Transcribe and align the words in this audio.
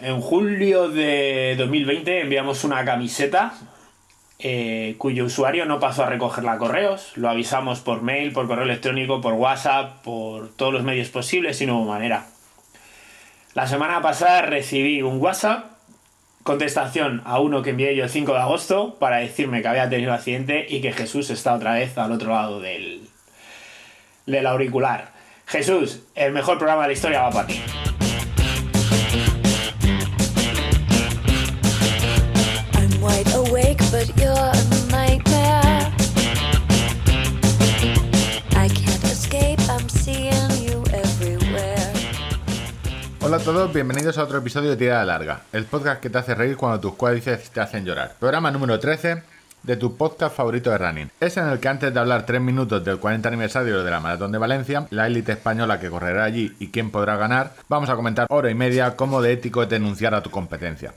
en 0.00 0.20
julio 0.20 0.88
de 0.88 1.54
2020 1.58 2.20
enviamos 2.20 2.64
una 2.64 2.84
camiseta 2.84 3.54
eh, 4.38 4.96
cuyo 4.98 5.24
usuario 5.24 5.64
no 5.64 5.80
pasó 5.80 6.04
a 6.04 6.10
recogerla 6.10 6.52
a 6.52 6.58
correos. 6.58 7.12
Lo 7.16 7.30
avisamos 7.30 7.80
por 7.80 8.02
mail, 8.02 8.32
por 8.32 8.46
correo 8.46 8.64
electrónico, 8.64 9.20
por 9.20 9.34
WhatsApp, 9.34 10.02
por 10.02 10.50
todos 10.54 10.72
los 10.72 10.82
medios 10.82 11.08
posibles 11.08 11.60
y 11.60 11.66
no 11.66 11.78
hubo 11.78 11.92
manera. 11.92 12.26
La 13.54 13.66
semana 13.66 14.02
pasada 14.02 14.42
recibí 14.42 15.00
un 15.00 15.18
WhatsApp, 15.18 15.64
contestación 16.42 17.22
a 17.24 17.40
uno 17.40 17.62
que 17.62 17.70
envié 17.70 17.96
yo 17.96 18.04
el 18.04 18.10
5 18.10 18.32
de 18.32 18.38
agosto 18.38 18.96
para 18.98 19.16
decirme 19.16 19.62
que 19.62 19.68
había 19.68 19.88
tenido 19.88 20.12
accidente 20.12 20.66
y 20.68 20.82
que 20.82 20.92
Jesús 20.92 21.30
está 21.30 21.54
otra 21.54 21.72
vez 21.74 21.96
al 21.96 22.12
otro 22.12 22.32
lado 22.32 22.60
del, 22.60 23.08
del 24.26 24.46
auricular. 24.46 25.12
Jesús, 25.46 26.02
el 26.14 26.32
mejor 26.32 26.58
programa 26.58 26.82
de 26.82 26.88
la 26.88 26.92
historia 26.92 27.22
va 27.22 27.30
para 27.30 27.46
ti. 27.46 27.62
Hola 43.36 43.42
a 43.42 43.52
todos, 43.52 43.74
bienvenidos 43.74 44.16
a 44.16 44.22
otro 44.22 44.38
episodio 44.38 44.70
de 44.70 44.76
Tirada 44.78 45.04
Larga, 45.04 45.42
el 45.52 45.66
podcast 45.66 46.00
que 46.00 46.08
te 46.08 46.16
hace 46.16 46.34
reír 46.34 46.56
cuando 46.56 46.80
tus 46.80 46.94
cuádriceps 46.94 47.50
te 47.50 47.60
hacen 47.60 47.84
llorar. 47.84 48.14
Programa 48.18 48.50
número 48.50 48.80
13 48.80 49.22
de 49.62 49.76
tu 49.76 49.94
podcast 49.94 50.34
favorito 50.34 50.70
de 50.70 50.78
running. 50.78 51.10
Es 51.20 51.36
en 51.36 51.46
el 51.46 51.60
que 51.60 51.68
antes 51.68 51.92
de 51.92 52.00
hablar 52.00 52.24
3 52.24 52.40
minutos 52.40 52.82
del 52.82 52.98
40 52.98 53.28
aniversario 53.28 53.84
de 53.84 53.90
la 53.90 54.00
Maratón 54.00 54.32
de 54.32 54.38
Valencia, 54.38 54.86
la 54.88 55.06
élite 55.06 55.32
española 55.32 55.78
que 55.78 55.90
correrá 55.90 56.24
allí 56.24 56.56
y 56.58 56.68
quién 56.68 56.90
podrá 56.90 57.18
ganar, 57.18 57.52
vamos 57.68 57.90
a 57.90 57.96
comentar 57.96 58.26
hora 58.30 58.50
y 58.50 58.54
media 58.54 58.96
cómo 58.96 59.20
de 59.20 59.32
ético 59.32 59.62
es 59.62 59.68
denunciar 59.68 60.14
a 60.14 60.22
tu 60.22 60.30
competencia. 60.30 60.94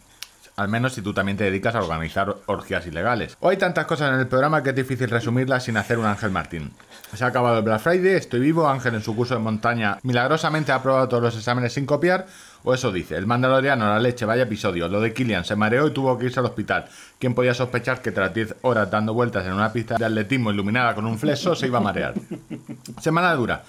Al 0.56 0.70
menos 0.70 0.94
si 0.94 1.02
tú 1.02 1.14
también 1.14 1.38
te 1.38 1.44
dedicas 1.44 1.76
a 1.76 1.82
organizar 1.82 2.38
orgías 2.46 2.88
ilegales. 2.88 3.36
Hoy 3.42 3.56
hay 3.56 3.58
tantas 3.58 3.86
cosas 3.86 4.14
en 4.14 4.20
el 4.20 4.28
programa 4.28 4.64
que 4.64 4.70
es 4.70 4.76
difícil 4.78 5.10
resumirlas 5.10 5.66
sin 5.66 5.76
hacer 5.76 5.98
un 5.98 6.06
Ángel 6.06 6.32
Martín. 6.32 6.72
Se 7.14 7.24
ha 7.24 7.28
acabado 7.28 7.58
el 7.58 7.64
Black 7.64 7.82
Friday, 7.82 8.14
estoy 8.14 8.40
vivo, 8.40 8.68
Ángel 8.68 8.96
en 8.96 9.02
su 9.02 9.16
curso 9.16 9.34
de 9.34 9.40
montaña 9.40 9.98
milagrosamente 10.04 10.72
ha 10.72 10.76
aprobado 10.76 11.08
todos 11.08 11.24
los 11.24 11.36
exámenes 11.36 11.74
sin 11.74 11.86
copiar, 11.86 12.28
o 12.64 12.74
eso 12.74 12.92
dice, 12.92 13.16
el 13.16 13.26
mandaloriano, 13.26 13.88
la 13.88 14.00
leche, 14.00 14.26
vaya 14.26 14.44
episodio, 14.44 14.88
lo 14.88 15.02
de 15.02 15.14
Killian, 15.14 15.44
se 15.44 15.56
mareó 15.56 15.88
y 15.88 15.92
tuvo 15.92 16.18
que 16.18 16.26
irse 16.26 16.40
al 16.40 16.46
hospital. 16.46 16.86
¿Quién 17.18 17.34
podía 17.34 17.54
sospechar 17.54 18.02
que 18.02 18.12
tras 18.12 18.34
10 18.34 18.58
horas 18.62 18.92
dando 18.92 19.14
vueltas 19.14 19.46
en 19.46 19.54
una 19.54 19.74
pista 19.74 19.96
de 19.98 20.06
atletismo 20.06 20.52
iluminada 20.52 20.94
con 20.94 21.06
un 21.06 21.18
flexo 21.18 21.56
se 21.56 21.68
iba 21.68 21.80
a 21.80 21.82
marear? 21.82 22.14
Semana 23.02 23.34
dura. 23.34 23.64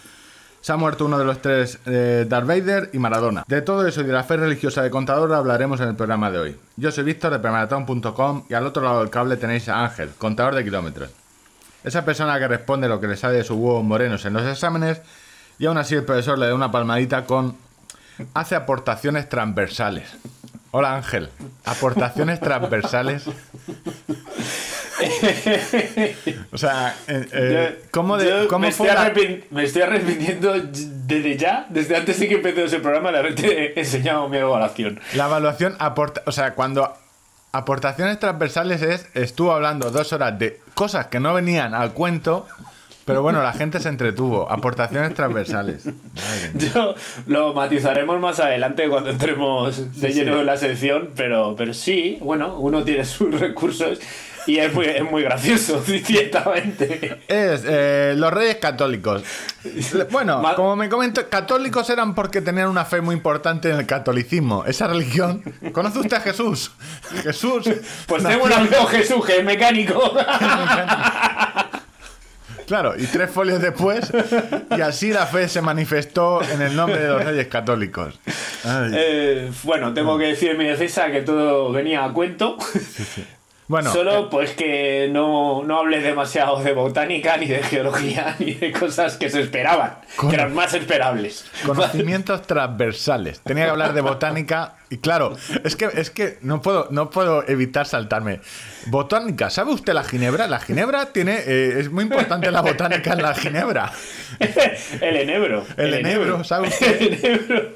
Se 0.61 0.73
ha 0.73 0.77
muerto 0.77 1.07
uno 1.07 1.19
de 1.19 1.25
los 1.25 1.41
tres, 1.41 1.79
eh, 1.87 2.27
Darth 2.29 2.47
Vader 2.47 2.91
y 2.93 2.99
Maradona. 2.99 3.45
De 3.47 3.63
todo 3.63 3.87
eso 3.87 4.03
y 4.03 4.05
de 4.05 4.13
la 4.13 4.25
fe 4.25 4.37
religiosa 4.37 4.83
de 4.83 4.91
Contador 4.91 5.33
hablaremos 5.33 5.81
en 5.81 5.89
el 5.89 5.97
programa 5.97 6.31
de 6.31 6.39
hoy. 6.39 6.57
Yo 6.77 6.93
soy 6.93 7.05
Víctor 7.05 7.33
de 7.33 7.39
premaratón.com 7.39 8.45
y 8.51 8.53
al 8.53 8.67
otro 8.67 8.83
lado 8.83 9.01
del 9.01 9.09
cable 9.09 9.39
tenéis 9.39 9.71
a 9.71 9.83
Ángel, 9.83 10.11
contador 10.19 10.55
de 10.55 10.65
kilómetros. 10.65 11.20
Esa 11.85 12.05
persona 12.05 12.39
que 12.39 12.47
responde 12.49 12.89
lo 12.89 13.01
que 13.01 13.07
le 13.09 13.17
sale 13.17 13.39
de 13.39 13.45
sus 13.45 13.57
huevos 13.57 13.83
morenos 13.85 14.25
en 14.25 14.35
los 14.35 14.47
exámenes 14.47 15.01
y 15.59 15.67
aún 15.67 15.79
así 15.79 15.95
el 15.95 16.05
profesor 16.05 16.39
le 16.39 16.47
da 16.47 16.55
una 16.55 16.71
palmadita 16.71 17.25
con... 17.25 17.57
Hace 18.35 18.55
aportaciones 18.55 19.29
transversales. 19.31 20.11
Hola 20.73 20.95
Ángel, 20.95 21.31
aportaciones 21.65 22.39
transversales. 22.39 23.25
o 26.53 26.59
sea, 26.59 26.95
eh, 27.09 27.27
eh, 27.33 27.83
¿cómo, 27.91 28.17
de, 28.19 28.47
cómo 28.49 28.67
me, 28.67 28.73
fue 28.73 28.89
estoy 28.89 29.27
la- 29.29 29.41
me 29.51 29.65
estoy 29.65 29.83
arrepintiendo 29.83 30.53
desde 30.63 31.37
ya, 31.37 31.67
desde 31.71 31.97
antes 31.97 32.21
de 32.21 32.29
que 32.29 32.35
empecé 32.37 32.65
ese 32.65 32.79
programa, 32.81 33.11
de 33.11 33.19
haberte 33.19 33.81
enseñado 33.81 34.29
mi 34.29 34.37
evaluación. 34.37 35.01
La 35.15 35.27
evaluación 35.27 35.77
aporta, 35.79 36.23
o 36.27 36.33
sea, 36.33 36.55
cuando 36.55 36.93
aportaciones 37.53 38.19
transversales 38.19 38.83
es, 38.83 39.09
estuvo 39.15 39.53
hablando 39.53 39.91
dos 39.91 40.13
horas 40.13 40.39
de 40.39 40.61
cosas 40.75 41.07
que 41.07 41.21
no 41.21 41.35
venían 41.35 41.75
al 41.75 41.93
cuento, 41.93 42.47
pero 43.05 43.23
bueno, 43.23 43.43
la 43.43 43.53
gente 43.53 43.81
se 43.81 43.89
entretuvo. 43.89 44.51
Aportaciones 44.51 45.15
transversales. 45.15 45.85
Yo 46.55 46.95
lo 47.27 47.53
matizaremos 47.55 48.21
más 48.21 48.39
adelante 48.39 48.89
cuando 48.89 49.11
entremos 49.11 50.01
de 50.01 50.13
lleno 50.13 50.41
en 50.41 50.47
la 50.47 50.57
sección, 50.57 51.11
pero, 51.17 51.57
pero 51.57 51.75
sí, 51.75 52.19
bueno, 52.21 52.57
uno 52.59 52.85
tiene 52.85 53.05
sus 53.05 53.39
recursos 53.41 53.99
y 54.47 54.59
es 54.59 54.73
muy, 54.73 54.87
es 54.87 55.03
muy 55.03 55.23
gracioso, 55.23 55.83
ciertamente. 56.05 57.21
Es 57.29 57.63
eh, 57.67 58.15
los 58.17 58.33
reyes 58.33 58.57
católicos. 58.57 59.23
Bueno, 60.11 60.43
como 60.57 60.77
me 60.77 60.89
comento, 60.89 61.29
católicos 61.29 61.89
eran 61.91 62.15
porque 62.15 62.41
tenían 62.41 62.69
una 62.69 62.85
fe 62.85 63.01
muy 63.01 63.15
importante 63.15 63.71
en 63.71 63.77
el 63.77 63.87
catolicismo. 63.87 64.65
Esa 64.65 64.89
religión. 64.89 65.43
¿Conoce 65.73 65.99
usted 65.99 66.17
a 66.17 66.21
Jesús? 66.21 66.73
Jesús. 67.23 67.69
Pues 68.07 68.23
tengo 68.23 68.45
un 68.45 68.53
amigo 68.53 68.87
Jesús 68.87 69.25
que 69.25 69.39
es 69.39 69.45
mecánico. 69.45 70.01
Claro, 72.71 72.95
y 72.97 73.05
tres 73.07 73.29
folios 73.29 73.61
después, 73.61 74.13
y 74.77 74.81
así 74.81 75.13
la 75.13 75.27
fe 75.27 75.49
se 75.49 75.61
manifestó 75.61 76.41
en 76.41 76.63
el 76.63 76.77
nombre 76.77 77.01
de 77.01 77.09
los 77.09 77.25
reyes 77.25 77.49
católicos. 77.49 78.21
Eh, 78.93 79.51
bueno, 79.65 79.93
tengo 79.93 80.17
que 80.17 80.27
decir 80.27 80.53
en 80.53 80.59
mi 80.59 80.67
defensa 80.67 81.11
que 81.11 81.23
todo 81.23 81.73
venía 81.73 82.05
a 82.05 82.13
cuento. 82.13 82.59
Bueno, 83.71 83.93
Solo 83.93 84.29
pues 84.31 84.55
que 84.55 85.09
no, 85.13 85.63
no 85.63 85.79
hablé 85.79 86.01
demasiado 86.01 86.61
de 86.61 86.73
botánica, 86.73 87.37
ni 87.37 87.47
de 87.47 87.63
geología, 87.63 88.35
ni 88.41 88.55
de 88.55 88.73
cosas 88.73 89.17
que 89.17 89.31
se 89.31 89.43
esperaban, 89.43 89.99
que 90.29 90.35
eran 90.35 90.53
más 90.53 90.75
esperables. 90.75 91.49
Conocimientos 91.65 92.43
transversales. 92.43 93.41
Tenía 93.43 93.67
que 93.67 93.71
hablar 93.71 93.93
de 93.93 94.01
botánica 94.01 94.75
y 94.91 94.99
claro, 94.99 95.37
es 95.63 95.77
que 95.77 95.89
es 95.95 96.11
que 96.11 96.39
no 96.43 96.61
puedo 96.63 96.89
no 96.91 97.11
puedo 97.11 97.47
evitar 97.49 97.87
saltarme. 97.87 98.41
Botánica, 98.87 99.49
¿sabe 99.49 99.73
usted 99.73 99.93
la 99.93 100.03
ginebra? 100.03 100.49
La 100.49 100.59
ginebra 100.59 101.13
tiene 101.13 101.39
eh, 101.47 101.79
es 101.79 101.91
muy 101.91 102.03
importante 102.05 102.51
la 102.51 102.61
botánica 102.61 103.13
en 103.13 103.23
la 103.23 103.35
ginebra. 103.35 103.93
El 105.01 105.17
enebro. 105.17 105.65
El 105.77 105.95
enebro, 105.95 106.43
¿sabe 106.43 106.69
usted? 106.71 107.01
El 107.01 107.15
enebro. 107.25 107.71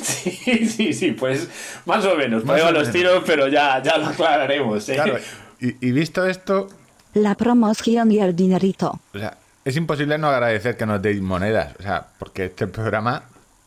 Sí, 0.00 0.68
sí, 0.68 0.92
sí, 0.92 1.10
pues 1.12 1.48
más 1.86 2.04
o 2.04 2.14
menos. 2.16 2.44
Más 2.44 2.60
o 2.62 2.66
a 2.66 2.70
los 2.70 2.90
tiros, 2.92 3.24
pero 3.26 3.48
ya, 3.48 3.82
ya 3.82 3.98
lo 3.98 4.06
aclararemos. 4.06 4.88
¿eh? 4.88 4.94
Claro, 4.94 5.18
y, 5.60 5.86
y 5.88 5.92
visto 5.92 6.24
esto, 6.26 6.68
La 7.14 7.34
promoción 7.34 8.12
y 8.12 8.18
el 8.20 8.36
dinerito. 8.36 9.00
o 9.12 9.18
sea, 9.18 9.36
es 9.64 9.76
imposible 9.76 10.18
no 10.18 10.28
agradecer 10.28 10.76
que 10.76 10.86
nos 10.86 11.02
deis 11.02 11.20
monedas, 11.20 11.74
o 11.80 11.82
sea, 11.82 12.06
porque 12.18 12.44
este 12.46 12.66
programa 12.66 13.24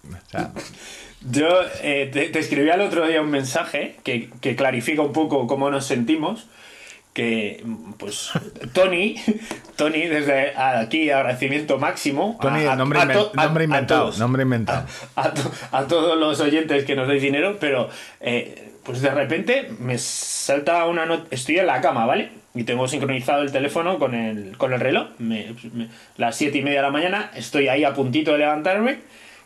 o 0.09 0.29
sea, 0.31 0.51
Yo 1.21 1.47
eh, 1.81 2.09
te, 2.11 2.29
te 2.29 2.39
escribí 2.39 2.69
al 2.69 2.81
otro 2.81 3.07
día 3.07 3.21
un 3.21 3.31
mensaje 3.31 3.95
que, 4.03 4.29
que 4.41 4.55
clarifica 4.55 5.01
un 5.01 5.13
poco 5.13 5.47
cómo 5.47 5.69
nos 5.69 5.85
sentimos. 5.85 6.47
Que, 7.13 7.63
pues, 7.97 8.29
Tony, 8.73 9.15
Tony, 9.75 10.01
desde 10.05 10.55
aquí 10.55 11.09
agradecimiento 11.09 11.79
máximo. 11.79 12.37
Tony, 12.39 12.65
a- 12.65 12.73
a- 12.73 12.75
nombre, 12.75 12.99
a 12.99 13.07
to- 13.11 13.31
nombre 13.33 13.63
inventado, 13.63 14.01
todos. 14.03 14.19
nombre 14.19 14.43
inventado. 14.43 14.85
a, 15.15 15.33
to- 15.33 15.51
a 15.71 15.87
todos 15.87 16.17
los 16.19 16.39
oyentes 16.39 16.85
que 16.85 16.95
nos 16.95 17.07
dais 17.07 17.21
dinero, 17.23 17.57
pero 17.59 17.89
eh, 18.21 18.71
pues 18.83 19.01
de 19.01 19.09
repente 19.09 19.67
me 19.79 19.97
salta 19.97 20.85
una 20.85 21.07
nota. 21.07 21.25
Estoy 21.31 21.57
en 21.57 21.65
la 21.65 21.81
cama, 21.81 22.05
¿vale? 22.05 22.29
Y 22.53 22.63
tengo 22.65 22.87
sincronizado 22.87 23.41
el 23.41 23.51
teléfono 23.51 23.97
con 23.97 24.13
el, 24.13 24.55
con 24.57 24.73
el 24.73 24.79
reloj. 24.79 25.07
Me- 25.17 25.55
me- 25.73 25.87
las 26.17 26.35
siete 26.37 26.59
y 26.59 26.61
media 26.61 26.79
de 26.81 26.85
la 26.85 26.91
mañana, 26.91 27.31
estoy 27.35 27.67
ahí 27.67 27.83
a 27.83 27.95
puntito 27.95 28.33
de 28.33 28.37
levantarme 28.37 28.99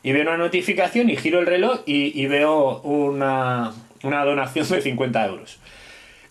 y 0.04 0.12
veo 0.12 0.24
una 0.24 0.38
notificación 0.38 1.10
y 1.10 1.18
giro 1.18 1.40
el 1.40 1.46
reloj 1.46 1.82
y, 1.86 2.20
y 2.22 2.28
veo 2.28 2.82
una, 2.82 3.74
una 4.04 4.26
donación 4.26 4.68
de 4.68 4.82
50 4.82 5.26
euros. 5.26 5.60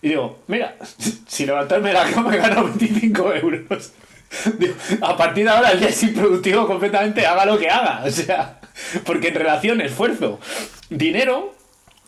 Y 0.01 0.09
digo, 0.09 0.39
mira, 0.47 0.75
si 1.27 1.45
levantarme 1.45 1.93
la 1.93 2.09
cama 2.09 2.35
he 2.35 2.37
ganado 2.37 2.65
25 2.65 3.33
euros. 3.35 3.93
A 5.01 5.17
partir 5.17 5.43
de 5.43 5.49
ahora 5.49 5.71
el 5.71 5.79
día 5.79 5.89
es 5.89 6.03
improductivo 6.03 6.65
completamente, 6.65 7.25
haga 7.25 7.45
lo 7.45 7.57
que 7.57 7.69
haga. 7.69 8.03
O 8.05 8.11
sea, 8.11 8.59
porque 9.05 9.29
en 9.29 9.35
relación 9.35 9.81
esfuerzo, 9.81 10.39
dinero, 10.89 11.53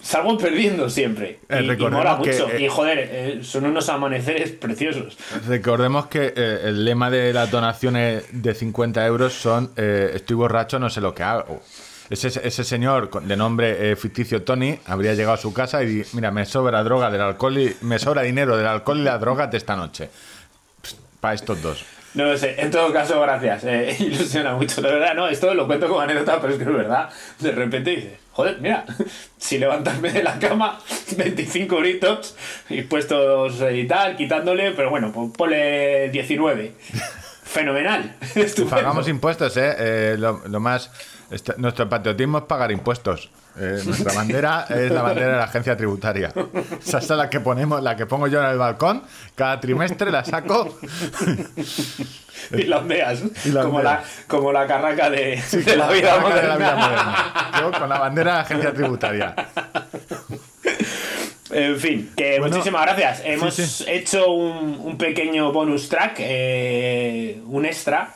salgo 0.03 0.37
perdiendo 0.37 0.89
siempre. 0.89 1.39
Eh, 1.49 1.63
Y, 1.63 1.77
mola 1.89 2.19
que, 2.21 2.31
mucho. 2.31 2.49
eh, 2.51 2.61
y 2.61 2.67
joder, 2.67 2.99
eh, 3.11 3.39
son 3.41 3.65
unos 3.65 3.89
amaneceres 3.89 4.51
preciosos. 4.51 5.17
Recordemos 5.47 6.05
que 6.07 6.33
eh, 6.35 6.59
el 6.65 6.85
lema 6.85 7.09
de 7.09 7.33
las 7.33 7.49
donaciones 7.49 8.25
de 8.31 8.53
50 8.53 9.03
euros 9.07 9.33
son 9.33 9.71
eh, 9.77 10.11
estoy 10.13 10.35
borracho, 10.35 10.77
no 10.77 10.89
sé 10.91 11.01
lo 11.01 11.15
que 11.15 11.23
hago. 11.23 11.63
Ese, 12.09 12.27
ese 12.27 12.63
señor 12.63 13.09
de 13.23 13.35
nombre 13.37 13.91
eh, 13.91 13.95
ficticio 13.95 14.43
Tony 14.43 14.77
habría 14.85 15.13
llegado 15.13 15.33
a 15.33 15.37
su 15.37 15.53
casa 15.53 15.83
y 15.83 16.03
mira, 16.13 16.29
me 16.31 16.45
sobra 16.45 16.83
droga 16.83 17.09
del 17.09 17.21
alcohol 17.21 17.57
y 17.57 17.75
me 17.81 17.97
sobra 17.97 18.21
dinero 18.23 18.57
del 18.57 18.67
alcohol 18.67 18.99
y 18.99 19.03
la 19.03 19.17
droga 19.17 19.47
de 19.47 19.57
esta 19.57 19.75
noche. 19.75 20.09
Para 21.21 21.33
estos 21.35 21.61
dos. 21.61 21.85
No 22.13 22.25
lo 22.25 22.37
sé, 22.37 22.61
en 22.61 22.69
todo 22.69 22.93
caso, 22.93 23.19
gracias. 23.21 23.63
eh, 23.63 23.95
ilusiona 23.99 24.53
mucho. 24.55 24.81
De 24.81 24.91
verdad, 24.91 25.15
no, 25.15 25.27
esto 25.27 25.53
lo 25.53 25.65
cuento 25.65 25.87
como 25.87 26.01
anécdota, 26.01 26.39
pero 26.39 26.53
es 26.53 26.59
que 26.59 26.65
es 26.65 26.73
verdad. 26.73 27.09
De 27.39 27.51
repente 27.51 27.89
dices, 27.89 28.13
joder, 28.33 28.59
mira, 28.61 28.85
si 29.37 29.57
levantarme 29.57 30.11
de 30.11 30.21
la 30.23 30.37
cama, 30.37 30.79
25 31.17 31.75
gritos, 31.77 32.35
y 32.69 32.83
puestos 32.83 33.55
y 33.73 33.85
tal, 33.87 34.15
quitándole, 34.15 34.71
pero 34.71 34.89
bueno, 34.91 35.11
ponle 35.35 36.09
19. 36.09 36.73
Fenomenal. 37.43 38.15
Estupendo. 38.35 38.75
Pagamos 38.75 39.07
impuestos, 39.07 39.55
¿eh? 39.57 39.75
Eh, 39.77 40.15
lo, 40.17 40.41
lo 40.47 40.59
más... 40.59 40.91
este- 41.29 41.53
nuestro 41.57 41.87
patriotismo 41.89 42.39
es 42.39 42.43
pagar 42.45 42.71
impuestos. 42.71 43.29
Eh, 43.55 43.81
nuestra 43.85 44.13
bandera 44.13 44.65
es 44.69 44.91
la 44.91 45.03
bandera 45.03 45.27
de 45.27 45.37
la 45.37 45.43
agencia 45.43 45.77
tributaria. 45.77 46.33
Esa 46.85 46.97
es 46.97 47.09
la 47.09 47.29
que 47.29 47.39
ponemos, 47.39 47.83
la 47.83 47.95
que 47.95 48.05
pongo 48.05 48.27
yo 48.27 48.39
en 48.43 48.49
el 48.49 48.57
balcón. 48.57 49.03
Cada 49.35 49.59
trimestre 49.59 50.11
la 50.11 50.25
saco. 50.25 50.77
Y 52.51 52.63
la 52.63 52.79
ondeas. 52.79 53.23
Y 53.45 53.49
la 53.49 53.63
como, 53.63 53.77
ondeas. 53.77 54.01
la, 54.01 54.27
como 54.27 54.51
la 54.51 54.67
carraca 54.67 55.09
de, 55.09 55.41
Sí, 55.41 55.57
de 55.57 55.77
la 55.77 55.89
vida 55.89 56.15
bandera 56.15 56.41
de 56.41 56.47
la 56.47 56.55
vida 56.57 56.75
moderna. 56.75 57.51
Yo 57.59 57.71
con 57.79 57.89
la 57.89 57.99
bandera 57.99 58.31
de 58.31 58.37
la 58.37 58.43
agencia 58.43 58.73
tributaria. 58.73 59.35
En 61.51 61.77
fin, 61.77 62.11
que 62.17 62.39
Bueno, 62.39 62.55
muchísimas 62.55 62.81
gracias. 62.81 63.21
Hemos 63.23 63.53
sí. 63.53 63.85
hecho 63.87 64.31
un, 64.31 64.79
un 64.79 64.97
pequeño 64.97 65.51
bonus 65.51 65.87
track, 65.87 66.15
eh, 66.17 67.41
un 67.45 67.65
extra, 67.65 68.11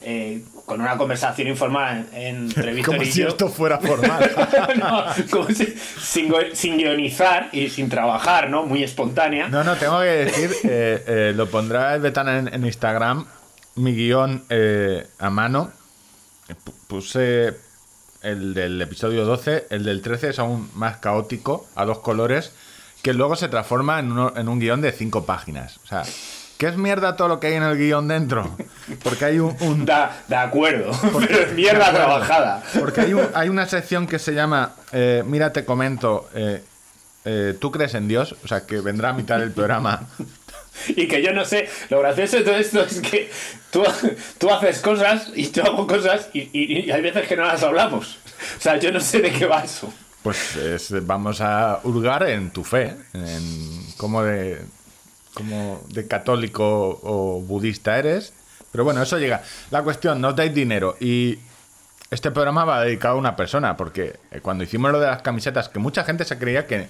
eh, 0.00 0.42
con 0.64 0.80
una 0.80 0.96
conversación 0.96 1.48
informal 1.48 2.06
en- 2.12 2.36
entre 2.46 2.72
Víctor 2.72 2.94
Como 2.96 3.06
y 3.06 3.10
si 3.12 3.20
yo. 3.22 3.28
esto 3.28 3.48
fuera 3.48 3.78
formal. 3.78 4.30
No, 4.78 5.04
como 5.30 5.48
si- 5.50 5.74
sin, 6.54 6.76
guionizar 6.78 7.48
y 7.52 7.68
sin 7.70 7.88
trabajar, 7.88 8.48
¿no? 8.50 8.64
Muy 8.64 8.82
espontánea. 8.84 9.48
No, 9.48 9.64
no, 9.64 9.76
tengo 9.76 9.98
que 10.00 10.06
decir, 10.06 10.50
eh, 10.64 11.04
eh, 11.06 11.32
lo 11.34 11.48
pondrá 11.50 11.94
el 11.94 12.00
Betana 12.02 12.38
en, 12.38 12.52
en 12.52 12.64
Instagram, 12.64 13.26
mi 13.76 13.94
guion 13.94 14.44
eh, 14.50 15.06
a 15.18 15.30
mano. 15.30 15.72
Pu- 16.64 16.72
Puse 16.86 17.54
el 18.22 18.54
del 18.54 18.80
episodio 18.80 19.24
12, 19.24 19.66
el 19.70 19.84
del 19.84 20.00
13 20.02 20.30
es 20.30 20.38
aún 20.38 20.70
más 20.74 20.96
caótico, 20.98 21.66
a 21.76 21.84
dos 21.84 21.98
colores, 22.00 22.52
que 23.02 23.12
luego 23.12 23.36
se 23.36 23.48
transforma 23.48 23.98
en, 24.00 24.10
uno- 24.12 24.32
en 24.36 24.48
un 24.48 24.58
guion 24.58 24.80
de 24.80 24.92
cinco 24.92 25.24
páginas. 25.26 25.78
O 25.84 25.86
sea, 25.86 26.02
¿qué 26.58 26.66
es 26.66 26.76
mierda 26.76 27.16
todo 27.16 27.28
lo 27.28 27.40
que 27.40 27.46
hay 27.48 27.54
en 27.54 27.62
el 27.62 27.76
guion 27.78 28.06
dentro? 28.08 28.56
Porque 29.02 29.24
hay 29.24 29.38
un- 29.38 29.56
un, 29.60 29.86
Da, 29.86 30.22
de 30.28 30.36
acuerdo, 30.36 30.90
pero 31.18 31.40
es 31.40 31.52
mierda 31.54 31.90
trabajada. 31.92 32.62
Porque 32.78 33.00
hay, 33.02 33.14
un- 33.14 33.28
hay 33.34 33.48
una 33.48 33.66
sección 33.66 34.06
que 34.06 34.18
se 34.18 34.32
llama 34.34 34.74
eh, 34.92 35.22
Mira, 35.26 35.52
te 35.52 35.64
comento. 35.64 36.28
eh, 36.34 36.62
eh, 37.24 37.54
¿Tú 37.58 37.70
crees 37.70 37.94
en 37.94 38.08
Dios? 38.08 38.36
O 38.44 38.48
sea, 38.48 38.66
que 38.66 38.80
vendrá 38.80 39.10
a 39.10 39.12
mitad 39.12 39.38
del 39.38 39.52
programa. 39.52 40.06
Y 40.88 41.08
que 41.08 41.20
yo 41.24 41.32
no 41.32 41.44
sé, 41.44 41.68
lo 41.90 41.98
gracioso 41.98 42.36
de 42.36 42.44
todo 42.44 42.54
esto 42.54 42.80
es 42.84 43.00
que 43.00 43.28
tú, 43.72 43.82
tú 44.38 44.48
haces 44.48 44.78
cosas 44.78 45.28
y 45.34 45.50
yo 45.50 45.64
hago 45.64 45.88
cosas 45.88 46.28
y, 46.32 46.42
y- 46.52 46.84
y 46.86 46.90
hay 46.92 47.02
veces 47.02 47.26
que 47.26 47.36
no 47.36 47.42
las 47.44 47.60
hablamos. 47.64 48.18
O 48.58 48.60
sea, 48.60 48.76
yo 48.78 48.92
no 48.92 49.00
sé 49.00 49.18
de 49.20 49.32
qué 49.32 49.44
va 49.46 49.64
eso. 49.64 49.92
Pues 50.22 50.54
es- 50.54 51.04
vamos 51.04 51.40
a 51.40 51.80
hurgar 51.82 52.22
en 52.28 52.50
tu 52.50 52.62
fe, 52.62 52.94
en 53.12 53.86
cómo 53.96 54.22
de, 54.22 54.60
cómo 55.38 55.80
de 55.88 56.06
católico 56.06 57.00
o 57.02 57.40
budista 57.40 57.98
eres. 57.98 58.34
Pero 58.70 58.84
bueno, 58.84 59.02
eso 59.02 59.18
llega. 59.18 59.42
La 59.70 59.82
cuestión, 59.82 60.20
no 60.20 60.34
dais 60.34 60.52
dinero. 60.52 60.96
Y 61.00 61.38
este 62.10 62.30
programa 62.30 62.64
va 62.64 62.82
dedicado 62.82 63.14
a 63.14 63.18
una 63.18 63.36
persona, 63.36 63.76
porque 63.76 64.18
eh, 64.30 64.40
cuando 64.42 64.64
hicimos 64.64 64.92
lo 64.92 65.00
de 65.00 65.06
las 65.06 65.22
camisetas, 65.22 65.68
que 65.68 65.78
mucha 65.78 66.04
gente 66.04 66.24
se 66.24 66.36
creía 66.38 66.66
que, 66.66 66.88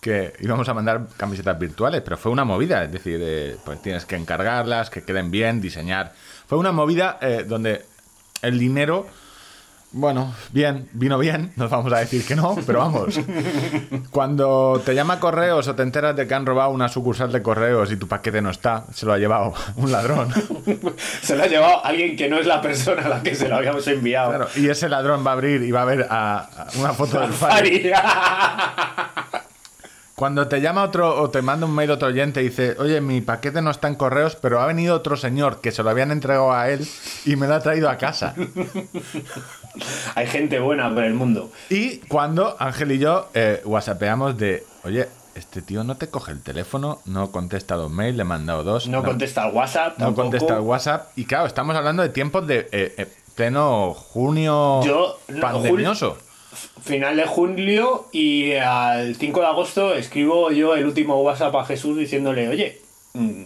que 0.00 0.32
íbamos 0.40 0.68
a 0.68 0.74
mandar 0.74 1.06
camisetas 1.16 1.58
virtuales, 1.58 2.00
pero 2.02 2.16
fue 2.16 2.32
una 2.32 2.44
movida. 2.44 2.82
Es 2.82 2.90
decir, 2.90 3.58
pues 3.64 3.80
tienes 3.82 4.06
que 4.06 4.16
encargarlas, 4.16 4.90
que 4.90 5.04
queden 5.04 5.30
bien, 5.30 5.60
diseñar. 5.60 6.12
Fue 6.48 6.58
una 6.58 6.72
movida 6.72 7.18
eh, 7.20 7.44
donde 7.46 7.84
el 8.40 8.58
dinero 8.58 9.06
bueno, 9.92 10.34
bien, 10.52 10.88
vino 10.92 11.18
bien, 11.18 11.52
nos 11.56 11.70
vamos 11.70 11.92
a 11.92 11.98
decir 11.98 12.24
que 12.26 12.34
no, 12.34 12.56
pero 12.66 12.78
vamos. 12.78 13.20
Cuando 14.10 14.80
te 14.84 14.94
llama 14.94 15.20
correos 15.20 15.68
o 15.68 15.74
te 15.74 15.82
enteras 15.82 16.16
de 16.16 16.26
que 16.26 16.34
han 16.34 16.46
robado 16.46 16.70
una 16.70 16.88
sucursal 16.88 17.30
de 17.30 17.42
correos 17.42 17.92
y 17.92 17.96
tu 17.96 18.08
paquete 18.08 18.40
no 18.40 18.50
está, 18.50 18.84
se 18.94 19.04
lo 19.04 19.12
ha 19.12 19.18
llevado 19.18 19.52
un 19.76 19.92
ladrón. 19.92 20.32
Se 21.22 21.36
lo 21.36 21.44
ha 21.44 21.46
llevado 21.46 21.84
alguien 21.84 22.16
que 22.16 22.28
no 22.28 22.38
es 22.38 22.46
la 22.46 22.60
persona 22.60 23.02
a 23.02 23.08
la 23.08 23.22
que 23.22 23.34
se 23.34 23.48
lo 23.48 23.56
habíamos 23.56 23.86
enviado. 23.86 24.30
Claro, 24.30 24.48
y 24.56 24.68
ese 24.68 24.88
ladrón 24.88 25.24
va 25.26 25.30
a 25.30 25.34
abrir 25.34 25.62
y 25.62 25.70
va 25.70 25.82
a 25.82 25.84
ver 25.84 26.06
a, 26.08 26.38
a 26.38 26.66
una 26.78 26.92
foto 26.92 27.20
del. 27.20 27.32
Fari. 27.32 27.90
Cuando 30.14 30.46
te 30.46 30.60
llama 30.60 30.84
otro 30.84 31.20
o 31.20 31.30
te 31.30 31.42
manda 31.42 31.66
un 31.66 31.74
mail 31.74 31.90
otro 31.90 32.06
oyente 32.08 32.42
y 32.42 32.44
dice, 32.48 32.76
oye, 32.78 33.00
mi 33.00 33.20
paquete 33.22 33.60
no 33.60 33.70
está 33.72 33.88
en 33.88 33.96
correos, 33.96 34.36
pero 34.36 34.60
ha 34.60 34.66
venido 34.66 34.94
otro 34.94 35.16
señor 35.16 35.60
que 35.60 35.72
se 35.72 35.82
lo 35.82 35.90
habían 35.90 36.12
entregado 36.12 36.52
a 36.52 36.68
él 36.70 36.86
y 37.24 37.34
me 37.34 37.48
lo 37.48 37.54
ha 37.54 37.60
traído 37.60 37.90
a 37.90 37.96
casa. 37.96 38.34
Hay 40.14 40.26
gente 40.26 40.58
buena 40.58 40.92
por 40.92 41.04
el 41.04 41.14
mundo. 41.14 41.50
Y 41.70 41.98
cuando 42.08 42.56
Ángel 42.58 42.92
y 42.92 42.98
yo 42.98 43.28
eh, 43.34 43.60
whatsappeamos 43.64 44.36
de, 44.38 44.64
oye, 44.84 45.08
este 45.34 45.62
tío 45.62 45.84
no 45.84 45.96
te 45.96 46.08
coge 46.08 46.32
el 46.32 46.42
teléfono, 46.42 47.00
no 47.06 47.30
contesta 47.30 47.76
los 47.76 47.90
mails, 47.90 48.16
le 48.16 48.22
he 48.22 48.24
mandado 48.24 48.64
dos. 48.64 48.88
No, 48.88 49.02
contesta 49.02 49.44
al 49.44 49.52
WhatsApp. 49.52 49.98
no 49.98 50.06
tampoco. 50.06 50.22
contesta 50.22 50.54
el 50.54 50.60
WhatsApp. 50.60 51.08
Y 51.16 51.24
claro, 51.24 51.46
estamos 51.46 51.74
hablando 51.76 52.02
de 52.02 52.10
tiempos 52.10 52.46
de 52.46 52.68
eh, 52.72 52.94
eh, 52.98 53.06
pleno 53.34 53.94
junio 53.94 54.82
Yo, 54.84 55.18
no, 55.28 55.40
pandemioso. 55.40 56.18
Final 56.82 57.16
de 57.16 57.24
julio 57.24 58.08
y 58.12 58.52
al 58.54 59.16
5 59.16 59.40
de 59.40 59.46
agosto 59.46 59.94
escribo 59.94 60.50
yo 60.50 60.74
el 60.74 60.84
último 60.84 61.22
WhatsApp 61.22 61.54
a 61.56 61.64
Jesús 61.64 61.96
diciéndole, 61.96 62.48
oye, 62.48 62.82
mm, 63.14 63.44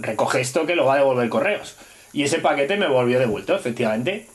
recoge 0.00 0.40
esto 0.40 0.64
que 0.64 0.74
lo 0.74 0.86
va 0.86 0.94
a 0.94 0.98
devolver 0.98 1.28
correos. 1.28 1.76
Y 2.14 2.22
ese 2.22 2.38
paquete 2.38 2.78
me 2.78 2.88
volvió 2.88 3.18
devuelto, 3.18 3.54
efectivamente. 3.54 4.26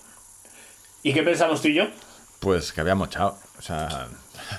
¿Y 1.03 1.13
qué 1.13 1.21
pensamos 1.23 1.61
tú 1.61 1.67
y 1.67 1.75
yo? 1.75 1.85
Pues 2.39 2.71
que 2.73 2.81
había 2.81 2.95
mochado. 2.95 3.38
O 3.59 3.61
sea, 3.61 4.07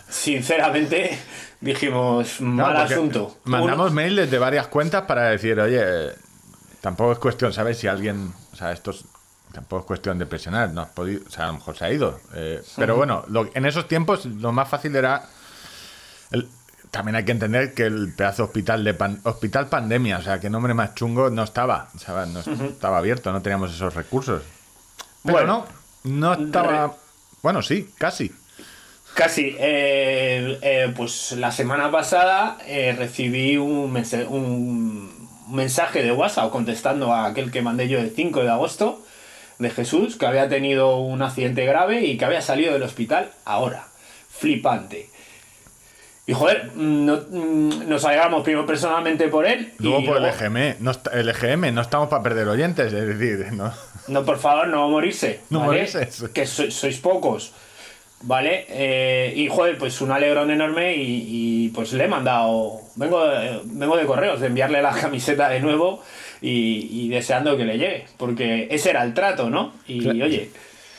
Sinceramente, 0.09 1.19
dijimos, 1.61 2.41
mal 2.41 2.75
no, 2.75 2.81
asunto. 2.81 3.37
Mandamos 3.45 3.87
Uno- 3.87 3.95
mails 3.95 4.17
desde 4.17 4.39
varias 4.39 4.69
cuentas 4.69 5.03
para 5.03 5.25
decir, 5.31 5.59
oye, 5.61 6.13
tampoco 6.81 7.13
es 7.13 7.19
cuestión, 7.19 7.53
¿sabes? 7.53 7.79
Si 7.79 7.87
alguien, 7.87 8.33
o 8.53 8.57
sea, 8.57 8.73
esto 8.73 8.91
es- 8.93 9.05
tampoco 9.53 9.81
es 9.83 9.87
cuestión 9.87 10.19
de 10.19 10.27
presionar, 10.27 10.71
no 10.71 10.83
has 10.83 10.89
podido, 10.89 11.23
o 11.27 11.31
sea, 11.31 11.45
a 11.45 11.47
lo 11.49 11.55
mejor 11.55 11.77
se 11.77 11.85
ha 11.85 11.93
ido. 11.93 12.19
eh, 12.35 12.63
pero 12.77 12.97
bueno, 12.97 13.25
lo- 13.29 13.51
en 13.55 13.67
esos 13.67 13.87
tiempos 13.89 14.25
lo 14.27 14.53
más 14.53 14.69
fácil 14.69 14.95
era. 14.97 15.29
el- 16.31 16.49
también 16.91 17.17
hay 17.17 17.25
que 17.25 17.33
entender 17.33 17.75
que 17.75 17.85
el 17.87 18.13
pedazo 18.15 18.45
hospital 18.45 18.85
de 18.85 18.95
pan- 18.95 19.21
hospital 19.25 19.67
pandemia, 19.69 20.19
o 20.19 20.23
sea, 20.23 20.39
que 20.41 20.49
nombre 20.49 20.75
más 20.75 20.95
chungo 20.95 21.29
no 21.29 21.43
estaba, 21.43 21.89
¿sabes? 21.99 22.29
No 22.29 22.41
estaba 22.67 22.99
abierto, 22.99 23.33
no 23.33 23.43
teníamos 23.43 23.73
esos 23.73 23.95
recursos. 23.95 24.43
Pero 25.25 25.35
Bueno, 25.39 25.47
no, 25.47 25.67
no 26.05 26.33
estaba. 26.35 26.95
Bueno, 27.43 27.61
sí, 27.63 27.91
casi. 27.99 28.33
Casi. 29.15 29.55
eh, 29.59 30.59
eh, 30.63 30.93
pues 30.97 31.33
la 31.33 31.53
semana 31.53 31.91
pasada 31.91 32.59
eh, 32.67 32.95
recibí 32.99 33.57
un, 33.57 33.93
mensa- 33.93 34.27
un 34.29 35.29
mensaje 35.49 36.03
de 36.03 36.11
WhatsApp 36.13 36.51
contestando 36.51 37.13
a 37.13 37.27
aquel 37.27 37.51
que 37.51 37.63
mandé 37.63 37.89
yo 37.89 37.99
el 37.99 38.11
5 38.15 38.43
de 38.43 38.51
agosto 38.51 39.03
de 39.59 39.71
Jesús, 39.71 40.17
que 40.17 40.27
había 40.27 40.49
tenido 40.49 40.97
un 40.99 41.23
accidente 41.23 41.65
grave 41.65 42.01
y 42.03 42.17
que 42.17 42.25
había 42.25 42.41
salido 42.41 42.73
del 42.73 42.83
hospital 42.83 43.31
ahora. 43.45 43.87
Flipante. 44.31 45.11
Y 46.27 46.33
joder, 46.33 46.73
no- 46.75 47.21
mm, 47.31 47.87
nos 47.89 48.05
alegramos 48.05 48.43
primero 48.43 48.67
personalmente 48.67 49.29
por 49.29 49.47
él. 49.47 49.75
Luego 49.79 50.01
y 50.01 50.07
por 50.07 50.17
el 50.17 50.25
EGM, 50.25 50.77
no, 50.81 50.93
el 51.13 51.29
EGM, 51.29 51.73
no 51.73 51.83
estamos 51.83 52.09
para 52.09 52.23
perder 52.23 52.49
oyentes, 52.49 52.93
es 52.93 53.07
decir, 53.19 53.53
no. 53.53 53.73
No, 54.09 54.25
por 54.25 54.39
favor, 54.39 54.69
no 54.69 54.89
morirse. 54.89 55.41
No 55.51 55.61
¿vale? 55.61 55.87
morirse. 55.89 56.09
Que 56.33 56.47
so- 56.47 56.71
sois 56.71 56.99
pocos. 56.99 57.53
¿Vale? 58.27 58.65
Eh, 58.71 59.35
y 59.37 59.49
joder, 59.49 59.77
pues 59.77 60.01
un 60.01 60.11
alegrón 60.11 60.51
enorme 60.51 60.97
y, 60.97 61.27
y, 61.67 61.69
pues 61.71 61.93
le 61.93 62.05
he 62.05 62.09
mandado. 62.09 62.81
Vengo, 62.97 63.27
de- 63.27 63.61
vengo 63.65 63.97
de 63.97 64.07
correos, 64.07 64.41
de 64.41 64.47
enviarle 64.47 64.81
la 64.81 64.93
camiseta 65.01 65.49
de 65.51 65.61
nuevo 65.61 66.03
y, 66.41 66.89
y 66.91 67.09
deseando 67.11 67.57
que 67.57 67.65
le 67.67 67.77
llegue. 67.77 68.07
Porque 68.17 68.69
ese 68.71 68.91
era 68.91 69.03
el 69.05 69.13
trato, 69.13 69.51
¿no? 69.51 69.75
Y 69.87 70.01
Claro. 70.01 70.25
oye, 70.25 70.51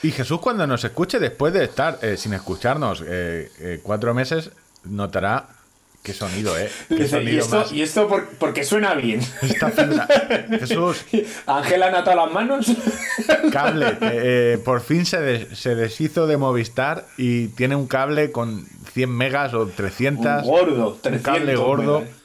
Y 0.04 0.12
Jesús 0.12 0.40
cuando 0.40 0.68
nos 0.68 0.84
escuche 0.84 1.18
después 1.18 1.52
de 1.54 1.64
estar 1.64 1.98
eh, 2.04 2.16
sin 2.16 2.34
escucharnos 2.34 3.02
eh, 3.08 3.50
eh, 3.60 3.80
cuatro 3.82 4.14
meses, 4.14 4.52
notará 4.84 5.48
qué 6.06 6.14
sonido, 6.14 6.58
¿eh? 6.58 6.70
Qué 6.88 6.96
dice, 6.96 7.06
¿y 7.06 7.10
sonido 7.10 7.40
esto, 7.40 7.58
más. 7.58 7.72
¿y 7.74 7.82
esto 7.82 8.08
por, 8.08 8.28
porque 8.38 8.64
suena 8.64 8.94
bien? 8.94 9.20
Esta 9.42 9.70
fibra. 9.72 10.08
Jesús, 10.60 11.04
¿Ángela 11.48 11.88
han 11.88 11.96
atado 11.96 12.26
las 12.26 12.32
manos? 12.34 12.68
cable. 13.52 13.88
eh, 13.90 13.98
eh, 14.02 14.62
por 14.64 14.82
fin 14.82 15.06
se, 15.06 15.20
des- 15.20 15.58
se 15.60 15.76
deshizo 15.76 16.28
de 16.28 16.38
Movistar 16.38 17.06
y 17.18 17.48
tiene 17.50 17.76
un 17.76 17.88
cable 17.88 18.32
con 18.32 18.66
100 18.94 19.10
megas 19.10 19.54
o 19.54 19.66
300. 19.68 20.44
Un 20.44 20.50
gordo, 20.50 20.90
un 20.94 21.02
300 21.02 21.22
cable 21.24 21.56
gordo. 21.56 22.00
megas. 22.02 22.16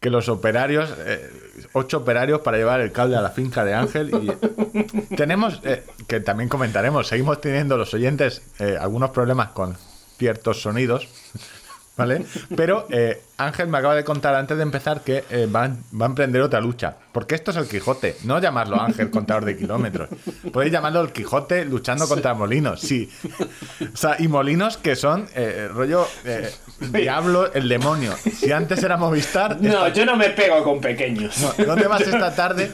Que 0.00 0.10
los 0.10 0.28
operarios, 0.28 0.92
eh, 1.06 1.30
ocho 1.74 1.98
operarios 1.98 2.40
para 2.40 2.58
llevar 2.58 2.80
el 2.80 2.90
cable 2.92 3.16
a 3.16 3.22
la 3.22 3.30
finca 3.30 3.64
de 3.64 3.72
Ángel. 3.74 4.10
Y 4.10 5.14
tenemos, 5.16 5.60
eh, 5.64 5.84
que 6.06 6.20
también 6.20 6.48
comentaremos, 6.48 7.06
seguimos 7.08 7.40
teniendo 7.40 7.76
los 7.78 7.94
oyentes 7.94 8.42
algunos 8.80 9.10
problemas 9.10 9.50
con 9.50 9.76
ciertos 10.18 10.60
sonidos. 10.60 11.08
¿Vale? 11.94 12.24
Pero 12.56 12.86
eh, 12.90 13.20
Ángel 13.36 13.68
me 13.68 13.76
acaba 13.76 13.94
de 13.94 14.02
contar 14.02 14.34
antes 14.34 14.56
de 14.56 14.62
empezar 14.62 15.02
que 15.02 15.24
eh, 15.28 15.46
va, 15.46 15.68
va 15.68 16.06
a 16.06 16.08
emprender 16.08 16.40
otra 16.40 16.58
lucha. 16.60 16.96
Porque 17.12 17.34
esto 17.34 17.50
es 17.50 17.58
el 17.58 17.68
Quijote. 17.68 18.16
No 18.24 18.40
llamarlo 18.40 18.80
Ángel 18.80 19.10
contador 19.10 19.44
de 19.44 19.58
kilómetros. 19.58 20.08
Podéis 20.52 20.72
llamarlo 20.72 21.02
el 21.02 21.12
Quijote 21.12 21.66
luchando 21.66 22.08
contra 22.08 22.32
molinos. 22.32 22.80
Sí. 22.80 23.10
O 23.92 23.96
sea, 23.96 24.16
y 24.18 24.26
molinos 24.28 24.78
que 24.78 24.96
son 24.96 25.28
eh, 25.34 25.68
rollo 25.70 26.06
eh, 26.24 26.50
diablo, 26.92 27.52
el 27.52 27.68
demonio. 27.68 28.14
Si 28.16 28.50
antes 28.50 28.82
era 28.82 28.96
Movistar. 28.96 29.60
No, 29.60 29.86
esta- 29.86 29.88
yo 29.90 30.06
no 30.06 30.16
me 30.16 30.30
pego 30.30 30.64
con 30.64 30.80
pequeños. 30.80 31.36
no, 31.58 31.64
¿Dónde 31.66 31.86
vas 31.88 32.00
esta 32.00 32.34
tarde? 32.34 32.72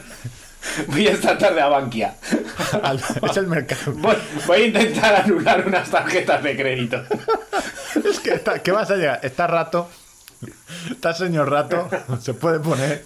Voy 0.87 1.07
esta 1.07 1.37
tarde 1.37 1.61
a 1.61 1.67
Bankia. 1.67 2.15
Al- 2.83 3.01
es 3.29 3.37
el 3.37 3.47
mercado. 3.47 3.93
Voy, 3.93 4.15
voy 4.45 4.61
a 4.61 4.65
intentar 4.67 5.15
anular 5.15 5.65
unas 5.65 5.89
tarjetas 5.89 6.43
de 6.43 6.55
crédito. 6.55 7.03
Es 8.05 8.19
que 8.19 8.33
está, 8.35 8.61
¿qué 8.61 8.71
vas 8.71 8.91
a 8.91 8.95
llegar? 8.95 9.19
Está 9.23 9.47
rato. 9.47 9.89
Está 10.89 11.11
señor 11.13 11.49
rato. 11.49 11.89
Se 12.21 12.33
puede 12.35 12.59
poner. 12.59 13.03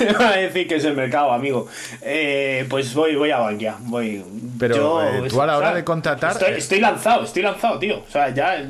Me 0.00 0.12
van 0.12 0.22
a 0.26 0.36
decir 0.36 0.68
que 0.68 0.76
es 0.76 0.84
el 0.84 0.94
mercado, 0.94 1.32
amigo. 1.32 1.68
Eh, 2.00 2.64
pues 2.70 2.94
voy, 2.94 3.16
voy 3.16 3.30
a 3.32 3.38
Bankia. 3.38 3.76
Voy. 3.80 4.24
Pero, 4.58 5.02
eh, 5.02 5.28
tú 5.28 5.42
a 5.42 5.46
la 5.46 5.58
hora 5.58 5.66
o 5.66 5.70
sea, 5.70 5.76
de 5.76 5.84
contratar, 5.84 6.32
Estoy, 6.32 6.52
eh, 6.52 6.58
estoy 6.58 6.80
lanzado, 6.80 7.24
estoy 7.24 7.42
lanzado, 7.42 7.78
tío. 7.80 7.98
O 7.98 8.10
sea, 8.10 8.32
ya. 8.32 8.64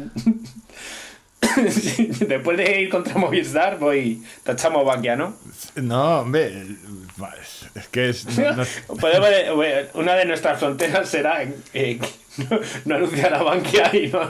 Después 2.26 2.56
de 2.56 2.80
ir 2.80 2.88
contra 2.88 3.14
Movistar, 3.18 3.78
voy. 3.78 4.22
Tachamos 4.42 4.84
Bankia, 4.84 5.16
¿no? 5.16 5.36
No, 5.76 6.20
hombre. 6.20 6.66
Es 7.74 7.88
que 7.88 8.08
es. 8.10 8.38
no- 8.38 8.52
no- 8.56 8.64
Podemos- 9.00 9.28
eh, 9.32 9.88
una 9.94 10.14
de 10.14 10.24
nuestras 10.24 10.58
fronteras 10.58 11.08
será 11.08 11.42
eh, 11.74 11.98
no, 12.36 12.60
no 12.84 12.94
anunciar 12.96 13.34
a 13.34 13.42
Bankia 13.42 13.90
y 13.94 14.06
no. 14.08 14.20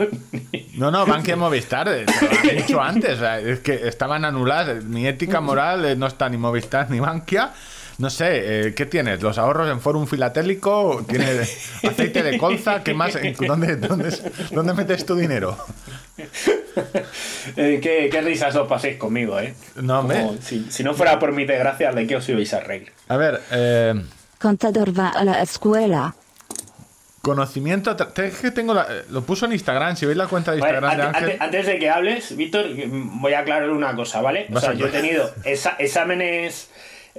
No, 0.76 0.90
no, 0.90 1.04
Bankia 1.06 1.34
y 1.34 1.36
Movistar, 1.36 1.88
eh, 1.88 2.06
lo 2.06 2.50
han 2.50 2.56
dicho 2.56 2.80
antes, 2.80 3.16
o 3.16 3.20
sea, 3.20 3.38
es 3.40 3.60
que 3.60 3.86
estaban 3.88 4.24
anuladas. 4.24 4.84
Mi 4.84 5.06
ética 5.06 5.40
moral 5.40 5.84
eh, 5.84 5.96
no 5.96 6.06
está 6.06 6.28
ni 6.28 6.36
Movistar 6.38 6.88
ni 6.90 7.00
Bankia. 7.00 7.52
No 7.98 8.10
sé, 8.10 8.68
eh, 8.68 8.74
¿qué 8.74 8.86
tienes? 8.86 9.20
¿Los 9.22 9.38
ahorros 9.38 9.68
en 9.68 9.80
Forum 9.80 10.06
Filatélico? 10.06 11.04
¿Tienes 11.08 11.68
aceite 11.84 12.22
de 12.22 12.38
colza? 12.38 12.84
¿Qué 12.84 12.94
más? 12.94 13.16
¿En- 13.16 13.34
¿Dónde, 13.34 13.74
dónde, 13.76 14.16
dónde 14.52 14.72
metes 14.74 15.04
tu 15.04 15.16
dinero? 15.16 15.56
Eh, 17.56 17.80
qué, 17.82 18.08
qué 18.10 18.20
risas 18.20 18.54
os 18.54 18.68
paséis 18.68 18.98
conmigo, 18.98 19.40
¿eh? 19.40 19.54
No, 19.76 20.00
hombre. 20.00 20.24
Si, 20.42 20.70
si 20.70 20.84
no 20.84 20.94
fuera 20.94 21.18
por 21.18 21.32
mi 21.32 21.44
desgracia, 21.44 21.90
¿de 21.92 22.06
qué 22.06 22.14
os 22.16 22.28
ibais 22.28 22.54
a 22.54 22.60
reír? 22.60 22.92
A 23.08 23.16
ver, 23.16 23.40
eh, 23.50 23.94
Contador 24.40 24.96
va 24.96 25.08
a 25.08 25.24
la 25.24 25.42
escuela. 25.42 26.14
conocimiento. 27.20 27.96
Es 28.16 28.36
que 28.38 28.52
tengo 28.52 28.74
la- 28.74 28.86
eh, 28.88 29.04
lo 29.10 29.22
puso 29.22 29.46
en 29.46 29.52
Instagram. 29.54 29.96
Si 29.96 30.06
veis 30.06 30.16
la 30.16 30.28
cuenta 30.28 30.52
de 30.52 30.60
Vale, 30.60 30.74
Instagram 30.74 30.96
de 30.96 31.02
ante- 31.02 31.18
Ángel. 31.18 31.30
ante- 31.32 31.44
antes 31.44 31.66
de 31.66 31.78
que 31.80 31.90
hables, 31.90 32.36
Víctor, 32.36 32.66
voy 32.86 33.32
a 33.32 33.40
aclarar 33.40 33.70
una 33.70 33.96
cosa, 33.96 34.20
¿vale? 34.20 34.46
O 34.54 34.60
sea, 34.60 34.72
yo 34.74 34.86
he 34.86 34.90
tenido 34.90 35.28
esa- 35.44 35.74
exámenes 35.80 36.70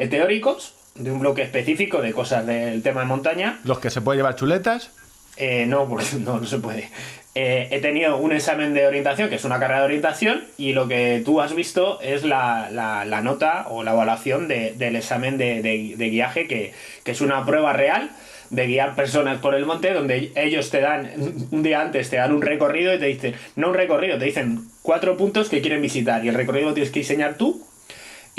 teóricos 0.07 0.73
de 0.95 1.11
un 1.11 1.19
bloque 1.19 1.41
específico 1.41 2.01
de 2.01 2.13
cosas 2.13 2.45
del 2.45 2.81
tema 2.83 3.01
de 3.01 3.07
montaña. 3.07 3.59
Los 3.63 3.79
que 3.79 3.89
se 3.89 4.01
puede 4.01 4.17
llevar 4.17 4.35
chuletas. 4.35 4.91
Eh, 5.37 5.65
no, 5.67 5.87
porque 5.87 6.05
no, 6.19 6.39
no 6.39 6.45
se 6.45 6.57
puede. 6.59 6.89
Eh, 7.35 7.67
he 7.71 7.79
tenido 7.79 8.17
un 8.17 8.33
examen 8.33 8.73
de 8.73 8.87
orientación, 8.87 9.29
que 9.29 9.35
es 9.35 9.45
una 9.45 9.59
carrera 9.59 9.79
de 9.81 9.85
orientación, 9.85 10.43
y 10.57 10.73
lo 10.73 10.87
que 10.87 11.21
tú 11.23 11.39
has 11.41 11.53
visto 11.55 12.01
es 12.01 12.23
la, 12.25 12.69
la- 12.71 13.05
la 13.05 13.21
nota 13.21 13.67
o 13.69 13.83
la 13.83 13.91
evaluación 13.93 14.47
de- 14.47 14.73
del 14.73 14.95
examen 14.95 15.37
de, 15.37 15.61
de- 15.61 15.93
de 15.95 16.09
guiaje, 16.09 16.47
que, 16.47 16.73
que 17.03 17.11
es 17.11 17.21
una 17.21 17.45
prueba 17.45 17.71
real 17.71 18.09
de 18.49 18.65
guiar 18.65 18.95
personas 18.95 19.37
por 19.37 19.53
el 19.53 19.65
monte, 19.67 19.93
donde 19.93 20.31
ellos 20.35 20.71
te 20.71 20.81
dan, 20.81 21.11
un 21.51 21.61
día 21.61 21.81
antes 21.81 22.09
te 22.09 22.15
dan 22.17 22.33
un 22.33 22.41
recorrido 22.41 22.93
y 22.95 22.99
te 22.99 23.05
dicen, 23.05 23.35
no 23.55 23.69
un 23.69 23.75
recorrido, 23.75 24.17
te 24.17 24.25
dicen 24.25 24.61
cuatro 24.81 25.15
puntos 25.15 25.49
que 25.49 25.61
quieren 25.61 25.83
visitar, 25.83 26.25
y 26.25 26.29
el 26.29 26.35
recorrido 26.35 26.69
lo 26.69 26.73
tienes 26.73 26.91
que 26.91 26.99
diseñar 27.01 27.35
tú, 27.35 27.63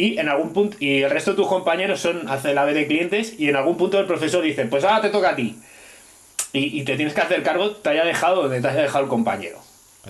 y 0.07 0.19
en 0.19 0.29
algún 0.29 0.53
punto, 0.53 0.77
y 0.81 1.03
el 1.03 1.11
resto 1.11 1.33
de 1.33 1.37
tus 1.37 1.47
compañeros 1.49 2.01
son, 2.01 2.29
hace 2.29 2.55
la 2.55 2.65
vez 2.65 2.75
de 2.75 2.87
clientes, 2.87 3.35
y 3.39 3.49
en 3.49 3.57
algún 3.57 3.77
punto 3.77 3.99
el 3.99 4.07
profesor 4.07 4.43
dice, 4.43 4.65
pues 4.67 4.85
ahora 4.85 5.01
te 5.03 5.11
toca 5.11 5.31
a 5.31 5.37
ti. 5.37 5.59
Y, 6.53 6.81
y 6.81 6.85
te 6.85 6.97
tienes 6.97 7.15
que 7.15 7.21
hacer 7.21 7.43
cargo, 7.43 7.71
te 7.73 7.91
haya 7.91 8.05
dejado 8.05 8.43
donde 8.43 8.61
te 8.61 8.69
haya 8.69 8.83
dejado 8.83 9.05
el 9.05 9.11
compañero. 9.11 9.59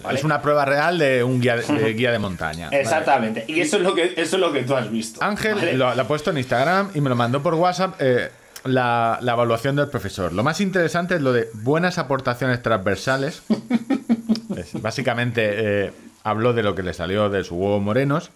¿vale? 0.03 0.19
Es 0.19 0.25
una 0.25 0.41
prueba 0.41 0.65
real 0.65 0.99
de 0.99 1.23
un 1.25 1.41
guía 1.41 1.57
de, 1.57 1.93
guía 1.95 2.13
de 2.13 2.19
montaña. 2.19 2.67
Vale. 2.67 2.81
Exactamente. 2.81 3.45
Y 3.49 3.61
eso 3.61 3.77
es 3.77 3.83
lo 3.83 3.95
que 3.95 4.15
eso 4.17 4.37
es 4.37 4.41
lo 4.41 4.53
que 4.53 4.63
tú 4.63 4.75
has 4.75 4.91
visto. 4.91 5.23
Ángel 5.23 5.55
¿vale? 5.57 5.75
lo, 5.75 5.95
lo 5.95 6.03
ha 6.03 6.07
puesto 6.09 6.31
en 6.31 6.39
Instagram 6.39 6.93
y 6.95 7.01
me 7.01 7.09
lo 7.11 7.17
mandó 7.17 7.43
por 7.43 7.55
WhatsApp 7.55 7.97
eh, 7.99 8.31
la, 8.65 9.19
la 9.21 9.33
evaluación 9.33 9.77
del 9.77 9.89
profesor. 9.89 10.33
Lo 10.33 10.43
más 10.43 10.61
interesante 10.63 11.17
es 11.17 11.21
lo 11.21 11.33
de 11.33 11.49
buenas 11.55 11.99
aportaciones 11.99 12.63
transversales. 12.63 13.43
Es- 14.57 14.81
básicamente 14.81 15.43
eh, 15.87 15.93
habló 16.25 16.53
de 16.53 16.63
lo 16.63 16.75
que 16.75 16.83
le 16.83 16.93
salió 16.95 17.29
de 17.29 17.45
su 17.45 17.55
huevo 17.57 17.81
morenos. 17.81 18.31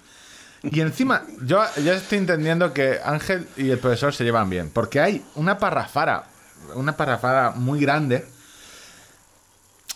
Y 0.70 0.80
encima, 0.80 1.22
yo 1.42 1.62
ya 1.82 1.94
estoy 1.94 2.18
entendiendo 2.18 2.72
que 2.72 2.98
Ángel 3.04 3.46
y 3.56 3.70
el 3.70 3.78
profesor 3.78 4.14
se 4.14 4.24
llevan 4.24 4.48
bien. 4.50 4.70
Porque 4.72 5.00
hay 5.00 5.24
una 5.34 5.58
parrafara, 5.58 6.24
una 6.74 6.96
parrafara 6.96 7.50
muy 7.50 7.80
grande. 7.80 8.24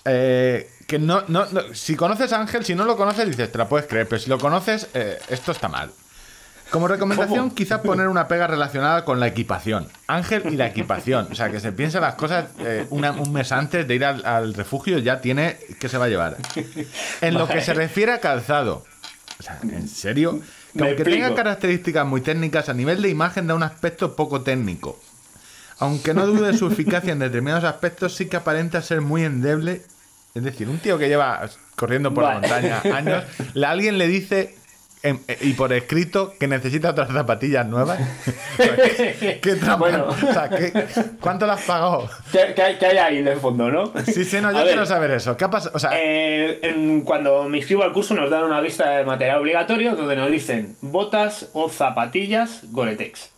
eh, 0.05 0.71
que 0.87 0.99
no, 0.99 1.23
no, 1.29 1.45
no- 1.47 1.75
Si 1.75 1.97
conoces 1.97 2.33
a 2.33 2.41
Ángel, 2.41 2.65
si 2.65 2.75
no 2.75 2.85
lo 2.85 2.97
conoces, 2.97 3.27
dices, 3.29 3.53
te 3.53 3.59
la 3.59 3.69
puedes 3.69 3.87
creer. 3.87 4.09
Pero 4.09 4.21
si 4.23 4.31
lo 4.31 4.39
conoces, 4.39 4.89
eh, 4.95 5.19
esto 5.29 5.53
está 5.53 5.69
mal. 5.69 5.91
Como 6.71 6.87
recomendación, 6.87 7.39
¿Cómo? 7.49 7.55
quizás 7.55 7.81
poner 7.81 8.09
una 8.09 8.29
pega 8.29 8.47
relacionada 8.47 9.05
con 9.05 9.21
la 9.21 9.27
equipación. 9.27 9.89
Ángel 10.07 10.43
y 10.53 10.57
la 10.57 10.67
equipación. 10.67 11.29
O 11.31 11.35
sea, 11.35 11.51
que 11.51 11.61
se 11.61 11.73
piense 11.73 11.99
las 12.01 12.15
cosas 12.15 12.47
eh, 12.61 12.87
una- 12.91 13.13
un 13.13 13.33
mes 13.33 13.53
antes 13.53 13.87
de 13.89 13.95
ir 13.95 14.05
al, 14.05 14.25
al 14.25 14.53
refugio, 14.55 14.99
ya 14.99 15.21
tiene 15.21 15.59
que 15.81 15.89
se 15.89 15.97
va 15.99 16.07
a 16.07 16.09
llevar. 16.09 16.37
En 17.23 17.35
lo 17.35 17.49
que 17.49 17.61
se 17.63 17.73
refiere 17.75 18.13
a 18.13 18.21
calzado. 18.21 18.85
O 19.39 19.43
sea, 19.43 19.59
en 19.63 19.89
serio. 19.89 20.41
Que 20.79 20.85
aunque 20.85 21.03
explico. 21.03 21.27
tenga 21.27 21.35
características 21.35 22.07
muy 22.07 22.21
técnicas, 22.21 22.69
a 22.69 22.75
nivel 22.75 23.03
de 23.03 23.11
imagen 23.11 23.47
da 23.47 23.55
un 23.55 23.63
aspecto 23.63 24.17
poco 24.17 24.41
técnico. 24.43 24.99
Aunque 25.79 26.15
no 26.15 26.27
dude 26.27 26.53
de 26.53 26.59
su 26.59 26.67
eficacia 26.67 27.13
en 27.13 27.21
determinados 27.21 27.65
aspectos, 27.65 28.15
sí 28.15 28.27
que 28.27 28.37
aparenta 28.37 28.83
ser 28.83 29.01
muy 29.01 29.25
endeble. 29.25 29.83
Es 30.35 30.43
decir, 30.43 30.69
un 30.69 30.79
tío 30.79 30.99
que 30.99 31.09
lleva 31.09 31.49
corriendo 31.77 32.13
por 32.13 32.25
la 32.25 32.35
montaña 32.35 32.83
años, 32.95 33.25
alguien 33.65 33.99
le 33.99 34.09
dice 34.09 34.58
en- 35.03 35.21
eh, 35.29 35.39
y 35.43 35.53
por 35.55 35.73
escrito 35.73 36.35
que 36.39 36.47
necesita 36.49 36.91
otras 36.91 37.09
zapatillas 37.13 37.67
nuevas. 37.67 37.99
¿Qué 38.57 39.55
trampa? 39.61 39.77
Bueno. 39.77 40.07
O 40.09 40.33
sea, 40.33 40.49
¿qué- 40.49 40.73
¿Cuánto 41.21 41.47
le 41.47 41.53
has 41.53 41.63
pagado? 41.63 42.09
¿Qué, 42.33 42.53
qué 42.55 42.87
hay, 42.87 42.99
ahí 42.99 43.23
de 43.23 43.37
fondo, 43.37 43.71
no? 43.71 43.93
Sí, 44.05 44.25
sí, 44.25 44.41
no, 44.41 44.51
yo 44.53 44.59
A 44.59 44.61
ver, 44.65 44.73
quiero 44.73 44.87
saber 44.87 45.11
eso. 45.13 45.37
¿Qué 45.37 45.45
ha 45.45 45.51
pasado? 45.51 45.73
O 45.75 45.79
sea, 45.79 45.91
eh, 45.95 46.59
en- 46.63 47.03
cuando 47.03 47.49
me 47.49 47.59
inscribo 47.59 47.83
al 47.85 47.93
curso 47.93 48.15
nos 48.15 48.31
dan 48.31 48.45
una 48.45 48.61
lista 48.61 48.91
de 48.91 49.05
material 49.05 49.39
obligatorio 49.41 49.95
donde 49.97 50.17
nos 50.17 50.31
dicen 50.31 50.77
botas 50.81 51.49
o 51.53 51.69
zapatillas 51.69 52.61
Gore-Tex. 52.73 53.31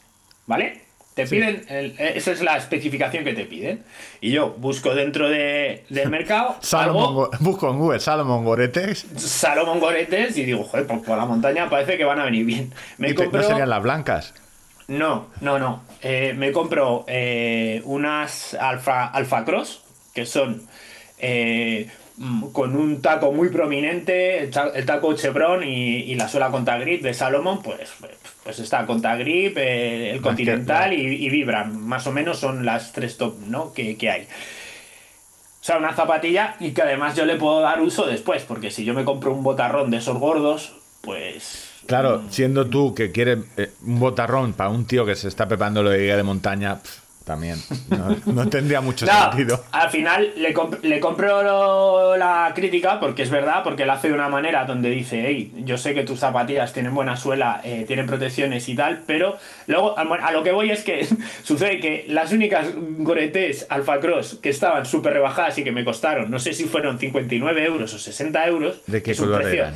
¿Vale? 0.47 0.83
Te 1.15 1.27
piden, 1.27 1.65
el- 1.69 1.97
eh, 1.99 2.13
esa 2.15 2.31
es 2.33 2.41
la 2.41 2.57
especificación 2.57 3.25
que 3.25 3.33
te 3.35 3.45
piden. 3.45 3.83
Y 4.21 4.31
yo 4.31 4.51
busco 4.59 4.95
dentro 4.95 5.29
de- 5.29 5.85
del 5.91 6.09
mercado 6.11 6.57
Salomon, 6.61 7.03
algo, 7.09 7.31
busco 7.41 7.69
en 7.71 7.79
Google 7.79 8.01
Salomon 8.01 8.45
Goretex. 8.45 9.07
Salomon 9.17 9.81
Goretes 9.81 10.37
y 10.39 10.45
digo, 10.45 10.65
joder, 10.65 10.87
pues 10.87 11.01
por 11.01 11.19
la 11.19 11.27
montaña 11.27 11.69
parece 11.69 11.97
que 11.99 12.05
van 12.05 12.21
a 12.21 12.25
venir 12.25 12.45
bien. 12.47 12.73
Me 12.99 13.15
compro... 13.15 13.43
no 13.43 13.47
serían 13.49 13.69
las 13.69 13.83
blancas. 13.83 14.35
No, 14.89 15.27
no, 15.41 15.59
no. 15.59 15.83
Eh, 16.03 16.33
me 16.37 16.51
compro 16.53 17.05
eh, 17.07 17.81
unas 17.85 18.55
Alfa, 18.55 19.07
Alfa 19.07 19.45
Cross, 19.45 19.83
que 20.15 20.27
son 20.27 20.63
eh, 21.19 21.89
mm, 22.17 22.47
con 22.51 22.75
un 22.75 23.01
taco 23.03 23.31
muy 23.33 23.51
prominente, 23.51 24.39
el, 24.39 24.51
ta- 24.51 24.73
el 24.75 24.85
taco 24.87 25.15
Chevron 25.15 25.63
y, 25.63 25.97
y 25.99 26.15
la 26.15 26.29
suela 26.29 26.51
Contagrip 26.51 27.03
de 27.03 27.15
Salomon, 27.15 27.63
pues, 27.63 27.91
pues 28.45 28.59
está 28.59 28.87
Contagrip, 28.87 29.57
eh, 29.59 30.11
el 30.11 30.21
Continental 30.21 30.93
y, 30.93 31.25
y 31.25 31.29
Vibram. 31.29 31.77
Más 31.77 32.07
o 32.07 32.13
menos 32.13 32.39
son 32.39 32.65
las 32.65 32.93
tres 32.93 33.17
top 33.17 33.39
¿no? 33.47 33.73
que, 33.73 33.97
que 33.97 34.11
hay. 34.11 34.23
O 34.23 35.63
sea, 35.63 35.77
una 35.77 35.93
zapatilla 35.93 36.57
y 36.59 36.73
que 36.73 36.83
además 36.83 37.15
yo 37.17 37.27
le 37.27 37.37
puedo 37.37 37.61
dar 37.61 37.83
uso 37.83 38.07
después, 38.07 38.45
porque 38.45 38.71
si 38.71 38.85
yo 38.85 38.95
me 38.95 39.05
compro 39.05 39.33
un 39.33 39.43
botarrón 39.43 39.91
de 39.91 39.99
esos 39.99 40.17
gordos, 40.19 40.75
pues... 41.03 41.67
Claro, 41.87 42.23
siendo 42.31 42.67
tú 42.67 42.95
que 42.95 43.13
quieres 43.13 43.41
eh, 43.57 43.71
un 43.85 44.01
botarrón 44.01 44.55
para 44.55 44.71
un 44.71 44.87
tío 44.87 45.05
que 45.05 45.17
se 45.17 45.29
está 45.29 45.49
preparando 45.49 45.83
lo 45.83 45.91
de 45.91 46.03
guía 46.03 46.17
de 46.17 46.23
montaña, 46.23 46.81
también. 47.31 47.59
No, 47.91 48.17
no 48.33 48.49
tendría 48.49 48.81
mucho 48.81 49.07
No, 49.07 49.13
sentido. 49.31 49.63
al 49.71 49.89
final 49.91 50.33
le, 50.37 50.53
comp- 50.53 50.81
le 50.83 50.99
compro 50.99 52.17
la 52.17 52.51
crítica 52.57 52.99
porque 52.99 53.23
es 53.23 53.31
verdad, 53.31 53.63
porque 53.63 53.87
lo 53.87 53.93
hace 53.93 54.09
de 54.09 54.15
una 54.15 54.29
manera 54.29 54.65
donde 54.65 54.91
dice, 54.91 55.25
hey, 55.27 55.53
yo 55.65 55.79
sé 55.79 55.95
que 55.95 56.03
tus 56.03 56.19
zapatillas 56.19 56.73
tienen 56.73 56.93
buena 56.93 57.17
suela, 57.17 57.61
eh, 57.63 57.85
tienen 57.87 58.07
protecciones 58.07 58.69
y 58.69 58.75
tal, 58.75 59.03
pero 59.07 59.37
luego 59.69 59.97
a, 59.97 60.03
a 60.03 60.33
lo 60.33 60.43
que 60.43 60.51
voy 60.51 60.71
es 60.73 60.83
que 60.83 61.07
sucede 61.45 61.79
que 61.79 62.05
las 62.09 62.33
únicas 62.33 62.67
Goretes 62.75 63.67
Alpha 63.71 64.01
Cross 64.01 64.39
que 64.43 64.49
estaban 64.49 64.85
súper 64.87 65.13
rebajadas 65.13 65.57
y 65.59 65.63
que 65.65 65.71
me 65.73 65.85
costaron, 65.85 66.31
no 66.33 66.41
sé 66.41 66.53
si 66.53 66.65
fueron 66.65 66.99
59 66.99 67.65
euros 67.65 67.95
o 67.95 67.99
60 68.01 68.47
euros, 68.49 68.81
¿De 68.89 69.03
qué 69.03 69.15
color 69.15 69.43
precio- 69.43 69.63
eran? 69.63 69.75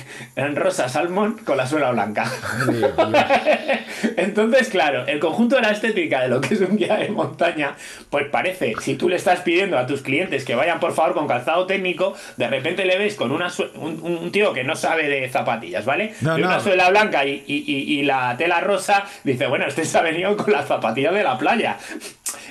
eran 0.36 0.56
rosa 0.56 0.88
salmón 0.88 1.38
con 1.44 1.56
la 1.56 1.66
suela 1.66 1.90
blanca. 1.90 2.30
Entonces, 4.16 4.68
claro, 4.68 5.06
el 5.06 5.18
conjunto 5.20 5.56
de 5.56 5.62
la 5.62 5.70
estética 5.70 6.22
de 6.22 6.28
lo 6.28 6.40
que 6.40 6.54
es 6.54 6.60
un 6.60 6.76
guía 6.76 6.96
de 6.96 7.08
montaña, 7.10 7.74
pues 8.10 8.26
parece, 8.28 8.74
si 8.80 8.96
tú 8.96 9.08
le 9.08 9.16
estás 9.16 9.40
pidiendo 9.40 9.78
a 9.78 9.86
tus 9.86 10.02
clientes 10.02 10.44
que 10.44 10.54
vayan 10.54 10.80
por 10.80 10.92
favor 10.94 11.14
con 11.14 11.28
calzado 11.28 11.66
técnico, 11.66 12.14
de 12.36 12.48
repente 12.48 12.84
le 12.84 12.98
ves 12.98 13.14
con 13.14 13.32
una 13.32 13.50
un, 13.76 14.00
un 14.02 14.32
tío 14.32 14.52
que 14.52 14.64
no 14.64 14.74
sabe 14.76 15.08
de 15.08 15.28
zapatillas, 15.28 15.84
¿vale? 15.84 16.14
No, 16.20 16.38
y 16.38 16.42
una 16.42 16.60
suela 16.60 16.90
blanca 16.90 17.24
y, 17.24 17.44
y- 17.46 17.64
y- 17.66 17.98
y 18.00 18.02
la 18.02 18.36
tela 18.36 18.60
rosa, 18.60 19.04
dice, 19.24 19.46
bueno, 19.46 19.66
este 19.66 19.84
se 19.84 19.98
ha 19.98 20.02
venido 20.02 20.36
con 20.36 20.52
las 20.52 20.66
zapatillas 20.66 21.14
de 21.14 21.22
la 21.22 21.38
playa. 21.38 21.78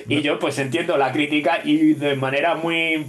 Y 0.08 0.20
yo 0.22 0.38
pues 0.38 0.58
entiendo 0.58 0.96
la 0.96 1.12
crítica 1.12 1.60
y 1.64 1.94
de 1.94 2.16
manera 2.16 2.54
muy, 2.54 3.06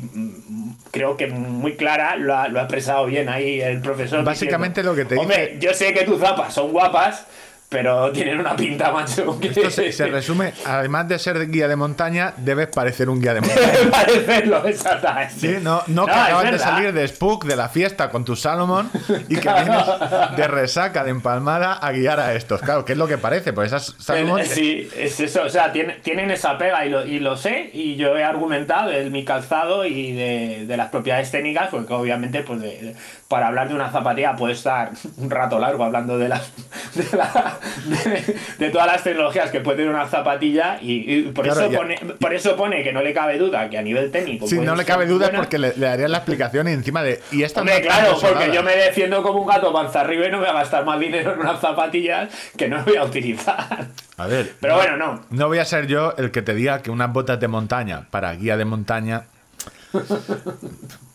creo 0.94 1.18
que 1.18 1.26
muy 1.28 1.76
clara, 1.76 2.16
lo 2.16 2.38
ha, 2.38 2.48
lo 2.48 2.60
ha 2.60 2.64
expresado 2.64 3.08
bien 3.08 3.28
ahí 3.28 3.60
el 3.60 3.82
profesor. 3.82 4.24
Básicamente 4.24 4.84
lo 4.84 4.94
que 4.94 5.06
te 5.06 5.18
Hombre, 5.18 5.48
dice- 5.56 5.60
yo 5.60 5.74
sé 5.74 5.92
que 5.92 6.04
tus 6.04 6.20
zapas 6.20 6.54
son 6.54 6.72
guapas, 6.72 7.26
pero 7.74 8.12
tienen 8.12 8.39
una 8.39 8.56
pinta, 8.56 8.92
macho. 8.92 9.39
Que 9.39 9.48
Esto 9.48 9.70
se, 9.72 9.92
se 9.92 10.06
resume, 10.06 10.53
además 10.65 11.08
de 11.08 11.18
ser 11.18 11.50
guía 11.50 11.68
de 11.68 11.75
montaña, 11.75 12.34
debes 12.38 12.68
parecer 12.68 13.10
un 13.10 13.20
guía 13.20 13.34
de 13.34 13.42
montaña. 13.42 13.72
Debe 13.72 13.89
parecerlo, 13.92 14.65
exactamente. 14.65 15.34
Sí, 15.39 15.56
no, 15.62 15.82
no, 15.88 16.06
que 16.06 16.12
es 16.12 16.18
acabas 16.18 16.51
de 16.51 16.60
salir 16.60 16.94
de 16.94 17.08
Spook, 17.08 17.46
de 17.46 17.56
la 17.56 17.68
fiesta 17.70 18.10
con 18.12 18.24
tu 18.24 18.36
Salomon 18.36 18.89
y 19.27 19.36
que 19.38 19.50
vienes 19.51 19.84
de 20.38 20.48
resaca, 20.48 21.03
de 21.03 21.10
empalmada 21.10 21.74
a 21.74 21.92
guiar 21.92 22.20
a 22.20 22.36
estos. 22.36 22.62
Claro, 22.62 22.86
¿qué 22.86 22.92
es 22.94 22.98
lo 22.98 23.08
que 23.08 23.18
parece? 23.18 23.51
Pues 23.53 23.68
esas 23.74 23.96
Salomon. 23.98 24.39
Eh, 24.39 24.46
Sí, 24.46 24.88
es 24.96 25.20
eso, 25.20 25.42
o 25.44 25.50
sea, 25.50 25.72
tiene- 25.72 25.96
tienen 26.03 26.30
esa 26.30 26.58
pega 26.60 26.86
y 26.86 26.89
lo, 26.89 27.03
y 27.06 27.20
lo 27.20 27.36
sé, 27.36 27.72
y 27.74 27.96
yo 27.96 28.15
he 28.15 28.24
argumentado 28.24 28.89
de 28.92 29.10
mi 29.10 29.25
calzado 29.25 29.84
y 29.86 30.12
de, 30.13 30.65
de 30.68 30.77
las 30.77 30.89
propiedades 30.89 31.32
técnicas, 31.32 31.70
porque 31.72 31.92
obviamente, 31.94 32.44
pues 32.44 32.62
de- 32.62 32.96
para 33.27 33.48
hablar 33.48 33.68
de 33.70 33.74
una 33.74 33.89
zapatilla 33.92 34.36
puede 34.36 34.53
estar 34.53 34.92
un 35.18 35.32
rato 35.32 35.58
largo 35.58 35.84
hablando 35.84 36.20
de 36.20 36.30
las 36.30 36.51
de, 36.94 37.18
la- 37.18 37.58
de- 37.86 38.36
de 38.65 38.70
todas 38.72 38.88
las 38.88 39.03
tecnologías 39.03 39.51
que 39.51 39.60
puede 39.62 39.77
tener 39.77 39.93
una 39.93 40.08
zapatilla, 40.08 40.77
y, 40.82 41.13
y 41.13 41.22
por, 41.32 41.46
Claro, 41.46 41.62
eso 41.62 41.72
ya. 41.72 41.77
pone, 41.77 41.96
por 42.20 42.34
eso 42.34 42.55
pone 42.55 42.84
que 42.84 42.91
no 42.93 43.01
le 43.01 43.13
cabe 43.13 43.38
duda 43.38 43.70
que 43.70 43.77
a 43.77 43.82
nivel 43.82 44.12
técnico. 44.12 44.48
Sí, 44.48 44.60
no 44.60 44.75
le 44.75 44.86
cabe 44.86 45.05
duda 45.05 45.27
buena. 45.27 45.39
porque 45.39 45.58
le, 45.58 45.74
le 45.75 45.86
darías 45.86 46.10
la 46.10 46.17
explicación 46.17 46.67
y 46.67 46.72
encima 46.72 47.03
de. 47.03 47.22
Y 47.32 47.43
esta 47.43 47.62
Hombre, 47.62 47.79
no 47.79 47.86
claro, 47.86 48.17
porque 48.22 48.51
yo 48.53 48.63
me 48.63 48.75
defiendo 48.75 49.22
como 49.24 49.41
un 49.41 49.48
gato 49.48 49.72
panza 49.74 50.01
arriba 50.01 50.27
y 50.27 50.32
no 50.32 50.39
voy 50.39 50.48
a 50.48 50.53
gastar 50.53 50.86
más 50.86 51.00
dinero 51.00 51.34
en 51.34 51.39
unas 51.39 51.60
zapatillas 51.60 52.29
que 52.58 52.67
no 52.67 52.84
voy 52.84 52.96
a 52.98 53.03
utilizar. 53.03 53.88
A 54.17 54.27
ver. 54.27 54.53
Pero 54.60 54.75
bueno, 54.75 54.98
no. 54.98 55.22
No 55.29 55.48
voy 55.48 55.58
a 55.60 55.65
ser 55.65 55.88
yo 55.88 56.13
el 56.17 56.32
que 56.32 56.41
te 56.41 56.53
diga 56.53 56.82
que 56.82 56.91
unas 56.91 57.12
botas 57.12 57.39
de 57.39 57.48
montaña 57.48 58.08
para 58.12 58.34
guía 58.34 58.58
de 58.58 58.65
montaña. 58.65 59.24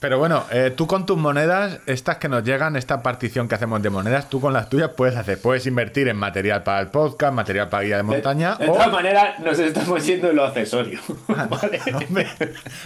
Pero 0.00 0.18
bueno, 0.18 0.44
eh, 0.52 0.72
tú 0.76 0.86
con 0.86 1.06
tus 1.06 1.18
monedas, 1.18 1.80
estas 1.86 2.18
que 2.18 2.28
nos 2.28 2.44
llegan, 2.44 2.76
esta 2.76 3.02
partición 3.02 3.48
que 3.48 3.56
hacemos 3.56 3.82
de 3.82 3.90
monedas, 3.90 4.30
tú 4.30 4.40
con 4.40 4.52
las 4.52 4.68
tuyas 4.68 4.90
puedes 4.96 5.16
hacer, 5.16 5.40
puedes 5.40 5.66
invertir 5.66 6.06
en 6.08 6.16
material 6.16 6.62
para 6.62 6.80
el 6.80 6.88
podcast, 6.88 7.32
material 7.34 7.68
para 7.68 7.82
guía 7.82 7.96
de 7.96 8.02
montaña. 8.04 8.54
De, 8.56 8.66
de 8.66 8.70
o- 8.70 8.74
todas 8.74 8.92
maneras, 8.92 9.38
nos 9.40 9.58
estamos 9.58 10.04
yendo 10.06 10.30
en 10.30 10.36
lo 10.36 10.44
accesorio. 10.44 11.00
¿vale? 11.28 11.80
Hombre, 11.92 12.28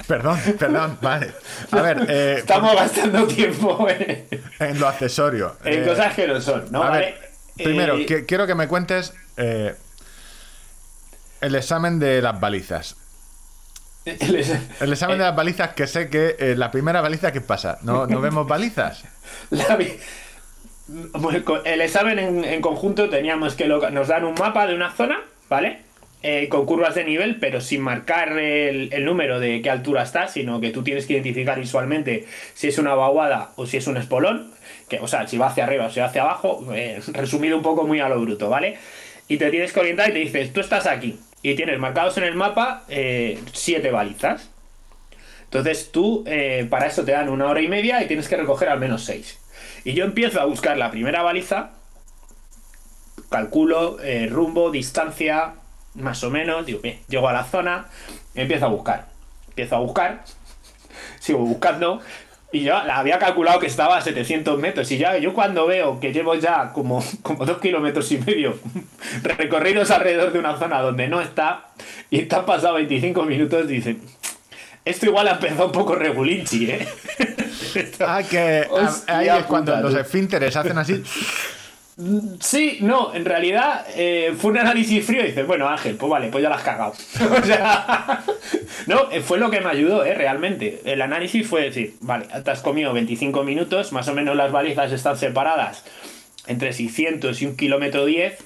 perdón, 0.07 0.39
perdón, 0.59 0.99
vale. 1.03 1.33
A 1.71 1.83
ver, 1.83 2.07
eh, 2.09 2.35
Estamos 2.39 2.75
gastando 2.75 3.27
tiempo 3.27 3.87
en, 3.89 4.27
en 4.59 4.81
lo 4.81 4.89
accesorio. 4.89 5.57
en 5.65 5.83
eh, 5.83 5.87
cosas 5.87 6.15
que 6.15 6.27
no 6.27 6.41
son, 6.41 6.65
¿no? 6.71 6.83
a 6.83 6.89
¿Vale? 6.91 7.07
ver, 7.07 7.31
primero, 7.65 7.97
que- 8.07 8.25
quiero 8.25 8.47
que 8.47 8.55
me 8.55 8.69
cuentes 8.69 9.13
el 9.37 9.77
examen 11.55 11.99
de 11.99 12.23
las 12.23 12.41
balizas. 12.41 12.97
El 14.04 14.92
examen 14.92 15.16
eh, 15.16 15.18
de 15.18 15.25
las 15.26 15.37
balizas, 15.37 15.75
que 15.75 15.87
sé 15.87 16.09
que 16.09 16.37
eh, 16.38 16.54
la 16.56 16.71
primera 16.71 17.00
baliza, 17.00 17.32
¿qué 17.32 17.40
pasa? 17.40 17.78
¿No, 17.82 18.06
no 18.06 18.21
vemos 18.21 18.47
balizas? 18.47 19.04
la 19.50 19.78
con- 21.44 21.66
el 21.66 21.80
examen 21.80 22.18
en, 22.18 22.44
en 22.44 22.61
conjunto 22.61 23.09
teníamos 23.09 23.54
que 23.54 23.66
nos 23.68 24.09
dan 24.09 24.25
un 24.25 24.35
mapa 24.35 24.66
de 24.66 24.75
una 24.75 24.90
zona, 24.92 25.21
¿vale? 25.49 25.78
Eh, 26.25 26.49
con 26.49 26.66
curvas 26.66 26.94
de 26.94 27.04
nivel, 27.04 27.37
pero 27.40 27.61
sin 27.61 27.80
marcar 27.80 28.38
el, 28.38 28.92
el 28.92 29.04
número 29.04 29.40
de 29.40 29.61
qué 29.61 29.71
altura 29.71 30.02
está, 30.04 30.28
sino 30.28 30.61
que 30.61 30.71
tú 30.71 30.85
tienes 30.85 31.06
que 31.06 31.14
identificar 31.14 31.59
visualmente 31.59 32.26
si 32.54 32.68
es 32.68 32.78
una 32.78 32.94
vaguada 32.94 33.50
o 33.56 33.66
si 33.66 33.76
es 33.78 33.87
un 33.88 33.97
espolón, 33.97 34.52
que, 34.88 35.00
o 35.00 35.09
sea, 35.09 35.26
si 35.26 35.37
va 35.37 35.47
hacia 35.49 35.64
arriba 35.64 35.87
o 35.87 35.90
si 35.90 35.99
va 35.99 36.06
hacia 36.06 36.23
abajo, 36.23 36.64
eh, 36.75 37.00
resumido 37.12 37.56
un 37.56 37.62
poco 37.62 37.85
muy 37.88 37.99
a 38.00 38.09
lo 38.09 38.21
bruto, 38.21 38.49
¿vale? 38.49 38.78
Y 39.26 39.37
te 39.37 39.50
tienes 39.50 39.73
que 39.73 39.80
orientar 39.80 40.11
y 40.11 40.12
te 40.12 40.18
dices, 40.21 40.52
tú 40.52 40.61
estás 40.61 40.87
aquí, 40.87 41.18
y 41.43 41.55
tienes 41.55 41.79
marcados 41.79 42.17
en 42.19 42.25
el 42.25 42.35
mapa 42.35 42.85
eh, 42.89 43.43
siete 43.53 43.91
balizas. 43.91 44.49
Entonces 45.45 45.91
tú, 45.93 46.25
eh, 46.27 46.67
para 46.71 46.87
eso 46.87 47.05
te 47.05 47.13
dan 47.13 47.29
una 47.29 47.47
hora 47.47 47.61
y 47.61 47.69
media 47.69 48.03
y 48.03 48.07
tienes 48.07 48.29
que 48.29 48.37
recoger 48.37 48.69
al 48.69 48.79
menos 48.81 49.05
seis. 49.05 49.39
Y 49.85 49.93
yo 49.93 50.05
empiezo 50.05 50.41
a 50.41 50.45
buscar 50.45 50.79
la 50.79 50.91
primera 50.91 51.23
baliza, 51.23 51.73
calculo 53.29 54.01
eh, 54.01 54.29
rumbo, 54.29 54.71
distancia, 54.71 55.55
más 55.95 56.23
o 56.25 56.31
menos, 56.31 56.65
digo, 56.65 56.81
llego 57.09 57.29
a 57.29 57.33
la 57.33 57.45
zona, 57.45 57.89
empiezo 58.35 58.67
a 58.67 58.69
buscar. 58.69 59.09
Empiezo 59.49 59.77
a 59.77 59.81
buscar, 59.81 60.25
sigo 61.21 61.41
buscando, 61.41 62.01
y 62.52 62.61
yo 62.64 62.73
la 62.85 62.99
había 62.99 63.18
calculado 63.18 63.59
que 63.59 63.66
estaba 63.66 63.97
a 63.97 64.00
700 64.02 64.59
metros, 64.59 64.90
y 64.92 64.99
ya 64.99 65.16
yo 65.18 65.32
cuando 65.32 65.66
veo 65.66 65.99
que 66.00 66.12
llevo 66.12 66.35
ya 66.35 66.73
como, 66.73 67.02
como 67.23 67.44
dos 67.47 67.59
kilómetros 67.59 68.11
y 68.12 68.18
medio 68.18 68.58
recorridos 69.23 69.91
alrededor 69.91 70.32
de 70.32 70.38
una 70.38 70.56
zona 70.58 70.80
donde 70.80 71.08
no 71.08 71.21
está, 71.21 71.69
y 72.10 72.23
te 72.23 72.36
han 72.36 72.45
pasado 72.45 72.75
25 72.75 73.23
minutos, 73.25 73.67
dicen, 73.69 74.00
esto 74.84 75.06
igual 75.06 75.28
ha 75.28 75.32
empezado 75.32 75.67
un 75.67 75.73
poco 75.73 75.95
regulinchi, 75.95 76.71
¿eh? 76.71 76.88
Esto- 77.75 78.04
Ah, 78.06 78.23
que 78.23 78.67
ah, 78.69 78.73
Hostia 78.73 79.19
ahí 79.19 79.28
es 79.28 79.45
cuando 79.47 79.73
puta, 79.73 79.82
los 79.82 79.95
esfínteres 79.95 80.56
hacen 80.56 80.76
así. 80.76 81.02
Sí, 82.41 82.78
no, 82.81 83.15
en 83.15 83.25
realidad 83.26 83.85
eh, 83.95 84.35
fue 84.37 84.50
un 84.52 84.59
análisis 84.59 85.05
frío 85.05 85.23
y 85.23 85.26
dices, 85.26 85.47
bueno 85.47 85.69
Ángel, 85.69 85.97
pues 85.97 86.11
vale, 86.11 86.28
pues 86.28 86.43
ya 86.43 86.49
la 86.49 86.57
has 86.57 86.63
cagado. 86.63 86.93
o 87.43 87.45
sea, 87.45 88.25
no, 88.87 89.11
eh, 89.11 89.21
fue 89.21 89.39
lo 89.39 89.50
que 89.50 89.61
me 89.61 89.69
ayudó, 89.69 90.05
eh, 90.05 90.15
realmente. 90.15 90.81
El 90.85 91.02
análisis 91.02 91.47
fue 91.47 91.63
decir, 91.65 91.95
vale, 92.00 92.26
te 92.43 92.50
has 92.50 92.61
comido 92.63 92.93
25 92.95 93.45
minutos, 93.45 93.93
más 93.93 94.09
o 94.09 94.15
menos 94.15 94.35
las 94.37 94.50
balizas 94.50 94.91
están 94.91 95.19
separadas 95.19 95.85
entre 96.47 96.73
600 96.73 97.41
y 97.43 97.47
un 97.47 97.57
kilómetro 97.57 98.07
10. 98.07 98.39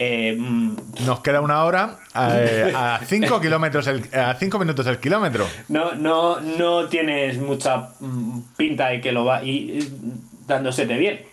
eh, 0.00 0.36
mm, 0.36 0.76
Nos 1.06 1.20
queda 1.20 1.40
una 1.40 1.64
hora 1.64 1.98
eh, 2.16 2.72
a 2.76 3.00
5 3.06 3.40
kilómetros 3.40 3.86
el, 3.86 4.02
a 4.12 4.34
5 4.34 4.58
minutos 4.58 4.86
el 4.88 4.98
kilómetro. 4.98 5.46
no, 5.68 5.94
no, 5.94 6.40
no 6.40 6.88
tienes 6.88 7.38
mucha 7.38 7.90
mm, 8.00 8.40
pinta 8.56 8.88
de 8.88 9.00
que 9.00 9.12
lo 9.12 9.24
va 9.24 9.42
y 9.44 9.88
dándosete 10.48 10.96
bien. 10.98 11.27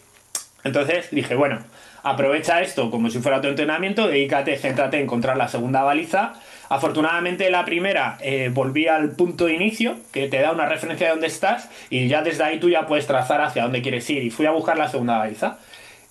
Entonces 0.66 1.10
dije, 1.12 1.36
bueno, 1.36 1.60
aprovecha 2.02 2.62
esto 2.62 2.92
como 2.92 3.10
si 3.10 3.20
fuera 3.20 3.40
tu 3.40 3.48
entrenamiento, 3.48 4.08
dedícate, 4.08 4.58
céntrate 4.58 4.98
en 4.98 5.04
encontrar 5.04 5.38
la 5.38 5.48
segunda 5.48 5.84
baliza. 5.84 6.34
Afortunadamente 6.70 7.50
la 7.52 7.64
primera 7.66 8.18
eh, 8.20 8.50
volví 8.52 8.88
al 8.88 9.12
punto 9.12 9.46
de 9.46 9.54
inicio, 9.54 9.96
que 10.12 10.28
te 10.28 10.42
da 10.42 10.52
una 10.52 10.66
referencia 10.66 11.06
de 11.06 11.12
dónde 11.12 11.28
estás, 11.28 11.70
y 11.92 12.08
ya 12.08 12.24
desde 12.24 12.44
ahí 12.44 12.60
tú 12.60 12.70
ya 12.70 12.88
puedes 12.88 13.06
trazar 13.06 13.42
hacia 13.42 13.62
dónde 13.62 13.84
quieres 13.84 14.10
ir. 14.10 14.24
Y 14.24 14.32
fui 14.32 14.48
a 14.48 14.52
buscar 14.52 14.76
la 14.76 14.90
segunda 14.90 15.20
baliza. 15.20 15.60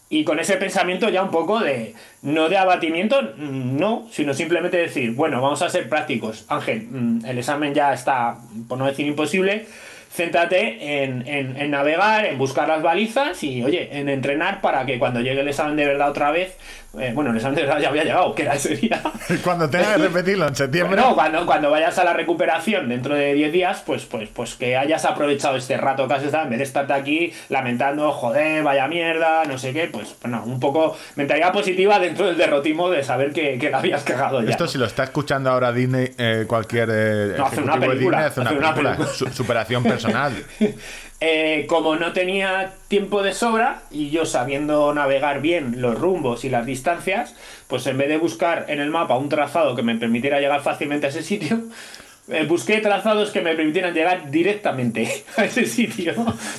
Y 0.09 0.23
con 0.23 0.38
ese 0.38 0.57
pensamiento 0.57 1.09
ya 1.09 1.25
un 1.25 1.33
poco 1.33 1.59
de, 1.59 1.95
no 2.23 2.49
de 2.49 2.57
abatimiento, 2.57 3.21
mm, 3.21 3.77
no, 3.77 4.07
sino 4.12 4.35
simplemente 4.35 4.77
decir, 4.77 5.14
bueno, 5.14 5.43
vamos 5.43 5.62
a 5.62 5.69
ser 5.69 5.88
prácticos. 5.88 6.45
Ángel, 6.49 6.87
mm, 6.88 7.27
el 7.27 7.38
examen 7.38 7.75
ya 7.75 7.93
está, 7.93 8.37
por 8.69 8.79
no 8.79 8.87
decir 8.87 9.05
imposible, 9.07 9.67
céntrate 10.14 11.03
en, 11.03 11.27
en- 11.27 11.57
en 11.57 11.70
navegar, 11.72 12.24
en 12.24 12.38
buscar 12.38 12.68
las 12.68 12.83
balizas 12.83 13.42
y, 13.42 13.64
oye, 13.64 13.88
en 13.98 14.09
entrenar 14.09 14.61
para 14.61 14.87
que 14.87 14.98
cuando 15.00 15.20
llegue 15.20 15.40
el 15.40 15.48
examen 15.48 15.74
de 15.77 15.87
verdad 15.87 16.11
otra 16.11 16.31
vez, 16.31 16.57
eh, 16.98 17.12
bueno, 17.14 17.30
el 17.30 17.37
examen 17.37 17.57
de 17.57 17.62
verdad 17.62 17.78
ya 17.80 17.88
había 17.88 18.04
llegado, 18.04 18.35
que 18.35 18.42
era 18.42 18.54
ese 18.54 18.76
día. 18.76 19.00
Cuando 19.44 19.68
tengas 19.68 19.88
que 19.96 19.98
repetirlo 20.02 20.46
en 20.48 20.54
septiembre. 20.54 21.00
Bueno, 21.00 21.14
cuando, 21.14 21.46
cuando 21.46 21.70
vayas 21.70 21.98
a 21.98 22.04
la 22.04 22.12
recuperación 22.12 22.88
dentro 22.88 23.14
de 23.14 23.35
10 23.35 23.52
días, 23.52 23.83
pues, 23.87 24.04
pues, 24.04 24.28
pues 24.28 24.54
que 24.54 24.76
hayas 24.76 25.04
aprovechado 25.04 25.57
este 25.57 25.76
rato 25.76 26.07
que 26.09 26.14
has 26.14 26.22
estado, 26.22 26.44
en 26.44 26.50
vez 26.50 26.59
de 26.59 26.64
estarte 26.64 26.92
aquí 26.92 27.33
lamentando, 27.48 28.12
joder, 28.12 28.62
vaya 28.62 28.87
mierda, 28.88 29.44
no 29.44 29.59
sé 29.59 29.72
qué, 29.72 29.87
pues 29.87 30.14
bueno, 30.22 30.42
un 30.44 30.61
poco 30.61 30.96
mentalidad 31.16 31.52
positiva 31.52 31.98
dentro 31.98 32.26
del 32.26 32.37
derrotismo 32.37 32.90
de 32.90 33.02
saber 33.02 33.33
que, 33.33 33.59
que 33.59 33.70
la 33.70 33.78
habías 33.78 34.02
cagado 34.04 34.42
ya. 34.42 34.50
Esto 34.50 34.66
si 34.66 34.78
lo 34.78 34.85
está 34.87 35.04
escuchando 35.04 35.50
ahora 35.50 35.72
Disney, 35.72 36.11
eh, 36.18 36.44
cualquier 36.46 36.88
eh, 36.92 37.35
No, 37.38 37.46
hace 37.46 37.61
una 37.61 37.78
película, 37.78 37.94
Disney 37.94 38.24
hace 38.24 38.40
una 38.40 38.50
hace 38.50 38.59
una 38.59 38.74
película. 38.74 38.96
película. 38.96 39.14
Su- 39.16 39.28
superación 39.37 39.83
personal. 39.83 40.33
Eh, 41.27 41.65
como 41.69 41.97
no 41.97 42.13
tenía 42.13 42.75
tiempo 42.89 43.23
de 43.23 43.33
sobra 43.33 43.81
y 43.91 44.11
yo 44.11 44.27
sabiendo 44.27 44.93
navegar 44.93 45.41
bien 45.41 45.81
los 45.81 45.99
rumbos 45.99 46.45
y 46.45 46.51
las 46.51 46.67
distancias, 46.67 47.35
pues 47.67 47.87
en 47.87 47.97
vez 47.97 48.11
de 48.11 48.19
buscar 48.19 48.67
en 48.69 48.79
el 48.79 48.91
mapa 48.91 49.17
un 49.17 49.31
trazado 49.31 49.75
que 49.75 49.83
me 49.83 49.95
permitiera 49.95 50.39
llegar 50.39 50.61
fácilmente 50.61 51.07
a 51.07 51.09
ese 51.09 51.23
sitio, 51.23 51.63
eh, 52.29 52.45
busqué 52.47 52.83
trazados 52.83 53.31
que 53.31 53.41
me 53.41 53.55
permitieran 53.55 53.95
llegar 53.95 54.31
directamente 54.31 55.25
a 55.39 55.47
ese 55.47 55.65
sitio, 55.65 56.13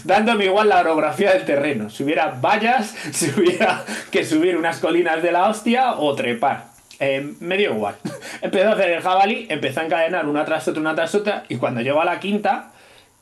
dándome 0.04 0.46
igual 0.46 0.70
la 0.70 0.80
orografía 0.80 1.34
del 1.34 1.46
terreno. 1.46 1.92
Si 1.92 2.04
hubiera 2.04 2.32
vallas, 2.42 2.88
si 3.12 3.30
hubiera 3.40 3.86
que 4.10 4.26
subir 4.26 4.58
unas 4.58 4.80
colinas 4.80 5.22
de 5.22 5.32
la 5.32 5.48
hostia 5.48 5.94
o 5.94 6.16
trepar. 6.16 6.70
Eh, 7.00 7.34
me 7.40 7.58
dio 7.58 7.76
igual. 7.76 7.98
Empezó 8.42 8.70
a 8.70 8.72
hacer 8.72 8.90
el 8.90 9.02
jabalí, 9.04 9.46
empezó 9.48 9.82
a 9.82 9.86
encadenar 9.86 10.26
una 10.26 10.44
tras 10.44 10.68
otra, 10.68 10.82
una 10.82 10.96
tras 10.96 11.14
otra, 11.14 11.44
y 11.50 11.58
cuando 11.58 11.82
llegó 11.82 12.02
a 12.02 12.06
la 12.06 12.20
quinta, 12.20 12.72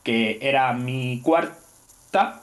que 0.04 0.40
era 0.42 0.74
mi 0.74 1.22
cuarta, 1.24 2.42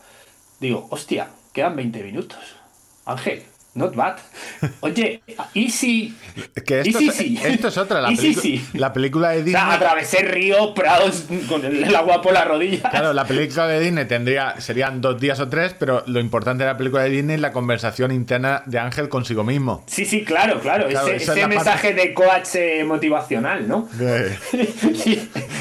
digo, 0.59 0.87
hostia, 0.91 1.29
quedan 1.53 1.77
20 1.77 2.03
minutos. 2.03 2.57
Ángel, 3.05 3.45
not 3.75 3.95
bad. 3.95 4.17
Oye, 4.81 5.23
easy. 5.55 6.15
Que 6.67 6.81
esto, 6.81 6.99
easy, 6.99 7.09
es, 7.09 7.15
sí. 7.17 7.39
esto 7.45 7.69
es 7.69 7.79
otra, 7.79 8.01
la, 8.01 8.11
Easy, 8.11 8.35
pelicu- 8.35 8.41
sí. 8.41 8.67
la 8.75 8.93
película 8.93 9.31
de 9.31 9.37
O 9.41 9.45
Disney. 9.45 9.63
sea, 9.63 9.73
atravesé 9.75 10.19
ríos, 10.23 10.73
prados 10.75 11.25
con 11.49 11.65
el, 11.65 11.95
agua 11.95 12.21
por 12.23 12.33
la 12.33 12.45
rodilla. 12.45 12.91
Claro, 12.91 13.13
la 13.13 13.25
película 13.25 13.67
de 13.69 13.81
Disney 13.81 14.05
tendría, 14.07 14.61
serían 14.61 15.01
dos 15.01 15.21
días 15.21 15.39
o 15.41 15.49
tres, 15.49 15.75
pero 15.79 16.03
lo 16.07 16.21
importante 16.21 16.65
de 16.65 16.71
la 16.71 16.77
película 16.77 17.03
de 17.05 17.11
Disney 17.11 17.37
es 17.37 17.41
la 17.41 17.53
conversación 17.53 18.11
interna 18.13 18.63
de 18.67 18.79
Ángel 18.79 19.09
consigo 19.09 19.45
mismo. 19.45 19.85
Sí, 19.87 20.05
sí, 20.05 20.25
claro, 20.25 20.61
claro. 20.61 20.89
Claro, 20.89 21.07
ese 21.09 21.17
es 21.17 21.29
ese 21.29 21.47
mensaje 21.47 21.95
de 21.95 22.13
coach 22.15 22.55
eh, 22.55 22.85
motivacional, 22.85 23.67
¿no? 23.69 23.89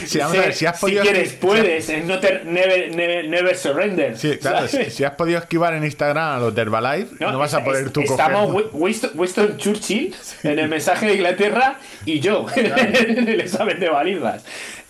Sí, 0.05 0.17
vamos 0.19 0.37
a 0.37 0.41
ver, 0.41 0.53
si 0.53 0.65
has 0.65 0.79
podido- 0.79 1.03
quieres, 1.03 1.31
si- 1.31 1.37
puedes. 1.37 2.05
no 2.05 2.19
te- 2.19 2.43
never, 2.45 2.95
never, 2.95 3.27
never 3.29 3.55
surrender. 3.55 4.17
Sí, 4.17 4.37
claro, 4.37 4.67
si, 4.67 5.03
has 5.03 5.13
podido 5.13 5.39
esquivar 5.39 5.73
en 5.73 5.83
Instagram 5.83 6.37
a 6.37 6.39
los 6.39 6.55
de 6.55 6.61
Herbalife, 6.61 7.15
no, 7.19 7.31
No, 7.31 7.39
vas 7.39 7.53
a 7.53 7.63
poder 7.63 7.85
es- 7.87 7.93
Tú 8.05 8.13
estamos 8.13 8.65
Winston, 8.73 9.11
Winston 9.15 9.57
Churchill 9.57 10.15
en 10.43 10.59
el 10.59 10.67
mensaje 10.69 11.05
de 11.07 11.13
Inglaterra 11.15 11.77
y 12.05 12.19
yo 12.19 12.45
en 12.55 13.27
el 13.27 13.41
examen 13.41 13.79
de 13.79 13.89
balizas. 13.89 14.43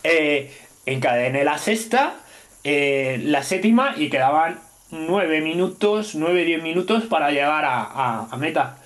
Eh, 0.04 0.52
encadené 0.86 1.43
la 1.43 1.58
sexta, 1.58 2.15
eh, 2.63 3.19
la 3.26 3.43
séptima 3.43 3.93
y 3.98 4.10
quedaban 4.10 4.60
nueve 4.91 5.41
minutos, 5.41 6.15
nueve, 6.15 6.43
diez 6.45 6.62
minutos 6.63 7.04
para 7.06 7.32
llegar 7.32 7.65
a, 7.65 7.82
a- 7.84 8.28
a 8.32 8.38
meta. 8.38 8.78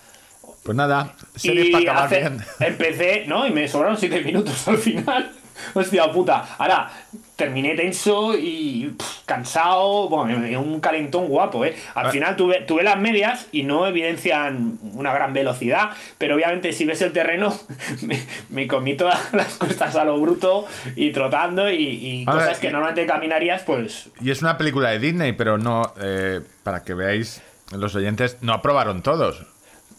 Pues 0.64 0.76
nada, 0.78 1.14
series 1.36 1.70
para 1.72 1.84
acabar 1.84 2.06
hace- 2.06 2.20
bien. 2.22 2.42
empecé, 2.62 3.26
¿no? 3.28 3.46
Y 3.46 3.52
me 3.52 3.68
sobraron 3.68 3.98
7 3.98 4.22
minutos 4.22 4.66
al 4.68 4.78
final. 4.78 5.32
Hostia 5.74 6.12
puta. 6.12 6.56
Ahora, 6.58 6.90
terminé 7.36 7.76
tenso 7.76 8.38
y 8.38 8.94
pff, 8.98 9.26
cansado. 9.26 10.08
Bueno, 10.10 10.40
me 10.40 10.50
dio 10.50 10.62
un 10.62 10.80
calentón 10.80 11.28
guapo, 11.28 11.66
¿eh? 11.66 11.76
Al 11.96 12.08
Ah. 12.08 12.12
final 12.12 12.36
tuve, 12.36 12.62
tuve 12.62 12.84
las 12.84 12.98
medias 13.00 13.48
y 13.52 13.64
no 13.64 13.88
evidencian 13.88 14.78
una 14.94 15.14
gran 15.14 15.34
velocidad. 15.34 15.92
Pero 16.18 16.36
obviamente, 16.36 16.72
si 16.74 16.86
ves 16.86 17.02
el 17.02 17.12
terreno, 17.12 17.54
me, 18.02 18.20
me 18.50 18.68
comí 18.68 18.96
todas 18.96 19.34
las 19.34 19.56
costas 19.56 19.96
a 19.96 20.06
lo 20.06 20.20
bruto 20.20 20.66
y 20.96 21.12
trotando 21.12 21.70
y, 21.70 21.76
y 21.84 22.24
A 22.28 22.34
ver, 22.34 22.42
cosas 22.44 22.60
que 22.60 22.68
y- 22.68 22.72
normalmente 22.72 23.06
caminarías, 23.06 23.64
pues. 23.64 24.10
Y 24.22 24.32
es 24.32 24.42
una 24.42 24.58
película 24.58 24.90
de 24.90 25.00
Disney, 25.00 25.34
pero 25.34 25.58
no, 25.58 25.94
eh, 26.02 26.42
para 26.64 26.84
que 26.84 26.94
veáis, 26.94 27.42
los 27.72 27.96
oyentes 27.96 28.38
no 28.42 28.54
aprobaron 28.54 29.02
todos. 29.02 29.46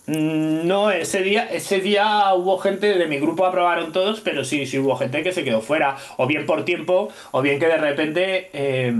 Mm, 0.06 0.66
No, 0.66 0.90
ese 0.90 1.22
día, 1.22 1.44
ese 1.50 1.80
día 1.80 2.32
hubo 2.34 2.58
gente 2.58 2.94
de 2.98 3.06
mi 3.06 3.18
grupo 3.18 3.46
aprobaron 3.46 3.92
todos, 3.92 4.20
pero 4.20 4.44
sí, 4.44 4.66
sí 4.66 4.78
hubo 4.78 4.96
gente 4.96 5.22
que 5.22 5.32
se 5.32 5.44
quedó 5.44 5.60
fuera, 5.62 5.96
o 6.18 6.26
bien 6.26 6.44
por 6.46 6.64
tiempo, 6.64 7.08
o 7.30 7.40
bien 7.42 7.58
que 7.58 7.66
de 7.66 7.76
repente 7.78 8.50
eh, 8.52 8.92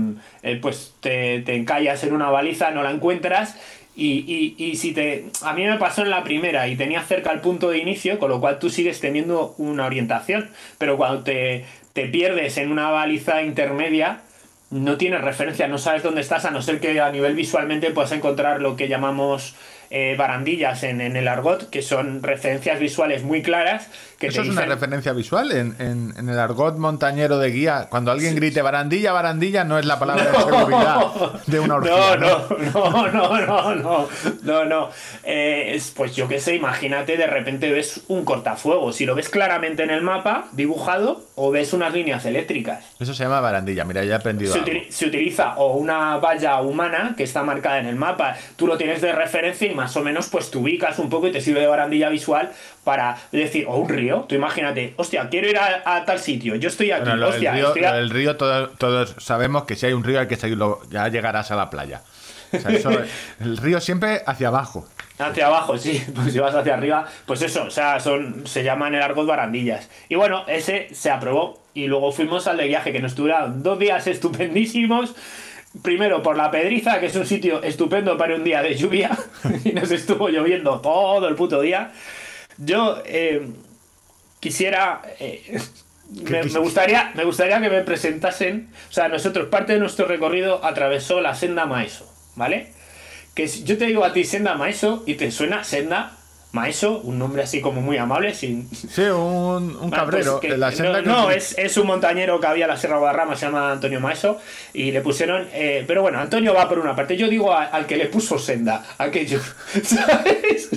eh, 0.43 0.57
pues 0.61 0.95
te, 1.01 1.41
te 1.41 1.55
encallas 1.55 2.03
en 2.03 2.13
una 2.13 2.29
baliza, 2.29 2.71
no 2.71 2.81
la 2.83 2.91
encuentras. 2.91 3.55
Y, 3.97 4.25
y- 4.27 4.55
y 4.71 4.75
si 4.75 4.93
te. 4.93 5.27
A 5.43 5.53
mí 5.53 5.63
me 5.65 5.77
pasó 5.77 6.01
en 6.01 6.09
la 6.09 6.23
primera 6.23 6.67
y 6.67 6.75
tenía 6.75 7.01
cerca 7.03 7.31
el 7.31 7.39
punto 7.39 7.69
de 7.69 7.77
inicio, 7.77 8.19
con 8.19 8.29
lo 8.29 8.41
cual 8.41 8.59
tú 8.59 8.69
sigues 8.69 8.99
teniendo 8.99 9.53
una 9.57 9.85
orientación. 9.85 10.49
Pero 10.77 10.97
cuando 10.97 11.23
te, 11.23 11.63
te 11.93 12.07
pierdes 12.07 12.57
en 12.57 12.71
una 12.73 12.89
baliza 12.89 13.41
intermedia, 13.43 14.19
no 14.69 14.97
tienes 14.97 15.21
referencia, 15.21 15.67
no 15.69 15.77
sabes 15.77 16.03
dónde 16.03 16.21
estás, 16.21 16.43
a 16.45 16.51
no 16.51 16.61
ser 16.61 16.79
que 16.81 16.99
a 16.99 17.09
nivel 17.11 17.35
visualmente 17.35 17.91
puedas 17.91 18.11
encontrar 18.11 18.61
lo 18.61 18.75
que 18.75 18.89
llamamos 18.89 19.55
eh, 19.97 20.13
barandillas 20.17 20.83
en, 20.83 20.99
en 20.99 21.15
el 21.15 21.29
argot, 21.29 21.69
que 21.69 21.81
son 21.81 22.21
referencias 22.21 22.81
visuales 22.81 23.23
muy 23.23 23.41
claras. 23.41 23.89
Que 24.19 24.27
¿Eso 24.27 24.41
es 24.43 24.49
una 24.49 24.65
referencia 24.65 25.11
visual? 25.13 25.51
En, 25.51 25.75
en- 25.79 26.13
en 26.17 26.29
el 26.29 26.39
argot 26.39 26.77
montañero 26.77 27.37
de 27.37 27.49
guía, 27.51 27.87
cuando 27.89 28.11
alguien 28.11 28.35
grite 28.35 28.61
barandilla, 28.61 29.11
barandilla, 29.11 29.63
no 29.65 29.77
es 29.77 29.85
la 29.85 29.99
palabra 29.99 30.25
de 30.25 30.37
seguridad 30.37 30.99
de 31.47 31.59
una 31.59 31.75
orgía. 31.79 32.15
No, 32.17 32.47
no, 32.73 33.07
no, 33.11 33.39
no, 33.39 33.39
no, 33.41 33.75
no, 33.75 34.07
no, 34.43 34.65
no. 34.65 34.89
Eh, 35.23 35.71
es, 35.75 35.91
pues 35.91 36.15
yo 36.15 36.27
qué 36.29 36.39
sé, 36.39 36.55
imagínate, 36.55 37.17
de 37.17 37.27
repente 37.27 37.71
ves 37.71 38.01
un 38.07 38.23
cortafuego. 38.23 38.93
Si 38.93 39.05
lo 39.05 39.15
ves 39.15 39.27
claramente 39.29 39.83
en 39.83 39.89
el 39.89 40.01
mapa, 40.01 40.45
dibujado, 40.53 41.23
o 41.35 41.51
ves 41.51 41.73
unas 41.73 41.93
líneas 41.93 42.25
eléctricas. 42.25 42.85
Eso 42.99 43.13
se 43.13 43.23
llama 43.23 43.41
barandilla. 43.41 43.83
Mira, 43.83 44.03
ya 44.05 44.13
he 44.13 44.17
aprendido 44.17 44.53
Se, 44.89 45.05
utiliza 45.05 45.55
o 45.57 45.75
una 45.75 46.17
valla 46.17 46.61
humana 46.61 47.13
que 47.17 47.23
está 47.23 47.43
marcada 47.43 47.79
en 47.79 47.85
el 47.87 47.95
mapa, 47.97 48.35
tú 48.55 48.67
lo 48.67 48.77
tienes 48.77 49.01
de 49.01 49.11
referencia 49.11 49.69
y 49.69 49.75
más 49.75 49.95
o 49.97 50.01
menos 50.01 50.29
pues 50.29 50.49
te 50.51 50.57
ubicas 50.57 50.99
un 50.99 51.09
poco 51.09 51.27
y 51.27 51.31
te 51.33 51.41
sirve 51.41 51.59
de 51.59 51.67
barandilla 51.67 52.07
visual 52.09 52.51
para 52.85 53.17
decir, 53.31 53.65
o 53.67 53.77
un 53.77 53.89
río, 53.89 54.04
tú 54.27 54.35
imagínate, 54.35 54.93
hostia, 54.97 55.27
quiero 55.29 55.47
ir 55.49 55.57
a, 55.57 55.81
a 55.85 56.05
tal 56.05 56.19
sitio, 56.19 56.55
yo 56.55 56.69
estoy 56.69 56.91
aquí, 56.91 57.01
Bueno, 57.03 57.15
lo 57.17 57.25
del 57.27 57.33
hostia, 57.35 57.53
río, 57.53 57.67
estoy 57.67 57.83
a- 57.85 57.91
lo 57.91 57.97
del 57.97 58.09
río 58.09 58.37
todo- 58.37 58.69
todos 58.69 59.15
sabemos 59.19 59.63
que 59.65 59.75
si 59.75 59.85
hay 59.87 59.93
un 59.93 60.03
río 60.03 60.19
hay 60.19 60.27
que 60.27 60.37
seguirlo, 60.37 60.81
ya 60.89 61.07
llegarás 61.09 61.51
a 61.51 61.55
la 61.55 61.69
playa. 61.69 62.01
O 62.53 62.57
sea, 62.59 62.71
eso- 62.71 62.91
el 63.39 63.57
río 63.57 63.79
siempre 63.81 64.21
hacia 64.25 64.47
abajo. 64.49 64.87
Hacia 65.17 65.47
abajo, 65.47 65.77
sí, 65.77 66.03
pues 66.15 66.33
si 66.33 66.39
vas 66.39 66.53
hacia 66.55 66.73
arriba, 66.73 67.05
pues 67.25 67.41
eso, 67.41 67.63
o 67.63 67.69
sea, 67.71 67.99
son, 67.99 68.45
se 68.47 68.63
llaman 68.63 68.93
el 68.95 69.01
argot 69.01 69.25
barandillas. 69.25 69.89
Y 70.09 70.15
bueno, 70.15 70.43
ese 70.47 70.87
se 70.93 71.09
aprobó 71.09 71.63
y 71.73 71.87
luego 71.87 72.11
fuimos 72.11 72.47
al 72.47 72.57
de 72.57 72.67
viaje, 72.67 72.91
que 72.91 72.99
nos 73.01 73.15
duraron 73.15 73.63
dos 73.63 73.77
días 73.79 74.05
estupendísimos. 74.49 75.15
Primero 75.83 76.23
por 76.23 76.37
la 76.37 76.49
Pedriza, 76.51 77.01
que 77.01 77.07
es 77.07 77.15
un 77.17 77.25
sitio 77.25 77.61
estupendo 77.61 78.17
para 78.17 78.35
un 78.35 78.45
día 78.45 78.61
de 78.61 78.75
lluvia, 78.75 79.11
y 79.65 79.73
nos 79.73 79.91
estuvo 79.91 80.29
lloviendo 80.29 80.79
todo 80.79 81.27
el 81.27 81.35
puto 81.35 81.59
día. 81.59 81.91
Yo 82.57 83.01
eh, 83.03 83.45
quisiera... 84.49 85.01
eh, 85.19 85.59
me, 86.29 86.43
gustaría, 86.59 87.11
me 87.15 87.23
gustaría 87.23 87.59
que 87.59 87.67
me 87.69 87.81
presentasen, 87.81 88.69
o 88.89 88.93
sea, 88.93 89.07
nosotros, 89.07 89.47
parte 89.47 89.73
de 89.73 89.79
nuestro 89.79 90.05
recorrido 90.05 90.63
atravesó 90.63 91.19
la 91.19 91.33
senda 91.33 91.65
Maeso, 91.65 92.07
¿vale? 92.35 92.73
que 93.33 93.47
si 93.47 93.63
yo 93.63 93.75
te 93.79 93.85
digo 93.87 94.05
a 94.05 94.13
ti 94.13 94.23
senda 94.23 94.53
Maeso 94.53 95.03
y 95.07 95.15
te 95.15 95.31
suena 95.31 95.63
senda 95.63 96.11
Maeso, 96.51 96.99
un 96.99 97.17
nombre 97.19 97.41
así 97.43 97.59
como 97.59 97.81
muy 97.81 97.97
amable, 97.97 98.33
sin... 98.35 98.69
Sí, 98.69 99.01
un, 99.01 99.89
cabrero. 99.91 100.39
pues 100.39 100.51
que- 100.53 100.57
la 100.57 100.71
senda 100.71 101.01
no, 101.01 101.03
que- 101.03 101.09
no, 101.09 101.31
es, 101.31 101.57
es 101.57 101.75
un 101.77 101.87
montañero 101.87 102.39
que 102.39 102.47
había 102.47 102.65
en 102.65 102.69
la 102.71 102.77
Sierra 102.77 102.97
Guadarrama, 102.99 103.35
se 103.35 103.47
llama 103.47 103.71
Antonio 103.71 103.99
Maeso, 103.99 104.39
y 104.73 104.91
le 104.91 105.01
pusieron... 105.01 105.47
eh, 105.53 105.83
pero 105.87 106.01
bueno, 106.03 106.19
Antonio 106.19 106.53
va 106.53 106.69
por 106.69 106.77
una 106.79 106.95
parte, 106.95 107.17
yo 107.17 107.27
digo 107.29 107.51
a- 107.51 107.65
al 107.65 107.87
que 107.87 107.97
le 107.97 108.05
puso 108.05 108.37
senda, 108.37 108.85
aquello, 108.99 109.41
¿sabes? 109.83 110.69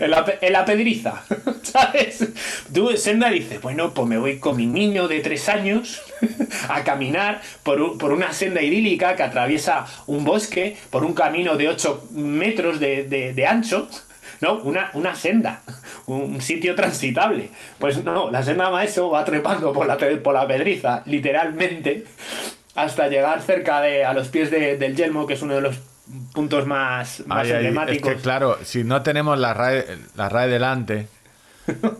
En 0.00 0.10
la, 0.10 0.24
en 0.40 0.52
la 0.52 0.64
pedriza, 0.64 1.22
¿sabes? 1.62 2.28
Tú, 2.72 2.96
Senda 2.96 3.30
dice, 3.30 3.58
bueno, 3.58 3.92
pues 3.94 4.08
me 4.08 4.18
voy 4.18 4.38
con 4.38 4.56
mi 4.56 4.66
niño 4.66 5.08
de 5.08 5.20
tres 5.20 5.48
años 5.48 6.02
a 6.68 6.82
caminar 6.84 7.40
por, 7.62 7.96
por 7.98 8.12
una 8.12 8.32
senda 8.32 8.62
idílica 8.62 9.16
que 9.16 9.22
atraviesa 9.22 9.86
un 10.06 10.24
bosque, 10.24 10.76
por 10.90 11.04
un 11.04 11.14
camino 11.14 11.56
de 11.56 11.68
8 11.68 12.08
metros 12.12 12.80
de, 12.80 13.04
de- 13.04 13.46
ancho, 13.46 13.88
¿no? 14.40 14.54
Una, 14.64 14.90
una 14.94 15.14
senda, 15.14 15.62
un 16.06 16.40
sitio 16.40 16.74
transitable. 16.74 17.50
Pues 17.78 18.02
no, 18.04 18.30
la 18.30 18.42
senda 18.42 18.70
Maeso 18.70 19.08
va 19.10 19.24
trepando 19.24 19.72
por 19.72 19.86
la, 19.86 19.96
por 20.22 20.34
la 20.34 20.46
pedriza, 20.46 21.02
literalmente, 21.06 22.04
hasta 22.74 23.08
llegar 23.08 23.40
cerca 23.42 23.80
de, 23.80 24.04
a 24.04 24.12
los 24.12 24.28
pies 24.28 24.50
de- 24.50 24.76
del 24.76 24.96
Yelmo, 24.96 25.26
que 25.26 25.34
es 25.34 25.42
uno 25.42 25.54
de 25.54 25.60
los 25.62 25.76
puntos 26.32 26.66
más, 26.66 27.22
ay, 27.28 27.48
es 27.48 27.54
emblemáticos. 27.54 28.14
que 28.14 28.20
claro, 28.20 28.58
si 28.62 28.84
no 28.84 29.02
tenemos 29.02 29.38
la 29.38 29.54
RAE, 29.54 29.98
la 30.14 30.28
RAE 30.28 30.48
delante, 30.48 31.08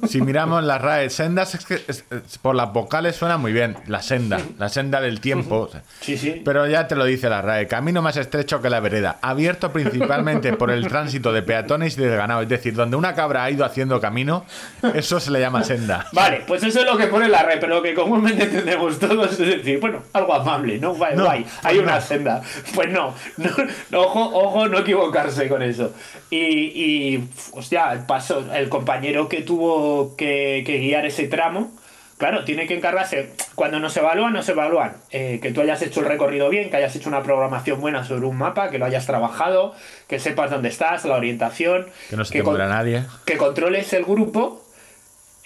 si 0.08 0.20
miramos 0.20 0.62
la 0.64 0.78
RAE, 0.78 1.10
sendas 1.10 1.54
es 1.54 1.64
que 1.66 1.74
es- 1.74 2.04
es- 2.10 2.38
por 2.38 2.54
las 2.54 2.72
vocales 2.72 3.16
suena 3.16 3.36
muy 3.38 3.52
bien, 3.52 3.76
la 3.86 4.02
senda, 4.02 4.38
la 4.58 4.68
senda 4.68 5.00
del 5.00 5.20
tiempo. 5.20 5.68
Sí, 6.00 6.16
sí. 6.18 6.42
Pero 6.44 6.66
ya 6.66 6.86
te 6.88 6.94
lo 6.96 7.04
dice 7.04 7.28
la 7.28 7.42
RAE, 7.42 7.66
camino 7.66 8.02
más 8.02 8.16
estrecho 8.16 8.60
que 8.62 8.70
la 8.70 8.80
vereda, 8.80 9.18
abierto 9.22 9.72
principalmente 9.72 10.52
por 10.52 10.70
el 10.70 10.86
tránsito 10.86 11.32
de 11.32 11.42
peatones 11.42 11.96
y 11.98 12.00
de 12.02 12.16
ganado, 12.16 12.42
es 12.42 12.48
decir, 12.48 12.74
donde 12.74 12.96
una 12.96 13.14
cabra 13.14 13.44
ha 13.44 13.50
ido 13.50 13.64
haciendo 13.64 14.00
camino, 14.00 14.44
eso 14.94 15.20
se 15.20 15.30
le 15.30 15.40
llama 15.40 15.64
senda. 15.64 16.06
Vale, 16.12 16.42
pues 16.46 16.62
eso 16.62 16.80
es 16.80 16.86
lo 16.86 16.96
que 16.96 17.06
pone 17.06 17.28
la 17.28 17.42
red, 17.42 17.58
pero 17.60 17.76
lo 17.76 17.82
que 17.82 17.94
comúnmente 17.94 18.44
entendemos 18.44 18.98
todos 18.98 19.32
es 19.32 19.38
decir, 19.38 19.80
bueno, 19.80 20.02
algo 20.12 20.34
amable, 20.34 20.78
¿no? 20.78 20.94
Guay, 20.94 21.16
No, 21.16 21.24
guay, 21.24 21.46
hay 21.62 21.78
una 21.78 21.96
no. 21.96 22.00
senda. 22.00 22.42
Pues 22.74 22.90
no, 22.90 23.14
no, 23.90 24.00
ojo, 24.00 24.30
ojo, 24.32 24.68
no 24.68 24.78
equivocarse 24.78 25.48
con 25.48 25.62
eso. 25.62 25.92
Y, 26.30 26.36
y 26.38 27.28
hostia, 27.52 27.92
el 27.92 28.00
paso, 28.00 28.44
el 28.54 28.68
compañero 28.68 29.28
que 29.28 29.42
tuvo 29.56 30.16
que, 30.16 30.62
que 30.66 30.78
guiar 30.78 31.06
ese 31.06 31.26
tramo, 31.28 31.70
claro, 32.18 32.44
tiene 32.44 32.66
que 32.66 32.74
encargarse, 32.74 33.30
cuando 33.54 33.78
nos 33.80 33.96
evalúan, 33.96 34.34
nos 34.34 34.46
evalúan, 34.50 34.96
eh, 35.10 35.38
que 35.42 35.50
tú 35.50 35.62
hayas 35.62 35.80
hecho 35.80 36.00
el 36.00 36.06
recorrido 36.06 36.50
bien, 36.50 36.68
que 36.68 36.76
hayas 36.76 36.94
hecho 36.94 37.08
una 37.08 37.22
programación 37.22 37.80
buena 37.80 38.04
sobre 38.04 38.26
un 38.26 38.36
mapa, 38.36 38.68
que 38.70 38.78
lo 38.78 38.84
hayas 38.84 39.06
trabajado, 39.06 39.74
que 40.08 40.18
sepas 40.18 40.50
dónde 40.50 40.68
estás, 40.68 41.06
la 41.06 41.14
orientación, 41.16 41.86
Que 42.10 42.16
no 42.16 42.24
se 42.26 42.34
te 42.34 42.42
con- 42.42 42.58
nadie. 42.58 43.04
que 43.24 43.38
controles 43.38 43.90
el 43.94 44.04
grupo, 44.04 44.62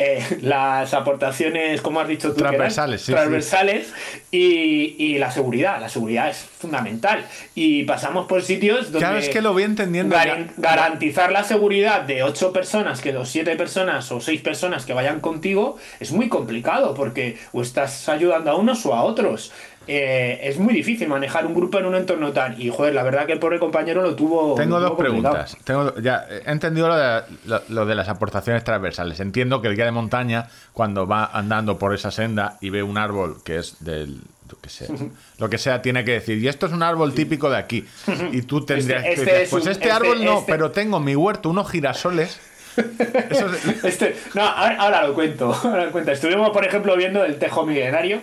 eh, 0.03 0.39
las 0.41 0.95
aportaciones, 0.95 1.83
como 1.83 2.01
has 2.01 2.09
dicho 2.09 2.33
tú, 2.33 2.41
eran, 2.41 2.53
Transversales, 2.55 3.03
sí, 3.03 3.13
transversales 3.13 3.93
Y, 4.31 4.97
y 4.99 5.19
la 5.19 5.31
seguridad. 5.31 5.79
La 5.79 5.91
seguridad 5.91 6.31
es 6.31 6.39
fundamental. 6.39 7.27
Y 7.55 7.83
pasamos 7.83 8.27
por 8.27 8.43
sitios 8.43 8.93
donde 8.93 9.01
Claro, 9.01 9.19
es 9.19 9.29
que 9.29 9.43
lo 9.43 9.53
voy 9.53 9.65
entendiendo 9.65 10.17
ya. 10.17 10.47
garantizar 10.57 11.31
la 11.33 11.45
seguridad 11.45 12.01
de 12.01 12.23
ocho 12.23 12.51
personas, 12.51 13.03
que 13.03 13.13
dos 13.13 13.29
siete 13.29 13.57
personas 13.57 14.11
o 14.11 14.23
seis 14.23 14.41
personas 14.41 14.87
que 14.87 14.95
vayan 14.95 15.21
contigo 15.21 15.77
es 16.01 16.13
muy 16.13 16.31
complicado 16.31 16.95
porque 16.95 17.37
o 17.53 17.61
estás 17.61 18.09
ayudando 18.09 18.51
a 18.51 18.57
unos 18.57 18.87
o 18.87 18.95
a 18.95 19.03
otros. 19.03 19.53
Eh, 19.93 20.39
es 20.49 20.57
muy 20.59 20.73
difícil 20.73 21.09
manejar 21.09 21.45
un 21.45 21.53
grupo 21.53 21.81
en 21.81 21.87
un 21.87 21.97
entorno 21.97 22.31
tan. 22.33 22.61
Y 22.61 22.71
joder, 22.71 22.95
la 22.95 23.03
verdad 23.03 23.27
que 23.27 23.33
el 23.33 23.41
pobre 23.41 23.59
compañero 23.59 24.03
lo 24.03 24.15
tuvo. 24.15 24.55
Tengo 24.55 24.77
lo 24.79 24.83
dos 24.83 24.91
complicado. 24.97 25.35
preguntas. 25.35 25.57
Tengo, 25.65 25.99
ya, 26.01 26.27
he 26.31 26.49
entendido 26.49 26.87
lo 26.87 26.97
de, 26.97 27.23
lo, 27.47 27.61
lo 27.69 27.87
de 27.87 27.95
las 27.97 28.09
aportaciones 28.09 28.63
transversales. 28.63 29.19
Entiendo 29.19 29.61
que 29.61 29.67
el 29.67 29.75
guía 29.75 29.87
de 29.87 29.91
montaña, 29.91 30.47
cuando 30.73 31.09
va 31.09 31.25
andando 31.33 31.77
por 31.77 31.93
esa 31.93 32.13
senda 32.13 32.57
y 32.61 32.71
ve 32.71 32.85
un 32.85 32.99
árbol 32.99 33.39
que 33.45 33.57
es 33.59 33.83
del. 33.85 34.21
Lo 34.49 34.59
que 34.61 34.69
sea, 34.69 34.89
lo 35.39 35.51
que 35.51 35.59
sea, 35.59 35.83
tiene 35.83 36.05
que 36.05 36.13
decir, 36.13 36.39
y 36.39 36.47
esto 36.47 36.67
es 36.67 36.73
un 36.73 36.85
árbol 36.85 37.13
típico 37.13 37.51
de 37.51 37.57
aquí. 37.57 37.85
Y 38.33 38.43
tú 38.43 38.65
tendrías 38.65 39.05
este 39.05 39.15
que 39.17 39.21
decir, 39.33 39.43
es 39.43 39.51
pues 39.51 39.65
un- 39.65 39.71
este, 39.73 39.85
este- 39.89 39.93
árbol 39.93 40.25
no, 40.25 40.39
este- 40.39 40.53
pero 40.53 40.71
tengo 40.71 40.99
en 40.99 41.05
mi 41.05 41.17
huerto 41.17 41.51
unos 41.51 41.69
girasoles. 41.69 42.39
Eso 43.31 43.47
es- 43.53 43.85
Este, 43.85 44.15
no, 44.35 44.43
ahora, 44.43 44.77
ahora 44.79 45.07
lo 45.09 45.15
cuento. 45.15 45.53
Ahora 45.65 45.87
lo 45.87 45.91
cuento. 45.91 46.13
Estuvimos, 46.13 46.51
por 46.51 46.65
ejemplo, 46.65 46.97
viendo 46.97 47.25
el 47.25 47.39
tejo 47.41 47.67
milenario. 47.67 48.21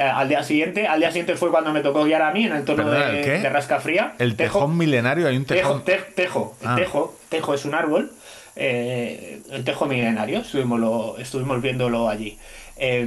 Eh, 0.00 0.02
al 0.02 0.28
día 0.28 0.42
siguiente. 0.42 0.86
Al 0.86 0.98
día 1.00 1.10
siguiente 1.10 1.36
fue 1.36 1.50
cuando 1.50 1.72
me 1.72 1.80
tocó 1.80 2.04
guiar 2.04 2.22
a 2.22 2.32
mí 2.32 2.44
en 2.46 2.52
el 2.54 2.64
tono 2.64 2.84
Perdona, 2.84 3.06
de, 3.10 3.38
de 3.40 3.48
rascafría. 3.50 4.14
El 4.18 4.34
Tejo. 4.36 4.58
tejón 4.60 4.76
milenario, 4.78 5.28
hay 5.28 5.36
un 5.36 5.44
Tejo, 5.44 5.60
tejón. 5.80 5.84
te- 5.84 6.12
tejo, 6.14 6.56
el 6.62 6.68
Ah. 6.68 6.74
tejo, 6.76 7.16
tejo 7.28 7.54
es 7.54 7.64
un 7.64 7.74
árbol, 7.74 8.10
eh, 8.56 9.40
el 9.50 9.64
tejo 9.64 9.86
milenario, 9.86 10.40
estuvimos, 10.40 10.80
lo- 10.80 11.18
estuvimos 11.18 11.60
viéndolo 11.62 12.08
allí. 12.08 12.38
Eh, 12.82 13.06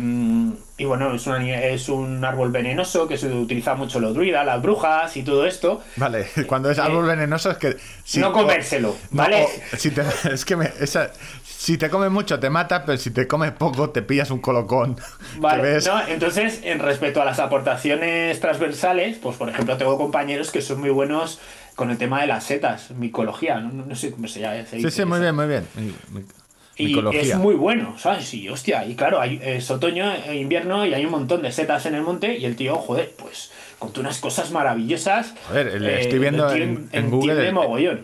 y 0.78 0.86
bueno, 0.86 1.14
es, 1.16 1.26
una- 1.26 1.64
es 1.64 1.90
un 1.90 2.24
árbol 2.24 2.52
venenoso 2.52 3.08
que 3.08 3.18
se 3.18 3.28
utiliza 3.28 3.74
mucho 3.74 4.00
los 4.00 4.14
druidas, 4.14 4.46
las 4.46 4.62
brujas 4.62 5.18
y 5.18 5.24
todo 5.24 5.48
esto. 5.48 5.82
Vale, 5.96 6.28
cuando 6.48 6.70
es 6.70 6.78
árbol 6.78 7.06
venenoso 7.08 7.50
es 7.50 7.58
que... 7.58 7.78
si- 8.04 8.20
no 8.20 8.32
comérselo, 8.32 8.90
o- 8.92 8.98
¿vale? 9.12 9.44
o 9.74 9.78
si 9.78 9.90
te, 9.90 10.04
es 10.32 10.46
que 10.46 10.56
me, 10.56 10.72
esa- 10.80 11.12
si 11.44 11.78
te 11.80 11.90
comes 11.90 12.12
mucho 12.12 12.40
te 12.40 12.50
mata, 12.52 12.86
pero 12.86 12.98
si 13.00 13.10
te 13.12 13.28
comes 13.28 13.52
poco 13.54 13.90
te 13.90 14.04
pillas 14.04 14.30
un 14.30 14.40
colocón. 14.40 14.96
Vale, 15.38 15.64
ves- 15.64 15.88
¿no? 15.88 16.06
entonces, 16.08 16.60
en 16.64 16.78
respecto 16.80 17.22
a 17.22 17.26
las 17.26 17.40
aportaciones 17.40 18.40
transversales, 18.40 19.18
pues 19.18 19.38
por 19.38 19.50
ejemplo, 19.50 19.76
tengo 19.78 19.98
compañeros 19.98 20.52
que 20.52 20.62
son 20.62 20.82
muy 20.82 20.92
buenos 20.92 21.40
con 21.76 21.90
el 21.90 21.98
tema 21.98 22.22
de 22.22 22.28
las 22.28 22.44
setas, 22.44 22.92
micología, 22.92 23.60
no, 23.60 23.72
no- 23.72 23.86
no 23.88 23.96
sé 23.96 24.12
cómo 24.12 24.28
se 24.28 24.42
llama. 24.42 24.66
se 24.70 24.80
Sí, 24.82 24.92
sí, 24.92 25.06
muy 25.06 25.20
bien, 25.20 25.36
muy 25.36 25.48
bien. 25.48 25.66
Y 26.76 26.88
micología. 26.88 27.22
es 27.22 27.36
muy 27.38 27.56
bueno, 27.56 27.96
¿sabes? 28.00 28.34
Y 28.34 28.50
hostia, 28.50 28.86
y 28.86 28.96
claro, 28.96 29.22
hay, 29.22 29.40
es 29.44 29.70
otoño, 29.70 30.12
eh, 30.12 30.36
invierno 30.38 30.86
y 30.86 30.94
hay 30.94 31.06
un 31.06 31.12
montón 31.12 31.42
de 31.44 31.52
setas 31.52 31.86
en 31.86 31.94
el 31.96 32.02
monte 32.02 32.38
y 32.38 32.46
el 32.46 32.56
tío, 32.56 32.76
joder, 32.76 33.12
pues 33.18 33.52
contó 33.78 34.00
unas 34.00 34.18
cosas 34.20 34.50
maravillosas. 34.52 35.36
Joder, 35.50 35.68
el- 35.68 35.86
eh, 35.86 36.02
estoy 36.02 36.18
viendo 36.20 36.50
en, 36.52 36.90
Google 37.12 37.54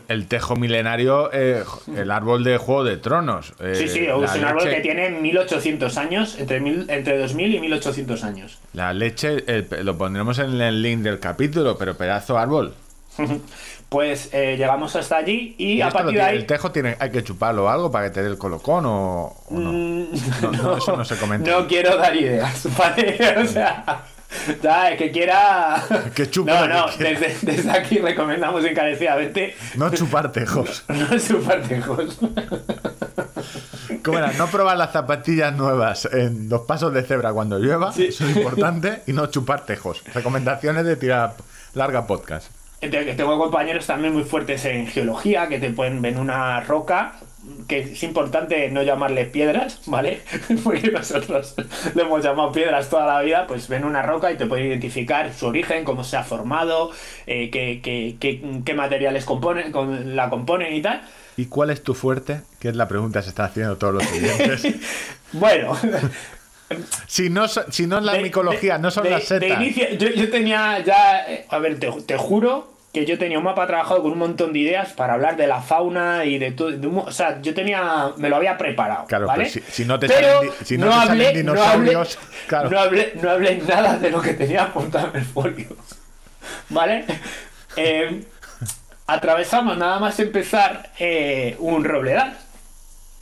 el, 0.10 0.28
tejo 0.28 0.56
milenario, 0.56 1.32
eh, 1.34 1.64
el 1.96 2.12
árbol 2.12 2.44
de 2.44 2.58
Juego 2.58 2.84
de 2.84 2.98
Tronos. 2.98 3.54
eh, 3.60 3.74
Sí, 3.76 3.88
sí, 3.88 4.00
es 4.06 4.14
un 4.14 4.44
árbol 4.46 4.70
que 4.70 4.82
tiene 4.82 5.10
1800 5.10 5.98
años, 5.98 6.38
entre, 6.38 6.60
mil, 6.60 6.86
entre 6.90 7.18
2000 7.18 7.56
y 7.56 7.60
1800 7.62 8.24
años. 8.24 8.60
La 8.74 8.94
leche, 8.94 9.44
lo 9.84 9.98
pondremos 9.98 10.38
en 10.40 10.60
el 10.62 10.82
link 10.82 11.00
del 11.02 11.20
capítulo, 11.20 11.78
pero 11.78 11.96
pedazo 11.96 12.38
árbol. 12.38 12.74
Pues 13.90 14.30
eh, 14.34 14.56
llegamos 14.56 14.96
hasta 14.96 15.18
allí 15.18 15.56
y, 15.58 15.74
¿Y 15.74 15.82
a 15.82 15.90
partir 15.90 16.14
de 16.14 16.22
ahí. 16.22 16.38
¿El 16.38 16.46
tejo 16.46 16.72
tiene, 16.72 16.96
hay 17.00 17.10
que 17.10 17.24
chuparlo 17.24 17.66
o 17.66 17.70
algo 17.70 17.90
para 17.92 18.06
que 18.06 18.12
te 18.12 18.22
dé 18.22 18.28
el 18.30 18.38
colocón 18.38 18.86
o, 18.86 19.36
o 19.50 19.58
no? 19.58 19.72
Mm, 19.72 20.06
No, 20.44 20.52
no, 20.52 20.78
eso 20.78 20.96
no 20.96 21.04
se 21.04 21.16
comenta. 21.18 21.50
No 21.50 21.68
quiero 21.68 21.98
dar 21.98 22.16
ideas, 22.16 22.68
¿vale? 22.78 23.18
O 23.42 23.46
sea, 23.48 24.04
ya, 24.62 24.92
el 24.92 24.98
que 24.98 25.10
quiera. 25.12 25.84
Que 26.14 26.30
chupe 26.30 26.52
No, 26.52 26.68
no, 26.68 26.86
desde 27.00 27.72
aquí 27.72 27.98
recomendamos 27.98 28.64
encarecidamente 28.64 29.56
No 29.76 29.90
chupar 29.90 30.32
tejos. 30.32 30.84
no 30.88 31.18
chupar 31.18 31.64
tejos. 31.64 32.20
¿Cómo 34.04 34.20
era? 34.20 34.32
No 34.34 34.48
probar 34.48 34.78
las 34.78 34.92
zapatillas 34.94 35.54
nuevas 35.56 36.08
en 36.12 36.48
los 36.48 36.62
pasos 36.62 36.94
de 36.94 37.02
cebra 37.04 37.34
cuando 37.34 37.58
llueva, 37.58 37.92
Sí. 37.92 38.06
eso 38.06 38.26
es 38.28 38.38
importante, 38.38 39.02
y 39.08 39.14
no 39.14 39.26
chupar 39.28 39.66
tejos. 39.66 40.04
Recomendaciones 40.14 40.86
de 40.86 40.96
tirar 40.96 41.34
larga 41.74 42.06
podcast. 42.06 42.52
Tengo 42.80 43.38
compañeros 43.38 43.86
también 43.88 44.14
muy 44.14 44.24
fuertes 44.24 44.64
en 44.66 44.88
geología 44.88 45.48
que 45.48 45.60
te 45.60 45.70
pueden 45.72 46.02
ver 46.02 46.18
una 46.18 46.62
roca 46.62 47.14
que 47.68 47.80
es 47.80 48.04
importante 48.04 48.70
no 48.70 48.84
llamarle 48.84 49.26
piedras, 49.26 49.82
¿vale? 49.88 50.22
Porque 50.64 50.92
nosotros 50.92 51.56
le 51.96 52.02
hemos 52.04 52.24
llamado 52.24 52.52
piedras 52.52 52.90
toda 52.90 53.06
la 53.06 53.22
vida, 53.22 53.48
pues 53.48 53.68
ven 53.68 53.84
una 53.86 54.02
roca 54.02 54.32
y 54.32 54.38
te 54.38 54.46
pueden 54.46 54.68
identificar 54.68 55.34
su 55.34 55.48
origen, 55.48 55.84
cómo 55.84 56.04
se 56.04 56.18
ha 56.18 56.24
formado, 56.24 56.92
eh, 57.28 57.50
qué, 57.50 57.80
qué- 57.84 58.18
qué- 58.20 58.62
qué 58.64 58.74
materiales 58.74 59.26
componen, 59.26 59.72
con- 59.72 60.16
la 60.16 60.30
componen 60.30 60.74
y 60.74 60.82
tal. 60.82 61.02
¿Y 61.38 61.46
cuál 61.46 61.70
es 61.72 61.82
tu 61.84 61.94
fuerte? 61.96 62.42
Que 62.60 62.70
es 62.70 62.76
la 62.76 62.88
pregunta 62.88 63.20
que 63.20 63.24
se 63.24 63.30
está 63.30 63.46
haciendo 63.46 63.78
todos 63.78 63.96
los 63.96 64.04
oyentes. 64.12 64.68
Bueno, 65.32 65.76
si, 67.08 67.30
no, 67.30 67.48
si 67.48 67.88
no 67.88 67.98
es 68.00 68.04
la 68.04 68.14
de- 68.14 68.24
micología, 68.24 68.74
de- 68.76 68.80
no 68.80 68.92
son 68.92 69.04
de- 69.04 69.10
las 69.12 69.24
setas. 69.24 69.50
inicio, 69.62 69.90
yo, 69.98 70.10
yo 70.10 70.30
tenía 70.30 70.80
ya, 70.80 71.26
eh, 71.28 71.46
a 71.50 71.58
ver, 71.60 71.80
te, 71.80 71.92
te 72.06 72.18
juro 72.18 72.74
que 72.94 73.06
yo 73.06 73.20
tenía 73.20 73.38
un 73.38 73.44
mapa 73.44 73.68
trabajado 73.68 74.02
con 74.02 74.12
un 74.14 74.18
montón 74.18 74.52
de 74.52 74.60
ideas 74.60 74.94
para 74.94 75.14
hablar 75.14 75.38
de 75.38 75.46
la 75.46 75.62
fauna 75.62 76.26
y 76.26 76.40
de 76.40 76.52
todo. 76.52 76.72
o 77.06 77.12
sea, 77.12 77.40
yo 77.42 77.54
tenía, 77.54 78.12
me 78.18 78.30
lo 78.30 78.36
había 78.38 78.58
preparado. 78.58 79.06
Claro, 79.06 79.28
¿vale? 79.28 79.44
pues 79.44 79.54
si- 79.54 79.62
si 79.72 79.86
no 79.86 80.00
te 80.00 80.08
Pero 80.08 80.40
salen 80.40 80.52
si 80.66 80.78
no 80.78 80.88
te 80.88 80.92
salen 80.94 81.10
hablé, 81.12 81.34
dinosaurios, 81.38 82.18
no 82.18 82.22
hablé, 82.24 82.48
claro. 82.48 82.70
no 82.72 82.80
hablé, 82.80 83.14
no 83.22 83.30
hablé 83.30 83.56
nada 83.58 83.98
de 84.00 84.10
lo 84.10 84.22
que 84.22 84.34
tenía 84.34 84.64
apuntado 84.64 85.10
en 85.14 85.20
el 85.20 85.26
folio. 85.26 85.68
¿Vale? 86.70 87.06
Eh, 87.76 88.24
atravesamos 89.08 89.78
nada 89.78 90.00
más 90.00 90.20
empezar 90.20 90.92
eh, 91.00 91.56
un 91.60 91.84
robledal. 91.84 92.38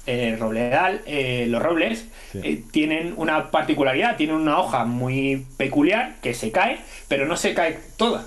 Eh, 0.10 0.38
robledal, 0.40 1.02
eh, 1.06 1.46
los 1.50 1.62
robles 1.62 2.06
Sí. 2.32 2.40
eh, 2.44 2.64
tienen 2.72 3.14
una 3.18 3.52
particularidad, 3.52 4.16
tienen 4.16 4.38
una 4.38 4.58
hoja 4.60 4.86
muy 4.86 5.46
peculiar 5.58 6.16
que 6.22 6.34
se 6.34 6.52
cae, 6.52 6.80
pero 7.10 7.26
no 7.26 7.36
se 7.36 7.54
cae 7.54 7.78
toda. 7.98 8.26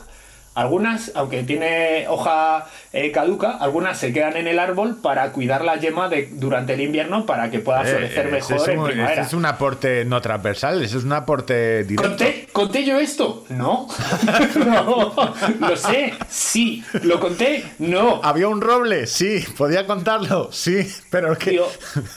Algunas, 0.54 1.12
aunque 1.14 1.44
tiene 1.44 2.06
hoja 2.08 2.66
eh, 2.92 3.12
caduca, 3.12 3.52
algunas 3.52 3.98
se 3.98 4.12
quedan 4.12 4.36
en 4.36 4.48
el 4.48 4.58
árbol 4.58 4.96
para 5.00 5.30
cuidar 5.30 5.64
la 5.64 5.76
yema 5.76 6.08
de, 6.08 6.28
durante 6.32 6.74
el 6.74 6.80
invierno 6.80 7.24
para 7.24 7.50
que 7.50 7.60
pueda 7.60 7.82
Eh, 7.82 7.86
florecer 7.86 8.26
ese 8.26 8.32
mejor 8.54 8.56
es 8.56 8.68
en 8.68 8.78
un, 8.80 8.86
primavera. 8.86 9.22
es 9.22 9.32
un 9.32 9.46
aporte 9.46 10.04
no 10.04 10.20
transversal, 10.20 10.82
ese 10.82 10.98
es 10.98 11.04
un 11.04 11.12
aporte 11.12 11.84
directo. 11.84 12.08
¿Conté, 12.08 12.48
¿Conté 12.52 12.84
yo 12.84 12.98
esto? 12.98 13.44
No. 13.48 13.86
no. 14.66 15.14
Lo 15.60 15.76
sé, 15.76 16.14
sí. 16.28 16.84
¿Lo 17.02 17.20
conté? 17.20 17.64
No. 17.78 18.20
¿Había 18.24 18.48
un 18.48 18.60
roble? 18.60 19.06
Sí. 19.06 19.44
¿Podía 19.56 19.86
contarlo? 19.86 20.50
Sí. 20.52 20.86
Pero 21.10 21.32
es 21.32 21.38
que... 21.38 21.50
Digo, 21.52 21.68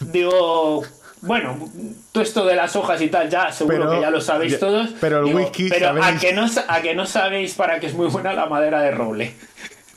digo, 0.01 0.83
bueno, 1.23 1.57
todo 2.11 2.23
esto 2.23 2.45
de 2.45 2.55
las 2.55 2.75
hojas 2.75 3.01
y 3.01 3.07
tal, 3.07 3.29
ya 3.29 3.51
seguro 3.51 3.77
Pero- 3.79 3.91
que 3.91 4.01
ya 4.01 4.09
lo 4.09 4.21
sabéis 4.21 4.59
todos. 4.59 4.89
pero 5.01 5.19
el 5.19 5.25
Digo, 5.25 5.39
whisky, 5.39 5.69
Pero 5.69 5.89
a 6.03 6.17
que, 6.19 6.33
no, 6.33 6.45
a 6.67 6.81
que 6.81 6.95
no 6.95 7.05
sabéis 7.05 7.53
para 7.55 7.79
qué 7.79 7.87
es 7.87 7.93
muy 7.93 8.07
buena 8.07 8.33
la 8.33 8.45
madera 8.45 8.81
de 8.81 8.91
roble. 8.91 9.33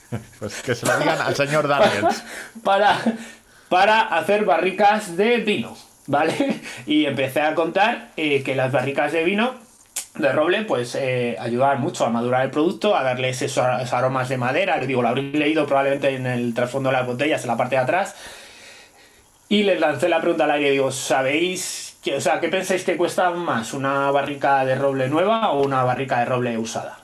Pues 0.39 0.61
que 0.61 0.73
se 0.73 0.85
lo 0.85 0.97
digan 0.99 1.19
al 1.21 1.35
señor 1.35 1.67
Daniels. 1.67 2.23
para, 2.63 2.97
para 3.67 3.99
hacer 4.03 4.45
barricas 4.45 5.17
de 5.17 5.37
vino, 5.39 5.75
¿vale? 6.05 6.61
Y 6.85 7.05
empecé 7.05 7.41
a 7.41 7.53
contar 7.55 8.11
eh, 8.15 8.41
que 8.41 8.55
las 8.55 8.71
barricas 8.71 9.11
de 9.11 9.25
vino 9.25 9.55
de 10.15 10.31
roble 10.31 10.61
pues 10.63 10.95
eh, 10.95 11.35
ayudaban 11.39 11.81
mucho 11.81 12.05
a 12.05 12.09
madurar 12.09 12.45
el 12.45 12.51
producto, 12.51 12.95
a 12.95 13.03
darles 13.03 13.41
esos, 13.41 13.65
aromas 13.65 14.29
de 14.29 14.37
madera, 14.37 14.79
digo, 14.79 15.01
lo 15.01 15.09
habréis 15.09 15.33
leído 15.35 15.65
probablemente 15.67 16.15
en 16.15 16.25
el 16.25 16.53
trasfondo 16.53 16.89
de 16.89 16.95
las 16.95 17.05
botellas, 17.05 17.41
en 17.41 17.47
la 17.49 17.57
parte 17.57 17.75
de 17.75 17.81
atrás. 17.81 18.15
Y 19.49 19.63
les 19.63 19.79
lancé 19.79 20.09
la 20.09 20.19
pregunta 20.19 20.43
al 20.43 20.51
aire, 20.51 20.71
digo, 20.71 20.91
¿sabéis, 20.91 21.95
que, 22.03 22.15
o 22.15 22.21
sea, 22.21 22.39
qué 22.39 22.49
pensáis 22.49 22.83
que 22.83 22.97
cuesta 22.97 23.29
más, 23.31 23.73
una 23.73 24.11
barrica 24.11 24.65
de 24.65 24.75
roble 24.75 25.07
nueva 25.07 25.51
o 25.51 25.63
una 25.63 25.83
barrica 25.83 26.19
de 26.19 26.25
roble 26.25 26.57
usada? 26.57 26.99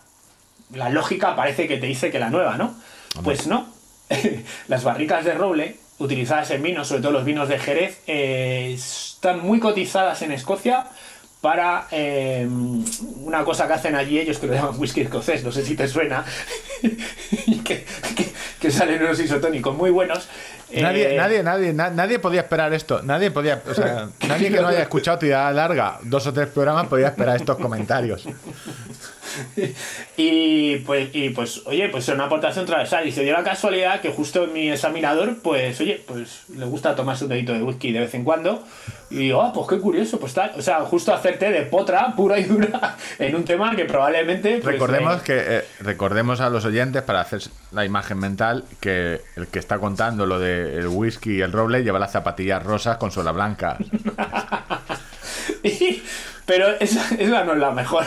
La 0.74 0.90
lógica 0.90 1.36
parece 1.36 1.68
que 1.68 1.78
te 1.78 1.86
dice 1.88 2.12
que 2.12 2.20
la 2.20 2.30
nueva, 2.30 2.58
¿no? 2.58 2.76
Pues 3.24 3.48
no. 3.48 3.68
Las 4.68 4.84
barricas 4.84 5.24
de 5.24 5.34
roble 5.36 5.78
utilizadas 6.00 6.52
en 6.52 6.64
vinos, 6.64 6.88
sobre 6.88 7.02
todo 7.02 7.12
los 7.14 7.24
vinos 7.26 7.48
de 7.48 7.60
Jerez, 7.60 8.02
eh, 8.08 8.72
están 8.74 9.40
muy 9.40 9.60
cotizadas 9.60 10.22
en 10.24 10.32
Escocia 10.34 10.86
para 11.40 11.88
eh, 11.92 12.48
una 13.18 13.44
cosa 13.44 13.68
que 13.68 13.74
hacen 13.74 13.96
allí 13.96 14.18
ellos 14.20 14.38
que 14.40 14.48
lo 14.48 14.54
llaman 14.54 14.80
whisky 14.80 15.02
escocés, 15.02 15.44
no 15.44 15.52
sé 15.52 15.64
si 15.64 15.76
te 15.76 15.88
suena, 15.88 16.26
que, 17.64 17.86
que- 18.16 18.34
que 18.60 18.72
salen 18.72 19.04
unos 19.04 19.20
isotónicos 19.20 19.76
muy 19.76 19.92
buenos. 19.92 20.28
Nadie, 20.82 21.14
Eh, 21.14 21.18
nadie, 21.18 21.44
nadie, 21.44 21.74
na- 21.74 21.90
nadie 21.90 22.20
podía 22.20 22.42
esperar 22.42 22.74
esto. 22.74 23.02
Nadie 23.04 23.32
podía, 23.32 23.62
o 23.70 23.74
sea, 23.74 24.10
nadie 24.28 24.52
que 24.52 24.60
no 24.62 24.68
haya 24.68 24.82
escuchado 24.82 25.20
tirada 25.20 25.52
larga 25.52 26.00
dos 26.04 26.26
o 26.28 26.34
tres 26.34 26.48
programas 26.48 26.88
podía 26.88 27.08
esperar 27.08 27.36
estos 27.36 27.58
comentarios. 27.58 28.26
Y 30.18 30.78
pues, 30.78 31.10
y 31.14 31.30
pues, 31.30 31.62
oye, 31.66 31.90
pues 31.90 32.08
es 32.08 32.14
una 32.14 32.26
aportación 32.26 32.66
transversal. 32.66 33.08
Y 33.08 33.12
se 33.12 33.24
dio 33.24 33.34
la 33.34 33.44
casualidad 33.44 34.00
que 34.02 34.10
justo 34.12 34.48
mi 34.48 34.70
examinador, 34.70 35.38
pues, 35.42 35.80
oye, 35.82 36.04
pues 36.06 36.44
le 36.56 36.66
gusta 36.66 36.96
tomarse 36.96 37.26
un 37.26 37.32
dedito 37.32 37.54
de 37.54 37.64
whisky 37.64 37.92
de 37.92 38.02
vez 38.02 38.14
en 38.14 38.24
cuando. 38.24 38.64
Y 39.10 39.18
digo, 39.18 39.42
ah, 39.42 39.52
pues 39.54 39.68
qué 39.68 39.80
curioso, 39.80 40.20
pues 40.20 40.34
tal. 40.34 40.52
O 40.58 40.62
sea, 40.62 40.82
justo 40.82 41.14
hacerte 41.14 41.52
de 41.52 41.64
potra 41.64 42.14
pura 42.16 42.40
y 42.40 42.44
dura 42.44 42.98
en 43.20 43.36
un 43.36 43.44
tema 43.44 43.76
que 43.76 43.86
probablemente. 43.86 44.60
pues, 44.62 44.74
Recordemos 44.74 45.18
eh, 45.18 45.22
que 45.24 45.38
eh, 45.38 45.64
recordemos 45.80 46.42
a 46.42 46.50
los 46.50 46.66
oyentes 46.66 47.02
para 47.04 47.22
hacer 47.22 47.42
la 47.72 47.86
imagen 47.86 48.20
mental 48.20 48.66
que 48.80 49.22
el 49.36 49.48
que 49.48 49.60
está 49.60 49.80
contando 49.80 50.26
lo 50.26 50.40
del 50.40 50.88
whisky 50.88 51.38
y 51.38 51.42
el 51.42 51.52
roble 51.52 51.84
lleva 51.84 52.00
las 52.00 52.12
zapatillas 52.12 52.64
rosas 52.64 52.98
con 52.98 53.12
suela 53.12 53.32
blanca. 53.32 53.78
Pero 56.46 56.68
esa, 56.80 57.16
esa 57.16 57.44
no 57.44 57.54
es 57.54 57.60
la 57.60 57.72
mejor. 57.72 58.06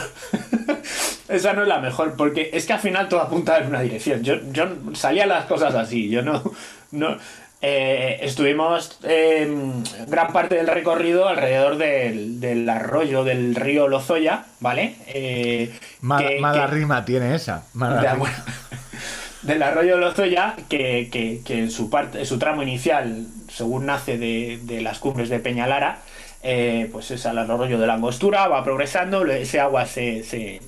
esa 1.28 1.52
no 1.52 1.62
es 1.62 1.68
la 1.68 1.80
mejor, 1.80 2.14
porque 2.16 2.50
es 2.52 2.66
que 2.66 2.72
al 2.74 2.80
final 2.80 3.08
todo 3.08 3.20
apunta 3.20 3.58
en 3.58 3.68
una 3.68 3.80
dirección. 3.80 4.22
Yo, 4.22 4.36
yo 4.52 4.66
salía 4.94 5.26
las 5.26 5.46
cosas 5.46 5.74
así, 5.74 6.08
yo 6.10 6.22
no. 6.22 6.42
no 6.92 7.16
eh, 7.62 8.18
estuvimos 8.20 8.98
eh, 9.04 9.50
gran 10.06 10.32
parte 10.32 10.56
del 10.56 10.66
recorrido 10.66 11.26
alrededor 11.26 11.78
del, 11.78 12.38
del 12.38 12.68
arroyo 12.68 13.24
del 13.24 13.54
río 13.54 13.88
Lozoya, 13.88 14.44
¿vale? 14.60 14.94
Eh, 15.08 15.74
Mala, 16.02 16.28
que- 16.28 16.38
mala 16.40 16.66
que- 16.66 16.74
rima 16.74 17.04
tiene 17.06 17.34
esa. 17.34 17.64
mala 17.72 18.02
de- 18.12 18.18
bueno, 18.18 18.36
del 19.42 19.62
arroyo 19.62 19.96
Lozoya, 19.96 20.54
que, 20.68 21.08
que, 21.10 21.40
que 21.44 21.58
en 21.60 21.70
su 21.70 21.88
parte, 21.88 22.20
en 22.20 22.26
su 22.26 22.38
tramo 22.38 22.62
inicial, 22.62 23.26
según 23.50 23.86
nace 23.86 24.18
de, 24.18 24.60
de 24.62 24.82
las 24.82 24.98
cumbres 24.98 25.30
de 25.30 25.38
Peñalara, 25.40 26.00
eh, 26.42 26.88
pues 26.92 27.10
es 27.10 27.26
al 27.26 27.38
arroyo 27.38 27.78
de 27.78 27.86
la 27.86 27.94
angostura, 27.94 28.46
va 28.48 28.62
progresando, 28.64 29.24
ese 29.26 29.58
agua 29.60 29.86
se, 29.86 30.22
se, 30.22 30.60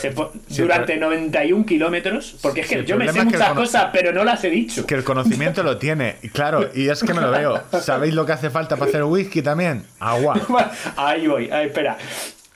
se 0.00 0.12
sí, 0.48 0.62
durante 0.62 0.94
pero- 0.94 1.10
91 1.10 1.66
kilómetros, 1.66 2.36
porque 2.40 2.60
es 2.62 2.68
que 2.68 2.84
yo 2.84 2.96
me 2.96 3.12
sé 3.12 3.22
muchas 3.24 3.52
cosas, 3.52 3.88
pero 3.92 4.12
no 4.12 4.24
las 4.24 4.42
he 4.44 4.50
dicho. 4.50 4.86
Que 4.86 4.94
el 4.94 5.04
conocimiento 5.04 5.62
lo 5.62 5.76
tiene, 5.78 6.16
claro, 6.32 6.70
y 6.74 6.88
es 6.88 7.02
que 7.02 7.12
me 7.14 7.20
lo 7.20 7.30
veo. 7.30 7.62
¿Sabéis 7.80 8.14
lo 8.14 8.24
que 8.24 8.32
hace 8.32 8.48
falta 8.50 8.76
para 8.76 8.88
hacer 8.90 9.04
whisky 9.04 9.42
también? 9.42 9.84
Agua. 10.00 10.40
Ahí 10.96 11.26
voy, 11.26 11.50
ahí, 11.50 11.66
espera. 11.66 11.98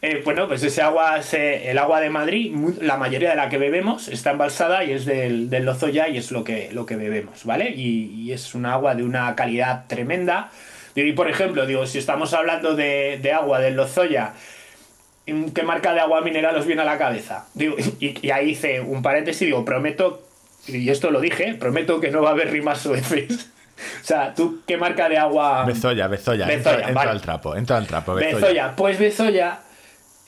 Eh, 0.05 0.21
bueno, 0.25 0.49
pues 0.49 0.61
ese 0.65 0.83
agua, 0.83 1.23
se- 1.23 1.71
el 1.71 1.79
agua 1.79 2.01
de 2.01 2.11
Madrid, 2.11 2.53
la 2.81 2.97
mayoría 2.97 3.31
de 3.31 3.37
la 3.37 3.49
que 3.49 3.57
bebemos 3.59 4.09
está 4.09 4.33
embalsada 4.33 4.83
y 4.83 4.91
es 4.93 5.05
del, 5.05 5.49
del 5.49 5.65
Lozoya 5.65 6.09
y 6.09 6.17
es 6.17 6.33
lo 6.33 6.43
que, 6.43 6.71
lo 6.73 6.87
que 6.87 6.97
bebemos, 6.97 7.45
¿vale? 7.45 7.71
Y, 7.71 8.07
y 8.21 8.33
es 8.33 8.57
un 8.57 8.67
agua 8.67 8.97
de 8.97 9.05
una 9.05 9.33
calidad 9.37 9.85
tremenda. 9.87 10.51
Y 10.95 11.13
por 11.13 11.29
ejemplo, 11.29 11.67
digo, 11.67 11.87
si 11.87 11.99
estamos 11.99 12.33
hablando 12.35 12.75
de, 12.75 13.19
de 13.23 13.33
agua 13.33 13.61
del 13.61 13.77
Lozoya, 13.77 14.35
¿qué 15.27 15.63
marca 15.63 15.95
de 15.95 16.01
agua 16.01 16.21
mineral 16.21 16.57
os 16.57 16.67
viene 16.67 16.83
a 16.83 16.85
la 16.85 16.99
cabeza? 16.99 17.47
Digo, 17.55 17.77
y, 18.01 18.27
y 18.27 18.31
ahí 18.31 18.51
hice 18.51 18.81
un 18.81 19.03
paréntesis 19.03 19.43
y 19.43 19.47
digo, 19.47 19.65
prometo, 19.65 20.23
y 20.67 20.91
esto 20.91 21.11
lo 21.11 21.21
dije, 21.21 21.55
prometo 21.55 22.01
que 22.01 22.11
no 22.11 22.23
va 22.23 22.31
a 22.31 22.33
haber 22.33 22.51
rimas 22.51 22.81
sueces. 22.81 23.49
O 24.01 24.05
sea, 24.05 24.33
¿tú 24.33 24.63
qué 24.65 24.77
marca 24.77 25.09
de 25.09 25.19
agua? 25.19 25.65
Bezoya, 25.65 26.07
Bezoya. 26.07 26.47
Bezoya, 26.47 26.55
entra, 26.55 26.75
entra 26.75 26.93
vale. 26.93 27.11
al 27.11 27.21
trapo, 27.21 27.57
entra 27.57 27.77
al 27.79 27.87
trapo. 27.89 28.15
Bezoya. 28.15 28.37
Bezoya, 28.37 28.77
pues 28.77 28.97
Bezoya, 28.97 29.59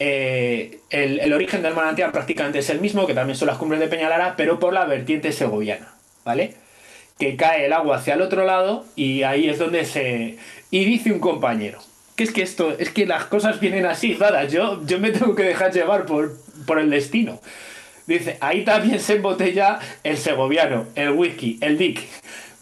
eh, 0.00 0.80
el, 0.90 1.20
el 1.20 1.32
origen 1.32 1.62
del 1.62 1.72
manantial 1.74 2.10
prácticamente 2.10 2.58
es 2.58 2.70
el 2.70 2.80
mismo, 2.80 3.06
que 3.06 3.14
también 3.14 3.36
son 3.36 3.46
las 3.46 3.56
cumbres 3.56 3.80
de 3.80 3.86
Peñalara, 3.86 4.34
pero 4.36 4.58
por 4.58 4.72
la 4.72 4.86
vertiente 4.86 5.30
segoviana, 5.30 5.94
¿vale? 6.24 6.56
Que 7.18 7.36
cae 7.36 7.66
el 7.66 7.72
agua 7.72 7.98
hacia 7.98 8.14
el 8.14 8.22
otro 8.22 8.44
lado 8.44 8.84
y 8.96 9.22
ahí 9.22 9.48
es 9.48 9.58
donde 9.58 9.84
se... 9.84 10.36
Y 10.70 10.84
dice 10.84 11.12
un 11.12 11.20
compañero, 11.20 11.78
que 12.16 12.24
es 12.24 12.32
que 12.32 12.42
esto, 12.42 12.74
es 12.78 12.90
que 12.90 13.06
las 13.06 13.24
cosas 13.26 13.60
vienen 13.60 13.86
así, 13.86 14.14
dadas, 14.14 14.52
yo, 14.52 14.84
yo 14.84 14.98
me 14.98 15.10
tengo 15.12 15.34
que 15.34 15.44
dejar 15.44 15.72
llevar 15.72 16.06
por, 16.06 16.32
por 16.66 16.78
el 16.78 16.90
destino. 16.90 17.40
Dice, 18.06 18.36
ahí 18.40 18.64
también 18.64 19.00
se 19.00 19.14
embotella 19.16 19.78
el 20.02 20.18
segoviano, 20.18 20.86
el 20.94 21.10
whisky, 21.10 21.58
el 21.60 21.78
dick. 21.78 22.00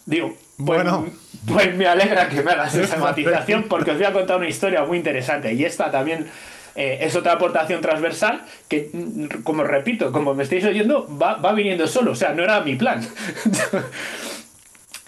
Digo, 0.06 0.36
pues, 0.56 0.84
Bueno. 0.84 1.06
pues 1.46 1.74
me 1.74 1.86
alegra 1.86 2.28
que 2.28 2.42
me 2.42 2.52
hagas 2.52 2.74
esa 2.76 2.98
matización 2.98 3.64
porque 3.64 3.92
os 3.92 3.96
voy 3.96 4.06
a 4.06 4.12
contar 4.12 4.36
una 4.36 4.48
historia 4.48 4.84
muy 4.84 4.98
interesante 4.98 5.52
y 5.54 5.64
esta 5.64 5.90
también 5.90 6.26
eh, 6.74 6.98
es 7.00 7.16
otra 7.16 7.32
aportación 7.32 7.80
transversal 7.80 8.42
que, 8.68 8.90
como 9.42 9.64
repito, 9.64 10.12
como 10.12 10.34
me 10.34 10.44
estáis 10.44 10.64
oyendo, 10.64 11.08
va, 11.18 11.34
va 11.36 11.52
viniendo 11.52 11.86
solo, 11.88 12.12
o 12.12 12.16
sea, 12.16 12.32
no 12.34 12.42
era 12.44 12.60
mi 12.60 12.76
plan. 12.76 13.06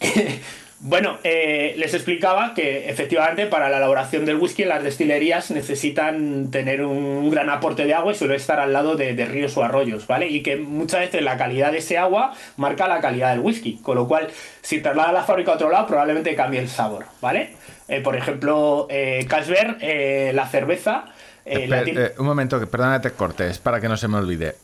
Bueno, 0.87 1.17
eh, 1.25 1.73
les 1.79 1.95
explicaba 1.95 2.53
que 2.53 2.91
efectivamente 2.91 3.47
para 3.47 3.71
la 3.71 3.79
elaboración 3.79 4.27
del 4.27 4.37
whisky 4.37 4.67
las 4.67 4.83
destilerías 4.85 5.51
necesitan 5.51 6.51
tener 6.51 6.85
un 6.85 7.31
gran 7.31 7.49
aporte 7.49 7.87
de 7.87 7.95
agua 7.95 8.13
y 8.13 8.17
suele 8.17 8.37
estar 8.37 8.61
al 8.61 8.75
lado 8.75 8.95
de, 8.95 9.15
de 9.15 9.25
ríos 9.25 9.57
o 9.57 9.65
arroyos, 9.65 10.07
¿vale? 10.07 10.29
Y 10.29 10.43
que 10.43 10.57
muchas 10.57 11.01
veces 11.01 11.23
la 11.23 11.39
calidad 11.39 11.73
de 11.73 11.79
ese 11.79 11.97
agua 11.97 12.35
marca 12.59 12.87
la 12.87 13.01
calidad 13.01 13.31
del 13.31 13.41
whisky, 13.41 13.79
con 13.83 13.95
lo 13.97 14.07
cual 14.07 14.29
si 14.61 14.83
traslada 14.83 15.13
la 15.13 15.23
fábrica 15.23 15.53
a 15.53 15.55
otro 15.55 15.71
lado 15.71 15.87
probablemente 15.87 16.35
cambie 16.35 16.61
el 16.61 16.69
sabor, 16.69 17.07
¿vale? 17.23 17.55
Eh, 17.89 18.03
por 18.03 18.15
ejemplo, 18.15 18.87
eh, 18.91 19.25
Carlsberg, 19.27 19.79
eh, 19.81 20.33
la 20.35 20.47
cerveza... 20.49 21.07
la 21.47 21.53
Espe- 21.81 21.85
tiene- 21.85 22.11
un 22.19 22.27
momento, 22.27 22.61
perdona 22.69 23.01
que 23.01 23.09
te 23.09 23.15
corte, 23.17 23.49
es 23.49 23.59
para 23.59 23.81
que 23.81 23.89
no 23.89 23.97
se 23.97 24.09
me 24.09 24.19
olvide. 24.19 24.57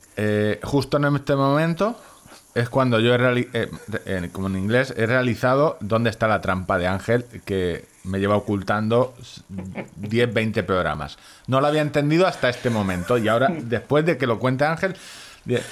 Justo 0.65 0.99
en 0.99 1.17
este 1.17 1.35
momento 1.35 1.99
es 2.55 2.69
cuando 2.69 2.99
yo 3.01 3.15
he 3.15 3.19
reali- 3.19 3.49
eh, 3.53 3.71
eh, 4.07 4.29
como 4.33 4.49
en 4.49 4.57
inglés, 4.57 4.93
he 4.97 5.07
realizado 5.07 5.77
dónde 5.81 6.11
está 6.11 6.27
la 6.29 6.41
trampa 6.41 6.79
de 6.79 6.87
Ángel 6.89 7.25
que 7.45 7.85
me 8.05 8.19
lleva 8.19 8.37
ocultando 8.37 9.15
10, 9.97 10.33
20 10.35 10.63
programas. 10.63 11.19
No 11.47 11.61
lo 11.61 11.67
había 11.69 11.83
entendido 11.83 12.27
hasta 12.27 12.49
este 12.49 12.71
momento 12.71 13.19
y 13.19 13.29
ahora, 13.29 13.49
después 13.63 14.05
de 14.05 14.17
que 14.19 14.27
lo 14.27 14.39
cuente 14.39 14.65
Ángel, 14.65 14.97
de- 15.45 15.63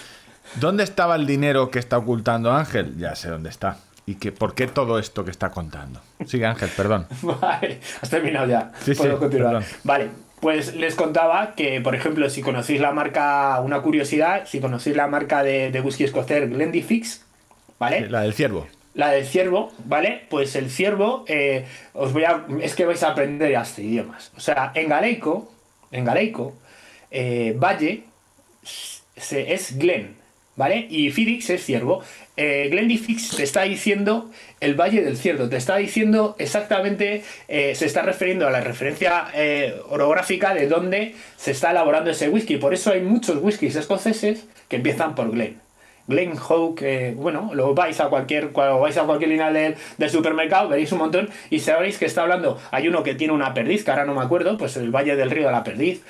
¿dónde 0.57 0.85
estaba 0.85 1.17
el 1.17 1.27
dinero 1.27 1.71
que 1.71 1.79
está 1.79 1.99
ocultando 1.99 2.53
Ángel? 2.53 2.97
Ya 2.97 3.15
sé 3.17 3.29
dónde 3.29 3.51
está. 3.51 3.79
¿Y 4.07 4.15
que, 4.15 4.33
por 4.33 4.55
qué 4.55 4.67
todo 4.67 4.99
esto 4.99 5.23
que 5.25 5.31
está 5.31 5.51
contando? 5.51 6.01
Sigue 6.27 6.47
Ángel, 6.47 6.71
perdón. 6.77 7.07
Vale, 7.23 7.81
has 8.01 8.09
terminado 8.09 8.47
ya. 8.47 8.73
Sí, 8.81 8.95
Puedo 8.95 9.15
sí, 9.15 9.19
continuar. 9.19 9.53
perdón. 9.55 9.69
Vale, 9.85 10.11
pues 10.41 10.75
les 10.77 10.95
contaba 10.95 11.55
que, 11.55 11.81
por 11.81 11.95
ejemplo, 11.95 12.29
si 12.31 12.43
conocéis 12.43 12.81
la 12.81 12.93
marca, 12.93 13.61
una 13.61 13.81
curiosidad, 13.83 14.47
si 14.47 14.61
conocéis 14.61 14.97
la 14.97 15.07
marca 15.07 15.43
de, 15.43 15.71
de 15.71 15.81
whisky 15.81 16.05
escocés 16.05 16.49
Glendifix, 16.51 17.25
¿vale? 17.79 18.09
La 18.09 18.21
del 18.23 18.35
ciervo. 18.35 18.67
La 18.95 19.11
del 19.11 19.27
ciervo, 19.27 19.73
¿vale? 19.85 20.23
Pues 20.29 20.57
el 20.57 20.71
ciervo, 20.71 21.25
eh, 21.29 21.67
os 21.93 22.13
voy 22.13 22.25
a. 22.25 22.45
Es 22.61 22.75
que 22.75 22.85
vais 22.85 23.03
a 23.03 23.11
aprender 23.11 23.55
hasta 23.57 23.81
idiomas. 23.81 24.33
O 24.37 24.41
sea, 24.41 24.73
en 24.75 24.89
galeico, 24.89 25.53
en 25.93 26.05
galeico, 26.05 26.55
eh, 27.11 27.55
valle 27.57 28.05
se- 28.63 29.53
es 29.53 29.79
Glen, 29.79 30.17
¿vale? 30.59 30.87
Y 30.91 31.11
Fidix 31.11 31.49
es 31.49 31.65
ciervo. 31.65 32.03
Eh, 32.37 32.69
Glendifix 32.71 33.35
te 33.37 33.45
está 33.45 33.63
diciendo 33.63 34.31
el 34.61 34.75
Valle 34.75 35.03
del 35.03 35.17
Ciervo, 35.17 35.49
te 35.49 35.57
está 35.57 35.77
diciendo 35.77 36.37
exactamente, 36.39 37.23
eh, 37.49 37.75
se 37.75 37.87
está 37.87 38.03
refiriendo 38.03 38.47
a 38.47 38.51
la 38.51 38.61
referencia 38.61 39.29
eh, 39.35 39.75
orográfica 39.89 40.53
de 40.53 40.69
dónde 40.69 41.15
se 41.37 41.53
está 41.53 41.71
elaborando 41.71 42.11
ese 42.11 42.29
whisky. 42.29 42.59
Por 42.59 42.75
eso 42.75 42.93
hay 42.93 43.01
muchos 43.01 43.39
whiskies 43.43 43.77
escoceses 43.77 44.47
que 44.69 44.77
empiezan 44.77 45.15
por 45.15 45.31
Glen. 45.31 45.57
Glen 46.09 46.33
Hoke, 46.37 46.83
eh, 46.83 47.15
bueno, 47.15 47.51
lo 47.55 47.75
vais 47.75 48.01
a 48.01 48.09
cualquier, 48.09 48.49
cuando 48.49 48.81
vais 48.81 48.97
a 48.97 49.05
cualquier 49.05 49.31
línea 49.31 49.53
del, 49.53 49.77
del 49.99 50.11
supermercado, 50.11 50.69
veréis 50.69 50.91
un 50.91 50.99
montón 50.99 51.29
y 51.51 51.61
sabréis 51.61 51.99
que 51.99 52.07
está 52.07 52.23
hablando. 52.23 52.59
Hay 52.71 52.89
uno 52.89 53.03
que 53.03 53.15
tiene 53.15 53.33
una 53.33 53.53
perdiz, 53.55 53.85
que 53.85 53.91
ahora 53.91 54.07
no 54.07 54.15
me 54.15 54.23
acuerdo, 54.23 54.57
pues 54.57 54.77
el 54.77 54.91
Valle 54.91 55.17
del 55.17 55.31
Río 55.31 55.47
de 55.47 55.53
la 55.53 55.63
Perdiz. 55.63 56.03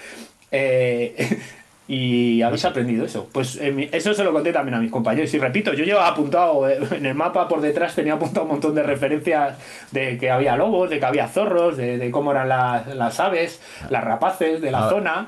Eh, 0.51 1.39
y 1.89 2.43
habéis 2.43 2.65
aprendido 2.67 3.05
eso. 3.07 3.29
Pues 3.33 3.57
eh, 3.57 3.73
mi- 3.73 3.89
eso 3.91 4.13
se 4.13 4.23
lo 4.23 4.33
conté 4.33 4.53
también 4.53 4.75
a 4.75 4.81
mis 4.81 4.91
compañeros. 4.91 5.33
Y 5.33 5.39
repito, 5.39 5.73
yo 5.73 5.85
llevaba 5.85 6.09
apuntado 6.09 6.69
eh, 6.69 6.79
en 6.93 7.07
el 7.07 7.15
mapa 7.15 7.49
por 7.49 7.61
detrás, 7.63 7.95
tenía 7.95 8.13
apuntado 8.15 8.45
un 8.45 8.53
montón 8.53 8.75
de 8.75 8.83
referencias 8.83 9.57
de 9.91 10.19
que 10.19 10.31
había 10.31 10.55
lobos, 10.57 10.91
de 10.91 11.01
que 11.01 11.07
había 11.07 11.27
zorros, 11.29 11.77
de, 11.79 11.97
de 11.99 12.11
cómo 12.11 12.31
eran 12.33 12.49
las, 12.51 12.87
las 12.89 13.19
aves, 13.21 13.61
las 13.89 14.05
rapaces 14.05 14.61
de 14.61 14.71
la 14.71 14.87
Ah. 14.87 14.91
zona. 14.91 15.27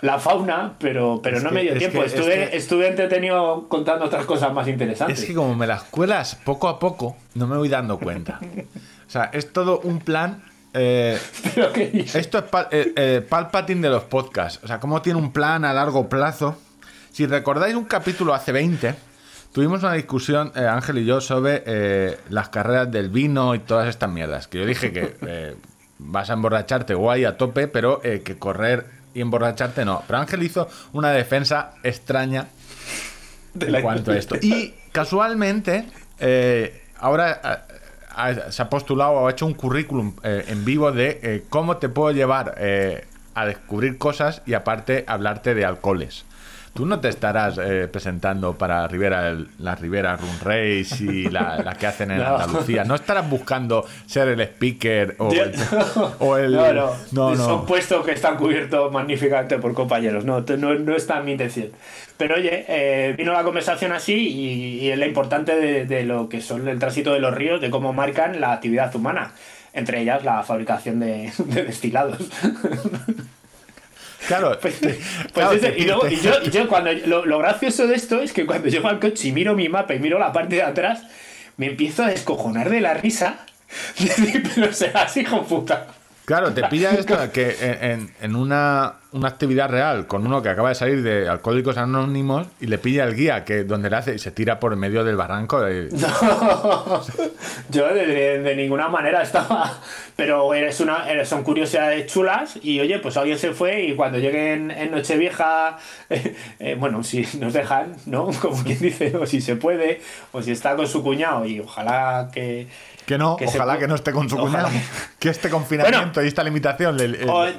La 0.00 0.18
fauna, 0.18 0.72
pero, 0.80 1.20
pero 1.22 1.36
Es 1.36 1.44
no 1.44 1.50
que- 1.50 1.54
me 1.54 1.62
dio 1.62 1.72
es 1.74 1.78
tiempo. 1.78 2.00
que- 2.00 2.06
es 2.06 2.14
estuve, 2.14 2.34
que- 2.50 2.56
estuve 2.56 2.88
entretenido 2.88 3.68
contando 3.68 4.06
otras 4.06 4.24
cosas 4.26 4.52
más 4.52 4.66
interesantes. 4.66 5.20
Es 5.20 5.24
que 5.26 5.32
como 5.34 5.54
me 5.54 5.68
las 5.68 5.84
cuelas 5.84 6.34
poco 6.44 6.66
a 6.68 6.80
poco, 6.80 7.16
no 7.36 7.46
me 7.46 7.56
voy 7.56 7.68
dando 7.68 8.00
cuenta. 8.00 8.40
O 9.06 9.10
sea, 9.12 9.30
es 9.32 9.52
todo 9.52 9.78
un 9.84 10.00
plan. 10.00 10.42
Eh, 10.74 11.18
esto 12.14 12.38
es 12.38 12.44
pa- 12.44 12.68
eh, 12.70 12.92
eh, 12.96 13.26
de 13.68 13.90
los 13.90 14.04
podcasts. 14.04 14.60
O 14.62 14.66
sea, 14.66 14.80
cómo 14.80 15.02
tiene 15.02 15.18
un 15.18 15.32
plan 15.32 15.64
a 15.64 15.72
largo 15.72 16.08
plazo. 16.08 16.56
Si 17.12 17.26
recordáis 17.26 17.74
un 17.74 17.84
capítulo 17.84 18.32
hace 18.34 18.52
20, 18.52 18.94
tuvimos 19.52 19.82
una 19.82 19.92
discusión, 19.92 20.50
Ángel 20.56 20.98
y 20.98 21.04
yo, 21.04 21.20
sobre 21.20 22.16
las 22.30 22.48
carreras 22.48 22.90
del 22.90 23.10
vino 23.10 23.54
y 23.54 23.58
todas 23.58 23.88
estas 23.88 24.10
mierdas. 24.10 24.48
Que 24.48 24.58
yo 24.60 24.66
dije 24.66 24.92
que 24.92 25.56
vas 25.98 26.30
a 26.30 26.32
emborracharte 26.32 26.94
guay 26.94 27.24
a 27.26 27.36
tope, 27.36 27.68
pero 27.68 28.00
que 28.00 28.38
correr 28.38 28.86
y 29.12 29.20
emborracharte 29.20 29.84
no. 29.84 30.02
Pero 30.06 30.20
Ángel 30.20 30.42
hizo 30.42 30.68
una 30.94 31.10
defensa 31.10 31.72
extraña 31.82 32.46
la 33.54 33.78
en 33.78 33.84
cuanto 33.84 34.12
a 34.12 34.16
esto. 34.16 34.36
Y 34.40 34.74
casualmente, 34.90 35.84
ahora 36.98 37.66
ah, 38.14 38.50
se 38.50 38.62
ha 38.62 38.68
postulado 38.70 39.12
o 39.12 39.28
ha 39.28 39.30
hecho 39.30 39.46
un 39.46 39.54
currículum 39.54 40.14
eh, 40.22 40.44
en 40.48 40.64
vivo 40.64 40.92
de 40.92 41.20
eh, 41.22 41.44
cómo 41.48 41.76
te 41.76 41.88
puedo 41.88 42.12
llevar 42.12 42.54
eh, 42.58 43.06
a 43.34 43.46
descubrir 43.46 43.98
cosas 43.98 44.42
y 44.46 44.54
aparte 44.54 45.04
hablarte 45.06 45.54
de 45.54 45.64
alcoholes. 45.64 46.24
Tú 46.74 46.86
no 46.86 47.00
te 47.00 47.08
estarás 47.10 47.58
eh, 47.58 47.86
presentando 47.86 48.54
para 48.56 48.88
Rivera, 48.88 49.28
el- 49.28 49.48
la 49.58 49.74
Rivera 49.74 50.16
Run 50.16 50.38
Race 50.42 51.04
y 51.04 51.28
la, 51.28 51.58
la 51.58 51.74
que 51.74 51.86
hacen 51.86 52.10
en 52.10 52.18
No. 52.22 52.36
Andalucía. 52.38 52.84
No 52.84 52.94
estarás 52.94 53.28
buscando 53.28 53.84
ser 54.06 54.28
el 54.28 54.40
speaker 54.40 55.16
o 55.18 55.30
el, 55.32 55.52
o 56.20 56.36
el- 56.38 56.52
no, 56.52 56.72
no, 56.72 57.34
no, 57.34 57.36
Son 57.36 57.66
puestos 57.66 58.04
que 58.06 58.12
están 58.12 58.38
cubiertos 58.38 58.90
magníficamente 58.90 59.58
por 59.58 59.74
compañeros. 59.74 60.24
No, 60.24 60.40
no, 60.40 60.74
no 60.74 60.96
está 60.96 61.18
en 61.18 61.24
mi 61.26 61.32
intención. 61.32 61.68
Pero 62.16 62.36
oye, 62.36 62.64
eh, 62.68 63.14
vino 63.18 63.32
la 63.34 63.42
conversación 63.42 63.92
así 63.92 64.14
y, 64.14 64.80
y 64.86 64.90
es 64.90 64.98
lo 64.98 65.04
importante 65.04 65.54
de, 65.56 65.84
de 65.84 66.04
lo 66.04 66.30
que 66.30 66.40
son 66.40 66.68
el 66.68 66.78
tránsito 66.78 67.12
de 67.12 67.20
los 67.20 67.34
ríos, 67.34 67.60
de 67.60 67.68
cómo 67.68 67.92
marcan 67.92 68.40
la 68.40 68.52
actividad 68.52 68.94
humana. 68.96 69.32
Entre 69.74 70.00
ellas 70.00 70.24
la 70.24 70.42
fabricación 70.42 71.00
de, 71.00 71.32
de 71.38 71.64
destilados. 71.64 72.18
Claro, 74.26 74.58
Pues, 74.60 74.76
pues 74.80 74.98
claro, 75.32 75.54
y, 75.54 75.84
luego, 75.84 76.08
y 76.08 76.16
yo, 76.16 76.32
y 76.42 76.50
yo 76.50 76.68
cuando 76.68 76.92
lo, 76.92 77.26
lo 77.26 77.38
gracioso 77.38 77.86
de 77.86 77.94
esto 77.94 78.20
es 78.20 78.32
que 78.32 78.46
cuando 78.46 78.68
llego 78.68 78.88
al 78.88 79.00
coche 79.00 79.28
y 79.28 79.32
miro 79.32 79.54
mi 79.54 79.68
mapa 79.68 79.94
y 79.94 79.98
miro 79.98 80.18
la 80.18 80.32
parte 80.32 80.56
de 80.56 80.62
atrás, 80.62 81.02
me 81.56 81.66
empiezo 81.66 82.04
a 82.04 82.08
descojonar 82.08 82.70
de 82.70 82.80
la 82.80 82.94
risa. 82.94 83.46
De 83.98 84.04
decir, 84.04 84.42
pero 84.54 84.72
serás 84.72 85.16
hijo 85.16 85.44
puta. 85.44 85.86
Claro, 86.24 86.52
te 86.52 86.62
pilla 86.64 86.90
esto 86.98 87.16
que 87.32 87.56
en, 88.20 88.36
una 88.36 88.94
una 89.12 89.28
actividad 89.28 89.68
real 89.68 90.06
con 90.06 90.26
uno 90.26 90.40
que 90.40 90.48
acaba 90.48 90.70
de 90.70 90.74
salir 90.74 91.02
de 91.02 91.28
Alcohólicos 91.28 91.76
Anónimos 91.76 92.46
y 92.60 92.66
le 92.66 92.78
pilla 92.78 93.04
el 93.04 93.14
guía 93.14 93.44
que 93.44 93.62
donde 93.64 93.90
le 93.90 93.96
hace 93.96 94.14
y 94.14 94.18
se 94.18 94.30
tira 94.30 94.58
por 94.58 94.74
medio 94.76 95.04
del 95.04 95.16
barranco. 95.16 95.66
eh, 95.68 95.90
Yo 97.70 97.92
de, 97.92 98.06
de- 98.06 98.38
de 98.40 98.56
ninguna 98.56 98.88
manera 98.88 99.22
estaba. 99.22 99.78
Pero 100.16 100.54
eres 100.54 100.80
una, 100.80 101.10
eres- 101.10 101.28
son 101.28 101.42
curiosidades 101.42 102.06
chulas 102.10 102.58
y 102.62 102.80
oye, 102.80 102.98
pues 103.00 103.16
alguien 103.16 103.38
se 103.38 103.52
fue 103.52 103.82
y 103.84 103.94
cuando 103.96 104.18
lleguen 104.18 104.70
en 104.70 104.90
Nochevieja, 104.92 105.76
eh, 106.10 106.34
eh, 106.58 106.76
bueno, 106.78 107.02
si 107.02 107.26
nos 107.38 107.52
dejan, 107.52 107.96
¿no? 108.06 108.30
Como 108.40 108.62
quien 108.64 108.78
dice, 108.78 109.14
o 109.16 109.26
si 109.26 109.40
se 109.40 109.56
puede, 109.56 110.00
o 110.32 110.40
si 110.42 110.52
está 110.52 110.74
con 110.76 110.86
su 110.86 111.02
cuñado 111.02 111.44
y 111.46 111.60
ojalá 111.60 112.30
que... 112.32 112.66
Que 113.06 113.18
no, 113.18 113.36
Que 113.36 113.48
se 113.48 113.58
ojalá 113.58 113.74
pu- 113.76 113.78
que 113.80 113.88
no 113.88 113.94
esté 113.96 114.12
con 114.12 114.28
su 114.30 114.36
Ojalá 114.38 114.68
cuñado. 114.68 114.84
Que 115.18 115.28
este 115.30 115.50
confinamiento 115.50 116.22
y 116.22 116.28
esta 116.28 116.44
limitación. 116.44 116.96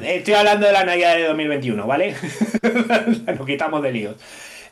estoy 0.02 0.34
hablando 0.34 0.66
de 0.68 0.74
la 0.74 0.84
Navidad 0.86 1.16
de 1.16 1.26
2021, 1.28 1.86
¿vale? 1.86 2.16
Lo 3.38 3.46
quitamos 3.46 3.82
de 3.84 3.92
líos. 3.92 4.16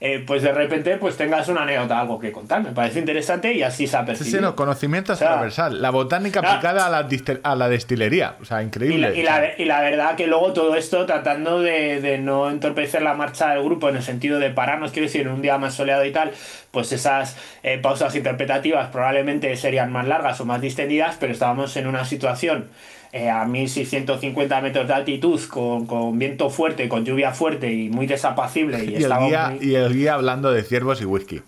Eh, 0.04 0.24
pues 0.26 0.42
de 0.42 0.52
repente 0.52 0.98
pues 0.98 1.16
tengas 1.16 1.48
una 1.48 1.62
anécdota, 1.62 2.00
algo 2.00 2.18
que 2.18 2.32
contar. 2.32 2.64
Me 2.64 2.72
parece 2.72 2.98
interesante 2.98 3.54
y 3.54 3.62
así 3.62 3.86
se 3.86 3.96
ha 3.98 4.00
Sí, 4.00 4.06
percibido. 4.08 4.38
sí, 4.40 4.42
no, 4.44 4.56
conocimiento 4.56 5.14
O 5.14 5.16
sea, 5.16 5.28
transversal. 5.28 5.80
La 5.80 5.92
botánica 5.92 6.40
aplicada 6.40 6.88
a 6.88 6.90
la, 6.90 7.08
a 7.44 7.56
la 7.56 7.70
destilería. 7.70 8.36
O 8.42 8.46
sea, 8.46 8.64
Y 8.64 8.66
increíble. 8.66 9.10
la, 9.12 9.16
y, 9.16 9.22
la, 9.22 9.52
y 9.60 9.66
la 9.66 9.82
verdad 9.82 10.16
que 10.16 10.26
luego 10.26 10.54
todo 10.54 10.76
esto 10.76 11.06
tratando 11.06 11.62
de, 11.62 12.02
de 12.02 12.18
no 12.18 12.50
entorpecer 12.50 13.04
la 13.04 13.14
marcha 13.14 13.52
del 13.52 13.64
grupo 13.64 13.90
en 13.90 13.98
el 13.98 14.02
sentido 14.02 14.40
de 14.40 14.50
pararnos, 14.50 14.92
quiero 14.92 15.06
decir, 15.06 15.22
en 15.22 15.28
un 15.28 15.44
día 15.44 15.60
más 15.60 15.76
soleado 15.76 16.04
y 16.04 16.12
tal, 16.12 16.32
pues 16.72 16.92
esas 16.92 17.38
eh, 17.62 17.78
pausas 17.78 18.16
interpretativas 18.16 18.88
probablemente 18.90 19.56
serían 19.56 19.92
más 19.92 20.08
largas 20.08 20.42
o 20.42 20.46
más 20.46 20.62
distendidas, 20.62 21.18
pero 21.20 21.32
estábamos 21.32 21.78
en 21.78 21.86
una 21.86 22.06
situación 22.06 22.70
eh, 23.14 23.30
a 23.30 23.46
1650 23.46 24.62
metros 24.62 24.88
de 24.88 24.94
altitud, 24.94 25.40
con, 25.50 25.86
con 25.86 26.18
viento 26.18 26.50
fuerte, 26.50 26.88
con 26.90 27.04
lluvia 27.06 27.32
fuerte 27.32 27.72
y 27.72 27.90
muy 27.90 28.08
desapacible. 28.08 28.84
Y, 28.86 28.90
y, 28.98 29.04
el 29.04 29.14
guía, 29.28 29.50
muy- 29.58 29.68
y 29.68 29.76
el 29.76 29.94
guía 29.94 30.14
hablando 30.16 30.52
de 30.52 30.64
ciervos 30.64 31.02
y 31.02 31.06
whisky. 31.06 31.42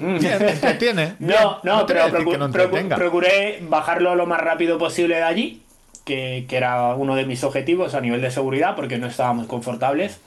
Bien, 0.00 0.42
entretiene. 0.42 1.14
No, 1.20 1.58
no, 1.62 1.86
te 1.86 1.94
pero 1.94 2.08
procu- 2.08 2.38
no 2.38 2.48
procu- 2.50 2.94
procuré 2.96 3.58
bajarlo 3.68 4.16
lo 4.16 4.26
más 4.26 4.40
rápido 4.40 4.78
posible 4.78 5.16
de 5.16 5.22
allí, 5.22 5.62
que, 6.04 6.44
que 6.48 6.56
era 6.56 6.94
uno 6.94 7.14
de 7.14 7.24
mis 7.24 7.44
objetivos 7.44 7.94
a 7.94 8.00
nivel 8.00 8.20
de 8.20 8.30
seguridad, 8.32 8.74
porque 8.74 8.98
no 8.98 9.06
estábamos 9.06 9.46
confortables. 9.46 10.20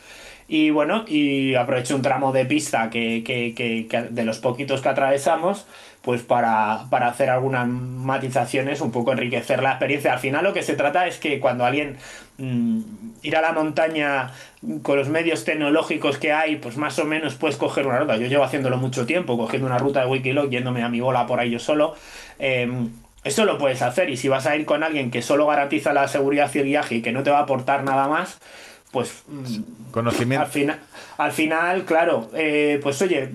Y 0.48 0.72
bueno, 0.72 1.04
y 1.08 1.54
aproveché 1.56 1.94
un 1.94 2.02
tramo 2.02 2.32
de 2.32 2.46
pista 2.46 2.90
que- 2.90 3.22
que- 3.26 3.54
que 3.56 4.02
de 4.10 4.24
los 4.26 4.40
poquitos 4.40 4.82
que 4.82 4.90
atravesamos, 4.90 5.66
pues 6.02 6.22
para, 6.22 6.86
para 6.90 7.08
hacer 7.08 7.30
algunas 7.30 7.68
matizaciones, 7.68 8.82
un 8.82 8.92
poco 8.92 9.12
enriquecer 9.12 9.62
la 9.62 9.72
experiencia. 9.72 10.14
Al 10.14 10.20
final 10.20 10.44
lo 10.44 10.54
que 10.54 10.64
se 10.64 10.76
trata 10.76 11.08
es 11.08 11.18
que 11.18 11.40
cuando 11.40 11.66
alguien 11.66 11.98
mm, 12.38 12.80
ir 13.22 13.36
a 13.36 13.42
la 13.42 13.52
montaña 13.52 14.32
con 14.82 14.98
los 14.98 15.10
medios 15.10 15.44
tecnológicos 15.44 16.18
que 16.18 16.32
hay, 16.32 16.56
pues 16.56 16.78
más 16.78 16.98
o 17.00 17.06
menos 17.06 17.36
puedes 17.36 17.58
coger 17.58 17.86
una 17.86 18.00
ruta. 18.00 18.18
Yo 18.18 18.28
llevo 18.28 18.44
haciéndolo 18.44 18.78
mucho 18.78 19.06
tiempo, 19.06 19.38
cogiendo 19.38 19.68
una 19.68 19.78
ruta 19.78 20.02
de 20.02 20.08
Wikiloc, 20.08 20.50
yéndome 20.50 20.84
a 20.84 20.90
mi 20.90 21.02
bola 21.02 21.28
por 21.28 21.40
ahí 21.40 21.52
yo 21.52 21.60
solo. 21.60 21.96
Eh, 22.40 22.70
eso 23.24 23.46
lo 23.46 23.58
puedes 23.58 23.82
hacer 23.82 24.10
y 24.10 24.18
si 24.18 24.30
vas 24.30 24.46
a 24.46 24.56
ir 24.56 24.66
con 24.66 24.84
alguien 24.84 25.12
que 25.12 25.22
solo 25.22 25.46
garantiza 25.46 25.92
la 25.92 26.08
seguridad 26.08 26.50
y 26.54 26.60
el 26.60 26.66
viaje 26.66 26.96
y 26.96 27.02
que 27.02 27.12
no 27.12 27.24
te 27.24 27.32
va 27.32 27.40
a 27.40 27.42
aportar 27.42 27.84
nada 27.84 28.08
más, 28.08 28.40
pues 28.92 29.24
mm, 29.28 29.46
al, 29.46 29.92
Conocimiento. 29.92 30.46
final, 30.48 30.80
al 31.18 31.32
final, 31.32 31.84
claro, 31.84 32.30
eh, 32.34 32.80
pues 32.82 33.02
oye, 33.02 33.30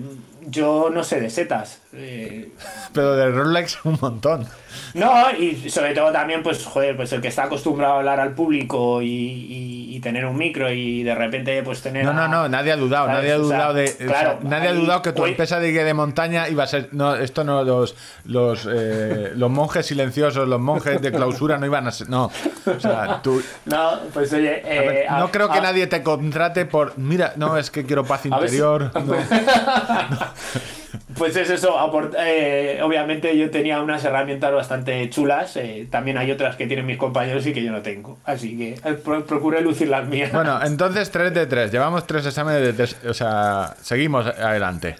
yo 0.45 0.89
no 0.93 1.03
sé 1.03 1.19
de 1.19 1.29
setas. 1.29 1.79
eh, 1.93 2.51
Pero 2.93 3.15
de 3.15 3.29
Rolex 3.31 3.83
un 3.85 3.97
montón. 4.01 4.47
No, 4.93 5.31
y 5.37 5.69
sobre 5.69 5.93
todo 5.93 6.11
también, 6.11 6.41
pues, 6.43 6.65
joder, 6.65 6.95
pues 6.95 7.11
el 7.13 7.21
que 7.21 7.27
está 7.29 7.43
acostumbrado 7.43 7.93
a 7.95 7.97
hablar 7.97 8.19
al 8.19 8.33
público 8.33 9.01
y, 9.01 9.07
y- 9.07 9.85
y 9.95 9.99
tener 10.01 10.25
un 10.25 10.37
micro 10.37 10.69
y 10.71 11.03
de 11.03 11.15
repente, 11.15 11.63
pues 11.63 11.81
tener. 11.81 12.03
No, 12.03 12.11
no, 12.13 12.27
no, 12.27 12.49
nadie 12.49 12.71
ha 12.73 12.75
dudado, 12.77 13.05
¿sabes? 13.07 13.21
nadie 13.21 13.31
ha 13.33 13.37
O 13.39 13.47
sea, 13.47 13.55
dudado 13.57 13.73
de. 13.75 13.83
o 13.85 13.87
sea, 13.87 14.07
claro, 14.07 14.39
nadie 14.43 14.67
ha 14.69 14.73
dudado 14.73 15.01
que 15.01 15.13
tu 15.13 15.23
hoy- 15.23 15.29
empresa 15.31 15.59
de 15.59 15.71
de 15.71 15.93
montaña 15.93 16.49
iba 16.49 16.63
a 16.63 16.67
ser. 16.67 16.89
No, 16.91 17.15
esto 17.15 17.43
no, 17.43 17.63
los, 17.63 17.95
los, 18.25 18.67
eh, 18.71 19.31
los 19.35 19.49
monjes 19.49 19.85
silenciosos, 19.85 20.47
los 20.47 20.59
monjes 20.59 21.01
de 21.01 21.11
clausura 21.11 21.57
no 21.57 21.65
iban 21.65 21.87
a 21.87 21.91
ser. 21.91 22.09
No. 22.09 22.29
O 22.65 22.79
sea, 22.79 23.21
tú. 23.21 23.41
No, 23.65 23.99
pues 24.13 24.31
oye. 24.33 24.41
ver, 24.63 24.63
eh, 24.65 25.05
no 25.09 25.25
a- 25.25 25.31
creo 25.31 25.49
que 25.49 25.59
a- 25.59 25.61
nadie 25.61 25.87
te 25.87 26.03
contrate 26.03 26.65
por. 26.65 26.97
Mira, 26.97 27.33
no, 27.37 27.57
es 27.57 27.71
que 27.71 27.85
quiero 27.85 28.03
paz 28.05 28.21
si- 28.23 28.29
interior. 28.29 28.91
no. 29.05 29.15
Pues 31.17 31.35
es 31.35 31.49
eso, 31.49 31.75
eh, 32.19 32.79
obviamente 32.83 33.37
yo 33.37 33.49
tenía 33.51 33.81
unas 33.81 34.03
herramientas 34.03 34.53
bastante 34.53 35.09
chulas, 35.09 35.55
eh, 35.57 35.87
también 35.89 36.17
hay 36.17 36.31
otras 36.31 36.55
que 36.55 36.67
tienen 36.67 36.85
mis 36.85 36.97
compañeros 36.97 37.45
y 37.45 37.53
que 37.53 37.63
yo 37.63 37.71
no 37.71 37.81
tengo, 37.81 38.17
así 38.25 38.57
que 38.57 38.73
eh, 38.73 38.93
pro- 38.93 39.25
procuré 39.25 39.61
lucir 39.61 39.87
las 39.89 40.07
mías. 40.07 40.31
Bueno, 40.31 40.59
entonces 40.63 41.09
3 41.11 41.33
de 41.33 41.45
3. 41.47 41.71
Llevamos 41.71 42.05
tres 42.07 42.25
exámenes 42.25 42.61
de 42.61 42.73
tres. 42.73 42.97
O 43.07 43.13
sea, 43.13 43.75
seguimos 43.81 44.25
adelante. 44.27 44.95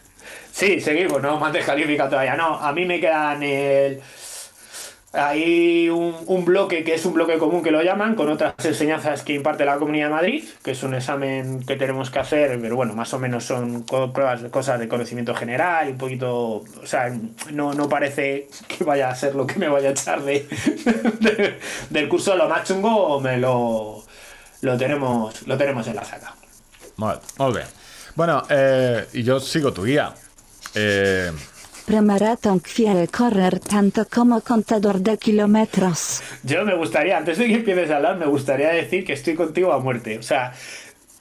Sí, 0.51 0.79
seguimos, 0.79 1.21
no 1.21 1.39
me 1.39 1.45
han 1.47 1.51
descalificado 1.51 2.09
todavía. 2.11 2.35
No, 2.35 2.55
a 2.59 2.71
mí 2.71 2.85
me 2.85 2.99
quedan 2.99 3.43
el. 3.43 3.99
Hay 5.15 5.89
un, 5.89 6.43
bloque 6.45 6.83
que 6.83 6.93
es 6.93 7.05
un 7.05 7.13
bloque 7.13 7.37
común 7.37 7.63
que 7.63 7.71
lo 7.71 7.81
llaman, 7.81 8.15
con 8.15 8.29
otras 8.29 8.53
enseñanzas 8.63 9.23
que 9.23 9.33
imparte 9.33 9.63
la 9.65 9.77
Comunidad 9.77 10.07
de 10.07 10.13
Madrid, 10.13 10.43
que 10.63 10.71
es 10.71 10.83
un 10.83 10.93
examen 10.93 11.63
que 11.65 11.75
tenemos 11.77 12.09
que 12.09 12.19
hacer, 12.19 12.59
pero 12.61 12.75
bueno, 12.75 12.93
más 12.95 13.13
o 13.13 13.19
menos 13.19 13.45
son 13.45 13.85
pruebas, 13.85 14.41
cosas 14.51 14.79
de 14.79 14.87
conocimiento 14.87 15.33
general, 15.33 15.89
un 15.89 15.97
poquito. 15.97 16.31
O 16.81 16.85
sea, 16.85 17.09
no, 17.51 17.73
no 17.73 17.87
parece 17.87 18.49
que 18.67 18.83
vaya 18.83 19.09
a 19.09 19.15
ser 19.15 19.35
lo 19.35 19.47
que 19.47 19.57
me 19.57 19.67
vaya 19.69 19.89
a 19.89 19.91
echar 19.91 20.21
de, 20.21 20.45
de- 21.21 21.59
del 21.89 22.09
curso. 22.09 22.35
Lo 22.35 22.49
más 22.49 22.67
chungo 22.67 23.19
me 23.21 23.37
lo, 23.37 24.03
lo, 24.61 24.77
tenemos, 24.77 25.47
lo 25.47 25.57
tenemos 25.57 25.87
en 25.87 25.95
la 25.95 26.03
saca. 26.03 26.35
Molt, 26.97 27.21
molt 27.37 27.55
bé. 27.55 27.63
Bueno, 28.15 28.43
eh, 28.49 29.05
y 29.13 29.23
yo 29.23 29.39
sigo 29.39 29.71
tu 29.73 29.83
guía. 29.85 30.13
Eh, 30.73 31.31
Premaratón 31.85 32.59
quiere 32.59 33.07
correr 33.07 33.59
tanto 33.59 34.07
como 34.07 34.41
contador 34.41 34.99
de 34.99 35.17
kilómetros. 35.17 36.21
Yo 36.43 36.65
me 36.65 36.75
gustaría, 36.75 37.17
antes 37.17 37.37
de 37.37 37.47
que 37.47 37.53
empieces 37.55 37.91
a 37.91 37.97
hablar, 37.97 38.17
me 38.17 38.25
gustaría 38.25 38.69
decir 38.69 39.05
que 39.05 39.13
estoy 39.13 39.35
contigo 39.35 39.71
a 39.71 39.79
muerte. 39.79 40.17
O 40.17 40.23
sea, 40.23 40.53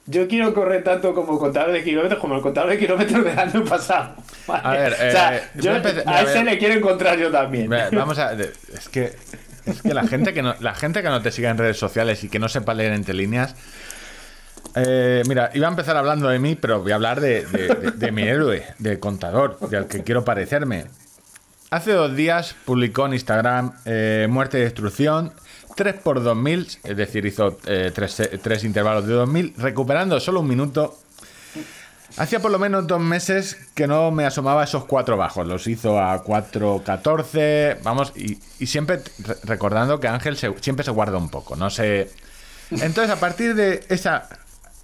yo 0.07 0.27
quiero 0.27 0.53
correr 0.53 0.83
tanto 0.83 1.13
como 1.13 1.37
contador 1.37 1.71
de 1.71 1.83
kilómetros 1.83 2.19
como 2.19 2.35
el 2.35 2.41
contador 2.41 2.71
de 2.71 2.77
kilómetros 2.79 3.23
del 3.23 3.37
año 3.37 3.63
pasado. 3.63 4.15
¿vale? 4.47 4.61
A 4.63 4.71
ver, 4.71 4.93
o 4.93 4.95
sea, 5.11 5.37
eh, 5.37 5.41
yo 5.55 5.71
voy 5.71 5.73
a 5.73 5.77
empezar- 5.77 6.03
a 6.07 6.17
a 6.17 6.21
ese 6.23 6.33
ver. 6.33 6.45
le 6.45 6.57
quiero 6.57 6.73
encontrar 6.75 7.17
yo 7.17 7.31
también. 7.31 7.69
Vamos 7.91 8.17
a. 8.19 8.33
Es 8.33 8.89
que. 8.91 9.13
Es 9.65 9.81
que 9.81 9.95
la 9.95 10.05
gente 10.05 10.31
que 10.33 10.43
no, 10.43 10.53
la 10.59 10.75
gente 10.75 11.01
que 11.01 11.09
no 11.09 11.23
te 11.23 11.31
siga 11.31 11.49
en 11.49 11.57
redes 11.57 11.77
sociales 11.77 12.23
y 12.23 12.29
que 12.29 12.37
no 12.37 12.47
sepa 12.49 12.75
leer 12.75 12.93
entre 12.93 13.15
líneas. 13.15 13.55
Eh, 14.75 15.23
mira, 15.27 15.51
iba 15.53 15.67
a 15.67 15.69
empezar 15.69 15.97
hablando 15.97 16.27
de 16.29 16.39
mí, 16.39 16.55
pero 16.55 16.81
voy 16.81 16.91
a 16.91 16.95
hablar 16.95 17.21
de, 17.21 18.11
mi 18.11 18.23
héroe, 18.23 18.65
de 18.79 18.99
contador, 18.99 19.59
del 19.69 19.87
que 19.87 20.03
quiero 20.03 20.23
parecerme. 20.23 20.85
Hace 21.71 21.93
dos 21.93 22.15
días 22.15 22.55
publicó 22.65 23.05
en 23.05 23.13
Instagram 23.13 23.73
eh, 23.85 24.27
Muerte 24.29 24.59
y 24.59 24.61
Destrucción 24.61 25.33
3 25.75 25.95
por 25.95 26.23
2000, 26.23 26.67
es 26.83 26.97
decir, 26.97 27.25
hizo 27.25 27.57
eh, 27.65 27.91
tres, 27.93 28.21
tres 28.41 28.63
intervalos 28.63 29.07
de 29.07 29.13
2000, 29.13 29.55
recuperando 29.57 30.19
solo 30.19 30.39
un 30.41 30.47
minuto 30.47 30.97
Hacía 32.17 32.39
por 32.39 32.49
lo 32.51 32.59
menos 32.59 32.87
dos 32.87 33.01
meses 33.01 33.57
que 33.73 33.87
no 33.87 34.09
me 34.09 34.25
asomaba 34.25 34.63
esos 34.63 34.85
cuatro 34.85 35.17
bajos. 35.17 35.45
Los 35.47 35.67
hizo 35.67 35.99
a 35.99 36.23
4.14, 36.23 37.79
vamos, 37.83 38.13
y, 38.15 38.35
siempre 38.65 39.01
re- 39.19 39.35
recordando 39.43 39.99
que 39.99 40.07
Ángel 40.07 40.37
siempre 40.37 40.85
se 40.85 40.91
guarda 40.91 41.17
un 41.17 41.29
poco, 41.29 41.57
no 41.57 41.69
sé. 41.69 42.09
Entonces, 42.71 43.09
a 43.09 43.19
partir 43.19 43.53
de 43.53 43.83
esa 43.89 44.29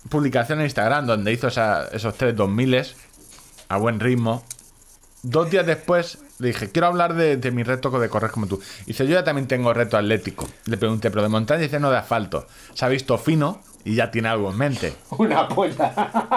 publicación 0.10 0.60
en 0.60 0.66
Instagram 0.66 1.06
donde 1.06 1.32
hizo 1.32 1.48
esa- 1.48 1.86
esos 1.94 2.16
tres 2.16 2.36
2000 2.36 2.86
a 3.70 3.78
buen 3.78 4.00
ritmo, 4.00 4.44
dos 5.24 5.50
días 5.50 5.66
después 5.66 6.18
le 6.40 6.48
dije, 6.48 6.72
quiero 6.72 6.88
hablar 6.88 7.14
de, 7.14 7.38
de 7.38 7.52
mi 7.52 7.62
reto 7.62 7.92
de 8.00 8.10
correr 8.10 8.32
como 8.32 8.48
tú. 8.48 8.60
Y 8.84 8.88
dice, 8.88 9.06
yo 9.06 9.14
ya 9.14 9.24
también 9.24 9.48
tengo 9.48 9.72
reto 9.74 9.96
atlético. 9.96 10.50
Le 10.66 10.76
pregunté, 10.76 11.12
pero 11.12 11.22
de 11.22 11.30
montaña, 11.30 11.62
dice, 11.62 11.80
no 11.80 11.92
de 11.92 11.98
asfalto. 11.98 12.48
Se 12.74 12.84
ha 12.84 12.88
visto 12.88 13.16
fino 13.20 13.62
y 13.86 13.94
ya 13.96 14.10
tiene 14.10 14.28
algo 14.30 14.50
en 14.52 14.58
mente. 14.58 14.96
Una 15.12 15.48
polla. 15.48 15.94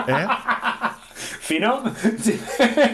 ¿Eh? 0.06 0.26
¿Fino? 1.40 1.82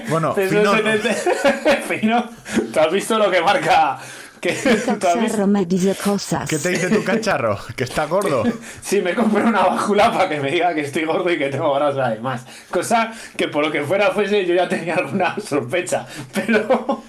Bueno, 0.08 0.34
fino 0.34 0.46
es 0.60 0.62
no. 0.64 0.76
en 0.76 0.86
el- 0.86 1.00
¿Fino? 2.00 2.30
¿Tú 2.72 2.78
has 2.80 2.92
visto 2.92 3.18
lo 3.18 3.28
que 3.30 3.40
marca? 3.42 3.98
Que, 4.40 4.52
¿tú 4.62 4.68
has 4.68 4.74
visto? 4.74 4.98
Cacharro 4.98 5.46
me 5.46 5.66
dice 5.66 5.94
cosas. 6.02 6.48
¿Qué 6.48 6.58
te 6.58 6.70
dice 6.70 6.88
tu 6.88 7.04
cacharro? 7.04 7.58
¿Que 7.76 7.84
está 7.84 8.06
gordo? 8.06 8.44
Sí, 8.80 9.02
me 9.02 9.14
compré 9.14 9.44
una 9.44 9.66
báscula 9.66 10.10
para 10.12 10.28
que 10.28 10.40
me 10.40 10.50
diga 10.50 10.74
que 10.74 10.80
estoy 10.80 11.04
gordo 11.04 11.30
y 11.30 11.38
que 11.38 11.48
tengo 11.48 11.72
grasa 11.74 12.06
además. 12.06 12.46
Cosa 12.70 13.12
que 13.36 13.48
por 13.48 13.64
lo 13.64 13.70
que 13.70 13.82
fuera 13.82 14.10
fuese 14.10 14.46
yo 14.46 14.54
ya 14.54 14.68
tenía 14.68 14.94
alguna 14.94 15.36
sospecha. 15.40 16.06
Pero 16.34 17.02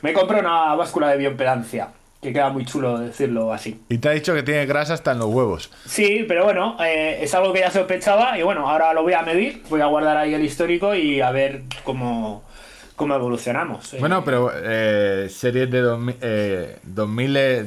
me 0.00 0.12
compré 0.12 0.40
una 0.40 0.74
báscula 0.74 1.08
de 1.08 1.18
bioimpedancia. 1.18 1.88
Que 2.22 2.32
queda 2.32 2.50
muy 2.50 2.64
chulo 2.64 3.00
decirlo 3.00 3.52
así. 3.52 3.80
Y 3.88 3.98
te 3.98 4.08
ha 4.08 4.12
dicho 4.12 4.32
que 4.32 4.44
tiene 4.44 4.64
grasa 4.64 4.94
hasta 4.94 5.10
en 5.10 5.18
los 5.18 5.26
huevos. 5.26 5.72
Sí, 5.84 6.24
pero 6.28 6.44
bueno, 6.44 6.76
eh, 6.80 7.18
es 7.20 7.34
algo 7.34 7.52
que 7.52 7.58
ya 7.58 7.70
sospechaba 7.72 8.38
y 8.38 8.42
bueno, 8.44 8.70
ahora 8.70 8.94
lo 8.94 9.02
voy 9.02 9.14
a 9.14 9.22
medir. 9.22 9.64
Voy 9.68 9.80
a 9.80 9.86
guardar 9.86 10.16
ahí 10.16 10.32
el 10.32 10.44
histórico 10.44 10.94
y 10.94 11.20
a 11.20 11.32
ver 11.32 11.62
cómo, 11.82 12.44
cómo 13.02 13.14
evolucionamos. 13.14 13.94
Eh, 13.94 13.98
Bueno, 14.00 14.24
pero 14.24 14.50
eh, 14.54 15.28
series 15.30 15.70
de 15.70 15.80
2000, 15.80 16.16
eh, 16.20 16.78
2000 16.82 17.36
eh, 17.36 17.66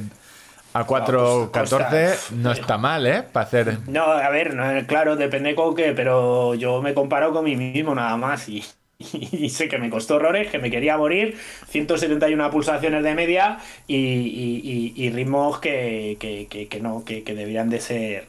A 0.72 0.84
4.14 0.86 2.30
no 2.32 2.52
está 2.52 2.76
mal, 2.78 3.06
¿eh? 3.06 3.22
Para 3.32 3.46
hacer. 3.46 3.78
No, 3.86 4.02
a 4.04 4.28
ver, 4.30 4.54
no, 4.54 4.86
claro, 4.86 5.16
depende 5.16 5.54
con 5.54 5.74
qué, 5.74 5.92
pero 5.92 6.54
yo 6.54 6.82
me 6.82 6.94
comparo 6.94 7.32
con 7.32 7.44
mí 7.44 7.56
mismo 7.56 7.94
nada 7.94 8.16
más 8.16 8.48
y, 8.48 8.62
y 8.98 9.48
sé 9.50 9.68
que 9.68 9.78
me 9.78 9.90
costó 9.90 10.16
horrores, 10.16 10.50
que 10.50 10.58
me 10.58 10.70
quería 10.70 10.96
morir, 10.98 11.36
171 11.68 12.50
pulsaciones 12.50 13.02
de 13.04 13.14
media 13.14 13.58
y, 13.86 13.96
y- 13.96 14.92
y- 14.96 15.04
y 15.06 15.10
ritmos 15.10 15.58
que, 15.60 16.16
que, 16.20 16.46
que- 16.48 16.68
que 16.68 16.80
no, 16.80 17.04
que, 17.04 17.22
que 17.24 17.34
debían 17.34 17.70
de 17.70 17.80
ser... 17.80 18.26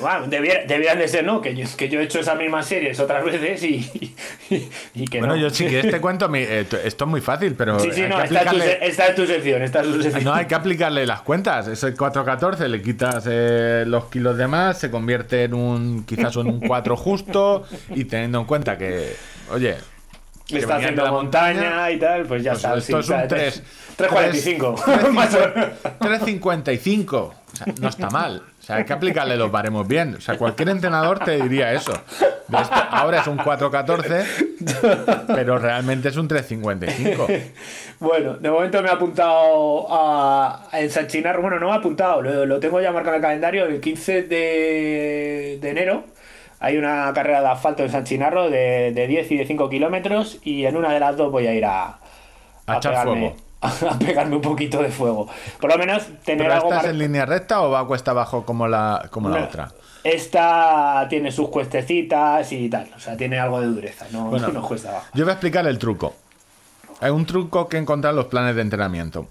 Bueno, 0.00 0.26
de 0.28 1.08
ser, 1.08 1.24
¿no? 1.24 1.40
Que 1.40 1.54
yo, 1.56 1.66
que 1.76 1.88
yo 1.88 2.00
he 2.00 2.04
hecho 2.04 2.20
esas 2.20 2.38
mismas 2.38 2.66
series 2.66 2.98
otras 3.00 3.24
veces 3.24 3.62
y, 3.64 4.14
y, 4.50 4.68
y 4.94 5.04
que 5.06 5.18
Bueno, 5.18 5.34
no. 5.34 5.40
yo 5.40 5.50
si 5.50 5.66
quieres 5.66 5.90
te 5.90 6.00
cuento, 6.00 6.28
mi- 6.28 6.38
eh, 6.38 6.60
esto 6.84 7.04
es 7.04 7.10
muy 7.10 7.20
fácil, 7.20 7.54
pero 7.54 7.78
Sí, 7.80 7.90
sí, 7.92 8.02
no, 8.02 8.22
está 8.22 8.42
en, 8.42 8.48
tu, 8.48 8.54
aplicarle- 8.56 8.78
está 8.80 9.06
en 9.08 9.14
tu 9.16 9.26
sección, 9.26 9.62
está 9.62 9.80
en 9.80 9.92
tu 9.92 10.02
sección. 10.02 10.24
No, 10.24 10.34
hay 10.34 10.46
que 10.46 10.54
aplicarle 10.54 11.04
las 11.04 11.22
cuentas. 11.22 11.66
Ese 11.66 11.94
4.14 11.94 12.68
le 12.68 12.80
quitas 12.80 13.24
eh, 13.28 13.84
los 13.86 14.04
kilos 14.06 14.36
de 14.36 14.46
más, 14.46 14.78
se 14.78 14.90
convierte 14.90 15.44
en 15.44 15.54
un 15.54 16.04
quizás 16.04 16.36
en 16.36 16.46
un 16.46 16.60
4 16.60 16.96
justo 16.96 17.64
y 17.90 18.04
teniendo 18.04 18.38
en 18.40 18.44
cuenta 18.46 18.78
que, 18.78 19.14
oye, 19.50 19.76
que 20.46 20.58
Está 20.58 20.76
haciendo 20.76 21.02
la 21.04 21.10
montaña, 21.12 21.60
montaña, 21.60 21.90
y 21.90 21.98
tal, 21.98 22.26
pues 22.26 22.42
ya 22.44 22.52
pues 22.52 22.62
sabes. 22.62 22.84
esto 22.84 22.98
es 23.00 23.08
un 23.08 23.28
3. 23.28 23.62
3.45. 23.98 25.10
Más 25.12 25.34
o 25.34 25.38
menos. 25.38 25.70
3.55. 26.00 27.12
O 27.14 27.34
sea, 27.54 27.66
no 27.80 27.88
está 27.88 28.10
mal. 28.10 28.42
O 28.62 28.64
sea, 28.64 28.76
hay 28.76 28.84
que 28.84 28.92
aplicarle 28.92 29.36
los 29.36 29.50
baremos 29.50 29.88
bien. 29.88 30.14
O 30.14 30.20
sea, 30.20 30.38
cualquier 30.38 30.68
entrenador 30.68 31.18
te 31.18 31.32
diría 31.42 31.72
eso. 31.72 31.92
Esto- 31.92 32.74
ahora 32.90 33.20
es 33.20 33.26
un 33.26 33.38
4.14, 33.38 35.26
pero 35.34 35.58
realmente 35.58 36.08
es 36.10 36.16
un 36.16 36.28
3.55. 36.28 37.42
Bueno, 37.98 38.34
de 38.34 38.50
momento 38.50 38.80
me 38.82 38.88
he 38.88 38.92
apuntado 38.92 39.86
a, 39.92 40.68
a 40.70 40.80
en 40.80 40.90
San 40.90 41.06
Chinarro. 41.08 41.42
Bueno, 41.42 41.58
no 41.58 41.66
me 41.68 41.72
he 41.72 41.76
apuntado, 41.78 42.22
lo, 42.22 42.46
lo 42.46 42.60
tengo 42.60 42.80
ya 42.80 42.92
marcado 42.92 43.16
en 43.16 43.22
el 43.22 43.26
calendario. 43.26 43.64
El 43.66 43.80
15 43.80 44.22
de, 44.22 45.58
de 45.60 45.70
enero 45.70 46.04
hay 46.60 46.76
una 46.76 47.10
carrera 47.14 47.40
de 47.40 47.48
asfalto 47.48 47.82
en 47.82 47.90
San 47.90 48.04
Chinarro 48.04 48.48
de, 48.50 48.92
de 48.92 49.06
10 49.08 49.30
y 49.32 49.36
de 49.38 49.46
5 49.46 49.68
kilómetros. 49.68 50.38
Y 50.44 50.66
en 50.66 50.76
una 50.76 50.92
de 50.92 51.00
las 51.00 51.16
dos 51.16 51.32
voy 51.32 51.46
a 51.48 51.54
ir 51.54 51.64
a, 51.64 51.98
A 52.66 52.76
echar 52.76 52.92
pegarme, 52.92 53.34
a 53.90 53.98
pegarme 53.98 54.36
un 54.36 54.42
poquito 54.42 54.82
de 54.82 54.90
fuego. 54.90 55.28
Por 55.60 55.70
lo 55.70 55.78
menos 55.78 56.02
tener 56.24 56.46
¿Pero 56.46 56.54
algo 56.54 56.64
esta 56.66 56.76
es 56.76 56.80
para- 56.82 56.90
en 56.92 56.98
línea 56.98 57.24
recta 57.26 57.60
o 57.62 57.70
va 57.70 57.80
a 57.80 57.84
cuesta 57.86 58.10
abajo 58.10 58.44
como 58.44 58.66
la, 58.68 59.08
como 59.10 59.28
la 59.28 59.44
otra? 59.44 59.70
Esta 60.04 61.06
tiene 61.08 61.30
sus 61.30 61.48
cuestecitas 61.48 62.50
y 62.50 62.68
tal. 62.68 62.90
O 62.96 62.98
sea, 62.98 63.16
tiene 63.16 63.38
algo 63.38 63.60
de 63.60 63.68
dureza. 63.68 64.06
No, 64.10 64.24
Bueno. 64.30 64.48
no 64.48 64.62
cuesta 64.62 64.90
abajo. 64.90 65.06
Yo 65.14 65.24
voy 65.24 65.30
a 65.30 65.34
explicar 65.34 65.64
el 65.66 65.78
truco. 65.78 66.14
Hay 67.00 67.10
un 67.10 67.24
truco 67.24 67.68
que 67.68 67.76
encontrar 67.78 68.10
en 68.12 68.16
los 68.16 68.26
planes 68.26 68.56
de 68.56 68.62
entrenamiento. 68.62 69.26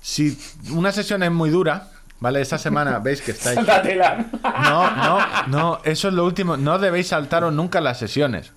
Si 0.00 0.36
una 0.72 0.92
sesión 0.92 1.22
es 1.22 1.30
muy 1.30 1.50
dura, 1.50 1.88
¿vale? 2.20 2.40
Esa 2.40 2.58
semana 2.58 2.98
veis 3.02 3.20
que 3.22 3.32
estáis... 3.32 3.58
No, 4.62 4.90
no, 4.96 5.18
no, 5.46 5.78
eso 5.84 6.08
es 6.08 6.14
lo 6.14 6.24
último. 6.24 6.56
No 6.56 6.78
debéis 6.78 7.08
saltaros 7.08 7.52
nunca 7.52 7.80
las 7.80 7.98
sesiones. 7.98 8.52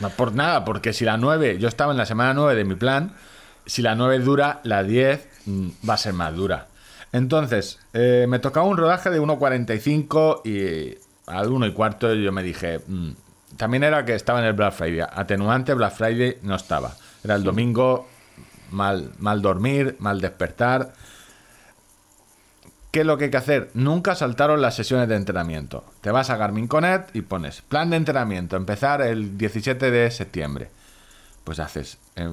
No 0.00 0.10
por 0.10 0.34
nada, 0.34 0.64
porque 0.64 0.92
si 0.92 1.04
la 1.04 1.16
9, 1.16 1.58
yo 1.58 1.68
estaba 1.68 1.92
en 1.92 1.98
la 1.98 2.06
semana 2.06 2.34
9 2.34 2.54
de 2.54 2.64
mi 2.64 2.74
plan, 2.74 3.14
si 3.64 3.82
la 3.82 3.94
9 3.94 4.18
dura, 4.20 4.60
la 4.62 4.82
10 4.82 5.28
mm, 5.46 5.68
va 5.88 5.94
a 5.94 5.98
ser 5.98 6.12
más 6.12 6.34
dura. 6.34 6.66
Entonces, 7.12 7.78
eh, 7.94 8.26
me 8.28 8.38
tocaba 8.38 8.66
un 8.66 8.76
rodaje 8.76 9.10
de 9.10 9.20
1.45 9.20 10.42
y 10.44 10.98
al 11.26 11.50
1 11.50 11.66
y 11.66 11.72
cuarto 11.72 12.12
yo 12.12 12.32
me 12.32 12.42
dije, 12.42 12.80
mm, 12.86 13.10
también 13.56 13.84
era 13.84 14.04
que 14.04 14.14
estaba 14.14 14.40
en 14.40 14.46
el 14.46 14.52
Black 14.52 14.74
Friday. 14.74 15.06
Atenuante, 15.10 15.74
Black 15.74 15.94
Friday 15.94 16.38
no 16.42 16.56
estaba. 16.56 16.94
Era 17.24 17.36
el 17.36 17.42
domingo, 17.42 18.06
mal, 18.70 19.12
mal 19.18 19.40
dormir, 19.40 19.96
mal 19.98 20.20
despertar. 20.20 20.92
¿Qué 22.96 23.00
es 23.00 23.06
lo 23.06 23.18
que 23.18 23.24
hay 23.24 23.30
que 23.30 23.36
hacer? 23.36 23.68
Nunca 23.74 24.14
saltaron 24.14 24.62
las 24.62 24.74
sesiones 24.74 25.06
de 25.06 25.16
entrenamiento. 25.16 25.84
Te 26.00 26.10
vas 26.10 26.30
a 26.30 26.38
Garmin 26.38 26.66
Connect 26.66 27.14
y 27.14 27.20
pones 27.20 27.60
plan 27.60 27.90
de 27.90 27.98
entrenamiento, 27.98 28.56
empezar 28.56 29.02
el 29.02 29.36
17 29.36 29.90
de 29.90 30.10
septiembre. 30.10 30.70
Pues 31.44 31.58
haces 31.58 31.98
eh, 32.16 32.32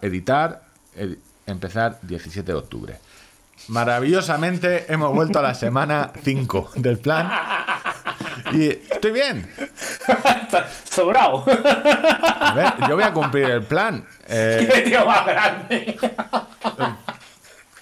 editar, 0.00 0.62
edi- 0.96 1.18
empezar 1.46 1.98
17 2.00 2.50
de 2.50 2.56
octubre. 2.56 2.96
Maravillosamente 3.68 4.90
hemos 4.90 5.12
vuelto 5.12 5.38
a 5.38 5.42
la 5.42 5.52
semana 5.52 6.12
5 6.24 6.70
del 6.76 6.96
plan. 6.98 7.30
Y 8.54 8.68
estoy 8.70 9.12
bien. 9.12 9.50
Sobrado. 10.90 11.44
A 11.46 12.54
ver, 12.54 12.72
yo 12.88 12.94
voy 12.94 13.04
a 13.04 13.12
cumplir 13.12 13.44
el 13.50 13.64
plan. 13.64 14.02
Eh, 14.26 14.66
Qué 14.74 14.80
tío 14.80 15.04
más 15.04 15.26
grande. 15.26 15.98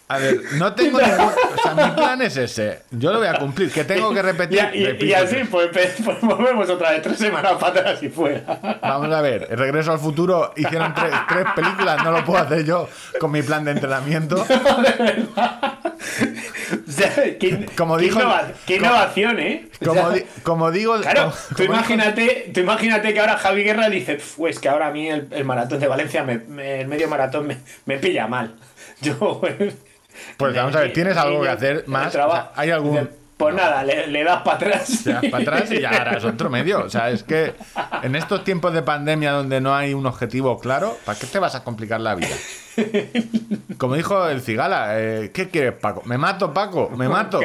a 0.09 0.19
ver, 0.19 0.41
no 0.55 0.75
tengo 0.75 1.01
ningún. 1.03 1.27
O 1.27 1.63
sea, 1.63 1.75
mi 1.75 1.91
plan 1.95 2.23
es 2.23 2.37
ese. 2.37 2.81
Yo 2.91 3.13
lo 3.13 3.19
voy 3.19 3.29
a 3.29 3.35
cumplir. 3.39 3.71
Que 3.71 3.85
tengo 3.85 4.13
que 4.15 4.23
repetir. 4.23 4.69
Y, 4.73 4.79
y- 4.79 4.81
y 4.83 4.87
repito. 4.87 5.17
así, 5.17 5.37
pues, 5.51 5.69
pues, 5.73 5.95
pues 6.05 6.21
volvemos 6.23 6.69
otra 6.71 6.91
vez 6.93 7.03
tres 7.03 7.19
semanas 7.19 7.53
para 7.61 7.81
atrás 7.81 8.03
y 8.03 8.09
fuera. 8.09 8.79
Vamos 8.83 9.15
a 9.15 9.21
ver, 9.21 9.47
el 9.51 9.59
regreso 9.59 9.93
al 9.93 9.99
futuro 9.99 10.53
hicieron 10.57 10.95
tres, 10.95 11.13
tres 11.29 11.45
películas, 11.55 12.03
no 12.05 12.11
lo 12.13 12.25
puedo 12.25 12.39
hacer 12.43 12.65
yo 12.65 12.89
con 13.21 13.31
mi 13.31 13.43
plan 13.43 13.65
de 13.65 13.73
entrenamiento. 13.73 14.45
O 16.89 16.91
sea, 16.91 17.15
qué, 17.39 17.67
Como 17.77 17.97
qué 17.97 18.05
dijo- 18.05 18.21
innova- 18.21 18.53
qué 18.67 18.79
como- 18.79 18.91
innovación, 18.91 19.39
¿eh? 19.41 19.69
O 19.81 19.85
Como, 19.87 20.11
di- 20.11 20.25
como 20.43 20.71
digo, 20.71 20.99
Claro, 21.01 21.21
como- 21.31 21.33
tú 21.57 21.63
dijo- 21.63 21.73
imagínate, 21.75 22.51
tú 22.53 22.61
imagínate 22.61 23.15
que 23.15 23.21
ahora 23.21 23.37
Javi 23.39 23.63
Guerra 23.65 23.89
dice, 23.89 24.19
pues 24.37 24.59
que 24.59 24.69
ahora 24.69 24.89
a 24.89 24.91
mí 24.91 25.09
el, 25.09 25.29
el 25.31 25.45
maratón 25.45 25.81
de 25.81 25.87
Valencia, 25.89 26.25
me- 26.25 26.39
me- 26.39 26.81
el 26.83 26.89
medio 26.89 27.09
maratón 27.09 27.47
me, 27.47 27.59
me 27.87 27.99
pilla 27.99 28.27
mal. 28.27 28.55
Yo, 29.01 29.41
Pues 30.37 30.55
vamos 30.55 30.75
a 30.77 30.81
ver, 30.81 30.93
¿tienes 30.93 31.17
algo 31.17 31.43
que 31.43 31.49
hacer 31.49 31.85
más? 31.87 32.13
trabajo. 32.13 32.51
O 32.51 32.55
sea, 32.55 32.63
¿hay 32.63 32.71
algún- 32.71 33.11
Pues 33.37 33.55
nada, 33.55 33.85
le, 33.85 34.09
le 34.09 34.25
das 34.25 34.43
para 34.43 34.57
atrás. 34.57 35.01
te 35.05 35.13
das 35.13 35.25
para 35.31 35.43
atrás 35.43 35.71
y 35.71 35.81
ya 35.81 35.91
harás 35.91 36.25
otro 36.25 36.51
medio. 36.51 36.81
O 36.85 36.91
sea, 36.91 37.11
es 37.11 37.23
que 37.23 37.55
en 38.03 38.17
estos 38.17 38.43
tiempos 38.45 38.73
de 38.75 38.83
pandemia 38.83 39.31
donde 39.33 39.61
no 39.61 39.75
hay 39.77 39.95
un 39.95 40.07
objetivo 40.07 40.59
claro, 40.59 40.99
¿para 41.05 41.19
qué 41.19 41.27
te 41.27 41.39
vas 41.39 41.55
a 41.55 41.63
complicar 41.63 42.01
la 42.01 42.15
vida? 42.17 42.35
Como 43.79 43.95
dijo 43.95 44.29
el 44.29 44.41
cigala, 44.41 44.99
eh, 45.01 45.31
¿qué 45.33 45.49
quieres, 45.49 45.73
Paco? 45.75 46.03
¿Me 46.05 46.19
mato, 46.19 46.53
Paco? 46.53 46.91
¿Me 46.97 47.09
mato? 47.09 47.41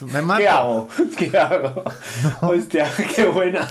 ¿Me 0.00 0.20
mato? 0.22 0.38
¿Qué 0.38 0.48
hago? 0.48 0.88
¿Qué 1.16 1.38
hago? 1.38 1.84
Hostia, 2.42 2.90
qué 3.14 3.24
buena. 3.26 3.66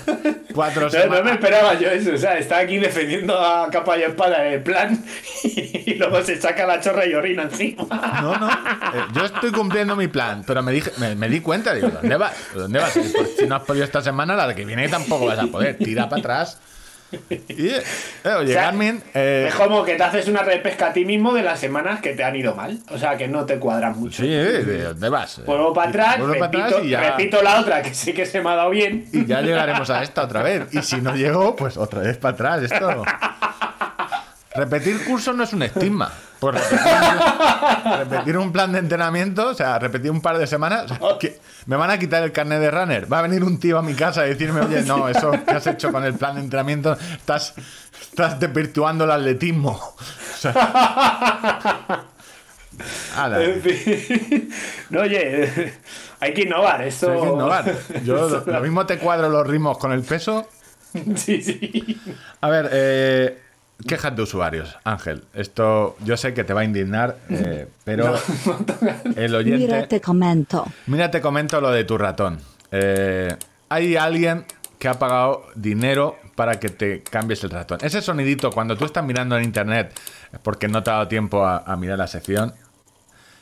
Cuatro 0.54 0.88
No, 0.90 1.16
no 1.16 1.24
me 1.24 1.32
esperaba 1.32 1.74
yo 1.74 1.88
eso, 1.88 2.14
o 2.14 2.18
sea, 2.18 2.38
está 2.38 2.58
aquí 2.58 2.78
defendiendo 2.78 3.38
a 3.38 3.68
capa 3.70 3.98
y 3.98 4.02
espada 4.02 4.46
el 4.46 4.62
plan 4.62 5.04
y 5.44 5.94
luego 5.94 6.22
se 6.22 6.40
saca 6.40 6.66
la 6.66 6.80
chorra 6.80 7.06
y 7.06 7.14
orina 7.14 7.44
encima. 7.44 7.84
No, 8.20 8.36
no. 8.36 8.48
eh, 8.50 9.04
yo 9.12 9.24
estoy 9.24 9.52
cumpliendo 9.52 9.94
mi 9.96 10.08
plan, 10.08 10.42
pero 10.46 10.62
me 10.62 10.72
dije, 10.72 10.90
me, 10.98 11.14
me 11.14 11.28
di 11.28 11.40
cuenta, 11.40 11.74
digo, 11.74 11.88
¿dónde 11.88 12.16
vas? 12.16 12.34
¿Dónde 12.54 12.78
vas? 12.78 12.92
Pues 12.92 13.36
si 13.38 13.46
no 13.46 13.56
has 13.56 13.62
podido 13.62 13.84
esta 13.84 14.00
semana, 14.02 14.34
la 14.34 14.54
que 14.54 14.64
viene 14.64 14.88
tampoco 14.88 15.26
vas 15.26 15.38
a 15.38 15.46
poder. 15.46 15.76
Tira 15.78 16.08
para 16.08 16.20
atrás. 16.20 16.58
Y, 17.48 17.68
eh, 17.68 17.82
oye, 18.24 18.50
O 18.50 18.52
sea, 18.52 18.62
Garmin, 18.64 19.02
eh, 19.14 19.46
Es 19.48 19.54
como 19.54 19.84
que 19.84 19.94
te 19.96 20.02
haces 20.02 20.28
una 20.28 20.42
repesca 20.42 20.88
a 20.88 20.92
ti 20.92 21.04
mismo 21.04 21.32
de 21.34 21.42
las 21.42 21.60
semanas 21.60 22.00
que 22.00 22.14
te 22.14 22.24
han 22.24 22.34
ido 22.36 22.54
mal, 22.54 22.80
o 22.90 22.98
sea, 22.98 23.16
que 23.16 23.28
no 23.28 23.44
te 23.44 23.58
cuadran 23.58 23.98
mucho. 23.98 24.22
sí, 24.22 24.28
eh, 24.32 24.62
¿de 24.64 24.82
¿dónde 24.84 25.08
vas? 25.08 25.40
Vuelvo 25.44 25.72
para 25.72 25.88
atrás, 25.90 26.16
para 26.16 26.32
repito, 26.32 26.64
atrás 26.64 26.80
y 26.84 26.88
ya, 26.90 27.00
repito 27.00 27.42
la 27.42 27.60
otra 27.60 27.82
que 27.82 27.94
sé 27.94 28.14
que 28.14 28.26
se 28.26 28.40
me 28.40 28.50
ha 28.50 28.56
dado 28.56 28.70
bien. 28.70 29.06
y 29.12 29.24
ya 29.26 29.40
llegaremos 29.42 29.88
a 29.90 30.02
esta 30.02 30.22
otra 30.24 30.42
vez. 30.42 30.66
Y 30.72 30.82
si 30.82 31.00
no 31.00 31.14
llego, 31.14 31.54
pues 31.56 31.76
otra 31.76 32.00
vez 32.00 32.16
para 32.16 32.34
atrás. 32.34 32.62
Esto. 32.62 33.04
Repetir 34.54 35.04
cursos 35.04 35.34
no 35.34 35.42
es 35.42 35.52
un 35.52 35.62
estigma. 35.64 36.12
Por 36.44 36.54
repetir, 36.54 36.78
repetir 37.98 38.36
un 38.36 38.52
plan 38.52 38.70
de 38.70 38.80
entrenamiento, 38.80 39.48
o 39.48 39.54
sea, 39.54 39.78
repetir 39.78 40.10
un 40.10 40.20
par 40.20 40.36
de 40.36 40.46
semanas, 40.46 40.84
o 41.00 41.08
sea, 41.08 41.18
que 41.18 41.40
me 41.64 41.76
van 41.76 41.90
a 41.90 41.98
quitar 41.98 42.22
el 42.22 42.32
carnet 42.32 42.60
de 42.60 42.70
runner. 42.70 43.10
Va 43.10 43.20
a 43.20 43.22
venir 43.22 43.42
un 43.42 43.58
tío 43.58 43.78
a 43.78 43.82
mi 43.82 43.94
casa 43.94 44.20
a 44.20 44.24
decirme, 44.24 44.60
oye, 44.60 44.82
no, 44.82 45.08
eso 45.08 45.30
que 45.30 45.52
has 45.52 45.66
hecho 45.66 45.90
con 45.90 46.04
el 46.04 46.12
plan 46.12 46.34
de 46.34 46.42
entrenamiento, 46.42 46.92
estás, 46.92 47.54
estás 47.98 48.38
desvirtuando 48.38 49.04
el 49.04 49.12
atletismo. 49.12 49.70
O 49.70 50.36
sea, 50.36 52.04
ala, 53.16 53.42
En 53.42 53.62
fin. 53.62 54.50
No, 54.90 55.00
oye, 55.00 55.72
hay 56.20 56.34
que 56.34 56.42
innovar, 56.42 56.82
eso. 56.82 57.10
hay 57.10 57.20
que 57.20 57.26
innovar. 57.26 57.74
Yo 58.04 58.28
lo, 58.28 58.44
lo 58.44 58.60
mismo 58.60 58.84
te 58.84 58.98
cuadro 58.98 59.30
los 59.30 59.46
ritmos 59.46 59.78
con 59.78 59.92
el 59.92 60.02
peso. 60.02 60.46
Sí, 61.16 61.42
sí. 61.42 62.00
A 62.42 62.48
ver, 62.50 62.68
eh, 62.72 63.43
quejas 63.86 64.14
de 64.16 64.22
usuarios, 64.22 64.76
Ángel. 64.84 65.24
Esto 65.34 65.96
yo 66.04 66.16
sé 66.16 66.34
que 66.34 66.44
te 66.44 66.52
va 66.52 66.62
a 66.62 66.64
indignar, 66.64 67.16
eh, 67.28 67.68
pero 67.84 68.14
el 69.16 69.34
oyente. 69.34 69.58
Mira, 69.58 69.86
te 69.88 70.00
comento. 70.00 70.66
Mira, 70.86 71.10
te 71.10 71.20
comento 71.20 71.60
lo 71.60 71.70
de 71.70 71.84
tu 71.84 71.98
ratón. 71.98 72.40
Eh, 72.70 73.36
hay 73.68 73.96
alguien 73.96 74.44
que 74.78 74.88
ha 74.88 74.98
pagado 74.98 75.46
dinero 75.54 76.16
para 76.34 76.58
que 76.58 76.68
te 76.68 77.02
cambies 77.02 77.44
el 77.44 77.50
ratón. 77.50 77.78
Ese 77.82 78.02
sonidito 78.02 78.50
cuando 78.50 78.76
tú 78.76 78.84
estás 78.84 79.04
mirando 79.04 79.36
en 79.36 79.44
internet 79.44 79.98
porque 80.42 80.68
no 80.68 80.82
te 80.82 80.90
ha 80.90 80.94
dado 80.94 81.08
tiempo 81.08 81.44
a, 81.44 81.58
a 81.58 81.76
mirar 81.76 81.98
la 81.98 82.06
sección, 82.06 82.52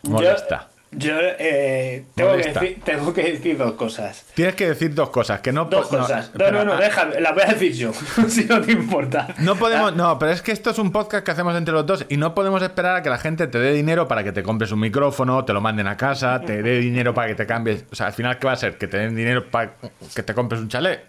molesta. 0.02 0.68
Yo 0.94 1.14
eh, 1.18 2.04
tengo, 2.14 2.36
que 2.36 2.52
decir, 2.52 2.80
tengo 2.84 3.14
que 3.14 3.22
decir 3.22 3.56
dos 3.56 3.72
cosas. 3.72 4.26
Tienes 4.34 4.54
que 4.54 4.68
decir 4.68 4.94
dos 4.94 5.08
cosas, 5.08 5.40
que 5.40 5.50
no... 5.50 5.64
Dos 5.64 5.90
no, 5.90 5.98
cosas. 6.00 6.30
No, 6.34 6.44
espera, 6.44 6.50
no, 6.50 6.64
no, 6.66 6.72
ah, 6.74 6.80
déjame, 6.80 7.18
las 7.18 7.32
voy 7.32 7.42
a 7.44 7.46
decir 7.46 7.72
yo, 7.72 7.92
si 8.28 8.44
no 8.44 8.60
te 8.60 8.72
importa. 8.72 9.34
No 9.38 9.56
podemos, 9.56 9.96
no, 9.96 10.18
pero 10.18 10.32
es 10.32 10.42
que 10.42 10.52
esto 10.52 10.68
es 10.70 10.78
un 10.78 10.92
podcast 10.92 11.24
que 11.24 11.30
hacemos 11.30 11.56
entre 11.56 11.72
los 11.72 11.86
dos 11.86 12.04
y 12.10 12.18
no 12.18 12.34
podemos 12.34 12.62
esperar 12.62 12.96
a 12.96 13.02
que 13.02 13.08
la 13.08 13.16
gente 13.16 13.46
te 13.46 13.58
dé 13.58 13.72
dinero 13.72 14.06
para 14.06 14.22
que 14.22 14.32
te 14.32 14.42
compres 14.42 14.70
un 14.70 14.80
micrófono, 14.80 15.46
te 15.46 15.54
lo 15.54 15.62
manden 15.62 15.86
a 15.86 15.96
casa, 15.96 16.42
te 16.42 16.62
dé 16.62 16.78
dinero 16.78 17.14
para 17.14 17.28
que 17.28 17.36
te 17.36 17.46
cambies. 17.46 17.86
O 17.90 17.94
sea, 17.94 18.08
al 18.08 18.12
final, 18.12 18.38
¿qué 18.38 18.46
va 18.46 18.52
a 18.52 18.56
ser? 18.56 18.76
¿Que 18.76 18.86
te 18.86 18.98
den 18.98 19.16
dinero 19.16 19.50
para 19.50 19.76
que 20.14 20.22
te 20.22 20.34
compres 20.34 20.60
un 20.60 20.68
chalet? 20.68 21.06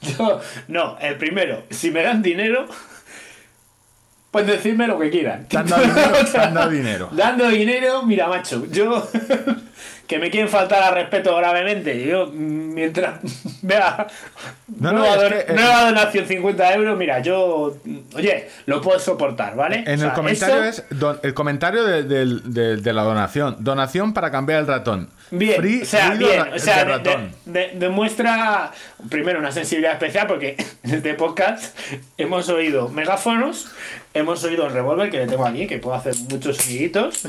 Yo, 0.00 0.40
no, 0.68 0.96
el 0.98 1.16
primero, 1.16 1.64
si 1.68 1.90
me 1.90 2.02
dan 2.02 2.22
dinero, 2.22 2.68
pues 4.34 4.48
decirme 4.48 4.88
lo 4.88 4.98
que 4.98 5.10
quieran. 5.10 5.46
Dado 5.48 6.68
dinero. 6.70 7.08
Dando 7.12 7.48
dinero, 7.50 8.02
mira, 8.02 8.26
macho, 8.26 8.66
yo 8.68 9.08
que 10.08 10.18
me 10.18 10.28
quieren 10.28 10.48
faltar 10.48 10.82
al 10.82 10.92
respeto 10.94 11.36
gravemente. 11.36 12.04
Yo, 12.04 12.26
mientras 12.34 13.20
vea 13.62 14.08
No, 14.80 14.90
no, 14.90 14.98
nueva, 14.98 15.14
es 15.14 15.22
don- 15.22 15.30
que, 15.32 15.38
eh, 15.38 15.54
nueva 15.54 15.84
donación 15.84 16.26
50 16.26 16.74
euros, 16.74 16.98
mira, 16.98 17.20
yo, 17.20 17.76
oye, 18.16 18.48
lo 18.66 18.80
puedo 18.80 18.98
soportar, 18.98 19.54
¿vale? 19.54 19.84
En 19.86 19.94
O 19.94 19.98
sea, 19.98 20.08
el 20.08 20.12
comentario 20.14 20.64
eso- 20.64 20.82
es 20.90 20.98
don- 20.98 21.20
el 21.22 21.32
comentario 21.32 21.84
de, 21.84 22.02
del- 22.02 22.52
de- 22.52 22.76
de 22.78 22.92
la 22.92 23.04
donación. 23.04 23.58
Donación 23.60 24.12
para 24.14 24.32
cambiar 24.32 24.58
el 24.58 24.66
ratón. 24.66 25.10
Bien, 25.30 25.56
Free, 25.60 25.82
o 25.82 25.84
sea, 25.84 26.10
bien, 26.10 26.52
o 26.54 26.58
sea, 26.58 26.78
de 26.78 26.84
de- 26.84 26.90
ratón. 26.98 27.32
de- 27.46 27.60
de- 27.68 27.72
demuestra 27.78 28.70
primero 29.08 29.38
una 29.40 29.50
sensibilidad 29.50 29.92
especial 29.94 30.26
porque 30.26 30.56
en 30.84 30.94
este 30.94 31.14
podcast 31.14 31.76
hemos 32.18 32.48
oído 32.48 32.88
megáfonos, 32.88 33.68
hemos 34.12 34.44
oído 34.44 34.66
el 34.66 34.72
revólver 34.72 35.10
que 35.10 35.18
le 35.18 35.26
tengo 35.26 35.44
aquí, 35.46 35.66
que 35.66 35.78
puedo 35.78 35.96
hacer 35.96 36.14
muchos 36.30 36.56
soniditos. 36.58 37.26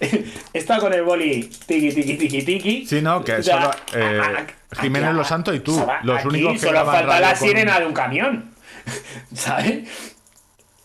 Está 0.54 0.78
con 0.78 0.94
el 0.94 1.02
boli 1.02 1.50
tiki 1.66 1.92
tiki 1.92 2.14
tiki 2.16 2.42
tiki. 2.42 2.86
Sí, 2.86 3.02
no, 3.02 3.22
que 3.22 3.34
O 3.34 3.42
sea, 3.42 3.60
solo, 3.62 3.74
eh, 4.02 4.20
a- 4.20 4.76
a- 4.76 4.80
Jiménez 4.80 5.08
aquí- 5.10 5.16
Losanto 5.18 5.52
y 5.52 5.60
tú, 5.60 5.78
o 5.78 5.84
sea, 5.84 6.00
los 6.02 6.18
aquí 6.20 6.28
únicos 6.28 6.52
que 6.54 6.58
solo 6.66 6.84
falta 6.86 7.20
la 7.20 7.34
sirena 7.36 7.78
de 7.80 7.86
un 7.86 7.92
camión. 7.92 8.50
¿Sabes? 9.34 9.88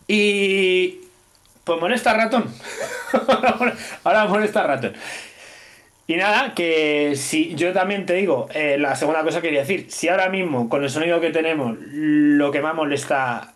Y. 0.07 1.01
Pues 1.63 1.79
molesta 1.79 2.13
ratón. 2.13 2.51
Ahora 4.03 4.25
molesta 4.25 4.63
ratón. 4.63 4.93
Y 6.11 6.15
nada, 6.17 6.55
que 6.55 7.13
si 7.15 7.53
yo 7.53 7.71
también 7.71 8.07
te 8.07 8.13
digo, 8.15 8.47
eh, 8.55 8.77
la 8.79 8.95
segunda 8.95 9.21
cosa 9.23 9.41
que 9.41 9.49
quería 9.49 9.59
decir, 9.59 9.85
si 9.89 10.09
ahora 10.09 10.27
mismo 10.27 10.67
con 10.67 10.83
el 10.83 10.89
sonido 10.89 11.21
que 11.21 11.29
tenemos 11.29 11.77
lo 11.91 12.49
que 12.49 12.61
más 12.61 12.73
molesta, 12.73 13.53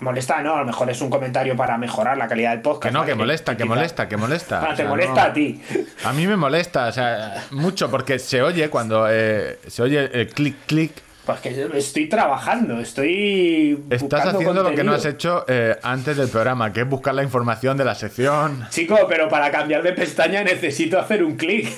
molesta 0.00 0.42
no, 0.42 0.56
a 0.56 0.60
lo 0.60 0.66
mejor 0.66 0.90
es 0.90 1.00
un 1.00 1.08
comentario 1.08 1.56
para 1.56 1.78
mejorar 1.78 2.18
la 2.18 2.28
calidad 2.28 2.50
del 2.50 2.60
podcast. 2.60 2.92
Que 2.92 2.98
no, 3.00 3.06
que 3.06 3.14
molesta, 3.14 3.56
que 3.56 3.64
molesta, 3.64 4.08
que 4.08 4.18
molesta. 4.18 4.60
Ah, 4.62 4.66
O 4.66 4.70
te 4.72 4.76
sea, 4.76 4.88
molesta 4.88 5.14
no- 5.24 5.30
a 5.30 5.32
ti. 5.32 5.62
A 6.04 6.12
mí 6.12 6.26
me 6.26 6.36
molesta, 6.36 6.88
o 6.88 6.92
sea, 6.92 7.46
mucho, 7.52 7.90
porque 7.90 8.18
se 8.18 8.42
oye 8.42 8.68
cuando 8.68 9.06
eh, 9.10 9.58
se 9.66 9.82
oye 9.82 10.10
el 10.12 10.28
clic, 10.28 10.54
clic. 10.66 10.92
Pues 11.26 11.40
que 11.40 11.68
estoy 11.74 12.08
trabajando, 12.08 12.78
estoy. 12.78 13.82
Estás 13.90 14.26
haciendo 14.26 14.62
lo 14.62 14.72
que 14.74 14.84
no 14.84 14.92
has 14.92 15.04
hecho 15.04 15.44
eh, 15.48 15.76
antes 15.82 16.16
del 16.16 16.28
programa, 16.28 16.72
que 16.72 16.82
es 16.82 16.88
buscar 16.88 17.14
la 17.16 17.24
información 17.24 17.76
de 17.76 17.84
la 17.84 17.96
sección. 17.96 18.64
Chico, 18.70 18.96
pero 19.08 19.28
para 19.28 19.50
cambiar 19.50 19.82
de 19.82 19.92
pestaña 19.92 20.44
necesito 20.44 21.00
hacer 21.00 21.24
un 21.24 21.36
clic. 21.36 21.68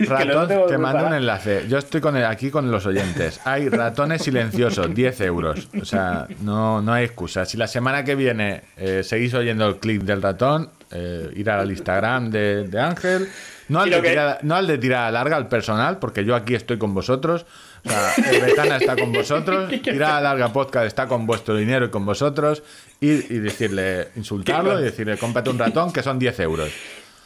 Ratón, 0.08 0.48
te 0.66 0.78
mando 0.78 1.06
un 1.08 1.12
enlace. 1.14 1.66
Yo 1.68 1.76
estoy 1.76 2.00
con 2.00 2.16
el- 2.16 2.24
aquí 2.24 2.50
con 2.50 2.70
los 2.70 2.86
oyentes. 2.86 3.38
Hay 3.44 3.68
ratones 3.68 4.22
silenciosos, 4.22 4.94
10 4.94 5.20
euros. 5.20 5.68
O 5.80 5.84
sea, 5.84 6.26
no, 6.40 6.80
no 6.80 6.92
hay 6.94 7.04
excusa. 7.04 7.44
Si 7.44 7.58
la 7.58 7.66
semana 7.66 8.02
que 8.02 8.14
viene 8.14 8.62
eh, 8.78 9.02
seguís 9.04 9.34
oyendo 9.34 9.66
el 9.66 9.76
clip 9.76 10.02
del 10.04 10.22
ratón, 10.22 10.70
eh, 10.90 11.30
ir 11.36 11.50
al 11.50 11.70
Instagram 11.70 12.30
de, 12.30 12.66
de 12.66 12.80
Ángel. 12.80 13.28
No 13.68 13.80
al, 13.80 13.90
de 13.90 14.00
que- 14.00 14.08
tirada, 14.10 14.38
no 14.42 14.54
al 14.54 14.66
de 14.66 14.78
tirada 14.78 15.10
larga, 15.10 15.36
al 15.36 15.48
personal, 15.48 15.98
porque 15.98 16.24
yo 16.24 16.34
aquí 16.34 16.54
estoy 16.54 16.78
con 16.78 16.94
vosotros. 16.94 17.44
O 17.86 17.88
sea, 17.88 18.12
el 18.32 18.40
Betana 18.42 18.76
está 18.76 18.96
con 18.96 19.12
vosotros. 19.12 19.70
Tirada 19.82 20.20
larga 20.20 20.52
podcast 20.52 20.86
está 20.86 21.06
con 21.06 21.26
vuestro 21.26 21.56
dinero 21.56 21.86
y 21.86 21.90
con 21.90 22.04
vosotros. 22.04 22.62
Y, 23.00 23.10
y 23.10 23.38
decirle, 23.38 24.08
insultarlo 24.16 24.80
y 24.80 24.84
decirle, 24.84 25.16
cómprate 25.16 25.50
un 25.50 25.58
ratón 25.58 25.92
que 25.92 26.02
son 26.02 26.18
10 26.18 26.40
euros. 26.40 26.70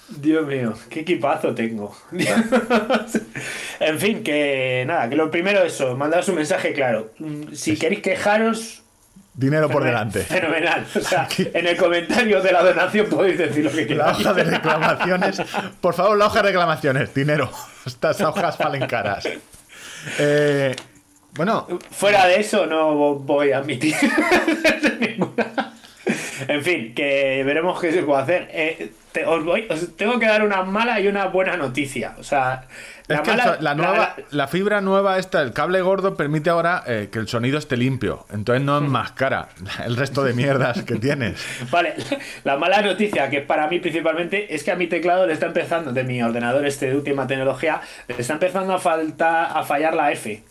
Dios 0.08 0.46
mío, 0.46 0.74
qué 0.88 1.00
equipazo 1.00 1.54
tengo. 1.54 1.96
en 3.80 3.98
fin, 3.98 4.22
que 4.24 4.84
nada, 4.86 5.08
que 5.08 5.16
lo 5.16 5.30
primero 5.30 5.62
eso, 5.62 5.96
mandaros 5.96 6.28
un 6.28 6.34
mensaje 6.36 6.72
claro. 6.72 7.12
Si 7.52 7.76
queréis 7.76 8.02
quejaros, 8.02 8.82
Dinero 9.32 9.70
por 9.70 9.84
delante. 9.84 10.20
Fenomenal. 10.20 10.84
O 10.94 11.00
sea, 11.00 11.28
en 11.38 11.66
el 11.66 11.76
comentario 11.76 12.42
de 12.42 12.52
la 12.52 12.62
donación 12.62 13.06
podéis 13.06 13.38
decir 13.38 13.64
lo 13.64 13.70
que 13.70 13.82
La 13.82 13.86
queráis. 13.86 14.18
hoja 14.18 14.34
de 14.34 14.44
reclamaciones. 14.44 15.42
Por 15.80 15.94
favor, 15.94 16.18
la 16.18 16.26
hoja 16.26 16.42
de 16.42 16.48
reclamaciones. 16.48 17.14
Dinero. 17.14 17.50
Estas 17.86 18.20
hojas 18.20 18.58
valen 18.58 18.86
caras. 18.86 19.26
Eh, 20.18 20.74
bueno, 21.34 21.66
Fuera 21.90 22.26
de 22.26 22.40
eso 22.40 22.66
no 22.66 22.94
vo- 22.94 23.18
voy 23.24 23.52
a 23.52 23.58
admitir. 23.58 23.94
En 26.48 26.64
fin, 26.64 26.94
que 26.94 27.42
veremos 27.44 27.80
qué 27.80 27.92
se 27.92 28.02
puede 28.02 28.22
hacer. 28.22 28.48
Eh, 28.52 28.90
te- 29.12 29.24
os, 29.26 29.44
voy- 29.44 29.66
os 29.70 29.96
tengo 29.96 30.18
que 30.18 30.26
dar 30.26 30.42
una 30.44 30.62
mala 30.62 31.00
y 31.00 31.08
una 31.08 31.26
buena 31.26 31.56
noticia. 31.56 32.14
O 32.18 32.22
sea, 32.24 32.64
la 33.08 33.16
es 33.16 33.20
que 33.22 33.30
mala- 33.30 33.44
el 33.44 33.50
so- 33.56 33.62
la, 33.62 33.74
nueva, 33.74 33.96
la- 33.96 34.16
la 34.30 34.48
fibra 34.48 34.80
nueva 34.80 35.18
esta, 35.18 35.42
el 35.42 35.52
cable 35.52 35.80
gordo, 35.82 36.16
permite 36.16 36.50
ahora 36.50 36.82
eh, 36.86 37.08
que 37.12 37.18
el 37.18 37.26
sonido 37.28 37.58
esté 37.58 37.76
limpio. 37.76 38.26
Entonces 38.30 38.62
no 38.64 38.78
enmascara 38.78 39.48
el 39.84 39.96
resto 39.96 40.22
de 40.24 40.32
mierdas 40.32 40.82
que 40.84 40.96
tienes. 40.96 41.44
Vale, 41.70 41.94
la 42.44 42.56
mala 42.56 42.82
noticia, 42.82 43.28
que 43.30 43.40
para 43.40 43.66
mí 43.68 43.80
principalmente, 43.80 44.54
es 44.54 44.62
que 44.64 44.70
a 44.70 44.76
mi 44.76 44.86
teclado 44.86 45.26
le 45.26 45.32
está 45.32 45.46
empezando, 45.46 45.92
de 45.92 46.04
mi 46.04 46.22
ordenador 46.22 46.64
este 46.66 46.86
de 46.90 46.96
última 46.96 47.26
tecnología, 47.26 47.80
le 48.08 48.14
está 48.18 48.34
empezando 48.34 48.72
a 48.74 48.78
faltar, 48.78 49.50
a 49.56 49.62
fallar 49.64 49.94
la 49.94 50.12
F. 50.12 50.42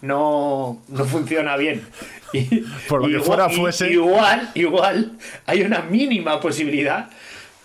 No, 0.00 0.82
no 0.88 1.04
funciona 1.06 1.56
bien. 1.56 1.86
Y- 2.32 2.60
Por 2.88 3.02
lo 3.02 3.08
que 3.18 3.24
fuera 3.24 3.46
y- 3.50 3.56
fuese. 3.56 3.90
Igual, 3.90 4.50
igual, 4.54 5.12
hay 5.46 5.62
una 5.62 5.80
mínima 5.82 6.40
posibilidad 6.40 7.08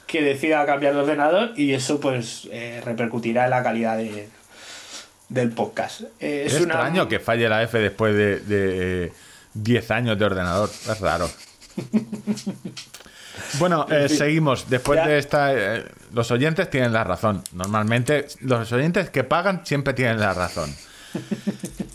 que 0.09 0.23
decida 0.23 0.65
cambiar 0.65 0.93
de 0.95 1.01
ordenador 1.01 1.51
y 1.55 1.73
eso 1.73 1.99
pues 1.99 2.47
eh, 2.51 2.81
repercutirá 2.83 3.43
en 3.45 3.51
la 3.51 3.61
calidad 3.63 3.97
de, 3.97 4.27
del 5.29 5.51
podcast. 5.51 6.01
Eh, 6.19 6.43
Es, 6.47 6.53
es 6.55 6.61
una- 6.61 6.73
extraño 6.73 7.07
que 7.07 7.19
falle 7.19 7.47
la 7.47 7.61
F 7.63 7.77
después 7.77 8.15
de, 8.15 8.39
de, 8.39 9.05
eh, 9.05 9.11
10 9.53 9.91
años 9.91 10.17
de 10.17 10.25
ordenador. 10.25 10.69
Es 10.69 10.99
raro. 10.99 11.29
Bueno, 13.57 13.87
eh, 13.89 14.09
seguimos. 14.09 14.69
Después 14.69 14.99
Ya. 14.99 15.07
de 15.07 15.17
esta, 15.17 15.53
eh, 15.53 15.85
los 16.13 16.29
oyentes 16.29 16.69
tienen 16.69 16.91
la 16.93 17.03
razón. 17.05 17.41
Normalmente, 17.53 18.27
los 18.41 18.69
oyentes 18.73 19.09
que 19.09 19.23
pagan 19.23 19.65
siempre 19.65 19.93
tienen 19.93 20.19
la 20.19 20.33
razón. 20.33 20.75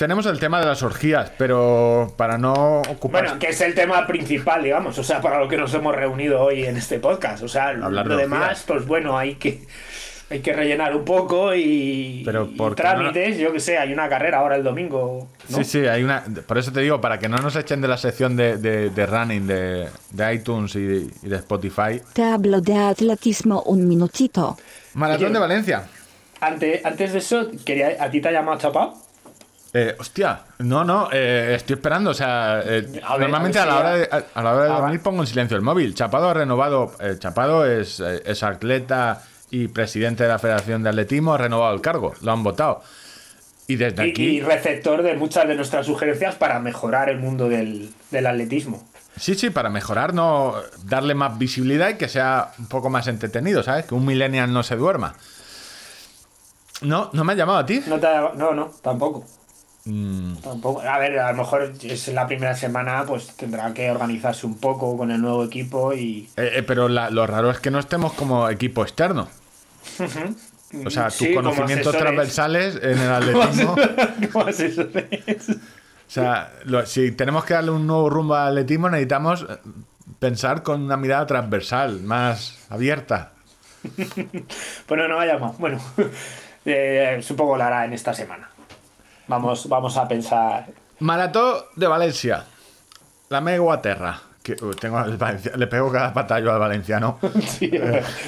Tenemos 0.00 0.24
el 0.24 0.38
tema 0.40 0.60
de 0.60 0.66
las 0.66 0.82
orgías, 0.82 1.30
pero 1.36 2.14
para 2.16 2.38
no 2.38 2.80
ocupar. 2.80 3.22
Bueno, 3.24 3.38
que 3.38 3.48
es 3.48 3.60
el 3.60 3.74
tema 3.74 4.06
principal, 4.06 4.62
digamos, 4.64 4.98
o 4.98 5.04
sea, 5.04 5.20
para 5.20 5.38
lo 5.38 5.46
que 5.46 5.58
nos 5.58 5.74
hemos 5.74 5.94
reunido 5.94 6.40
hoy 6.40 6.64
en 6.64 6.78
este 6.78 6.98
podcast. 6.98 7.42
O 7.42 7.48
sea, 7.48 7.68
Hablar 7.68 8.06
lo 8.06 8.16
de 8.16 8.22
demás, 8.22 8.40
orgías. 8.40 8.64
pues 8.66 8.86
bueno, 8.86 9.18
hay 9.18 9.34
que 9.34 9.60
hay 10.30 10.40
que 10.40 10.54
rellenar 10.54 10.96
un 10.96 11.04
poco 11.04 11.54
y, 11.54 12.22
Pero 12.24 12.48
y 12.50 12.56
¿por 12.56 12.74
qué 12.74 12.82
trámites, 12.82 13.36
yo 13.36 13.52
que 13.52 13.60
sé, 13.60 13.76
hay 13.76 13.92
una 13.92 14.08
carrera 14.08 14.38
ahora 14.38 14.56
el 14.56 14.64
domingo, 14.64 15.28
¿no? 15.50 15.58
Sí, 15.58 15.64
sí, 15.64 15.86
hay 15.86 16.02
una. 16.02 16.24
Por 16.46 16.56
eso 16.56 16.72
te 16.72 16.80
digo, 16.80 16.98
para 17.02 17.18
que 17.18 17.28
no 17.28 17.36
nos 17.36 17.54
echen 17.56 17.82
de 17.82 17.88
la 17.88 17.98
sección 17.98 18.36
de, 18.36 18.56
de- 18.56 18.88
de 18.88 19.04
running 19.06 19.46
de, 19.46 19.88
de 20.12 20.34
iTunes 20.34 20.76
y, 20.76 21.10
y 21.22 21.28
de 21.28 21.36
Spotify. 21.36 22.00
Te 22.14 22.22
hablo 22.24 22.62
de 22.62 22.74
atletismo 22.78 23.60
un 23.64 23.86
minutito. 23.86 24.56
Maratón 24.94 25.26
Oye. 25.26 25.34
de 25.34 25.38
Valencia. 25.40 25.82
Antes, 26.40 26.86
antes 26.86 27.12
de 27.12 27.18
eso, 27.18 27.50
quería, 27.66 27.96
¿a 28.02 28.10
ti 28.10 28.22
te 28.22 28.28
ha 28.28 28.32
llamado 28.32 28.56
Chapao? 28.58 29.09
Eh, 29.72 29.94
hostia, 30.00 30.40
no, 30.58 30.82
no, 30.84 31.08
eh, 31.12 31.54
estoy 31.56 31.74
esperando. 31.74 32.10
O 32.10 32.14
sea, 32.14 32.60
eh, 32.64 33.00
A 33.04 33.12
ver, 33.16 33.20
normalmente 33.28 33.58
a 33.58 33.66
la 33.66 33.78
hora 33.78 33.94
de, 33.94 34.08
a, 34.10 34.24
a 34.34 34.42
la 34.42 34.54
hora 34.54 34.64
de 34.64 34.70
Ah, 34.72 34.80
dormir 34.80 35.00
pongo 35.02 35.22
en 35.22 35.26
silencio 35.28 35.56
el 35.56 35.62
móvil. 35.62 35.94
Chapado 35.94 36.28
ha 36.28 36.34
renovado. 36.34 36.92
eh, 37.00 37.16
Chapado 37.18 37.64
es, 37.66 38.00
es 38.00 38.42
atleta 38.42 39.22
y 39.50 39.68
presidente 39.68 40.24
de 40.24 40.28
la 40.28 40.38
Federación 40.38 40.82
de 40.82 40.88
Atletismo, 40.90 41.34
ha 41.34 41.38
renovado 41.38 41.74
el 41.74 41.80
cargo, 41.80 42.14
lo 42.22 42.32
han 42.32 42.42
votado. 42.42 42.82
Y 43.68 43.76
desde 43.76 44.06
Y, 44.08 44.10
aquí. 44.10 44.22
y 44.24 44.40
receptor 44.40 45.02
de 45.02 45.14
muchas 45.14 45.46
de 45.46 45.54
nuestras 45.54 45.86
sugerencias 45.86 46.34
para 46.34 46.58
mejorar 46.58 47.08
el 47.08 47.18
mundo 47.18 47.48
del, 47.48 47.92
del 48.10 48.26
atletismo. 48.26 48.84
Sí, 49.16 49.34
sí, 49.36 49.50
para 49.50 49.70
mejorar, 49.70 50.14
no 50.14 50.54
darle 50.84 51.14
más 51.14 51.38
visibilidad 51.38 51.90
y 51.90 51.94
que 51.94 52.08
sea 52.08 52.52
un 52.58 52.66
poco 52.66 52.90
más 52.90 53.06
entretenido, 53.06 53.62
¿sabes? 53.62 53.84
Que 53.86 53.94
un 53.94 54.04
millennial 54.06 54.52
no 54.52 54.62
se 54.64 54.74
duerma. 54.76 55.14
No, 56.82 57.10
no 57.12 57.24
me 57.24 57.32
ha 57.34 57.36
llamado 57.36 57.58
a 57.58 57.66
ti. 57.66 57.82
No, 57.86 58.00
te 58.00 58.06
ha- 58.06 58.32
no, 58.34 58.52
no, 58.54 58.70
tampoco. 58.82 59.24
Mm, 59.92 60.36
Tampoco. 60.36 60.80
A 60.82 60.98
ver, 60.98 61.18
a 61.18 61.32
lo 61.32 61.38
mejor 61.38 61.72
es 61.82 62.08
la 62.08 62.26
primera 62.26 62.54
semana, 62.54 63.04
pues 63.06 63.28
tendrá 63.36 63.72
que 63.74 63.90
organizarse 63.90 64.46
un 64.46 64.58
poco 64.58 64.96
con 64.96 65.10
el 65.10 65.20
nuevo 65.20 65.44
equipo 65.44 65.92
y. 65.94 66.28
eh, 66.36 66.52
eh, 66.56 66.62
pero 66.62 66.88
la- 66.88 67.10
lo 67.10 67.26
raro 67.26 67.50
es 67.50 67.58
que 67.58 67.70
no 67.70 67.78
estemos 67.80 68.12
como 68.12 68.48
equipo 68.48 68.82
externo. 68.82 69.28
O 70.86 70.90
sea, 70.90 71.06
tus 71.06 71.14
Sí, 71.14 71.34
conocimientos 71.34 71.96
transversales 71.96 72.76
en 72.80 72.98
el 72.98 73.10
atletismo. 73.12 73.74
¿Cómo 74.32 74.46
asesores? 74.46 75.48
O 75.50 76.12
sea, 76.12 76.52
lo- 76.64 76.86
si 76.86 77.10
tenemos 77.12 77.44
que 77.44 77.54
darle 77.54 77.70
un 77.72 77.86
nuevo 77.86 78.08
rumbo 78.10 78.34
al 78.36 78.48
atletismo, 78.48 78.88
necesitamos 78.88 79.46
eh, 79.48 79.56
pensar 80.18 80.62
con 80.62 80.82
una 80.82 80.96
mirada 80.96 81.26
transversal, 81.26 82.00
más 82.02 82.58
abierta. 82.70 83.32
Pues 84.86 84.98
no, 85.08 85.24
llamado. 85.24 85.54
Bueno, 85.58 85.80
eh, 86.64 87.18
supongo 87.22 87.56
lo 87.56 87.64
hará 87.64 87.84
en 87.86 87.92
esta 87.94 88.12
semana. 88.12 88.49
Vamos, 89.30 89.68
vamos 89.68 89.96
a 89.96 90.08
pensar. 90.08 90.66
Maratón 90.98 91.58
de 91.76 91.86
Valencia. 91.86 92.44
La 93.28 93.40
Meguaterra. 93.40 94.18
Que, 94.42 94.56
uy, 94.60 94.74
tengo 94.74 94.96
Valencia- 95.16 95.52
le 95.56 95.68
pego 95.68 95.92
cada 95.92 96.12
patallo 96.12 96.52
al 96.52 96.58
valenciano. 96.58 97.18
Sí, 97.46 97.70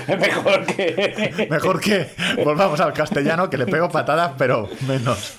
mejor 0.06 0.64
que. 0.64 1.46
Mejor 1.50 1.80
que 1.80 2.10
volvamos 2.44 2.78
al 2.80 2.92
castellano, 2.92 3.50
que 3.50 3.58
le 3.58 3.66
pego 3.66 3.88
patadas, 3.90 4.32
pero 4.38 4.68
menos. 4.86 5.34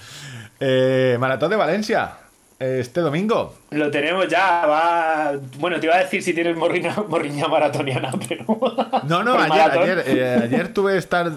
Eh, 0.59 1.15
Maratón 1.17 1.51
de 1.51 1.55
Valencia. 1.55 2.11
Este 2.59 2.99
domingo. 3.01 3.55
Lo 3.71 3.89
tenemos 3.89 4.27
ya, 4.27 4.65
va. 4.65 5.31
Bueno, 5.59 5.79
te 5.79 5.85
iba 5.85 5.95
a 5.95 5.99
decir 5.99 6.21
si 6.21 6.33
tienes 6.33 6.55
morriña, 6.57 6.93
morriña 7.07 7.47
maratoniana, 7.47 8.11
pero. 8.27 8.45
No, 9.07 9.23
no, 9.23 9.35
ayer, 9.35 9.79
ayer, 9.79 10.03
eh, 10.07 10.39
ayer 10.43 10.73
tuve 10.73 10.93
que 10.93 10.97
estar 10.99 11.31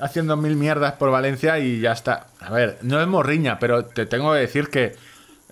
haciendo 0.00 0.36
mil 0.36 0.56
mierdas 0.56 0.94
por 0.94 1.10
Valencia 1.10 1.58
y 1.58 1.80
ya 1.80 1.92
está. 1.92 2.26
A 2.40 2.50
ver, 2.50 2.78
no 2.82 3.00
es 3.00 3.06
morriña, 3.06 3.58
pero 3.58 3.84
te 3.84 4.06
tengo 4.06 4.32
que 4.32 4.40
decir 4.40 4.68
que. 4.68 4.96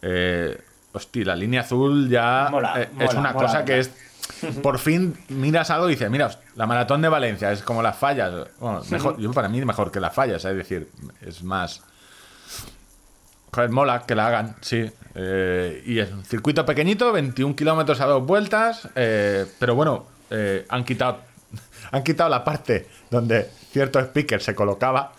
Eh, 0.02 0.60
hostia, 0.92 1.24
la 1.24 1.36
línea 1.36 1.62
azul 1.62 2.08
ya 2.08 2.48
Mola, 2.50 2.82
eh, 2.82 2.88
es 2.98 3.12
una 3.14 3.32
mola, 3.32 3.46
cosa 3.46 3.64
que 3.64 3.80
es. 3.80 3.90
Por 4.62 4.78
fin 4.78 5.16
miras 5.28 5.70
algo 5.70 5.88
y 5.88 5.92
dices, 5.92 6.10
mira, 6.10 6.30
la 6.54 6.66
maratón 6.66 7.02
de 7.02 7.08
Valencia 7.08 7.50
es 7.50 7.62
como 7.62 7.82
las 7.82 7.96
fallas. 7.96 8.48
Bueno, 8.60 8.82
mejor, 8.90 9.18
yo 9.18 9.32
para 9.32 9.48
mí 9.48 9.64
mejor 9.64 9.90
que 9.90 10.00
las 10.00 10.14
fallas, 10.14 10.44
es 10.44 10.56
decir, 10.56 10.90
es 11.22 11.42
más. 11.42 11.82
Joder, 13.52 13.70
mola 13.70 14.04
que 14.06 14.14
la 14.14 14.26
hagan, 14.26 14.56
sí. 14.60 14.90
Eh, 15.14 15.82
y 15.86 15.98
es 15.98 16.12
un 16.12 16.24
circuito 16.24 16.64
pequeñito, 16.64 17.10
21 17.12 17.56
kilómetros 17.56 18.00
a 18.00 18.06
dos 18.06 18.24
vueltas. 18.24 18.88
eh, 18.94 19.46
pero 19.58 19.74
bueno, 19.74 20.06
eh, 20.30 20.66
han 20.68 20.84
quitado 20.84 21.20
han 21.90 22.02
quitado 22.02 22.28
la 22.28 22.44
parte 22.44 22.86
donde 23.10 23.50
cierto 23.70 23.98
speaker 24.00 24.40
se 24.40 24.54
colocaba. 24.54 25.12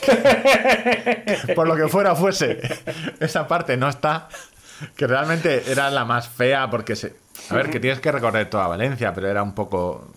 Por 1.54 1.68
lo 1.68 1.76
que 1.76 1.88
fuera 1.88 2.14
fuese, 2.16 2.60
esa 3.20 3.46
parte 3.46 3.76
no 3.76 3.88
está. 3.88 4.28
Que 4.96 5.06
realmente 5.06 5.70
era 5.70 5.90
la 5.90 6.04
más 6.04 6.28
fea 6.28 6.70
porque 6.70 6.96
se. 6.96 7.14
A 7.50 7.54
ver, 7.54 7.70
que 7.70 7.80
tienes 7.80 8.00
que 8.00 8.10
recorrer 8.10 8.48
toda 8.48 8.66
Valencia, 8.66 9.12
pero 9.12 9.28
era 9.28 9.42
un 9.42 9.54
poco. 9.54 10.10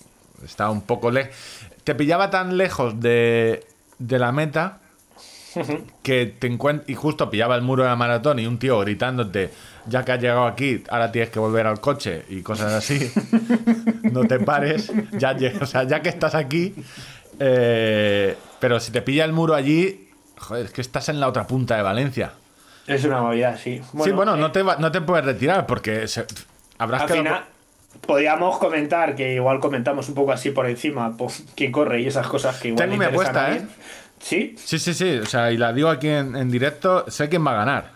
Estaba 0.43 0.71
un 0.71 0.81
poco 0.84 1.11
lejos. 1.11 1.36
Te 1.84 1.95
pillaba 1.95 2.29
tan 2.29 2.55
lejos 2.55 2.99
de, 3.01 3.65
de 3.99 4.19
la 4.19 4.31
meta 4.31 4.79
que 6.01 6.25
te 6.25 6.47
encuentras 6.47 6.89
y 6.89 6.95
justo 6.95 7.29
pillaba 7.29 7.55
el 7.55 7.61
muro 7.61 7.84
de 7.84 7.89
la 7.89 7.95
maratón 7.95 8.39
y 8.39 8.47
un 8.47 8.57
tío 8.57 8.79
gritándote 8.79 9.51
ya 9.86 10.03
que 10.03 10.13
has 10.13 10.19
llegado 10.19 10.45
aquí 10.45 10.84
ahora 10.89 11.11
tienes 11.11 11.29
que 11.29 11.39
volver 11.39 11.67
al 11.67 11.79
coche 11.79 12.25
y 12.29 12.41
cosas 12.41 12.73
así 12.73 13.11
no 14.11 14.23
te 14.25 14.39
pares 14.39 14.91
ya 15.11 15.36
o 15.61 15.65
sea 15.65 15.84
ya 15.84 16.01
que 16.01 16.09
estás 16.09 16.34
aquí 16.36 16.73
eh, 17.46 18.38
pero 18.60 18.80
si 18.80 18.91
te 18.91 19.02
pilla 19.02 19.26
el 19.26 19.34
muro 19.34 19.54
allí 19.54 20.10
joder 20.38 20.66
es 20.68 20.72
que 20.72 20.82
estás 20.82 21.10
en 21.10 21.20
la 21.20 21.28
otra 21.28 21.46
punta 21.46 21.76
de 21.76 21.82
Valencia 21.82 22.32
Es 22.88 23.04
una 23.04 23.22
movida, 23.22 23.58
sí. 23.58 23.82
sí 24.04 24.12
bueno 24.12 24.36
eh, 24.36 24.39
no 24.39 24.52
te 24.52 24.64
va- 24.64 24.78
no 24.78 24.91
te 24.91 25.02
puedes 25.02 25.26
retirar 25.26 25.66
porque 25.66 26.08
se- 26.08 26.26
habrás 26.78 27.02
Al 27.02 27.08
quedado 27.08 27.24
final, 27.24 27.44
podríamos 28.08 28.58
comentar 28.60 29.16
que 29.16 29.34
igual 29.36 29.60
comentamos 29.60 30.08
un 30.10 30.16
poco 30.16 30.32
así 30.32 30.52
por 30.52 30.68
encima 30.70 31.16
quién 31.56 31.72
corre 31.72 32.02
y 32.02 32.08
esas 32.08 32.28
cosas 32.28 32.60
que 32.60 32.70
igual 32.70 32.86
Tengo 32.89 32.98
mi 32.98 33.06
apuesta, 33.06 33.46
a 33.46 33.56
¿eh? 33.56 33.68
¿Sí? 34.20 34.56
sí 34.58 34.80
sí 34.80 34.94
sí 34.94 35.20
o 35.20 35.26
sea 35.26 35.52
y 35.52 35.58
la 35.58 35.74
digo 35.74 35.89
aquí 35.89 36.08
en, 36.08 36.36
en 36.36 36.50
directo 36.50 37.06
sé 37.10 37.28
quién 37.30 37.46
va 37.46 37.52
a 37.52 37.56
ganar 37.56 37.91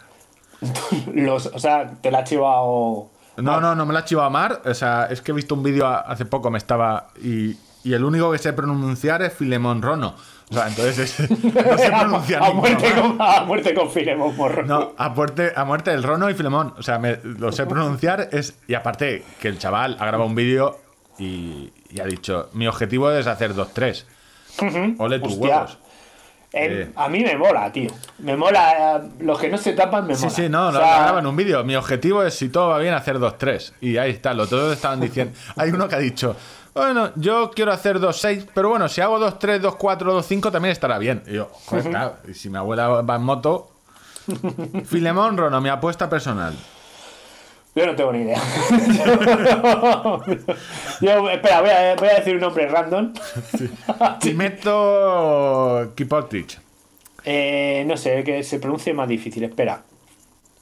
Los, 1.14 1.46
o 1.48 1.60
sea, 1.60 1.92
te 2.02 2.10
la 2.10 2.20
ha 2.20 2.24
chivado. 2.24 3.12
No, 3.38 3.62
no, 3.62 3.76
no 3.76 3.86
me 3.86 3.94
la 3.94 4.00
ha 4.00 4.06
chivado 4.06 4.28
Mar. 4.32 4.64
O 4.66 4.74
sea, 4.74 5.06
es 5.12 5.22
que 5.22 5.32
he 5.32 5.36
visto 5.36 5.54
un 5.54 5.62
vídeo 5.62 5.86
hace 5.86 6.26
poco, 6.26 6.50
me 6.50 6.58
estaba. 6.58 7.10
Y, 7.24 7.56
y 7.88 7.94
el 7.94 8.04
único 8.04 8.32
que 8.32 8.38
sé 8.38 8.54
pronunciar 8.54 9.22
es 9.22 9.34
Filemón 9.34 9.82
Rono. 9.82 10.16
O 10.50 10.54
sea, 10.54 10.68
entonces 10.68 11.20
es- 11.20 11.30
no 11.44 11.78
sé 11.78 11.90
pronunciar 11.90 12.42
a, 12.44 12.48
ninguno 12.50 12.62
muerte 12.70 12.92
con, 12.94 13.18
a 13.22 13.44
muerte 13.44 13.74
con 13.74 13.90
Filemón 13.92 14.36
Morro. 14.38 14.66
No, 14.66 14.94
a 14.98 15.10
muerte, 15.10 15.52
a 15.56 15.66
muerte 15.66 15.92
el 15.92 16.04
Rono 16.04 16.30
y 16.30 16.34
Filemón. 16.34 16.74
O 16.78 16.84
sea, 16.84 17.00
me, 17.00 17.20
lo 17.24 17.52
sé 17.52 17.66
pronunciar. 17.66 18.30
es 18.32 18.58
Y 18.68 18.74
aparte, 18.74 19.24
que 19.42 19.48
el 19.50 19.58
chaval 19.60 19.98
ha 20.00 20.06
grabado 20.06 20.26
un 20.30 20.36
vídeo 20.36 20.80
y, 21.20 21.72
y 21.90 22.00
ha 22.00 22.06
dicho: 22.06 22.50
Mi 22.54 22.68
objetivo 22.68 23.12
es 23.12 23.28
hacer 23.28 23.54
2-3. 23.54 24.06
Ole 24.98 25.20
tus 25.20 25.34
Hostia. 25.34 25.48
huevos. 25.56 25.78
Eh, 26.54 26.84
Eh. 26.88 26.92
A 26.96 27.10
mí 27.10 27.20
me 27.20 27.36
mola, 27.38 27.70
tío. 27.72 27.90
Me 28.20 28.36
mola. 28.38 28.98
eh, 29.04 29.10
los 29.20 29.38
que 29.38 29.50
no 29.50 29.58
se 29.58 29.74
tapan 29.74 30.08
me 30.08 30.16
Sí, 30.16 30.24
mola. 30.24 30.36
sí, 30.36 30.50
no, 30.50 30.68
O 30.68 30.72
no, 30.72 30.80
sea, 30.80 30.98
lo 30.98 31.04
graban 31.04 31.28
un 31.28 31.36
vídeo. 31.36 31.64
Mi 31.66 31.76
objetivo 31.76 32.24
es, 32.24 32.34
si 32.36 32.48
todo 32.50 32.70
va 32.70 32.80
bien, 32.80 32.94
hacer 32.94 33.20
2-3. 33.20 33.74
Y 33.82 33.98
ahí 33.98 34.12
está, 34.12 34.34
lo 34.34 34.48
todos 34.48 34.74
estaban 34.74 35.02
diciendo. 35.02 35.38
Hay 35.58 35.72
uno 35.72 35.90
que 35.90 35.96
ha 35.96 36.00
dicho, 36.00 36.38
bueno, 36.78 37.12
yo 37.16 37.52
quiero 37.52 37.72
hacer 37.72 38.00
2-6, 38.00 38.48
pero 38.54 38.70
bueno, 38.70 38.88
si 38.88 39.02
hago 39.02 39.20
2-3, 39.20 39.62
2-4, 39.62 39.98
2-5 40.00 40.52
también 40.52 40.72
estará 40.72 40.98
bien. 40.98 41.24
Y 41.28 41.34
yo, 41.34 41.50
joder, 41.66 41.84
claro, 41.90 42.18
y 42.28 42.34
si 42.34 42.50
mi 42.50 42.58
abuela 42.58 43.02
va 43.02 43.16
en 43.16 43.24
moto. 43.24 43.72
Filemón 44.86 45.38
Rono, 45.38 45.60
mi 45.62 45.70
apuesta 45.70 46.10
personal. 46.10 46.54
Yo 47.76 47.86
no 47.86 47.96
tengo 47.96 48.12
ni 48.12 48.22
idea. 48.22 48.42
yo, 51.02 51.30
espera, 51.30 51.62
voy 51.62 51.70
a, 51.70 51.96
voy 51.96 52.08
a 52.10 52.16
decir 52.16 52.34
un 52.34 52.42
nombre 52.42 52.68
random. 52.68 53.14
Timeto 54.20 55.94
Kipotrich. 55.96 56.60
Eh, 57.24 57.84
no 57.86 57.96
sé, 57.96 58.24
que 58.24 58.42
se 58.44 58.58
pronuncie 58.58 58.96
más 58.96 59.08
difícil. 59.08 59.44
Espera. 59.44 59.84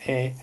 Eh, 0.05 0.35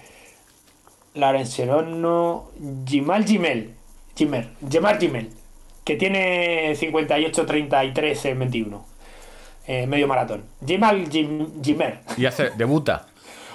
Larencerono. 1.15 2.51
Gimal 2.87 3.27
Gimel. 3.27 3.75
Gimer. 4.17 4.49
Gemar 4.71 4.99
Gimel. 4.99 5.42
Que 5.85 5.97
tiene 5.97 6.75
58-33 6.77 8.25
en 8.31 8.39
21. 8.39 8.87
Eh, 9.67 9.87
medio 9.87 10.07
maratón. 10.09 10.45
Gimal 10.67 11.09
Gim- 11.09 11.49
Gimer. 11.63 12.01
Y 12.17 12.27
hace, 12.27 12.51
debuta. 12.57 13.07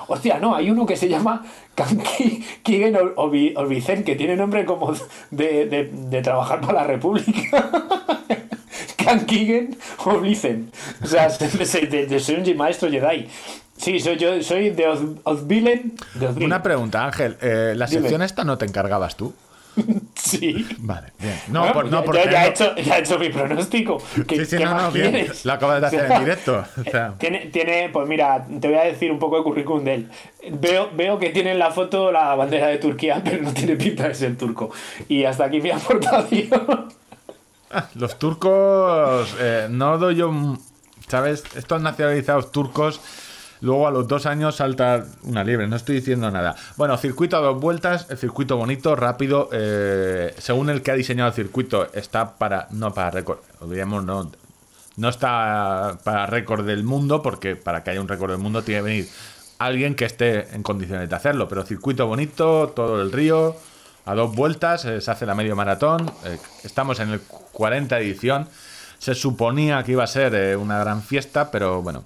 Hostia, 0.09 0.39
no, 0.39 0.55
hay 0.55 0.69
uno 0.71 0.85
que 0.85 0.95
se 0.95 1.09
llama 1.09 1.45
Kanki 1.75 2.43
Kigen 2.63 2.95
Ol- 2.95 3.13
Olvi- 3.15 3.53
Olvicen, 3.57 4.03
que 4.05 4.15
tiene 4.15 4.35
nombre 4.37 4.63
como 4.63 4.93
de, 5.31 5.65
de- 5.65 5.89
de 5.91 6.21
trabajar 6.21 6.61
para 6.61 6.73
la 6.81 6.83
República. 6.85 7.69
Kankigen 8.97 9.77
Olvicen. 10.05 10.71
O 11.03 11.07
sea, 11.07 11.29
soy 11.29 12.35
un 12.35 12.57
maestro 12.57 12.89
Jedi. 12.89 13.27
Sí, 13.77 13.99
soy 13.99 14.17
yo, 14.17 14.41
soy 14.41 14.71
de 14.71 14.87
Oz- 14.87 15.19
Ozbilen. 15.23 15.93
Una 16.41 16.63
pregunta, 16.63 17.05
Ángel. 17.05 17.37
eh, 17.41 17.73
¿La 17.75 17.85
Dime. 17.85 18.01
sección 18.01 18.21
esta 18.21 18.43
no 18.43 18.57
te 18.57 18.65
encargabas 18.65 19.15
tú? 19.15 19.33
Sí. 20.15 20.65
Vale, 20.79 21.13
bien. 21.19 21.39
No, 21.47 21.59
Bueno, 21.61 21.73
por, 21.73 21.85
no 21.85 21.99
yo- 21.99 22.05
porque 22.05 22.27
ya, 22.29 22.45
he 22.45 22.49
hecho, 22.49 22.75
ya 22.75 22.97
he 22.97 22.99
hecho 23.01 23.17
mi 23.17 23.29
pronóstico. 23.29 23.97
¿Qué, 24.27 24.37
Sí, 24.39 24.45
sí, 24.45 24.57
qué 24.57 24.65
no, 24.65 24.75
no, 24.81 24.91
bien. 24.91 25.27
Lo 25.45 25.53
acabas 25.53 25.79
de 25.79 25.85
O 25.85 25.87
hacer 25.87 26.07
sea, 26.07 26.17
en 26.17 26.23
directo. 26.23 26.65
O 26.77 26.83
sea, 26.91 27.13
Tiene, 27.17 27.39
tiene, 27.45 27.89
pues 27.93 28.07
mira, 28.09 28.45
te 28.59 28.67
voy 28.67 28.77
a 28.77 28.83
decir 28.83 29.11
un 29.11 29.19
poco 29.19 29.37
de 29.37 29.43
currículum 29.43 29.83
de 29.85 29.93
él. 29.93 30.09
Veo, 30.51 30.89
veo 30.93 31.17
que 31.19 31.29
tiene 31.29 31.51
en 31.51 31.59
la 31.59 31.71
foto 31.71 32.11
la 32.11 32.35
bandera 32.35 32.67
de 32.67 32.77
Turquía, 32.77 33.21
pero 33.23 33.41
no 33.41 33.53
tiene 33.53 33.75
pinta 33.77 34.07
de 34.09 34.15
ser 34.15 34.35
turco. 34.37 34.71
Y 35.07 35.23
hasta 35.23 35.45
aquí 35.45 35.61
mi 35.61 35.69
aportación. 35.71 36.89
Los 37.95 38.17
turcos, 38.19 39.35
eh, 39.39 39.67
no 39.69 39.97
doy 39.97 40.15
yo, 40.15 40.31
¿sabes? 41.07 41.43
Estos 41.55 41.81
nacionalizados 41.81 42.51
turcos, 42.51 43.01
luego 43.61 43.87
a 43.87 43.91
los 43.91 44.07
dos 44.07 44.25
años 44.25 44.55
salta 44.55 45.05
una 45.23 45.43
liebre, 45.43 45.67
no 45.67 45.75
estoy 45.75 45.95
diciendo 45.95 46.29
nada. 46.31 46.55
Bueno, 46.75 46.97
circuito 46.97 47.37
a 47.37 47.39
dos 47.39 47.59
vueltas, 47.59 48.07
el 48.09 48.17
circuito 48.17 48.57
bonito, 48.57 48.95
rápido, 48.95 49.49
eh, 49.51 50.33
según 50.37 50.69
el 50.69 50.81
que 50.81 50.91
ha 50.91 50.95
diseñado 50.95 51.29
el 51.29 51.35
circuito, 51.35 51.91
está 51.93 52.37
para, 52.37 52.67
no 52.71 52.93
para 52.93 53.11
récord, 53.11 53.39
olvidemos, 53.59 54.03
no, 54.03 54.31
no 54.97 55.09
está 55.09 55.97
para 56.03 56.25
récord 56.25 56.65
del 56.65 56.83
mundo, 56.83 57.21
porque 57.21 57.55
para 57.55 57.83
que 57.83 57.91
haya 57.91 58.01
un 58.01 58.07
récord 58.07 58.31
del 58.31 58.39
mundo 58.39 58.63
tiene 58.63 58.79
que 58.79 58.83
venir 58.83 59.09
alguien 59.59 59.95
que 59.95 60.05
esté 60.05 60.53
en 60.55 60.63
condiciones 60.63 61.09
de 61.09 61.15
hacerlo, 61.15 61.47
pero 61.47 61.65
circuito 61.65 62.05
bonito, 62.07 62.69
todo 62.75 63.01
el 63.01 63.11
río, 63.11 63.55
a 64.05 64.15
dos 64.15 64.35
vueltas, 64.35 64.85
eh, 64.85 65.01
se 65.01 65.11
hace 65.11 65.25
la 65.25 65.35
medio 65.35 65.55
maratón, 65.55 66.11
eh, 66.25 66.37
estamos 66.63 66.99
en 66.99 67.09
el 67.09 67.21
40 67.21 67.99
edición, 67.99 68.47
se 68.99 69.15
suponía 69.15 69.83
que 69.83 69.93
iba 69.93 70.03
a 70.03 70.07
ser 70.07 70.33
eh, 70.35 70.55
una 70.55 70.79
gran 70.79 71.01
fiesta, 71.01 71.51
pero 71.51 71.81
bueno, 71.81 72.03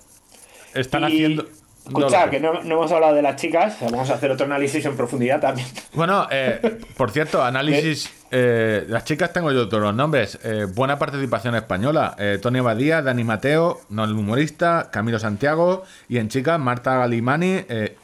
están 0.74 1.04
y, 1.04 1.06
haciendo... 1.06 1.46
Escucha, 1.86 2.26
no, 2.26 2.32
que 2.32 2.40
no, 2.40 2.54
no 2.62 2.76
hemos 2.76 2.92
hablado 2.92 3.16
de 3.16 3.24
las 3.24 3.38
chicas. 3.38 3.78
Vamos 3.82 4.10
a 4.12 4.14
hacer 4.14 4.30
otro 4.30 4.46
análisis 4.46 4.86
en 4.86 4.96
profundidad 4.96 5.42
también. 5.42 5.68
Bueno, 5.94 6.28
eh, 6.30 6.80
por 6.96 7.10
cierto, 7.10 7.44
análisis. 7.44 8.10
eh, 8.32 8.86
las 8.88 9.04
chicas 9.04 9.34
tengo 9.34 9.52
yo 9.52 9.68
todos 9.68 9.84
los 9.84 9.96
nombres. 9.96 10.38
Eh, 10.44 10.68
buena 10.74 11.00
participación 11.00 11.56
española. 11.56 12.16
Eh, 12.20 12.38
Tony 12.40 12.60
Badía, 12.60 13.02
Dani 13.02 13.24
Mateo, 13.24 13.82
no 13.90 14.04
el 14.04 14.12
humorista, 14.12 14.90
Camilo 14.92 15.18
Santiago. 15.18 15.84
Y 16.08 16.20
en 16.20 16.30
chicas, 16.30 16.60
Marta 16.60 16.98
Galimani, 16.98 17.62
eh, 17.68 17.98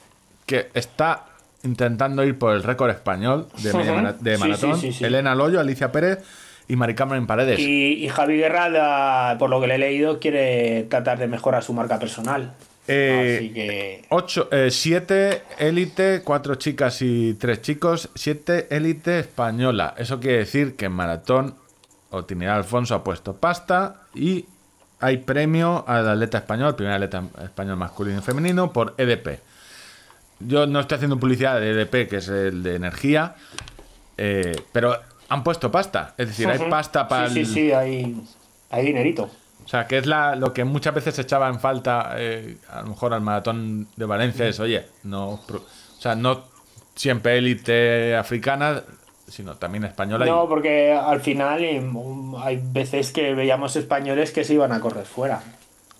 que 0.47 0.69
está 0.73 1.25
intentando 1.63 2.23
ir 2.23 2.37
por 2.39 2.55
el 2.55 2.63
récord 2.63 2.89
español 2.89 3.47
de, 3.61 3.73
media 3.73 4.15
de 4.19 4.35
Sí, 4.37 4.41
maratón. 4.41 4.75
sí, 4.79 4.87
sí, 4.91 4.99
sí. 4.99 5.05
Elena 5.05 5.35
Loyo, 5.35 5.59
Alicia 5.59 5.91
Pérez 5.91 6.19
y 6.67 6.75
Mari 6.75 6.95
Carmen 6.95 7.27
Paredes. 7.27 7.59
Y, 7.59 8.03
y 8.03 8.09
Javi 8.09 8.37
Guerra, 8.37 9.35
por 9.39 9.49
lo 9.49 9.61
que 9.61 9.67
le 9.67 9.75
he 9.75 9.79
leído, 9.79 10.19
quiere 10.19 10.83
tratar 10.89 11.17
de 11.17 11.27
mejorar 11.27 11.63
su 11.63 11.73
marca 11.73 11.99
personal. 11.99 12.53
Eh, 12.87 13.35
Así 13.37 13.49
que. 13.53 14.05
Ocho, 14.09 14.47
eh, 14.51 14.69
siete 14.71 15.43
élite, 15.59 16.21
cuatro 16.23 16.55
chicas 16.55 17.01
y 17.01 17.33
tres 17.33 17.61
chicos, 17.61 18.09
siete 18.15 18.67
élite 18.69 19.19
española. 19.19 19.93
Eso 19.97 20.19
quiere 20.19 20.39
decir 20.39 20.75
que 20.75 20.85
en 20.85 20.93
maratón 20.93 21.55
Otinidad 22.09 22.55
Alfonso 22.55 22.95
ha 22.95 23.03
puesto 23.03 23.35
pasta 23.35 24.03
y 24.15 24.45
hay 24.99 25.17
premio 25.17 25.83
al 25.87 26.07
atleta 26.07 26.39
español, 26.39 26.75
primer 26.75 26.93
atleta 26.93 27.23
español 27.43 27.77
masculino 27.77 28.19
y 28.19 28.21
femenino, 28.21 28.71
por 28.71 28.95
EDP. 28.97 29.39
Yo 30.39 30.65
no 30.65 30.79
estoy 30.79 30.95
haciendo 30.95 31.19
publicidad 31.19 31.59
de 31.59 31.71
EDP, 31.71 32.09
que 32.09 32.17
es 32.17 32.27
el 32.29 32.63
de 32.63 32.75
energía, 32.75 33.35
eh, 34.17 34.55
pero 34.71 34.97
han 35.29 35.43
puesto 35.43 35.71
pasta. 35.71 36.13
Es 36.17 36.27
decir, 36.29 36.47
hay 36.47 36.59
pasta 36.69 37.07
para 37.07 37.29
Sí, 37.29 37.45
sí, 37.45 37.53
sí, 37.53 37.71
hay, 37.71 38.21
hay 38.69 38.85
dinerito. 38.85 39.29
O 39.65 39.67
sea, 39.69 39.85
que 39.85 39.97
es 39.97 40.05
la, 40.05 40.35
lo 40.35 40.53
que 40.53 40.63
muchas 40.63 40.93
veces 40.95 41.15
se 41.15 41.23
echaba 41.23 41.49
en 41.49 41.59
falta, 41.59 42.13
eh, 42.15 42.57
a 42.71 42.81
lo 42.83 42.87
mejor 42.89 43.13
al 43.13 43.19
maratón 43.21 43.87
de 43.97 44.05
Valencia, 44.05 44.47
es, 44.47 44.59
oye, 44.61 44.85
no, 45.03 45.31
o 45.31 45.41
sea, 45.99 46.15
no 46.15 46.45
siempre 46.95 47.37
élite 47.37 48.15
africana, 48.15 48.81
sino 49.27 49.55
también 49.55 49.83
española. 49.83 50.25
y- 50.25 50.29
No, 50.29 50.47
porque 50.47 50.93
al 50.93 51.19
final 51.19 51.63
em, 51.65 51.93
hay 52.37 52.61
veces 52.63 53.11
que 53.11 53.33
veíamos 53.33 53.75
españoles 53.75 54.31
que 54.31 54.45
se 54.45 54.53
iban 54.53 54.71
a 54.71 54.79
correr 54.79 55.05
fuera. 55.05 55.41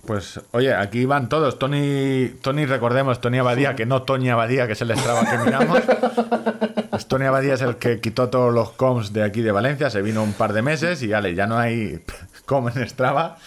Pues, 0.05 0.39
oye, 0.51 0.73
aquí 0.73 1.03
van 1.05 1.27
todos. 1.27 1.59
Tony, 1.59 2.29
Tony 2.41 2.65
recordemos, 2.65 3.19
Tony 3.19 3.39
Abadía, 3.39 3.75
que 3.75 3.85
no 3.85 4.03
Tony 4.03 4.29
Abadía, 4.29 4.65
que 4.65 4.73
es 4.73 4.81
el 4.81 4.97
Strava 4.97 5.29
que 5.29 5.37
miramos. 5.39 5.79
Tony 7.05 7.25
Abadía 7.25 7.53
es 7.53 7.61
el 7.61 7.77
que 7.77 7.99
quitó 7.99 8.29
todos 8.29 8.53
los 8.53 8.71
coms 8.71 9.13
de 9.13 9.23
aquí 9.23 9.41
de 9.41 9.51
Valencia, 9.51 9.89
se 9.89 10.01
vino 10.01 10.23
un 10.23 10.33
par 10.33 10.53
de 10.53 10.61
meses 10.61 11.03
y 11.03 11.07
vale, 11.07 11.35
ya 11.35 11.45
no 11.45 11.57
hay 11.57 12.01
com 12.45 12.67
en 12.69 12.87
Strava. 12.89 13.37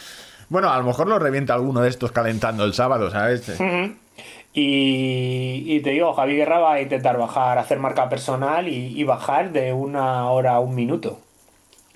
Bueno, 0.48 0.70
a 0.70 0.78
lo 0.78 0.84
mejor 0.84 1.08
lo 1.08 1.18
revienta 1.18 1.54
alguno 1.54 1.80
de 1.80 1.88
estos 1.88 2.12
calentando 2.12 2.64
el 2.64 2.74
sábado, 2.74 3.10
¿sabes? 3.10 3.48
Y, 4.52 5.64
y 5.66 5.80
te 5.80 5.90
digo, 5.90 6.12
Javi 6.12 6.36
Guerra 6.36 6.58
va 6.58 6.74
a 6.74 6.80
intentar 6.80 7.16
bajar, 7.16 7.58
hacer 7.58 7.78
marca 7.78 8.08
personal 8.08 8.66
y, 8.66 9.00
y 9.00 9.04
bajar 9.04 9.52
de 9.52 9.72
una 9.72 10.28
hora 10.28 10.54
a 10.54 10.60
un 10.60 10.74
minuto. 10.74 11.20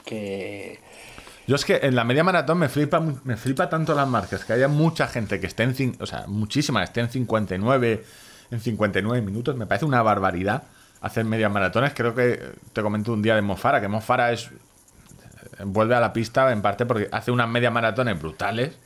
Que 0.04 0.78
Yo 1.48 1.56
es 1.56 1.64
que 1.64 1.80
en 1.82 1.96
la 1.96 2.04
media 2.04 2.22
maratón 2.22 2.58
me 2.58 2.68
flipa, 2.68 3.00
me 3.00 3.36
flipa 3.36 3.68
tanto 3.68 3.92
las 3.94 4.06
marcas, 4.06 4.44
que 4.44 4.52
haya 4.52 4.68
mucha 4.68 5.08
gente 5.08 5.40
que 5.40 5.48
esté 5.48 5.64
en, 5.64 5.96
o 5.98 6.06
sea, 6.06 6.26
muchísima, 6.28 6.84
esté 6.84 7.00
en 7.00 7.10
59, 7.10 8.04
en 8.52 8.60
59 8.60 9.20
minutos, 9.20 9.56
me 9.56 9.66
parece 9.66 9.84
una 9.84 10.02
barbaridad 10.02 10.62
hacer 11.04 11.24
medias 11.24 11.50
maratones. 11.52 11.92
Creo 11.94 12.14
que 12.14 12.40
te 12.72 12.82
comenté 12.82 13.10
un 13.10 13.22
día 13.22 13.34
de 13.34 13.42
Mofara, 13.42 13.80
que 13.80 13.88
Mofara 13.88 14.32
es 14.32 14.50
vuelve 15.64 15.94
a 15.94 16.00
la 16.00 16.12
pista 16.12 16.50
en 16.50 16.62
parte 16.62 16.84
porque 16.86 17.08
hace 17.12 17.30
unas 17.30 17.48
medias 17.48 17.72
maratones 17.72 18.20
brutales, 18.20 18.76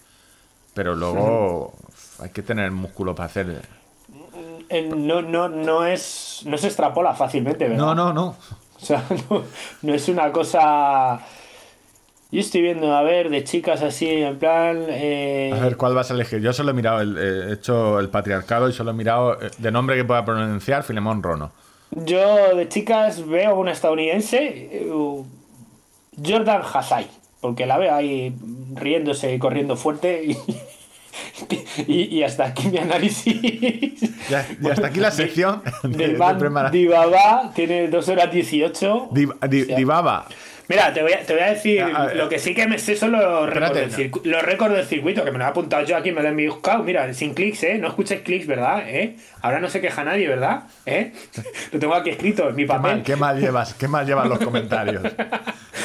pero 0.75 0.95
luego 0.95 1.73
hay 2.21 2.31
que 2.31 2.43
tener 2.43 2.71
músculo 2.71 3.15
para 3.15 3.27
hacer. 3.27 3.63
eh, 4.69 4.83
no, 4.95 5.23
no, 5.23 5.49
no, 5.49 5.87
es, 5.87 6.43
no 6.45 6.59
se 6.59 6.67
extrapola 6.67 7.15
fácilmente, 7.15 7.69
¿verdad? 7.69 7.79
No, 7.85 7.95
no, 7.95 8.13
no. 8.13 8.37
O 8.81 8.85
sea, 8.85 9.03
no, 9.31 9.45
no 9.83 9.95
es 9.95 10.09
una 10.09 10.31
cosa... 10.33 11.21
Yo 12.31 12.41
estoy 12.41 12.61
viendo, 12.61 12.95
a 12.95 13.03
ver, 13.03 13.31
de 13.31 13.43
chicas 13.43 13.81
así, 13.83 14.07
en 14.07 14.39
plan... 14.39 14.85
eh, 14.89 15.51
A 15.57 15.61
ver 15.61 15.79
cuál 15.79 15.95
vas 15.95 16.11
a 16.11 16.15
elegir. 16.15 16.41
Yo 16.41 16.53
solo 16.53 16.73
he 16.73 16.75
mirado, 16.75 17.01
el, 17.01 17.17
eh, 17.17 17.47
he 17.49 17.53
hecho 17.55 17.99
el 18.01 18.11
patriarcado 18.11 18.69
y 18.69 18.75
solo 18.75 18.91
he 18.91 18.95
mirado 18.95 19.41
eh, 19.41 19.51
de 19.57 19.71
nombre 19.73 19.97
que 19.97 20.05
pueda 20.05 20.27
pronunciar 20.27 20.83
Filemón 20.83 21.23
Rono. 21.23 21.51
Yo 21.91 22.55
de 22.55 22.69
chicas 22.69 23.27
veo 23.27 23.59
una 23.59 23.73
estadounidense, 23.73 24.39
eh, 24.73 24.93
Jordan 26.25 26.63
Hassai, 26.73 27.07
porque 27.41 27.67
la 27.67 27.79
veo 27.79 27.95
ahí 27.95 28.35
riéndose 28.75 29.35
y 29.35 29.39
corriendo 29.39 29.77
fuerte 29.77 30.23
y, 30.25 30.37
y, 31.87 32.17
y 32.19 32.23
hasta 32.23 32.47
aquí 32.47 32.69
mi 32.69 32.79
análisis. 32.79 33.41
Ya, 34.29 34.47
y 34.61 34.69
hasta 34.69 34.89
aquí 34.89 35.01
la 35.01 35.11
sección 35.11 35.63
de, 35.83 35.89
Del 35.89 36.19
de 36.19 36.19
premara- 36.19 36.71
Dibaba 36.71 37.53
tiene 37.55 37.89
2 37.89 38.09
horas 38.11 38.31
18. 38.33 39.09
Di- 39.13 39.29
di- 39.49 39.63
O 39.63 39.65
sea, 39.67 39.77
Dibaba. 39.77 40.27
Mira, 40.69 40.93
te 40.93 41.01
voy 41.03 41.13
a, 41.15 41.21
te 41.25 41.33
voy 41.33 41.43
a 41.43 41.47
decir, 41.47 41.81
A 41.83 42.07
ver, 42.07 42.17
lo 42.17 42.29
que 42.29 42.39
sí 42.39 42.55
que 42.55 42.67
me 42.67 42.79
sé 42.79 42.95
son 42.95 43.13
los 43.13 43.49
récords, 43.49 43.97
del 43.97 44.13
los 44.25 44.43
récords 44.43 44.75
del 44.77 44.85
circuito, 44.85 45.25
que 45.25 45.31
me 45.33 45.39
lo 45.39 45.45
he 45.45 45.49
apuntado 45.49 45.83
yo 45.85 45.97
aquí, 45.97 46.13
me 46.13 46.23
lo 46.23 46.29
he 46.29 46.49
buscado. 46.49 46.83
Mira, 46.83 47.11
sin 47.15 47.33
clics, 47.33 47.63
¿eh? 47.63 47.79
No 47.79 47.89
escuches 47.89 48.21
clics, 48.21 48.47
¿verdad? 48.47 48.83
¿Eh? 48.87 49.17
Ahora 49.41 49.61
no 49.61 49.69
se 49.71 49.81
queja 49.81 50.05
nadie, 50.05 50.29
¿verdad? 50.29 50.65
¿Eh? 50.85 51.13
Lo 51.73 51.79
tengo 51.79 51.95
aquí 51.95 52.11
escrito 52.11 52.49
en 52.51 52.57
mi 52.57 52.63
¿Qué 52.65 52.69
papel. 52.69 52.83
mal, 52.97 53.03
qué 53.03 53.17
mal 53.17 53.41
llevas? 53.41 53.73
¿Qué 53.75 53.89
mal 53.89 54.05
llevas 54.07 54.29
los 54.29 54.39
comentarios? 54.41 55.03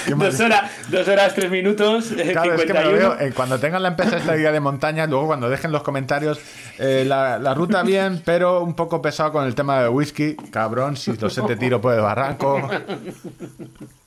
Qué 0.06 0.16
Dos 0.16 0.38
horas, 0.42 0.70
dos 0.90 1.08
horas, 1.08 1.34
tres 1.34 1.50
minutos, 1.50 2.12
eh, 2.12 2.32
Claro, 2.34 2.56
es 2.56 2.66
que 2.66 2.74
me 2.74 2.82
lo 2.84 2.90
51. 2.92 2.98
veo. 2.98 3.28
eh, 3.28 3.32
cuando 3.34 3.58
tengan 3.60 3.84
la 3.84 3.90
empresa 3.90 4.18
esta 4.18 4.36
guía 4.36 4.52
de 4.52 4.60
montaña, 4.60 5.08
luego 5.08 5.28
cuando 5.28 5.50
dejen 5.50 5.72
los 5.72 5.82
comentarios, 5.84 6.42
eh, 6.78 7.06
la, 7.08 7.40
la 7.40 7.54
ruta 7.54 7.84
bien, 7.84 8.22
pero 8.26 8.62
un 8.62 8.74
poco 8.74 9.02
pesado 9.02 9.32
con 9.32 9.46
el 9.46 9.56
tema 9.56 9.82
de 9.82 9.88
whisky. 9.88 10.36
Cabrón, 10.52 10.98
si 10.98 11.16
lo 11.16 11.30
sé 11.30 11.42
te 11.44 11.56
tiro 11.56 11.80
por 11.80 11.94
el 11.94 12.02
barranco. 12.02 12.70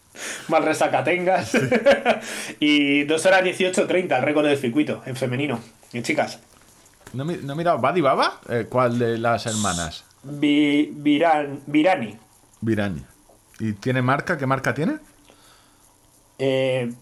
Mal 0.48 0.62
resaca 0.64 1.02
tengas. 1.04 1.52
y 2.60 3.04
2 3.04 3.26
horas 3.26 3.44
18, 3.44 3.86
30, 3.86 4.16
el 4.18 4.22
récord 4.22 4.46
del 4.46 4.58
circuito, 4.58 5.02
en 5.06 5.16
femenino. 5.16 5.60
En 5.92 6.02
chicas. 6.02 6.38
¿No, 7.12 7.24
no 7.24 7.52
he 7.52 7.56
mirado? 7.56 7.78
¿Badi 7.78 8.00
Baba? 8.00 8.40
Eh, 8.48 8.66
¿Cuál 8.68 8.98
de 8.98 9.18
las 9.18 9.46
hermanas? 9.46 10.04
Vi- 10.22 10.92
Viran- 10.96 11.60
Virani. 11.66 12.16
Virani. 12.60 13.02
¿Y 13.60 13.72
tiene 13.74 14.02
marca? 14.02 14.36
¿Qué 14.36 14.46
marca 14.46 14.74
tiene? 14.74 14.98
Eh, 16.38 16.92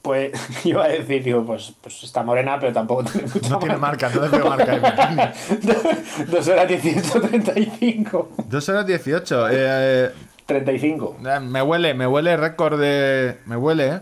pues 0.00 0.32
iba 0.64 0.84
a 0.84 0.88
decir, 0.88 1.22
digo, 1.22 1.44
pues, 1.44 1.72
pues 1.80 2.02
está 2.04 2.22
morena, 2.22 2.58
pero 2.58 2.72
tampoco 2.72 3.04
tiene 3.04 3.28
mucha 3.32 3.48
No 3.48 3.58
tiene 3.58 3.76
marca. 3.76 4.06
entonces 4.06 4.30
veo 4.32 4.48
marca. 4.48 4.72
de 4.72 4.80
Virani. 4.90 6.30
2 6.30 6.48
horas 6.48 6.68
18, 6.68 7.20
35. 7.20 8.32
Dos 8.48 8.68
horas 8.68 8.86
18. 8.86 9.48
Eh, 9.50 10.10
35. 10.46 11.18
Eh, 11.26 11.40
Me 11.40 11.62
huele, 11.62 11.94
me 11.94 12.06
huele 12.06 12.36
récord 12.36 12.78
de. 12.80 13.38
Me 13.46 13.56
huele, 13.56 13.88
¿eh? 13.88 14.00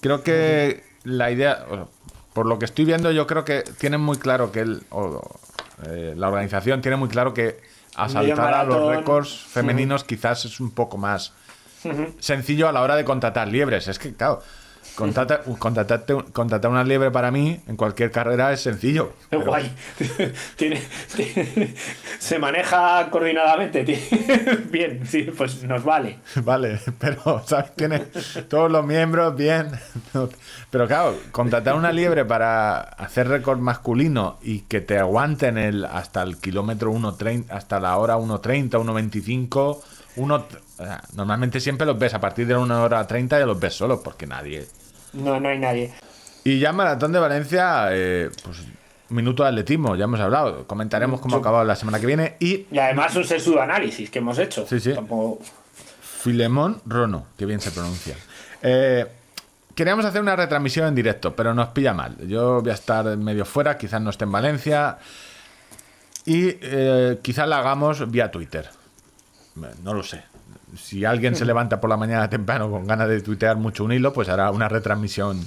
Creo 0.00 0.22
que 0.22 0.84
la 1.04 1.30
idea. 1.30 1.64
Por 2.32 2.46
lo 2.46 2.58
que 2.58 2.66
estoy 2.66 2.84
viendo, 2.84 3.10
yo 3.10 3.26
creo 3.26 3.44
que 3.44 3.64
tienen 3.78 4.00
muy 4.00 4.16
claro 4.18 4.52
que 4.52 4.60
el, 4.60 4.82
o- 4.90 5.40
eh, 5.86 6.14
la 6.16 6.28
organización 6.28 6.80
tiene 6.82 6.96
muy 6.96 7.08
claro 7.08 7.34
que 7.34 7.60
asaltar 7.96 8.54
a 8.54 8.62
los 8.64 8.76
récords 8.96 9.28
femeninos 9.48 10.04
quizás 10.04 10.44
es 10.44 10.60
un 10.60 10.70
poco 10.70 10.98
más 10.98 11.32
sencillo 12.20 12.68
a 12.68 12.72
la 12.72 12.82
hora 12.82 12.94
de 12.96 13.04
contratar 13.04 13.48
liebres. 13.48 13.88
Es 13.88 13.98
que, 13.98 14.12
claro, 14.14 14.40
contrata- 14.98 15.42
contratar 16.32 16.70
una 16.70 16.82
liebre 16.84 17.10
para 17.10 17.30
mí 17.30 17.60
en 17.68 17.76
cualquier 17.76 18.10
carrera 18.10 18.52
es 18.52 18.60
sencillo. 18.60 19.12
Pero- 19.30 19.44
guay. 19.44 19.70
Tiene, 20.56 20.82
tiene- 21.14 21.74
se 22.18 22.38
maneja 22.38 23.08
coordinadamente. 23.10 23.84
bien, 24.70 25.06
sí, 25.06 25.22
pues 25.36 25.62
nos 25.62 25.84
vale. 25.84 26.18
Vale, 26.42 26.80
pero 26.98 27.42
¿sabes? 27.46 27.74
tiene 27.76 28.00
todos 28.48 28.70
los 28.70 28.84
miembros 28.84 29.36
bien. 29.36 29.70
Pero 30.70 30.86
claro, 30.86 31.16
contratar 31.30 31.74
una 31.74 31.92
liebre 31.92 32.24
para 32.24 32.80
hacer 32.80 33.28
récord 33.28 33.58
masculino 33.58 34.38
y 34.42 34.60
que 34.60 34.80
te 34.80 34.98
aguanten 34.98 35.58
el, 35.58 35.84
hasta 35.84 36.22
el 36.22 36.38
kilómetro 36.38 36.92
1.30, 36.92 37.46
hasta 37.50 37.78
la 37.80 37.96
hora 37.96 38.16
1.30, 38.16 38.70
1.25, 38.70 39.78
uno, 40.16 40.44
o 40.78 40.84
sea, 40.84 41.02
normalmente 41.14 41.60
siempre 41.60 41.86
los 41.86 41.98
ves 41.98 42.14
a 42.14 42.20
partir 42.20 42.46
de 42.46 42.56
una 42.56 42.82
hora 42.82 43.06
30 43.06 43.38
ya 43.38 43.46
los 43.46 43.58
ves 43.60 43.74
solos 43.74 44.00
porque 44.02 44.26
nadie. 44.26 44.66
No, 45.12 45.38
no 45.40 45.48
hay 45.48 45.58
nadie. 45.58 45.92
Y 46.44 46.58
ya 46.58 46.72
Maratón 46.72 47.12
de 47.12 47.18
Valencia, 47.18 47.88
eh, 47.90 48.30
pues 48.44 48.58
minuto 49.10 49.42
de 49.42 49.48
atletismo, 49.50 49.96
ya 49.96 50.04
hemos 50.04 50.20
hablado. 50.20 50.66
Comentaremos 50.66 51.20
cómo 51.20 51.36
ha 51.36 51.38
acabado 51.40 51.64
la 51.64 51.76
semana 51.76 51.98
que 52.00 52.06
viene. 52.06 52.36
Y 52.40 52.66
Y 52.70 52.78
además 52.78 53.14
un 53.16 53.24
sesudo 53.24 53.60
análisis 53.60 54.10
que 54.10 54.18
hemos 54.18 54.38
hecho. 54.38 54.66
Sí, 54.66 54.80
sí. 54.80 54.92
Tampoco- 54.94 55.42
Filemón 56.00 56.80
Rono, 56.84 57.26
que 57.36 57.46
bien 57.46 57.60
se 57.60 57.70
pronuncia. 57.70 58.16
Eh, 58.62 59.06
queríamos 59.74 60.04
hacer 60.04 60.20
una 60.20 60.34
retransmisión 60.36 60.88
en 60.88 60.94
directo, 60.94 61.34
pero 61.34 61.54
nos 61.54 61.68
pilla 61.68 61.94
mal. 61.94 62.16
Yo 62.26 62.60
voy 62.60 62.70
a 62.70 62.74
estar 62.74 63.16
medio 63.16 63.44
fuera, 63.44 63.78
quizás 63.78 64.00
no 64.02 64.10
esté 64.10 64.24
en 64.24 64.32
Valencia. 64.32 64.98
Y 66.26 66.56
eh, 66.60 67.18
quizás 67.22 67.48
la 67.48 67.58
hagamos 67.60 68.10
vía 68.10 68.30
Twitter. 68.30 68.68
No 69.82 69.94
lo 69.94 70.02
sé. 70.02 70.22
Si 70.76 71.04
alguien 71.04 71.34
se 71.34 71.44
levanta 71.44 71.80
por 71.80 71.88
la 71.90 71.96
mañana 71.96 72.28
temprano 72.28 72.70
con 72.70 72.86
ganas 72.86 73.08
de 73.08 73.20
tuitear 73.20 73.56
mucho 73.56 73.84
un 73.84 73.92
hilo, 73.92 74.12
pues 74.12 74.28
hará 74.28 74.50
una 74.50 74.68
retransmisión 74.68 75.46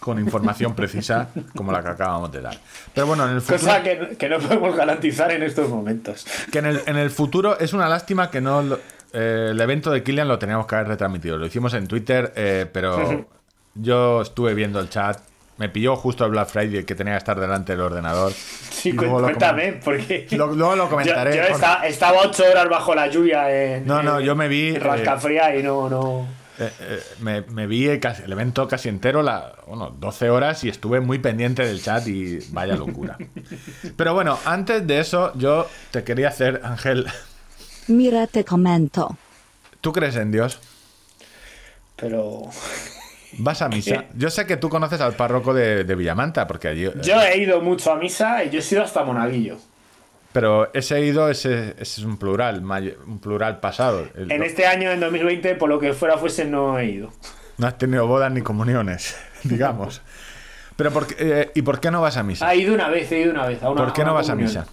con 0.00 0.18
información 0.18 0.74
precisa 0.74 1.28
como 1.54 1.72
la 1.72 1.82
que 1.82 1.88
acabamos 1.90 2.32
de 2.32 2.40
dar. 2.40 2.58
Pero 2.94 3.06
bueno, 3.06 3.28
en 3.28 3.34
el 3.34 3.40
futuro... 3.42 3.58
Cosa 3.60 3.82
que, 3.82 4.16
que 4.18 4.28
no 4.28 4.38
podemos 4.38 4.74
garantizar 4.74 5.30
en 5.30 5.42
estos 5.42 5.68
momentos. 5.68 6.26
Que 6.50 6.58
en 6.60 6.66
el, 6.66 6.80
en 6.86 6.96
el 6.96 7.10
futuro 7.10 7.58
es 7.58 7.72
una 7.74 7.88
lástima 7.88 8.30
que 8.30 8.40
no. 8.40 8.62
lo- 8.62 8.80
eh, 9.12 9.48
el 9.50 9.60
evento 9.60 9.90
de 9.90 10.02
Killian 10.02 10.26
lo 10.28 10.38
teníamos 10.38 10.66
que 10.66 10.74
haber 10.76 10.88
retransmitido. 10.88 11.36
Lo 11.36 11.44
hicimos 11.46 11.74
en 11.74 11.86
Twitter, 11.86 12.32
eh, 12.36 12.66
pero 12.72 13.26
yo 13.74 14.22
estuve 14.22 14.54
viendo 14.54 14.80
el 14.80 14.88
chat. 14.88 15.18
Me 15.60 15.68
pilló 15.68 15.94
justo 15.94 16.24
el 16.24 16.30
Black 16.30 16.48
Friday 16.48 16.84
que 16.84 16.94
tenía 16.94 17.12
que 17.12 17.18
estar 17.18 17.38
delante 17.38 17.72
del 17.72 17.82
ordenador. 17.82 18.32
Sí, 18.32 18.88
Y 18.88 18.92
luego 18.92 19.18
lo 19.20 19.26
cuéntame, 19.26 19.74
porque. 19.74 20.26
Lo- 20.30 20.54
luego 20.54 20.74
lo 20.74 20.88
comentaré 20.88 21.36
Yo, 21.36 21.42
yo 21.42 21.46
con- 21.48 21.54
esta- 21.56 21.86
estaba 21.86 22.20
ocho 22.22 22.44
horas 22.50 22.66
bajo 22.70 22.94
la 22.94 23.08
lluvia 23.08 23.50
en. 23.76 23.86
No, 23.86 24.02
no, 24.02 24.18
en- 24.20 24.24
yo 24.24 24.34
me 24.34 24.48
vi, 24.48 24.68
en 24.70 24.76
eh, 24.76 24.78
Rascafría 24.78 25.54
y 25.54 25.62
no, 25.62 25.90
no. 25.90 26.26
Eh, 26.58 26.70
eh, 26.80 27.02
me, 27.20 27.42
me 27.42 27.66
vi 27.66 27.88
el 27.88 28.00
evento 28.32 28.66
casi 28.68 28.88
entero, 28.88 29.22
la, 29.22 29.52
bueno, 29.66 29.94
12 29.98 30.30
horas, 30.30 30.64
y 30.64 30.70
estuve 30.70 31.00
muy 31.00 31.18
pendiente 31.18 31.62
del 31.66 31.82
chat 31.82 32.06
y 32.08 32.38
vaya 32.52 32.74
locura. 32.76 33.18
Pero 33.98 34.14
bueno, 34.14 34.38
antes 34.46 34.86
de 34.86 34.98
eso, 35.00 35.30
yo 35.36 35.68
te 35.90 36.04
quería 36.04 36.28
hacer, 36.28 36.62
Ángel, 36.64 37.06
Mira 37.88 38.26
te 38.26 38.44
comento. 38.46 39.14
¿tú 39.82 39.92
crees 39.92 40.16
en 40.16 40.32
Dios? 40.32 40.58
Pero. 41.96 42.44
Vas 43.42 43.62
a 43.62 43.68
misa. 43.68 44.04
Yo 44.14 44.30
sé 44.30 44.46
que 44.46 44.56
tú 44.56 44.68
conoces 44.68 45.00
al 45.00 45.14
párroco 45.14 45.54
de, 45.54 45.84
de 45.84 45.94
Villamanta, 45.94 46.46
porque 46.46 46.68
allí. 46.68 46.84
eh, 46.86 46.92
Yo 47.02 47.20
he 47.20 47.38
ido 47.38 47.60
mucho 47.60 47.92
a 47.92 47.96
misa 47.96 48.44
y 48.44 48.50
yo 48.50 48.58
he 48.58 48.62
sido 48.62 48.82
hasta 48.82 49.02
monaguillo. 49.02 49.56
Pero 50.32 50.70
ese 50.74 51.00
ido, 51.00 51.28
ese, 51.28 51.70
ese 51.78 52.00
es 52.00 52.04
un 52.04 52.16
plural, 52.16 52.62
un 53.06 53.18
plural 53.18 53.58
pasado. 53.58 54.06
El- 54.14 54.30
En 54.30 54.42
este 54.42 54.66
año, 54.66 54.90
en 54.90 55.00
2020, 55.00 55.56
por 55.56 55.68
lo 55.68 55.80
que 55.80 55.92
fuera 55.92 56.18
fuese, 56.18 56.44
no 56.44 56.78
he 56.78 56.86
ido. 56.86 57.10
No 57.58 57.66
has 57.66 57.76
tenido 57.78 58.06
bodas 58.06 58.30
ni 58.30 58.40
comuniones, 58.42 59.16
digamos. 59.44 60.02
Pero 60.76 60.90
por 60.92 61.06
eh, 61.18 61.50
¿y 61.54 61.62
por 61.62 61.80
qué 61.80 61.90
no 61.90 62.00
vas 62.00 62.16
a 62.16 62.22
misa? 62.22 62.46
Ha 62.48 62.54
ido 62.54 62.72
una 62.74 62.88
vez, 62.88 63.10
he 63.12 63.20
ido 63.20 63.32
una 63.32 63.46
vez. 63.46 63.62
A 63.62 63.70
una, 63.70 63.82
¿Por 63.84 63.92
qué 63.92 64.00
a 64.02 64.04
una 64.04 64.10
no 64.12 64.14
vas 64.14 64.30
a 64.30 64.34
misa? 64.36 64.66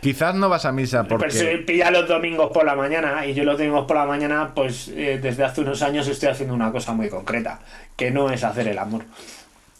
Quizás 0.00 0.34
no 0.34 0.48
vas 0.48 0.64
a 0.64 0.72
misa 0.72 1.04
Pero 1.04 1.30
se 1.30 1.44
porque... 1.44 1.58
pilla 1.66 1.90
los 1.90 2.08
domingos 2.08 2.50
por 2.52 2.64
la 2.64 2.74
mañana 2.74 3.26
y 3.26 3.34
yo 3.34 3.44
los 3.44 3.58
domingos 3.58 3.86
por 3.86 3.96
la 3.96 4.06
mañana, 4.06 4.52
pues 4.54 4.88
eh, 4.88 5.18
desde 5.22 5.44
hace 5.44 5.60
unos 5.60 5.82
años 5.82 6.08
estoy 6.08 6.30
haciendo 6.30 6.54
una 6.54 6.72
cosa 6.72 6.92
muy 6.92 7.08
concreta, 7.08 7.60
que 7.96 8.10
no 8.10 8.30
es 8.30 8.42
hacer 8.42 8.68
el 8.68 8.78
amor, 8.78 9.04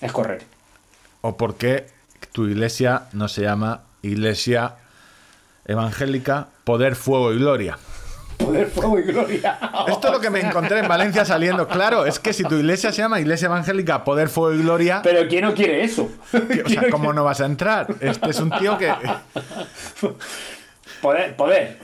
es 0.01 0.13
correr. 0.13 0.43
¿O 1.23 1.37
por 1.37 1.57
qué 1.57 1.87
tu 2.33 2.47
iglesia 2.47 3.05
no 3.13 3.29
se 3.29 3.43
llama 3.43 3.83
Iglesia 4.03 4.75
Evangélica 5.65 6.49
Poder, 6.65 6.97
Fuego 6.97 7.33
y 7.33 7.39
Gloria? 7.39 7.79
Poder, 8.45 8.67
fuego 8.69 8.99
y 8.99 9.03
gloria. 9.03 9.59
Esto 9.89 10.07
es 10.09 10.13
lo 10.13 10.21
que 10.21 10.31
me 10.31 10.41
encontré 10.41 10.79
en 10.81 10.89
Valencia 10.89 11.25
saliendo. 11.25 11.69
Claro, 11.69 12.07
es 12.07 12.19
que 12.19 12.33
si 12.33 12.43
tu 12.45 12.55
iglesia 12.57 12.91
se 12.93 13.03
llama 13.03 13.21
Iglesia 13.21 13.47
Evangélica 13.47 14.03
Poder, 14.05 14.29
Fuego 14.29 14.55
y 14.59 14.63
Gloria, 14.63 15.01
Pero 15.03 15.29
¿quién 15.29 15.45
no 15.45 15.55
quiere 15.55 15.85
eso? 15.85 16.11
que- 16.31 16.63
o 16.65 16.69
sea, 16.69 16.85
¿cómo 16.91 17.13
no 17.13 17.25
vas 17.25 17.41
a 17.41 17.47
entrar? 17.47 17.87
Este 18.01 18.31
es 18.31 18.41
un 18.41 18.51
tío 18.53 18.77
que... 18.79 18.93
Poder, 21.01 21.35
poder. 21.35 21.79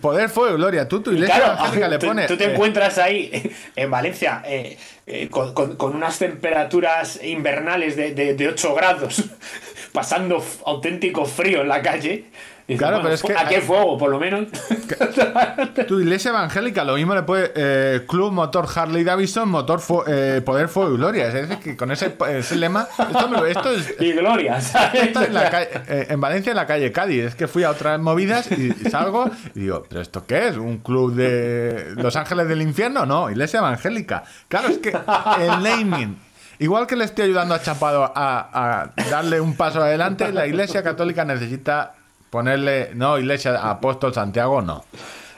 Poder, 0.00 0.28
Fuego 0.28 0.54
y 0.54 0.56
Gloria. 0.58 0.86
Tú 0.88 1.00
tu 1.00 1.10
iglesia 1.12 1.36
Claro, 1.36 1.52
evangélica 1.54 1.88
le 1.88 1.98
pones... 1.98 2.26
tú 2.26 2.36
te 2.36 2.44
eh, 2.44 2.52
encuentras 2.52 2.98
ahí 2.98 3.54
en 3.76 3.90
Valencia 3.90 4.42
eh, 4.44 4.76
eh, 5.06 5.28
con, 5.30 5.54
con- 5.54 5.76
con 5.76 5.96
unas 5.96 6.18
temperaturas 6.18 7.18
invernales 7.24 7.96
de, 7.96 8.12
de, 8.12 8.34
de 8.34 8.48
8 8.48 8.74
grados, 8.74 9.24
pasando 9.92 10.44
auténtico 10.66 11.24
frío 11.24 11.62
en 11.62 11.68
la 11.68 11.80
calle. 11.80 12.26
Y 12.68 12.74
dices, 12.74 12.78
Claro, 12.86 12.96
bueno, 13.02 13.02
pero 13.04 13.14
es 13.14 13.22
que- 13.22 13.46
Aquí 13.46 13.54
hay 13.54 13.60
fuego, 13.62 13.96
por 13.96 14.10
lo 14.10 14.20
menos. 14.20 14.46
Tu 15.88 16.00
iglesia 16.00 16.30
evangélica, 16.30 16.84
lo 16.84 16.94
mismo 16.96 17.14
le 17.14 17.22
puede. 17.22 17.50
eh, 17.54 18.04
Club 18.06 18.30
Motor 18.32 18.66
Harley 18.74 19.04
Davidson, 19.04 19.48
Motor 19.48 19.80
eh, 20.06 20.42
Poder 20.44 20.68
Fuego 20.68 20.92
y 20.92 20.96
Gloria. 20.98 21.28
Es 21.28 21.32
decir, 21.34 21.56
que 21.58 21.76
con 21.76 21.90
ese, 21.90 22.14
ese 22.30 22.56
lema. 22.56 22.86
Esto, 22.98 23.46
esto 23.46 23.70
es. 23.72 23.94
y 24.00 24.12
gloria, 24.12 24.60
¿sabes? 24.60 25.02
esto 25.04 25.22
en, 25.22 25.34
la 25.34 25.50
calle- 25.50 25.68
eh, 25.88 26.06
en 26.10 26.20
Valencia, 26.20 26.50
en 26.50 26.56
la 26.56 26.66
calle 26.66 26.92
Cádiz. 26.92 27.24
Es 27.24 27.34
que 27.34 27.48
fui 27.48 27.64
a 27.64 27.70
otras 27.70 27.98
movidas 28.00 28.50
y, 28.52 28.66
y 28.70 28.90
salgo 28.90 29.30
y 29.54 29.60
digo, 29.60 29.84
¿pero 29.88 30.02
esto 30.02 30.26
qué 30.26 30.48
es? 30.48 30.56
¿Un 30.58 30.78
club 30.78 31.14
de 31.14 31.92
Los 31.96 32.16
Ángeles 32.16 32.48
del 32.48 32.60
Infierno? 32.60 33.06
No, 33.06 33.30
iglesia 33.30 33.60
evangélica. 33.60 34.24
Claro, 34.48 34.68
es 34.68 34.78
que 34.78 34.90
el 34.90 35.62
naming. 35.62 36.18
Igual 36.60 36.86
que 36.88 36.96
le 36.96 37.04
estoy 37.04 37.26
ayudando 37.26 37.54
a 37.54 37.62
Chapado 37.62 38.02
a, 38.14 38.82
a 38.92 38.92
darle 39.10 39.40
un 39.40 39.56
paso 39.56 39.80
adelante, 39.80 40.32
la 40.32 40.46
iglesia 40.46 40.82
católica 40.82 41.24
necesita 41.24 41.94
ponerle. 42.30 42.90
No, 42.94 43.18
iglesia 43.18 43.70
apóstol 43.70 44.14
Santiago, 44.14 44.62
no. 44.62 44.84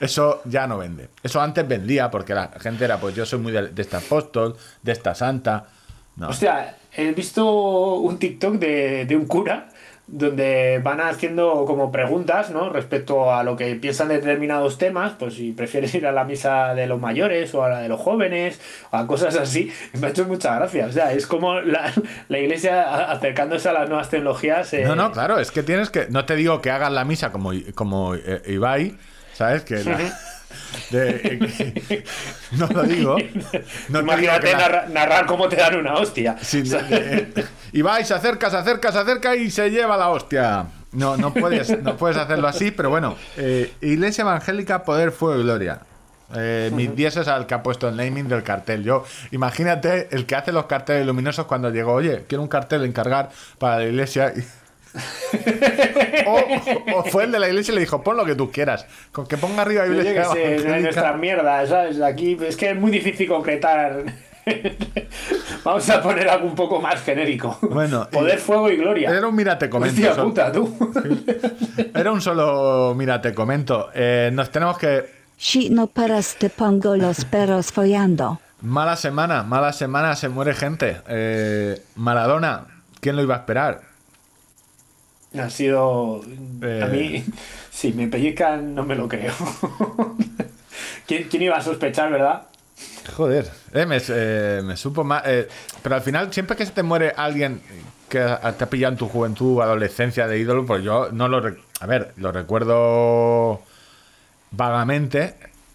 Eso 0.01 0.43
ya 0.45 0.66
no 0.66 0.78
vende. 0.78 1.09
Eso 1.22 1.41
antes 1.41 1.66
vendía 1.66 2.11
porque 2.11 2.34
la 2.34 2.49
gente 2.61 2.84
era, 2.84 2.99
pues 2.99 3.14
yo 3.14 3.26
soy 3.26 3.38
muy 3.38 3.53
de, 3.53 3.70
este 3.76 3.97
apóstol, 3.97 4.57
de 4.82 4.93
esta 4.93 5.14
santa. 5.14 5.66
No. 6.16 6.28
Hostia, 6.28 6.76
he 6.93 7.12
visto 7.12 7.95
un 7.97 8.18
TikTok 8.18 8.55
de, 8.55 9.05
de 9.07 9.16
un 9.16 9.26
cura 9.26 9.69
donde 10.12 10.80
van 10.82 11.00
haciendo 11.00 11.64
como 11.66 11.92
preguntas, 11.92 12.50
¿no? 12.50 12.68
Respecto 12.68 13.32
a 13.32 13.44
lo 13.44 13.56
que 13.56 13.74
piensan 13.76 14.08
de 14.08 14.14
determinados 14.16 14.76
temas, 14.76 15.12
pues 15.18 15.34
si 15.34 15.52
prefieres 15.52 15.94
ir 15.94 16.06
a 16.06 16.12
la 16.12 16.24
misa 16.24 16.74
de 16.74 16.86
los 16.88 17.00
mayores 17.00 17.54
o 17.54 17.62
a 17.62 17.68
la 17.68 17.80
de 17.80 17.88
los 17.88 18.00
jóvenes, 18.00 18.61
o 18.90 18.96
a 18.96 19.06
cosas 19.06 19.36
así, 19.36 19.72
me 20.00 20.08
ha 20.08 20.11
hecho 20.11 20.24
mucha 20.26 20.54
gracia. 20.56 20.86
O 20.86 20.92
sea, 20.92 21.12
es 21.12 21.26
como 21.26 21.61
la, 21.61 21.92
la 22.28 22.38
iglesia 22.38 23.11
acercándose 23.12 23.68
a 23.68 23.72
las 23.72 23.88
nuevas 23.88 24.08
tecnologías. 24.11 24.72
eh, 24.74 24.84
No, 24.84 24.96
no, 24.96 25.12
claro, 25.12 25.38
es 25.38 25.50
que 25.52 25.62
tienes 25.62 25.90
que. 25.90 26.06
No 26.11 26.24
te 26.24 26.34
digo 26.34 26.61
que 26.61 26.70
hagas 26.70 26.90
la 26.92 27.04
misa 27.04 27.30
como, 27.30 27.52
como 27.74 28.14
eh, 28.16 28.42
Ibai, 28.46 28.96
¿sabes? 29.34 29.62
Que 29.62 29.84
la- 29.84 29.98
de- 30.90 32.05
no 32.53 32.66
lo 32.68 32.82
digo. 32.84 33.16
No 33.88 34.01
Imagínate 34.01 34.46
que 34.48 34.53
la- 34.53 34.59
narra- 34.59 34.86
narrar 34.88 35.26
cómo 35.26 35.48
te 35.48 35.57
dan 35.57 35.76
una 35.76 35.94
hostia. 35.94 36.36
Sí, 36.40 36.62
de- 36.62 36.82
de- 37.34 37.44
Ibai 37.72 38.05
se 38.05 38.14
acerca, 38.14 38.51
se 38.51 38.57
acerca, 38.57 38.92
se 38.92 38.98
acerca 38.98 39.36
y 39.36 39.51
se 39.51 39.70
lleva 39.70 39.96
la 39.96 40.09
hostia. 40.11 40.66
No, 40.92 41.16
no 41.16 41.32
puedes, 41.32 41.80
no 41.82 41.96
puedes 41.96 42.16
hacerlo 42.16 42.48
así, 42.48 42.70
pero 42.72 42.90
bueno. 42.90 43.16
eh, 43.36 43.72
Iglesia 43.80 44.22
Evangélica, 44.22 44.82
Poder, 44.84 45.12
Fuego 45.12 45.38
y 45.40 45.42
Gloria. 45.44 45.80
Eh, 46.36 46.70
mis 46.72 46.94
dieces 46.94 47.26
al 47.26 47.46
que 47.46 47.55
ha 47.55 47.62
puesto 47.62 47.88
el 47.88 47.96
naming 47.96 48.28
del 48.28 48.42
cartel. 48.44 48.84
Yo, 48.84 49.05
imagínate 49.32 50.09
el 50.12 50.26
que 50.26 50.36
hace 50.36 50.53
los 50.53 50.66
carteles 50.66 51.05
luminosos 51.07 51.46
cuando 51.46 51.70
llegó, 51.70 51.92
oye, 51.94 52.24
quiero 52.28 52.42
un 52.42 52.48
cartel 52.48 52.84
encargar 52.84 53.30
para 53.59 53.78
la 53.78 53.84
iglesia. 53.86 54.32
y- 54.36 54.44
o, 56.26 56.99
o 56.99 57.05
fue 57.05 57.24
el 57.24 57.32
de 57.32 57.38
la 57.38 57.49
iglesia 57.49 57.72
y 57.72 57.74
le 57.76 57.80
dijo, 57.82 58.03
pon 58.03 58.16
lo 58.16 58.24
que 58.24 58.34
tú 58.34 58.51
quieras. 58.51 58.86
Con 59.12 59.26
que 59.26 59.36
ponga 59.36 59.62
arriba 59.62 59.86
Yo 59.86 59.93
iglesia 59.93 60.14
qué 60.14 60.24
sé, 60.24 60.28
no 60.28 60.34
es 60.34 60.41
Evangélica. 60.64 60.80
nuestra 60.80 61.12
mierda, 61.14 61.66
¿sabes? 61.66 62.01
Aquí 62.01 62.36
es 62.47 62.57
que 62.57 62.70
es 62.70 62.76
muy 62.76 62.91
difícil 62.91 63.28
concretar. 63.28 64.03
Vamos 65.64 65.88
a 65.91 66.03
poner 66.03 66.28
algo 66.28 66.47
un 66.47 66.55
poco 66.55 66.80
más 66.80 67.01
genérico. 67.03 67.59
Bueno, 67.62 68.09
Poder, 68.11 68.38
y- 68.38 68.41
fuego 68.43 68.70
y 68.70 68.76
gloria. 68.76 69.11
Era 69.11 69.28
un 69.28 69.34
mira, 69.36 69.59
te 69.59 69.68
comento. 69.68 70.01
Hostia 70.01 70.22
puta, 70.22 70.51
tú. 70.53 70.76
Era 71.95 72.11
un 72.12 72.20
solo, 72.20 72.95
mira, 72.97 73.20
te 73.20 73.34
comento. 73.34 73.91
Eh, 73.95 74.30
nos 74.32 74.51
tenemos 74.51 74.78
que. 74.78 75.20
Si 75.36 75.70
no 75.70 75.86
paras 75.86 76.36
te 76.38 76.51
pongo 76.51 76.97
los 76.97 77.24
perros 77.24 77.72
follando. 77.72 78.41
Mala 78.62 78.97
semana, 78.97 79.43
mala 79.43 79.72
semana, 79.72 80.14
se 80.16 80.28
muere 80.28 80.55
gente. 80.55 80.99
Eh, 81.09 81.80
Maradona, 81.97 82.64
¿quién 83.01 83.16
lo 83.16 83.22
iba 83.22 83.34
a 83.36 83.38
esperar? 83.38 83.80
Ha 85.38 85.48
sido. 85.50 86.22
Eh. 86.62 86.80
A 86.82 86.86
mí, 86.86 87.24
si 87.70 87.92
me 87.92 88.08
pellizcan, 88.08 88.74
no 88.74 88.84
me 88.84 88.94
lo 88.94 89.08
creo. 89.08 89.32
¿Quién, 91.06 91.24
quién 91.28 91.42
iba 91.42 91.56
a 91.56 91.62
sospechar, 91.62 92.10
verdad? 92.10 92.42
Joder. 93.16 93.50
Eh, 93.72 93.86
me, 93.86 93.98
eh, 94.08 94.60
me 94.64 94.76
supo 94.76 95.04
más. 95.04 95.22
eh, 95.26 95.48
pero 95.82 95.94
al 95.96 96.02
final, 96.02 96.32
siempre 96.32 96.56
que 96.56 96.66
se 96.66 96.72
te 96.72 96.82
muere 96.82 97.12
alguien 97.16 97.60
que 98.08 98.18
te 98.18 98.64
ha 98.64 98.70
pillado 98.70 98.92
en 98.92 98.98
tu 98.98 99.08
juventud 99.08 99.60
adolescencia 99.60 100.26
de 100.26 100.38
ídolo, 100.38 100.66
pues 100.66 100.82
yo 100.82 101.10
no 101.12 101.28
lo. 101.28 101.54
A 101.80 101.86
ver, 101.86 102.12
lo 102.16 102.32
recuerdo 102.32 103.60
vagamente, 104.50 105.34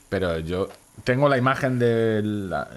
pero 0.09 0.39
yo 0.39 0.67
tengo 1.03 1.29
la 1.29 1.37
imagen 1.37 1.79
de 1.79 2.21
la- 2.23 2.67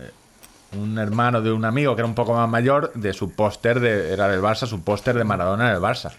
un 0.77 0.99
hermano 0.99 1.41
de 1.41 1.51
un 1.51 1.65
amigo 1.65 1.95
que 1.97 2.03
era 2.03 2.09
un 2.09 2.15
poco 2.15 2.35
más 2.35 2.49
mayor, 2.49 2.93
de 2.95 3.13
su 3.15 3.33
póster, 3.33 3.81
de, 3.81 4.13
era 4.13 4.29
del 4.29 4.41
Barça, 4.43 4.67
su 4.67 4.83
póster 4.83 5.17
de 5.17 5.25
Maradona 5.25 5.71
en 5.71 5.75
el 5.77 5.81
Barça. 5.81 6.13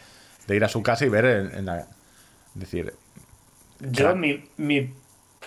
De 0.50 0.56
ir 0.56 0.64
a 0.64 0.68
su 0.68 0.82
casa 0.82 1.06
y 1.06 1.10
ver 1.10 1.26
en, 1.26 1.58
en 1.60 1.66
la. 1.68 1.86
Decir, 2.56 2.92
Yo, 3.80 4.16
mi, 4.16 4.44
mi 4.58 4.92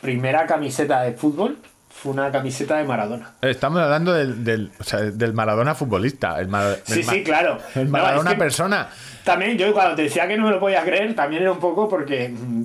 primera 0.00 0.46
camiseta 0.46 1.02
de 1.02 1.12
fútbol 1.12 1.58
fue 1.90 2.12
una 2.12 2.30
camiseta 2.30 2.76
de 2.78 2.84
Maradona. 2.84 3.32
estamos 3.42 3.80
hablando 3.80 4.12
del, 4.12 4.44
del, 4.44 4.70
o 4.78 4.84
sea, 4.84 5.00
del 5.00 5.32
Maradona 5.32 5.74
futbolista. 5.74 6.38
El, 6.40 6.48
Sí, 6.84 7.00
el 7.00 7.04
sí, 7.04 7.22
claro. 7.24 7.58
El 7.74 7.86
No, 7.86 7.90
Maradona 7.90 8.30
es 8.30 8.34
que 8.34 8.38
persona. 8.38 8.88
También 9.24 9.58
yo 9.58 9.72
cuando 9.72 9.96
te 9.96 10.02
decía 10.02 10.28
que 10.28 10.36
no 10.36 10.44
me 10.46 10.52
lo 10.52 10.60
podía 10.60 10.82
creer, 10.84 11.14
también 11.16 11.42
era 11.42 11.52
un 11.52 11.60
poco 11.60 11.88
porque 11.88 12.28
mm, 12.28 12.64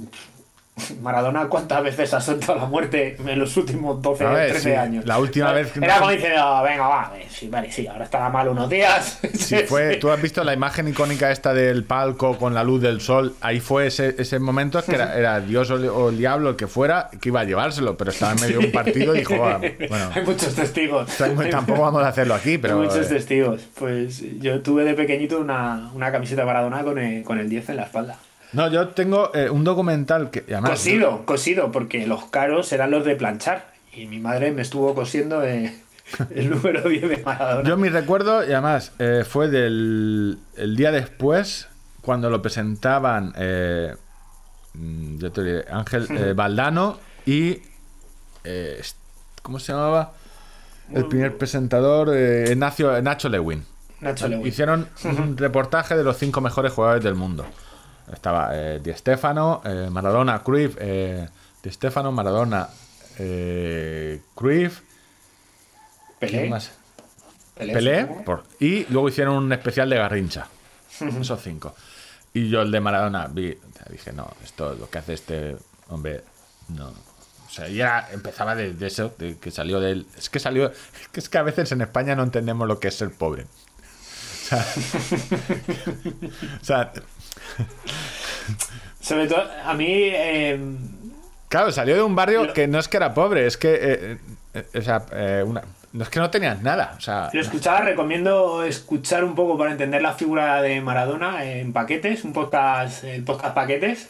Maradona 1.02 1.48
cuántas 1.48 1.84
veces 1.84 2.14
ha 2.14 2.22
soltado 2.22 2.56
la 2.56 2.66
muerte 2.66 3.18
en 3.26 3.40
los 3.40 3.56
últimos 3.58 4.02
12, 4.02 4.26
A 4.26 4.30
ver, 4.30 4.50
13 4.52 4.70
sí, 4.70 4.76
años. 4.76 5.06
la 5.06 5.18
última 5.20 5.52
vez 5.52 5.72
que 5.72 5.80
Era 5.80 5.98
como 5.98 6.12
diciendo, 6.12 6.62
venga, 6.64 6.88
va, 6.88 7.12
eh, 7.18 7.26
sí, 7.30 7.48
vale, 7.50 7.72
sí, 7.72 7.88
ahora 7.88 8.06
estará 8.06 8.30
mal 8.30 8.48
unos 8.48 8.70
días. 8.70 9.20
Sí, 9.38 9.58
fue, 9.68 9.96
tú 9.98 10.10
has 10.12 10.22
visto 10.22 10.44
la 10.44 10.54
imagen 10.54 10.88
icónica 10.88 11.32
esta 11.32 11.54
del 11.54 11.84
palco 11.84 12.38
con 12.38 12.54
la 12.54 12.64
luz 12.64 12.82
del 12.82 13.00
sol. 13.02 13.36
Ahí 13.42 13.60
fue 13.60 13.88
ese, 13.88 14.16
ese 14.18 14.40
momento 14.40 14.84
que 14.84 14.96
era, 14.96 15.16
era 15.18 15.40
Dios 15.40 15.70
o 15.72 15.76
el, 15.76 15.86
o 15.90 16.10
el 16.10 16.18
diablo, 16.18 16.50
el 16.52 16.56
que 16.56 16.68
fuera, 16.68 17.10
que 17.22 17.30
iba 17.30 17.42
a 17.42 17.44
llevárselo, 17.44 17.96
pero 17.98 18.12
estaba 18.12 18.34
en 18.34 18.42
medio 18.42 18.60
de 18.60 18.66
un 18.68 18.72
partido 18.72 19.16
y 19.16 19.20
dijo, 19.20 19.36
"Ah, 19.46 19.60
bueno, 19.90 20.10
Hay 20.14 20.24
muchos 20.26 20.54
testigos. 20.56 21.10
tampoco 21.50 21.82
vamos 21.82 22.04
a 22.04 22.10
hacerlo 22.10 22.36
aquí, 22.36 22.58
pero... 22.58 22.80
Hay 22.82 22.88
muchos 22.88 23.06
eh, 23.10 23.16
testigos. 23.16 23.62
Pues 23.76 24.22
yo 24.40 24.62
tuve 24.62 24.84
de 24.84 24.94
pequeñito 24.94 25.40
una, 25.40 25.92
una 25.94 26.12
camiseta 26.12 26.42
de 26.42 26.48
Maradona 26.48 26.84
con 26.84 26.98
el, 26.98 27.24
con 27.24 27.40
el 27.40 27.50
10 27.50 27.70
en 27.70 27.76
la 27.78 27.84
espalda. 27.84 28.18
No, 28.54 28.70
yo 28.72 28.90
tengo 28.90 29.32
eh, 29.34 29.50
un 29.50 29.64
documental 29.64 30.30
que... 30.32 30.44
además- 30.48 30.72
Cosido, 30.72 31.26
cosido, 31.26 31.72
porque 31.72 32.06
los 32.08 32.26
caros 32.26 32.72
eran 32.72 32.92
los 32.92 33.06
de 33.06 33.16
planchar. 33.16 33.72
Y 33.94 34.06
mi 34.06 34.20
madre 34.20 34.52
me 34.52 34.62
estuvo 34.62 34.94
cosiendo 34.96 35.44
eh, 35.44 35.76
el 36.30 36.50
número 36.52 36.88
10 36.88 37.10
de 37.10 37.18
Maradona. 37.18 37.68
Yo 37.68 37.78
mi 37.78 37.90
recuerdo, 37.90 38.42
y 38.48 38.52
además, 38.54 38.92
eh, 39.00 39.24
fue 39.28 39.48
del 39.50 40.38
el 40.56 40.76
día 40.76 40.92
después, 40.92 41.68
cuando 42.02 42.30
lo 42.30 42.42
presentaban, 42.42 43.34
eh, 43.38 43.96
mm, 44.74 45.18
yo 45.18 45.32
te 45.32 45.44
diré, 45.44 45.66
Ángel 45.72 46.34
Valdano 46.36 47.00
y... 47.26 47.62
eh, 48.44 48.82
¿Cómo 49.42 49.60
se 49.60 49.72
llamaba? 49.72 50.14
El 50.94 51.06
primer 51.08 51.38
presentador, 51.38 52.12
eh, 52.14 52.54
Nacho, 52.56 53.02
Nacho 53.02 53.30
Lewin. 53.30 53.64
Nacho 54.02 54.28
Lewin. 54.28 54.46
Hicieron 54.48 54.88
un 55.04 55.38
reportaje 55.38 55.96
de 55.98 56.04
los 56.04 56.18
cinco 56.18 56.40
mejores 56.42 56.72
jugadores 56.74 57.04
del 57.04 57.16
mundo. 57.16 57.46
Estaba 58.12 58.50
eh, 58.54 58.80
Di 58.82 58.94
Stefano, 58.94 59.62
eh, 59.66 59.90
Maradona, 59.90 60.42
Cruyff, 60.44 60.76
eh, 60.80 61.28
Di 61.62 61.70
Stefano, 61.72 62.12
Maradona, 62.12 62.68
eh, 63.18 64.22
Cruyff, 64.36 64.82
Pelé. 66.20 66.50
Pelé, 67.56 67.74
Pelé, 67.74 68.02
supongo. 68.02 68.24
por- 68.24 68.44
y 68.60 68.86
luego 68.86 69.10
hicieron 69.10 69.36
un 69.36 69.52
especial 69.52 69.90
de 69.90 69.98
Garrincha. 69.98 70.48
Esos 71.00 71.42
cinco. 71.42 71.76
Y 72.34 72.50
yo 72.50 72.62
el 72.62 72.72
de 72.72 72.80
Maradona 72.80 73.28
vi, 73.28 73.58
dije, 73.90 74.14
no, 74.14 74.30
esto 74.44 74.74
lo 74.76 74.90
que 74.90 75.00
hace 75.00 75.14
este 75.14 75.58
hombre, 75.90 76.24
no. 76.70 76.88
O 76.90 77.50
sea, 77.50 77.68
ya 77.70 78.08
empezaba 78.12 78.56
de, 78.56 78.74
de 78.74 78.88
eso, 78.88 79.14
de 79.18 79.38
que 79.38 79.50
salió 79.52 79.80
del. 79.80 80.06
Es 80.18 80.30
que 80.30 80.40
salió. 80.40 80.68
Es 80.70 81.08
que, 81.12 81.20
es 81.20 81.30
que 81.30 81.38
a 81.38 81.44
veces 81.44 81.72
en 81.72 81.82
España 81.82 82.16
no 82.16 82.24
entendemos 82.24 82.68
lo 82.68 82.80
que 82.80 82.90
es 82.90 82.96
ser 82.96 83.10
pobre. 83.12 83.44
O 83.44 84.48
sea. 84.50 84.66
o 86.62 86.66
sea, 86.66 86.92
Sobre 89.02 89.28
todo, 89.28 89.44
a 89.66 89.74
mí. 89.74 89.86
eh, 89.90 90.60
claro, 91.50 91.72
salió 91.72 91.96
de 91.96 92.02
un 92.02 92.16
barrio 92.16 92.52
que 92.54 92.68
no 92.68 92.80
es 92.80 92.88
que 92.88 92.98
era 92.98 93.14
pobre, 93.14 93.46
es 93.48 93.58
que. 93.58 93.74
eh, 93.82 94.18
eh, 94.54 94.66
o 94.78 94.82
sea, 94.82 95.06
una- 95.46 95.64
no 95.94 96.04
es 96.04 96.10
que 96.10 96.20
no 96.20 96.30
tenías 96.30 96.62
nada. 96.62 96.96
O 96.98 97.02
sea, 97.02 97.30
Lo 97.34 97.42
escuchaba, 97.42 97.80
recomiendo 97.82 98.64
escuchar 98.64 99.24
un 99.24 99.36
poco 99.36 99.58
para 99.58 99.72
entender 99.72 100.02
la 100.02 100.14
figura 100.14 100.62
de 100.62 100.82
Maradona 100.82 101.46
en 101.46 101.72
Paquetes, 101.74 102.24
un 102.24 102.34
podcast, 102.34 103.04
el 103.06 103.24
podcast 103.24 103.56
Paquetes 103.56 104.10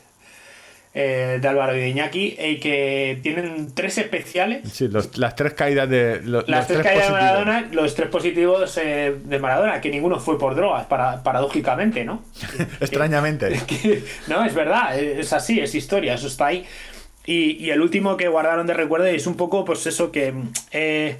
eh, 0.99 1.37
de 1.39 1.47
Álvaro 1.47 1.75
y 1.75 1.79
de 1.79 1.89
Iñaki, 1.89 2.35
y 2.39 2.57
que 2.59 3.19
tienen 3.21 3.73
tres 3.75 3.99
especiales. 3.99 4.67
sí, 4.73 4.87
los- 4.87 5.15
las 5.17 5.35
tres 5.35 5.53
caídas 5.53 5.87
de. 5.87 6.21
lo- 6.23 6.39
Las 6.47 6.47
los 6.47 6.67
tres 6.67 6.79
tres 6.79 6.83
caídas 6.87 7.07
de. 7.07 7.11
Maradona, 7.13 7.67
los 7.71 7.93
tres 7.93 8.09
positivos 8.09 8.77
eh, 8.81 9.15
de 9.23 9.37
Maradona, 9.39 9.79
que 9.79 9.89
ninguno 9.91 10.19
fue 10.19 10.39
por 10.39 10.55
drogas, 10.55 10.85
para, 10.87 11.21
paradójicamente, 11.21 12.03
¿no? 12.03 12.23
Extrañamente. 12.79 13.61
Que- 13.67 14.03
no, 14.27 14.43
es 14.43 14.55
verdad, 14.55 14.97
es 14.99 15.33
así, 15.33 15.59
es 15.59 15.75
historia, 15.75 16.15
eso 16.15 16.27
está 16.27 16.47
ahí. 16.47 16.65
Y, 17.25 17.63
y 17.63 17.69
el 17.71 17.81
último 17.81 18.17
que 18.17 18.27
guardaron 18.29 18.65
de 18.65 18.73
recuerdo 18.73 19.05
es 19.05 19.27
un 19.27 19.35
poco, 19.35 19.65
pues 19.65 19.85
eso 19.85 20.11
que, 20.11 20.33
eh, 20.71 21.17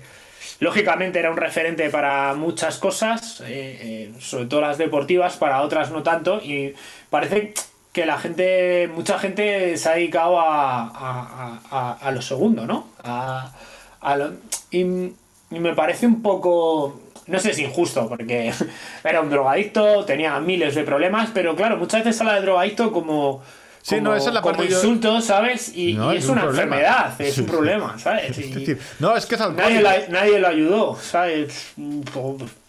lógicamente 0.60 1.20
era 1.20 1.30
un 1.30 1.38
referente 1.38 1.90
para 1.90 2.34
muchas 2.34 2.78
cosas, 2.78 3.42
eh, 3.42 3.46
eh, 3.82 4.12
sobre 4.20 4.46
todo 4.46 4.62
las 4.62 4.78
deportivas, 4.78 5.38
para 5.38 5.62
otras 5.62 5.92
no 5.92 6.02
tanto, 6.04 6.42
y 6.42 6.74
parece 7.10 7.54
que 7.98 8.06
la 8.06 8.20
gente, 8.20 8.88
mucha 8.94 9.18
gente 9.18 9.76
se 9.76 9.90
ha 9.90 9.94
dedicado 9.94 10.40
a, 10.40 10.82
a, 10.84 11.60
a- 11.72 11.98
a 12.00 12.12
lo 12.12 12.22
segundo, 12.22 12.68
¿no? 12.68 12.90
A, 13.04 14.16
lo- 14.16 14.34
y, 14.70 14.82
y 14.82 15.60
me 15.60 15.74
parece 15.74 16.06
un 16.06 16.22
poco, 16.22 17.02
no 17.26 17.40
sé 17.40 17.56
si 17.56 17.64
injusto, 17.64 18.08
porque 18.08 18.54
era 19.04 19.22
un 19.22 19.32
drogadicto, 19.32 20.06
tenía 20.06 20.40
miles 20.40 20.76
de 20.76 20.84
problemas, 20.84 21.32
pero 21.34 21.56
claro, 21.56 21.78
muchas 21.78 22.04
veces 22.04 22.22
habla 22.22 22.36
de 22.36 22.42
drogadicto 22.42 22.92
como, 22.92 23.42
Sí, 23.82 23.96
como, 23.96 24.10
no, 24.10 24.16
esa 24.16 24.28
es 24.28 24.34
la 24.36 24.42
como 24.44 24.58
parte 24.58 24.70
yo- 24.72 24.78
insulto, 24.78 25.20
¿sabes? 25.22 25.76
Y, 25.76 25.94
No, 25.94 26.14
y 26.14 26.18
es 26.18 26.24
es, 26.24 26.30
un 26.30 26.34
una 26.34 26.42
problema. 26.44 26.76
enfermedad, 26.76 27.22
es 27.22 27.38
un 27.40 27.46
problema, 27.48 27.98
¿sabes? 27.98 28.30
Es 28.30 28.38
Y 28.38 28.52
decir, 28.54 28.80
no, 29.00 29.18
es 29.18 29.26
que 29.26 29.34
es 29.34 29.42
nadie, 29.42 30.06
nadie 30.10 30.38
lo 30.38 30.48
ayudó, 30.50 30.96
¿sabes? 31.02 31.74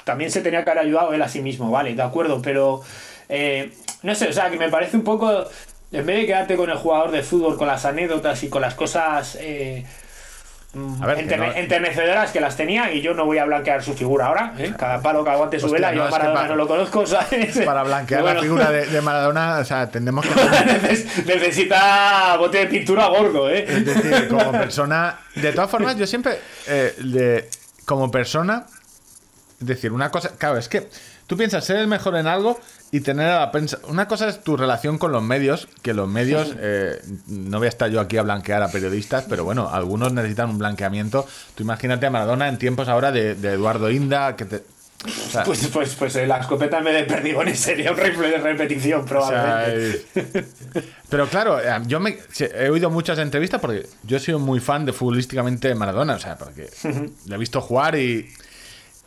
También 0.05 0.31
se 0.31 0.41
tenía 0.41 0.65
que 0.65 0.71
haber 0.71 0.85
ayudado 0.85 1.13
él 1.13 1.21
a 1.21 1.29
sí 1.29 1.43
mismo, 1.43 1.71
vale, 1.71 1.95
de 1.95 2.03
acuerdo, 2.03 2.41
pero 2.41 2.81
eh, 3.29 3.75
no 4.03 4.15
sé, 4.15 4.29
o 4.29 4.33
sea, 4.33 4.51
que 4.51 4.57
me 4.59 4.69
parece 4.69 4.97
un 4.97 5.05
poco, 5.05 5.45
en 5.93 6.07
vez 6.07 6.17
de 6.19 6.27
quedarte 6.27 6.57
con 6.57 6.71
el 6.71 6.77
jugador 6.77 7.11
de 7.11 7.23
fútbol, 7.23 7.57
con 7.57 7.67
las 7.67 7.85
anécdotas 7.85 8.43
y 8.45 8.49
con 8.49 8.63
las 8.63 8.75
cosas 8.75 9.37
eh, 9.41 9.85
A 11.01 11.07
ver, 11.07 11.27
que 11.27 11.37
no- 11.37 11.53
enternecedoras 11.53 12.31
que 12.31 12.41
las 12.41 12.57
tenía, 12.57 12.93
y 12.93 13.01
yo 13.01 13.15
no 13.15 13.25
voy 13.25 13.39
a 13.39 13.45
blanquear 13.47 13.83
su 13.83 13.95
figura 13.95 14.27
ahora, 14.27 14.53
¿eh? 14.59 14.73
cada 14.79 15.01
palo 15.01 15.25
que 15.25 15.31
aguante 15.31 15.59
su 15.59 15.67
Hostia, 15.67 15.89
vela, 15.91 15.93
no, 15.93 16.05
yo 16.05 16.11
Maradona 16.11 16.35
para- 16.41 16.49
no 16.49 16.57
lo 16.57 16.69
conozco, 16.69 17.07
¿sabes? 17.07 17.59
Para 17.65 17.83
blanquear 17.85 18.23
la 18.23 18.41
figura 18.41 18.71
de, 18.71 18.87
de 18.87 19.01
Maradona, 19.01 19.59
o 19.59 19.65
sea, 19.65 19.89
tendremos 19.91 20.27
que. 20.27 20.35
Neces- 20.35 21.25
Necesita 21.25 22.37
bote 22.37 22.59
de 22.59 22.67
pintura 22.67 23.07
gordo, 23.07 23.49
¿eh? 23.51 23.65
Es 23.67 23.85
decir, 23.87 24.29
como 24.29 24.53
persona. 24.53 25.19
De 25.35 25.53
todas 25.53 25.71
formas, 25.71 25.97
yo 25.97 26.07
siempre. 26.07 26.39
eh, 26.67 26.95
de- 26.99 27.49
como 27.87 28.11
persona. 28.11 28.67
Es 29.61 29.67
decir, 29.67 29.91
una 29.93 30.11
cosa. 30.11 30.33
Claro, 30.37 30.59
es 30.59 30.69
que 30.69 30.89
tú 31.27 31.37
piensas 31.37 31.65
ser 31.65 31.77
el 31.77 31.87
mejor 31.89 32.15
en 32.17 32.27
algo 32.27 32.61
y 32.91 33.01
tener 33.01 33.29
a 33.29 33.41
la 33.41 33.51
prensa. 33.53 33.79
Una 33.89 34.09
cosa 34.09 34.29
es 34.29 34.43
tu 34.43 34.57
relación 34.57 34.97
con 34.99 35.13
los 35.13 35.23
medios, 35.23 35.69
que 35.83 35.93
los 35.95 36.09
medios. 36.09 36.55
eh, 36.59 37.01
no 37.27 37.59
voy 37.59 37.67
a 37.67 37.69
estar 37.69 37.91
yo 37.91 38.01
aquí 38.01 38.17
a 38.17 38.23
blanquear 38.23 38.63
a 38.63 38.71
periodistas, 38.71 39.25
pero 39.29 39.45
bueno, 39.45 39.69
algunos 39.71 40.13
necesitan 40.13 40.51
un 40.51 40.59
blanqueamiento. 40.59 41.27
Tú 41.55 41.63
imagínate 41.65 42.07
a 42.07 42.11
Maradona 42.11 42.49
en 42.49 42.57
tiempos 42.59 42.89
ahora 42.89 43.13
de, 43.13 43.35
de 43.35 43.53
Eduardo 43.53 43.91
Inda, 43.91 44.37
que 44.37 44.45
te. 44.47 44.57
o 44.57 45.31
sea, 45.31 45.45
Pues, 45.45 45.67
pues, 45.69 45.95
pues 45.97 46.17
eh, 46.17 46.27
la 46.27 46.39
escopeta 46.39 46.81
vez 46.81 46.95
de 46.95 47.05
perdigones 47.05 47.61
sería 47.61 47.93
un 47.93 47.99
rifle 47.99 48.31
de 48.31 48.39
repetición, 48.39 49.01
O 49.03 49.07
sea, 49.07 49.09
probablemente. 49.09 50.05
es- 50.15 50.45
Pero 51.11 51.27
claro, 51.29 51.61
eh, 51.61 51.71
yo 51.87 52.01
me 52.01 52.19
he 52.41 52.69
oído 52.71 52.89
muchas 52.91 53.19
entrevistas 53.19 53.61
porque 53.61 53.87
yo 54.05 54.17
he 54.17 54.21
sido 54.21 54.39
muy 54.39 54.61
fan 54.61 54.85
de 54.87 54.93
futbolísticamente 54.95 55.75
Maradona, 55.75 56.15
o 56.15 56.19
sea, 56.19 56.37
porque 56.39 56.69
le 57.27 57.35
he 57.35 57.39
visto 57.39 57.61
jugar 57.61 57.97
y, 57.97 58.29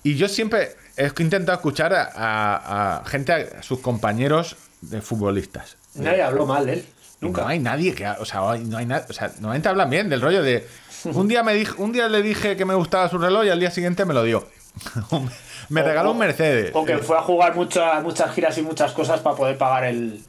y 0.03 0.15
yo 0.15 0.27
siempre 0.27 0.75
he 1.05 1.23
intentado 1.23 1.55
escuchar 1.57 1.93
a, 1.93 2.03
a- 2.15 2.97
a 3.01 3.05
gente, 3.05 3.31
a 3.33 3.63
sus 3.63 3.79
compañeros 3.79 4.55
de 4.81 5.01
futbolistas. 5.01 5.77
Nadie 5.95 6.21
habló 6.23 6.45
mal 6.45 6.65
de 6.65 6.73
él. 6.73 6.85
Nunca. 7.19 7.41
No 7.43 7.47
hay 7.49 7.59
nadie 7.59 7.93
que, 7.93 8.07
o 8.07 8.25
sea, 8.25 8.41
no 8.57 8.77
hay 8.77 8.85
nada, 8.85 9.05
o 9.09 9.13
sea, 9.13 9.27
normalmente 9.35 9.69
hablan 9.69 9.89
bien 9.91 10.09
del 10.09 10.21
rollo 10.21 10.41
de 10.41 10.67
un 11.05 11.27
día 11.27 11.43
me 11.43 11.63
un 11.77 11.91
día 11.91 12.07
le 12.09 12.21
dije 12.23 12.55
que 12.57 12.65
me 12.65 12.73
gustaba 12.73 13.09
su 13.09 13.17
reloj 13.19 13.45
y 13.45 13.49
al 13.49 13.59
día 13.59 13.69
siguiente 13.71 14.05
me 14.05 14.13
lo 14.15 14.23
dio. 14.23 14.47
me 15.69 15.83
regaló 15.83 16.09
o- 16.09 16.11
un 16.13 16.19
Mercedes. 16.19 16.71
O 16.73 16.85
que 16.85 16.97
fue 16.99 17.17
a 17.17 17.21
jugar 17.21 17.55
muchas 17.55 18.01
muchas 18.03 18.33
giras 18.33 18.57
y 18.57 18.61
muchas 18.61 18.91
cosas 18.93 19.19
para 19.19 19.35
poder 19.35 19.57
pagar 19.57 19.85
el. 19.85 20.23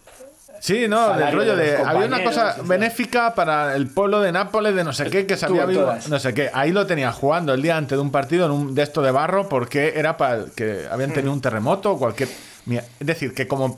Sí, 0.64 0.86
no, 0.86 1.16
del 1.16 1.32
rollo 1.32 1.56
de 1.56 1.76
Había 1.76 2.06
una 2.06 2.22
cosa 2.22 2.56
benéfica 2.64 3.34
para 3.34 3.74
el 3.74 3.88
pueblo 3.88 4.20
de 4.20 4.30
Nápoles, 4.30 4.76
de 4.76 4.84
no 4.84 4.92
sé 4.92 5.10
qué, 5.10 5.26
que 5.26 5.36
se 5.36 5.46
había 5.46 5.66
todas. 5.66 6.08
No 6.08 6.20
sé 6.20 6.32
qué. 6.34 6.50
Ahí 6.54 6.70
lo 6.70 6.86
tenía 6.86 7.10
jugando 7.10 7.52
el 7.52 7.60
día 7.62 7.76
antes 7.76 7.98
de 7.98 8.02
un 8.02 8.12
partido 8.12 8.46
en 8.46 8.52
un 8.52 8.72
de 8.76 8.82
esto 8.84 9.02
de 9.02 9.10
barro, 9.10 9.48
porque 9.48 9.94
era 9.96 10.16
para 10.16 10.44
que 10.54 10.84
habían 10.88 11.10
Hmm. 11.10 11.14
tenido 11.14 11.32
un 11.32 11.40
terremoto 11.40 11.90
o 11.90 11.98
cualquier. 11.98 12.28
Mira, 12.66 12.84
Es 13.00 13.06
decir, 13.08 13.34
que 13.34 13.48
como 13.48 13.76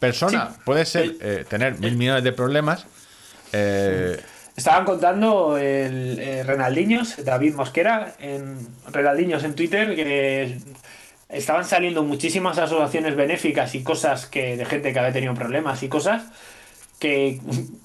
persona 0.00 0.48
Sí. 0.52 0.60
puede 0.64 0.84
ser 0.86 1.04
El- 1.04 1.18
eh, 1.20 1.44
tener 1.48 1.78
mil 1.78 1.96
millones 1.96 2.24
de 2.24 2.32
problemas. 2.32 2.84
eh, 3.52 4.20
Estaban 4.56 4.84
contando 4.84 5.56
el 5.56 6.18
eh, 6.18 6.42
Renaldiños, 6.44 7.24
David 7.24 7.54
Mosquera, 7.54 8.14
en 8.18 8.56
Renaldiños 8.90 9.44
en 9.44 9.54
Twitter, 9.54 9.94
que 9.94 10.58
estaban 11.34 11.64
saliendo 11.64 12.02
muchísimas 12.02 12.58
asociaciones 12.58 13.16
benéficas 13.16 13.74
y 13.74 13.82
cosas 13.82 14.26
que 14.26 14.56
de 14.56 14.64
gente 14.64 14.92
que 14.92 14.98
había 14.98 15.12
tenido 15.12 15.34
problemas 15.34 15.82
y 15.82 15.88
cosas 15.88 16.22
que, 16.98 17.40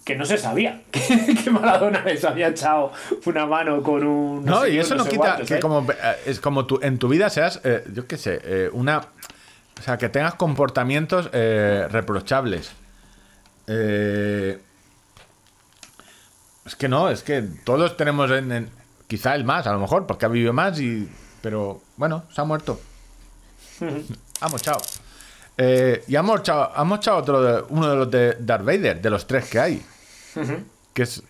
que 0.05 0.15
no 0.15 0.25
se 0.25 0.37
sabía 0.37 0.81
que, 0.91 1.35
que 1.43 1.49
Maradona 1.49 2.03
les 2.05 2.23
había 2.23 2.47
echado 2.49 2.91
una 3.25 3.45
mano 3.45 3.81
con 3.83 4.05
un 4.05 4.45
No, 4.45 4.61
sé 4.61 4.69
y 4.71 4.77
eso 4.79 4.95
no 4.95 5.05
quita 5.05 5.37
que 5.45 5.55
¿eh? 5.55 5.59
como 5.59 5.89
eh, 5.91 5.95
es 6.25 6.39
como 6.39 6.65
tú 6.65 6.79
en 6.81 6.97
tu 6.99 7.07
vida 7.09 7.29
seas, 7.29 7.59
eh, 7.63 7.83
yo 7.93 8.07
qué 8.07 8.17
sé, 8.17 8.39
eh, 8.43 8.69
una, 8.71 8.99
o 8.99 9.81
sea, 9.83 9.97
que 9.97 10.09
tengas 10.09 10.35
comportamientos 10.35 11.29
reprochables. 11.31 12.71
Es 16.65 16.75
que 16.75 16.87
no, 16.87 17.09
es 17.09 17.23
que 17.23 17.41
todos 17.63 17.97
tenemos, 17.97 18.29
en, 18.31 18.51
en- 18.51 18.69
quizá 19.07 19.33
el 19.35 19.43
más, 19.43 19.65
a 19.67 19.73
lo 19.73 19.79
mejor, 19.79 20.05
porque 20.05 20.25
ha 20.25 20.29
vivido 20.29 20.53
más 20.53 20.79
y, 20.79 21.09
pero 21.41 21.81
bueno, 21.97 22.25
se 22.33 22.41
ha 22.41 22.43
muerto. 22.43 22.79
Ha 24.41 24.47
mochado. 24.49 24.79
Eh, 25.57 26.03
y 26.07 26.15
ha 26.15 26.21
mochado, 26.21 26.71
ha 26.73 26.83
mochado 26.83 27.17
otro, 27.17 27.41
de- 27.41 27.63
uno 27.69 27.89
de 27.89 27.95
los 27.97 28.11
de 28.11 28.37
Darth 28.39 28.63
Vader, 28.65 29.01
de 29.01 29.09
los 29.09 29.27
tres 29.27 29.45
que 29.49 29.59
hay, 29.59 29.81
que 30.93 31.03
es 31.03 31.21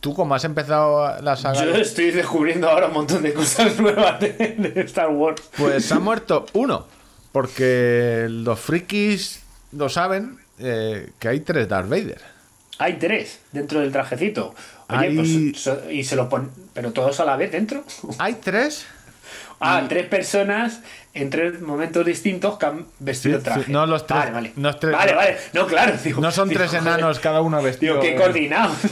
Tú, 0.00 0.14
como 0.14 0.32
has 0.36 0.44
empezado 0.44 1.20
la 1.22 1.34
saga. 1.36 1.64
Yo 1.64 1.74
estoy 1.74 2.12
descubriendo 2.12 2.68
ahora 2.70 2.86
un 2.86 2.92
montón 2.92 3.20
de 3.20 3.34
cosas 3.34 3.80
nuevas 3.80 4.20
de, 4.20 4.32
de 4.32 4.80
Star 4.82 5.08
Wars. 5.08 5.42
Pues 5.56 5.90
ha 5.90 5.98
muerto 5.98 6.46
uno. 6.52 6.86
Porque 7.32 8.26
los 8.30 8.60
frikis 8.60 9.42
lo 9.72 9.88
saben 9.88 10.38
eh, 10.60 11.10
que 11.18 11.26
hay 11.28 11.40
tres 11.40 11.68
Darth 11.68 11.88
Vader. 11.88 12.20
Hay 12.78 12.94
tres 13.00 13.40
dentro 13.50 13.80
del 13.80 13.90
trajecito. 13.90 14.54
Oye, 14.88 14.98
Hay- 14.98 15.16
pues 15.50 15.60
so- 15.62 15.90
y 15.90 16.04
se 16.04 16.14
lo 16.14 16.28
ponen. 16.28 16.50
Pero 16.74 16.92
todos 16.92 17.18
a 17.18 17.24
la 17.24 17.36
vez 17.36 17.50
dentro. 17.50 17.82
Hay 18.18 18.34
tres. 18.34 18.86
Ah, 19.60 19.82
tres 19.88 20.06
personas 20.06 20.80
en 21.14 21.30
tres 21.30 21.60
momentos 21.60 22.06
distintos 22.06 22.58
que 22.58 22.66
han 22.66 22.86
vestido 23.00 23.38
Sí, 23.38 23.44
traje. 23.44 23.64
sí, 23.64 23.72
no 23.72 23.86
los 23.86 24.06
tres- 24.06 24.18
Vale, 24.20 24.30
vale. 24.30 24.52
no 24.56 24.68
es 24.70 24.78
tres- 24.78 24.92
vale, 24.92 25.14
vale. 25.14 25.36
No, 25.52 25.66
claro. 25.66 25.94
digo- 26.04 26.20
No 26.20 26.30
son 26.30 26.48
digo, 26.48 26.60
tres 26.60 26.70
joder, 26.70 26.82
enanos 26.94 27.18
cada 27.18 27.40
uno 27.40 27.60
vestido. 27.60 27.94
Digo, 28.00 28.02
qué 28.02 28.14
coordinado. 28.20 28.72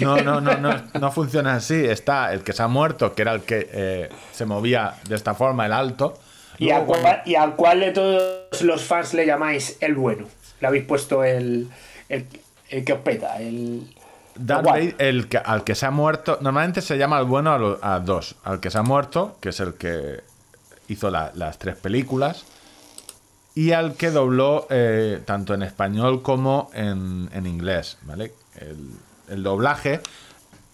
No, 0.00 0.16
no, 0.16 0.40
no, 0.40 0.56
no, 0.56 0.82
no 0.98 1.12
funciona 1.12 1.54
así. 1.56 1.74
Está 1.84 2.32
el 2.32 2.42
que 2.42 2.52
se 2.54 2.62
ha 2.62 2.68
muerto, 2.68 3.14
que 3.14 3.20
era 3.22 3.32
el 3.34 3.42
que 3.42 3.68
eh, 3.70 4.08
se 4.32 4.46
movía 4.46 4.94
de 5.06 5.14
esta 5.14 5.34
forma, 5.34 5.66
el 5.66 5.72
alto. 5.74 6.18
¿Y 6.58 6.70
a, 6.70 6.78
Luego, 6.78 6.94
cuál, 7.00 7.22
¿Y 7.26 7.34
a 7.34 7.46
cuál 7.50 7.80
de 7.80 7.90
todos 7.90 8.62
los 8.62 8.82
fans 8.82 9.12
le 9.14 9.26
llamáis 9.26 9.76
el 9.80 9.94
bueno? 9.94 10.26
Le 10.60 10.66
habéis 10.66 10.84
puesto 10.84 11.22
el, 11.22 11.68
el, 12.08 12.26
el 12.70 12.84
que 12.84 12.92
os 12.94 13.00
peta, 13.00 13.38
el... 13.40 13.94
Darth. 14.46 14.64
Vader, 14.66 14.94
el 14.98 15.28
que, 15.28 15.38
al 15.38 15.64
que 15.64 15.74
se 15.74 15.86
ha 15.86 15.90
muerto, 15.90 16.38
normalmente 16.40 16.80
se 16.82 16.96
llama 16.98 17.18
el 17.18 17.26
bueno 17.26 17.52
a, 17.52 17.58
lo- 17.58 17.78
a 17.82 18.00
dos. 18.00 18.36
Al 18.44 18.60
que 18.60 18.70
se 18.70 18.78
ha 18.78 18.82
muerto, 18.82 19.36
que 19.40 19.50
es 19.50 19.60
el 19.60 19.74
que 19.74 20.20
hizo 20.88 21.10
la- 21.10 21.32
las 21.34 21.58
tres 21.58 21.76
películas, 21.76 22.44
y 23.54 23.72
al 23.72 23.94
que 23.94 24.10
dobló 24.10 24.66
eh, 24.70 25.20
tanto 25.24 25.54
en 25.54 25.62
español 25.62 26.22
como 26.22 26.70
en, 26.72 27.28
en 27.32 27.46
inglés, 27.46 27.98
¿vale? 28.02 28.32
El, 28.56 28.90
el 29.28 29.42
doblaje 29.42 30.00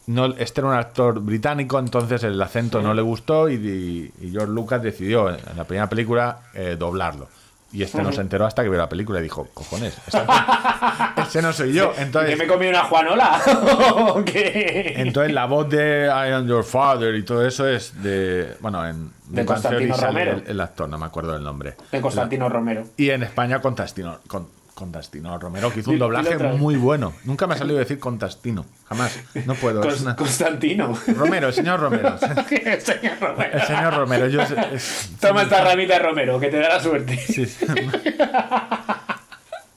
no, 0.06 0.26
este 0.26 0.60
era 0.60 0.68
un 0.68 0.74
actor 0.76 1.18
británico, 1.20 1.78
entonces 1.78 2.22
el 2.22 2.40
acento 2.40 2.80
no 2.80 2.94
le 2.94 3.02
gustó 3.02 3.48
y, 3.48 3.54
y- 3.54 4.12
y 4.26 4.30
George 4.30 4.52
Lucas 4.52 4.80
decidió 4.82 5.28
en 5.30 5.38
la 5.56 5.64
primera 5.64 5.88
película 5.88 6.40
eh, 6.54 6.76
doblarlo. 6.78 7.28
Y 7.72 7.82
este 7.82 8.02
no 8.02 8.12
se 8.12 8.20
enteró 8.20 8.46
hasta 8.46 8.62
que 8.62 8.68
vio 8.68 8.78
la 8.78 8.88
película 8.88 9.18
y 9.18 9.24
dijo, 9.24 9.48
cojones, 9.52 9.98
ese, 11.26 11.42
no 11.42 11.52
soy 11.52 11.72
yo. 11.72 11.92
¿Que 11.92 12.02
Entonces, 12.02 12.38
me 12.38 12.46
comí 12.46 12.68
una 12.68 12.84
Juanola? 12.84 13.40
¿O 14.14 14.24
qué? 14.24 14.94
entonces 14.96 15.32
la 15.32 15.46
voz 15.46 15.68
de 15.68 16.06
I 16.06 16.32
am 16.32 16.46
your 16.46 16.64
father 16.64 17.14
y 17.14 17.24
todo 17.24 17.46
eso 17.46 17.68
es 17.68 18.02
de, 18.02 18.56
bueno, 18.60 18.86
en 18.86 19.10
De 19.28 19.44
Constantino 19.44 19.96
Romero. 19.96 20.32
El, 20.32 20.44
el 20.46 20.60
actor, 20.60 20.88
no 20.88 20.96
me 20.96 21.06
acuerdo 21.06 21.32
del 21.32 21.42
nombre. 21.42 21.74
De 21.90 22.00
Constantino 22.00 22.48
Romero. 22.48 22.84
Y 22.96 23.10
en 23.10 23.24
España 23.24 23.60
Contastino, 23.60 24.20
con, 24.28 24.48
Contastino 24.76 25.38
Romero, 25.38 25.72
que 25.72 25.80
hizo 25.80 25.90
un 25.90 25.98
doblaje 25.98 26.36
muy 26.36 26.76
bueno. 26.76 27.14
Nunca 27.24 27.46
me 27.46 27.54
ha 27.54 27.56
salido 27.56 27.78
decir 27.78 27.98
Contastino, 27.98 28.66
jamás. 28.86 29.18
No 29.46 29.54
puedo. 29.54 29.80
una- 29.80 30.14
Constantino. 30.14 30.94
Romero, 31.16 31.48
el 31.48 31.54
señor 31.54 31.80
Romero. 31.80 32.14
El 32.50 32.80
señor 32.82 33.18
Romero. 33.18 33.52
El 33.58 33.62
señor 33.66 33.94
Romero. 33.94 34.28
Yo, 34.28 34.42
es- 34.42 35.12
Toma 35.18 35.44
esta 35.44 35.64
ramita 35.64 35.94
de 35.94 36.00
Romero, 36.00 36.38
que 36.38 36.48
te 36.48 36.58
da 36.58 36.68
la 36.68 36.80
suerte. 36.80 37.16
sí. 37.16 37.46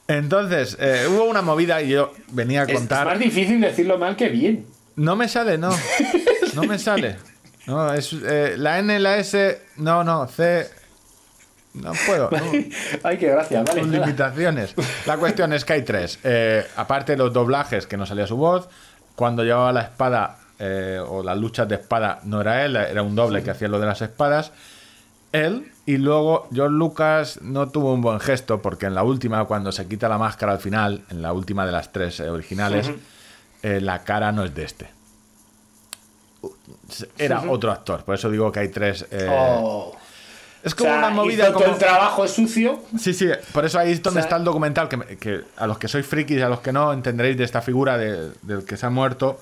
Entonces, 0.06 0.76
eh, 0.80 1.06
hubo 1.08 1.24
una 1.24 1.40
movida 1.40 1.80
y 1.80 1.88
yo 1.88 2.12
venía 2.32 2.60
a 2.60 2.64
Es, 2.64 2.70
es 2.70 2.74
contar. 2.76 3.06
más 3.06 3.18
difícil 3.18 3.60
decirlo 3.60 3.96
mal 3.96 4.16
que 4.16 4.28
bien. 4.28 4.66
No 4.96 5.16
me 5.16 5.28
sale, 5.28 5.56
no. 5.56 5.70
No 6.54 6.64
me 6.64 6.78
sale. 6.78 7.16
No, 7.66 7.94
es 7.94 8.12
eh, 8.12 8.54
la 8.58 8.80
N, 8.80 8.98
la 8.98 9.16
S, 9.18 9.62
no, 9.76 10.02
no, 10.04 10.26
C. 10.26 10.68
No 11.74 11.92
puedo. 12.06 12.30
no. 12.30 12.38
Ay, 13.02 13.18
qué 13.18 13.28
gracia, 13.28 13.62
vale. 13.62 13.84
Limitaciones. 13.84 14.74
La 15.06 15.16
cuestión 15.18 15.52
es 15.52 15.64
que 15.64 15.74
hay 15.74 15.82
tres. 15.82 16.18
Eh, 16.24 16.66
aparte 16.76 17.12
de 17.12 17.18
los 17.18 17.32
doblajes 17.32 17.86
que 17.86 17.96
no 17.96 18.06
salía 18.06 18.26
su 18.26 18.36
voz, 18.36 18.68
cuando 19.14 19.44
llevaba 19.44 19.72
la 19.72 19.82
espada 19.82 20.38
eh, 20.58 21.00
o 21.06 21.22
las 21.22 21.38
luchas 21.38 21.68
de 21.68 21.76
espada 21.76 22.20
no 22.24 22.40
era 22.40 22.64
él, 22.64 22.76
era 22.76 23.02
un 23.02 23.14
doble 23.14 23.42
que 23.42 23.50
hacía 23.50 23.68
lo 23.68 23.78
de 23.78 23.86
las 23.86 24.02
espadas. 24.02 24.52
Él 25.32 25.70
y 25.86 25.96
luego 25.96 26.48
George 26.52 26.74
Lucas 26.74 27.38
no 27.40 27.68
tuvo 27.68 27.94
un 27.94 28.00
buen 28.00 28.18
gesto 28.18 28.60
porque 28.60 28.86
en 28.86 28.94
la 28.94 29.02
última, 29.04 29.44
cuando 29.44 29.70
se 29.72 29.86
quita 29.86 30.08
la 30.08 30.18
máscara 30.18 30.52
al 30.52 30.58
final, 30.58 31.04
en 31.10 31.22
la 31.22 31.32
última 31.32 31.64
de 31.64 31.72
las 31.72 31.92
tres 31.92 32.18
eh, 32.20 32.28
originales, 32.28 32.90
eh, 33.62 33.80
la 33.80 34.02
cara 34.02 34.32
no 34.32 34.44
es 34.44 34.54
de 34.54 34.64
este. 34.64 34.90
Era 37.16 37.42
otro 37.48 37.70
actor, 37.70 38.04
por 38.04 38.14
eso 38.14 38.30
digo 38.30 38.50
que 38.50 38.60
hay 38.60 38.68
tres. 38.68 39.06
Oh. 39.28 39.94
Es 40.62 40.74
O 40.74 40.76
como 40.76 40.90
sea, 40.90 40.98
una 40.98 41.10
movida 41.10 41.48
hizo 41.48 41.58
todo 41.58 41.72
el 41.72 41.78
trabajo 41.78 42.26
sucio. 42.28 42.80
Sí, 42.98 43.14
sí, 43.14 43.28
por 43.52 43.64
eso 43.64 43.78
ahí 43.78 43.92
es 43.92 44.02
donde 44.02 44.20
O 44.20 44.22
sea- 44.22 44.28
está 44.28 44.36
el 44.36 44.44
documental, 44.44 44.88
que, 44.88 45.16
que 45.16 45.40
a 45.56 45.66
los 45.66 45.78
que 45.78 45.88
sois 45.88 46.06
frikis 46.06 46.36
y 46.38 46.42
a 46.42 46.48
los 46.50 46.60
que 46.60 46.72
no 46.72 46.92
entenderéis 46.92 47.38
de 47.38 47.44
esta 47.44 47.62
figura 47.62 47.96
de- 47.96 48.30
del 48.42 48.64
que 48.64 48.76
se 48.76 48.86
ha 48.86 48.90
muerto. 48.90 49.38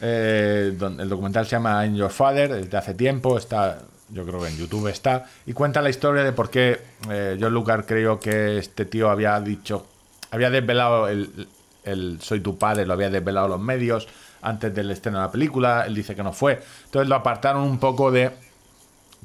eh, 0.00 0.76
el 0.78 1.08
documental 1.08 1.46
se 1.46 1.52
llama 1.52 1.86
In 1.86 1.96
Your 1.96 2.10
Father, 2.10 2.50
es 2.52 2.68
de 2.70 2.76
hace 2.76 2.92
tiempo, 2.92 3.38
está, 3.38 3.78
yo 4.10 4.26
creo 4.26 4.40
que 4.42 4.48
en 4.48 4.58
YouTube 4.58 4.88
está, 4.88 5.24
y 5.46 5.54
cuenta 5.54 5.80
la 5.80 5.88
historia 5.88 6.22
de 6.22 6.32
por 6.32 6.50
qué 6.50 6.78
eh, 7.08 7.38
John 7.40 7.54
Lucas 7.54 7.82
creyó 7.86 8.20
que 8.20 8.58
este 8.58 8.84
tío 8.84 9.08
había 9.08 9.40
dicho, 9.40 9.86
había 10.32 10.50
desvelado 10.50 11.08
el, 11.08 11.48
el 11.84 12.18
Soy 12.20 12.40
tu 12.40 12.58
padre, 12.58 12.84
lo 12.84 12.92
había 12.92 13.08
desvelado 13.08 13.48
los 13.48 13.58
medios 13.60 14.06
antes 14.42 14.74
del 14.74 14.90
estreno 14.90 15.18
de 15.18 15.24
la 15.26 15.32
película, 15.32 15.84
él 15.86 15.94
dice 15.94 16.14
que 16.14 16.22
no 16.22 16.34
fue. 16.34 16.60
Entonces 16.84 17.08
lo 17.08 17.14
apartaron 17.14 17.62
un 17.62 17.78
poco 17.78 18.10
de 18.10 18.32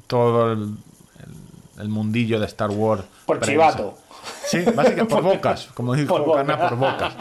todo 0.06 0.52
el, 0.52 0.74
el- 1.78 1.88
mundillo 1.88 2.38
de 2.40 2.46
Star 2.46 2.70
Wars. 2.70 3.04
Por 3.26 3.38
prensa. 3.38 3.52
chivato. 3.52 3.98
Sí, 4.46 4.58
básicamente 4.74 5.04
por 5.06 5.22
bocas, 5.34 5.68
como 5.74 5.94
dijo 5.94 6.16
Por 6.24 6.34
Carna, 6.36 6.54
boca. 6.56 6.68
por 6.68 6.78
bocas. 6.78 7.14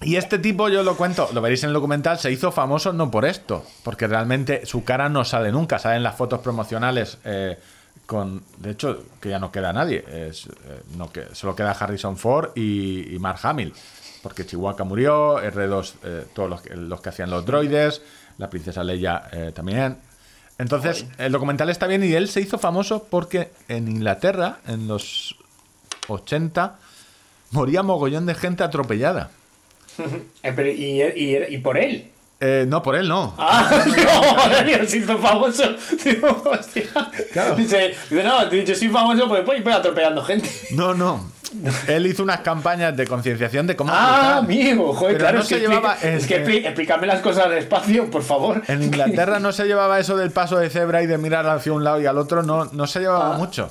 Y 0.00 0.16
este 0.16 0.38
tipo, 0.38 0.68
yo 0.68 0.82
lo 0.84 0.96
cuento, 0.96 1.28
lo 1.32 1.40
veréis 1.40 1.62
en 1.64 1.68
el 1.68 1.74
documental, 1.74 2.18
se 2.18 2.30
hizo 2.30 2.52
famoso 2.52 2.92
no 2.92 3.10
por 3.10 3.24
esto, 3.24 3.64
porque 3.82 4.06
realmente 4.06 4.64
su 4.64 4.84
cara 4.84 5.08
no 5.08 5.24
sale 5.24 5.50
nunca, 5.50 5.78
salen 5.78 6.02
las 6.04 6.14
fotos 6.14 6.38
promocionales 6.40 7.18
eh, 7.24 7.58
con, 8.06 8.42
de 8.58 8.70
hecho, 8.70 9.02
que 9.20 9.28
ya 9.30 9.38
no 9.40 9.50
queda 9.50 9.72
nadie, 9.72 10.04
es, 10.08 10.46
eh, 10.46 10.82
no 10.96 11.10
que, 11.12 11.26
solo 11.34 11.56
queda 11.56 11.72
Harrison 11.72 12.16
Ford 12.16 12.50
y, 12.54 13.12
y 13.14 13.18
Mark 13.18 13.40
Hamill, 13.42 13.74
porque 14.22 14.46
Chihuahua 14.46 14.84
murió, 14.84 15.42
R2, 15.42 15.92
eh, 16.04 16.26
todos 16.32 16.48
los, 16.48 16.62
que- 16.62 16.76
los 16.76 17.00
que 17.00 17.08
hacían 17.08 17.28
los 17.30 17.44
droides, 17.44 18.00
la 18.38 18.48
princesa 18.48 18.84
Leia 18.84 19.24
eh, 19.32 19.50
también. 19.52 19.98
Entonces, 20.58 21.06
el 21.18 21.30
documental 21.32 21.70
está 21.70 21.86
bien 21.86 22.02
y 22.04 22.12
él 22.14 22.28
se 22.28 22.40
hizo 22.40 22.58
famoso 22.58 23.06
porque 23.08 23.50
en 23.68 23.86
Inglaterra, 23.88 24.58
en 24.66 24.88
los 24.88 25.36
80, 26.08 26.76
moría 27.52 27.82
mogollón 27.82 28.26
de 28.26 28.34
gente 28.34 28.64
atropellada. 28.64 29.30
Eh, 30.42 30.52
pero- 30.54 30.68
y, 30.70 31.02
y- 31.02 31.54
y 31.54 31.58
por 31.58 31.76
él. 31.76 32.10
Eh, 32.40 32.64
no, 32.68 32.80
por 32.84 32.94
él 32.94 33.08
no. 33.08 33.34
Ah, 33.36 33.68
no, 34.80 34.86
se 34.86 34.98
hizo 34.98 35.18
famoso. 35.18 35.64
Digo, 36.04 36.40
hostia. 36.44 36.84
Claro. 37.32 37.56
Dice, 37.56 37.96
dice, 38.08 38.22
no, 38.22 38.48
yo 38.48 38.74
soy 38.76 38.88
famoso 38.88 39.26
porque 39.28 39.60
voy 39.60 39.72
atropellando 39.72 40.22
gente. 40.22 40.48
No, 40.70 40.94
no. 40.94 41.32
Él 41.86 42.06
hizo 42.06 42.22
unas 42.22 42.40
campañas 42.40 42.96
de 42.96 43.06
concienciación 43.06 43.66
de 43.66 43.74
cómo 43.76 43.90
Ah, 43.94 44.18
cruzar. 44.18 44.38
amigo, 44.38 44.92
joder, 44.94 45.14
Pero 45.14 45.18
claro, 45.24 45.36
no 45.38 45.42
es, 45.42 45.48
se 45.48 45.54
que 45.54 45.60
llevaba 45.60 45.94
es 45.94 46.26
que 46.26 46.36
explícame 46.66 47.06
las 47.06 47.20
cosas 47.20 47.48
despacio, 47.50 48.10
por 48.10 48.22
favor. 48.22 48.62
En 48.68 48.82
Inglaterra 48.82 49.38
no 49.40 49.52
se 49.52 49.64
llevaba 49.66 49.98
eso 49.98 50.16
del 50.16 50.30
paso 50.30 50.58
de 50.58 50.68
cebra 50.70 51.02
y 51.02 51.06
de 51.06 51.16
mirar 51.18 51.46
hacia 51.48 51.72
un 51.72 51.84
lado 51.84 52.00
y 52.00 52.06
al 52.06 52.18
otro, 52.18 52.42
no, 52.42 52.66
no 52.66 52.86
se 52.86 53.00
llevaba 53.00 53.34
Ah. 53.34 53.38
mucho. 53.38 53.70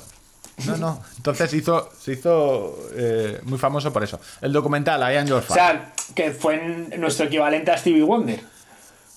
No, 0.66 0.76
no. 0.76 1.02
Entonces 1.18 1.54
hizo, 1.54 1.88
se 2.00 2.12
hizo 2.14 2.76
eh, 2.96 3.40
muy 3.44 3.58
famoso 3.58 3.92
por 3.92 4.02
eso. 4.02 4.18
El 4.40 4.52
documental, 4.52 5.00
I 5.12 5.16
Am 5.18 5.26
Your 5.26 5.44
O 5.48 5.54
sea, 5.54 5.92
que 6.16 6.32
fue 6.32 6.56
nuestro 6.98 7.26
equivalente 7.26 7.70
a 7.70 7.78
Stevie 7.78 8.02
Wonder. 8.02 8.40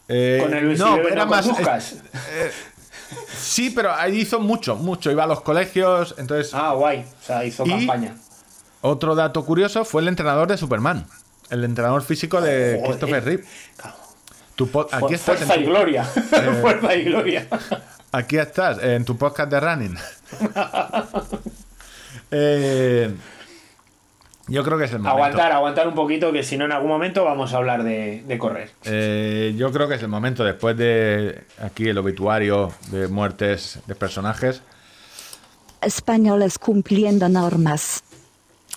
Eh, 0.07 0.39
con 0.39 0.53
el 0.53 0.77
no, 0.77 0.97
era 0.97 1.25
más. 1.25 1.45
conduzcas. 1.47 1.93
eh, 2.33 2.51
sí, 3.35 3.71
pero 3.71 3.91
ahí 3.91 4.19
hizo 4.19 4.39
mucho, 4.39 4.75
mucho. 4.75 5.09
Iba 5.09 5.23
a 5.23 5.27
los 5.27 5.41
colegios. 5.41 6.13
Entonces, 6.19 6.53
Ah, 6.53 6.73
guay. 6.73 6.99
O 6.99 7.25
sea, 7.25 7.43
hizo 7.43 7.65
Y- 7.65 7.69
campaña. 7.69 8.15
Otro 8.81 9.15
dato 9.15 9.45
curioso 9.45 9.85
fue 9.85 10.01
el 10.01 10.07
entrenador 10.07 10.47
de 10.47 10.57
Superman. 10.57 11.05
El 11.49 11.63
entrenador 11.63 12.01
físico 12.01 12.41
de 12.41 12.75
Joder. 12.75 12.83
Christopher 12.85 13.23
Reeve. 13.23 13.43
Tu 14.55 14.69
aquí 14.91 15.13
estás, 15.13 15.37
Fuerza 15.37 15.55
en 15.55 15.61
y 15.61 15.63
tu, 15.63 15.69
gloria. 15.69 16.03
Fuerza 16.61 16.95
y 16.95 17.03
gloria. 17.03 17.47
aquí 18.11 18.37
estás, 18.37 18.83
en 18.83 19.05
tu 19.05 19.17
podcast 19.17 19.51
de 19.51 19.59
running. 19.59 19.97
Eh, 22.33 23.13
yo 24.47 24.63
creo 24.63 24.77
que 24.77 24.85
es 24.85 24.91
el 24.91 24.99
momento. 24.99 25.17
aguantar, 25.17 25.51
aguantar 25.51 25.87
un 25.87 25.95
poquito, 25.95 26.31
que 26.31 26.43
si 26.43 26.57
no, 26.57 26.63
en 26.63 26.71
algún 26.71 26.89
momento 26.89 27.25
vamos 27.25 27.53
a 27.53 27.57
hablar 27.57 27.83
de, 27.83 28.23
de 28.25 28.37
correr. 28.37 28.71
Eh, 28.85 29.53
yo 29.57 29.69
creo 29.71 29.89
que 29.89 29.95
es 29.95 30.01
el 30.01 30.07
momento, 30.07 30.45
después 30.45 30.77
de 30.77 31.43
aquí 31.61 31.89
el 31.89 31.97
obituario 31.97 32.71
de 32.89 33.09
muertes 33.09 33.79
de 33.85 33.95
personajes. 33.95 34.61
Españoles 35.81 36.57
cumpliendo 36.57 37.27
normas. 37.27 38.01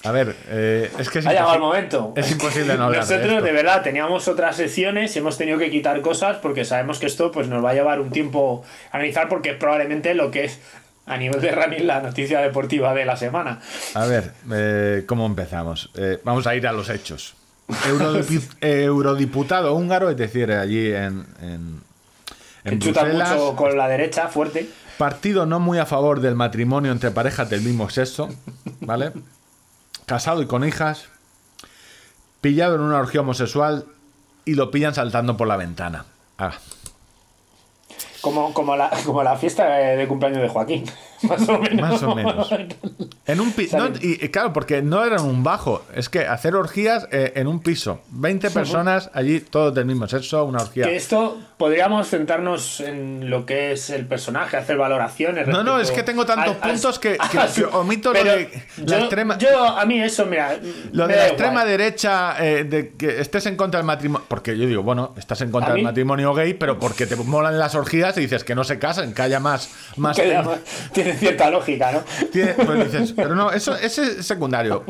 A 0.05 0.13
ver, 0.13 0.37
eh, 0.49 0.91
es 0.99 1.09
que 1.11 1.19
es 1.21 1.27
Ha 1.27 1.31
llegado 1.31 1.55
el 1.55 1.61
momento. 1.61 2.13
Es 2.17 2.31
imposible 2.31 2.77
no 2.77 2.85
hablar 2.85 3.07
de 3.07 3.15
Nosotros, 3.15 3.33
esto. 3.37 3.45
de, 3.47 3.53
verdad, 3.53 3.83
teníamos 3.83 4.29
otras 4.29 4.55
sesiones 4.57 5.17
y 5.17 5.19
hemos 5.19 5.39
tenido 5.39 5.59
que 5.59 5.71
quitar 5.71 6.01
cosas 6.03 6.37
porque 6.39 6.65
sabemos 6.65 6.99
que 6.99 7.07
esto 7.07 7.33
pues, 7.33 7.49
nos 7.49 7.65
va 7.65 7.71
a 7.71 7.75
llevar 7.75 8.01
un 8.01 8.11
tiempo 8.11 8.63
a 8.93 8.97
analizar 8.99 9.29
porque 9.29 9.51
es 9.51 9.57
probablemente 9.57 10.15
lo 10.15 10.31
que 10.31 10.45
es 10.45 10.59
a 11.07 11.17
nivel 11.17 11.41
de 11.41 11.51
running 11.53 11.87
la 11.87 12.01
noticia 12.01 12.41
deportiva 12.41 12.93
de 12.95 13.05
la 13.07 13.17
semana. 13.17 13.61
A 13.95 14.07
ver, 14.07 14.33
eh, 14.53 15.05
¿cómo 15.07 15.25
empezamos? 15.27 15.91
Eh, 15.97 16.19
vamos 16.25 16.47
a 16.47 16.55
ir 16.55 16.67
a 16.67 16.73
los 16.73 16.89
hechos. 16.91 17.35
Eurodipu- 17.69 18.49
eurodiputado 18.61 19.75
húngaro, 19.75 20.11
es 20.11 20.17
decir, 20.17 20.53
allí 20.53 20.93
en, 20.93 21.27
en, 21.41 21.81
en 22.65 22.79
que 22.79 22.79
chuta 22.79 23.03
Bruselas, 23.05 23.31
mucho 23.37 23.57
con 23.57 23.77
la 23.77 23.89
derecha, 23.89 24.29
fuerte. 24.29 24.67
partido 24.99 25.47
no 25.47 25.61
muy 25.61 25.79
a 25.79 25.87
favor 25.87 26.21
del 26.21 26.35
matrimonio 26.35 26.93
entre 26.93 27.11
parejas 27.11 27.49
del 27.49 27.63
mismo 27.63 27.89
sexo, 27.91 28.29
¿vale? 28.81 29.13
Casado 30.07 30.43
y 30.43 30.47
con 30.47 30.65
hijas, 30.65 31.09
pillado 32.41 32.75
en 32.75 32.83
una 32.83 32.99
orgía 32.99 33.23
homosexual 33.23 33.87
y 34.45 34.55
lo 34.55 34.71
pillan 34.71 34.95
saltando 34.95 35.37
por 35.37 35.49
la 35.49 35.57
ventana. 35.57 36.05
Como, 38.25 38.55
como, 38.55 38.75
la, 38.75 38.89
como 39.05 39.23
la 39.23 39.37
fiesta 39.37 39.67
de, 39.69 40.09
cumpleaños 40.09 40.41
de 40.41 40.49
Joaquín. 40.49 40.85
Más 41.25 41.47
o 41.49 41.59
menos. 41.59 41.81
Más 41.91 42.03
o 42.03 42.15
menos. 42.15 42.51
En 43.27 43.41
un 43.41 43.53
pi- 43.53 43.69
no, 43.73 43.89
y, 44.01 44.23
y 44.25 44.29
claro, 44.29 44.53
porque 44.53 44.83
no 44.83 45.03
era 45.05 45.23
un 45.23 45.43
bajo, 45.43 45.83
es 45.95 46.09
que 46.11 46.27
hacer 46.27 46.55
orgías 46.55 47.07
eh, 47.13 47.33
en 47.37 47.47
un 47.47 47.61
piso. 47.61 48.01
20 48.11 48.51
personas 48.51 49.11
allí, 49.15 49.41
todos 49.41 49.75
del 49.75 49.87
mismo 49.87 50.07
sexo, 50.07 50.45
una 50.45 50.61
orgía. 50.63 50.85
Que 50.85 50.97
esto 50.97 51.39
podríamos 51.57 52.09
centrarnos 52.09 52.81
en 52.81 53.31
lo 53.31 53.47
que 53.47 53.73
es 53.73 53.89
el 53.89 54.07
personaje, 54.07 54.57
hacer 54.59 54.77
valoraciones. 54.77 55.47
No, 55.49 55.63
no, 55.65 55.79
es 55.79 55.91
que 55.91 56.03
tengo 56.03 56.27
tantos 56.27 56.57
puntos 56.57 56.99
que- 56.99 57.17
que- 57.33 57.39
a 57.39 57.49
su- 57.49 57.63
que 57.69 57.77
omito 57.77 58.13
lo 58.13 58.19
de 58.19 58.25
la 58.25 58.85
yo, 58.85 58.97
extrema- 59.07 59.39
yo, 59.39 59.65
a 59.67 59.85
mí 59.87 60.01
eso, 60.03 60.27
mira. 60.27 60.59
Lo 60.93 61.07
de 61.07 61.17
la 61.17 61.27
extrema 61.29 61.53
igual. 61.63 61.69
derecha, 61.69 62.37
eh, 62.45 62.65
de 62.65 62.91
que 62.95 63.21
estés 63.21 63.47
en 63.47 63.57
contra 63.57 63.79
del 63.79 63.87
matrimonio. 63.87 64.27
Porque 64.29 64.59
yo 64.59 64.67
digo, 64.67 64.83
bueno, 64.83 65.15
estás 65.17 65.41
en 65.41 65.51
contra 65.51 65.73
¿A 65.73 65.75
del 65.75 65.85
matrimonio 65.85 66.35
gay, 66.35 66.53
pero 66.55 66.79
porque 66.79 67.07
te 67.07 67.17
molan 67.17 67.59
las 67.59 67.75
orgías 67.75 68.14
y 68.17 68.23
dices 68.23 68.45
que 68.45 68.55
no 68.55 68.65
se 68.65 68.79
casen, 68.79 69.15
que 69.15 69.23
haya 69.23 69.41
más. 69.41 69.71
más 69.97 70.17
Que 70.17 70.35
además 70.35 70.59
tiene 70.93 71.15
cierta 71.15 71.51
lógica, 71.51 71.93
¿no? 71.93 72.03
Tiene- 72.33 72.55
pues 72.55 72.93
dices, 72.93 73.13
pero 73.17 73.35
no, 73.35 73.51
eso 73.53 73.77
ese 73.77 74.21
es 74.21 74.27
secundario. 74.27 74.85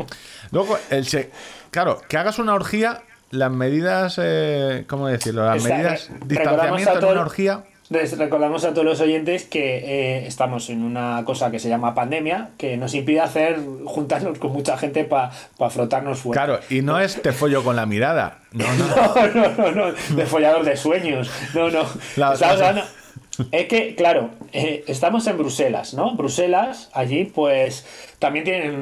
Luego, 0.51 0.79
el 0.91 1.07
se- 1.07 1.31
claro, 1.71 2.01
que 2.09 2.17
hagas 2.19 2.39
una 2.39 2.55
orgía 2.55 3.03
las 3.31 3.51
medidas, 3.51 4.19
eh, 4.23 4.85
¿cómo 4.89 5.09
decirlo? 5.09 5.45
Las 5.45 5.57
Está- 5.57 5.75
medidas, 5.75 6.09
re- 6.09 6.17
distanciamiento 6.27 6.93
en 6.93 7.01
todo- 7.01 7.13
una 7.13 7.21
orgía. 7.23 7.65
Les 7.91 8.17
recordamos 8.17 8.65
a 8.65 8.71
todos 8.71 8.85
los 8.87 9.01
oyentes 9.03 9.45
que 9.45 9.77
eh, 9.77 10.27
estamos 10.27 10.71
en 10.71 10.83
una 10.83 11.23
cosa 11.27 11.51
que 11.51 11.59
se 11.59 11.69
llama 11.69 11.95
pandemia, 11.95 12.49
que 12.57 12.79
nos 12.79 12.95
impide 12.95 13.21
hacer 13.21 13.61
juntarnos 13.85 14.39
con 14.39 14.53
mucha 14.53 14.79
gente 14.79 15.05
para 15.05 15.31
frotarnos 15.71 16.19
fuerte. 16.19 16.43
Claro, 16.43 16.61
y 16.71 16.81
no 16.81 16.99
es 16.99 17.21
te 17.21 17.33
follo 17.33 17.63
con 17.63 17.77
la 17.77 17.85
mirada. 17.85 18.39
No, 18.53 18.65
no. 18.75 18.87
No, 19.35 19.49
no, 19.49 19.49
no, 19.51 19.71
no, 19.91 19.93
de 20.17 20.27
follador 20.27 20.65
de 20.65 20.77
sueños. 20.79 21.31
No, 21.55 21.69
no. 21.71 21.83
La- 22.17 22.33
Estamos 22.33 22.59
la- 22.59 22.69
hablando- 22.69 22.91
Es 23.53 23.67
que, 23.67 23.95
claro, 23.97 24.31
eh, 24.53 24.85
estamos 24.87 25.27
en 25.27 25.39
Bruselas, 25.39 25.95
¿no? 25.95 26.15
Bruselas, 26.15 26.91
allí, 26.93 27.25
pues 27.25 27.85
también 28.19 28.45
tienen 28.45 28.81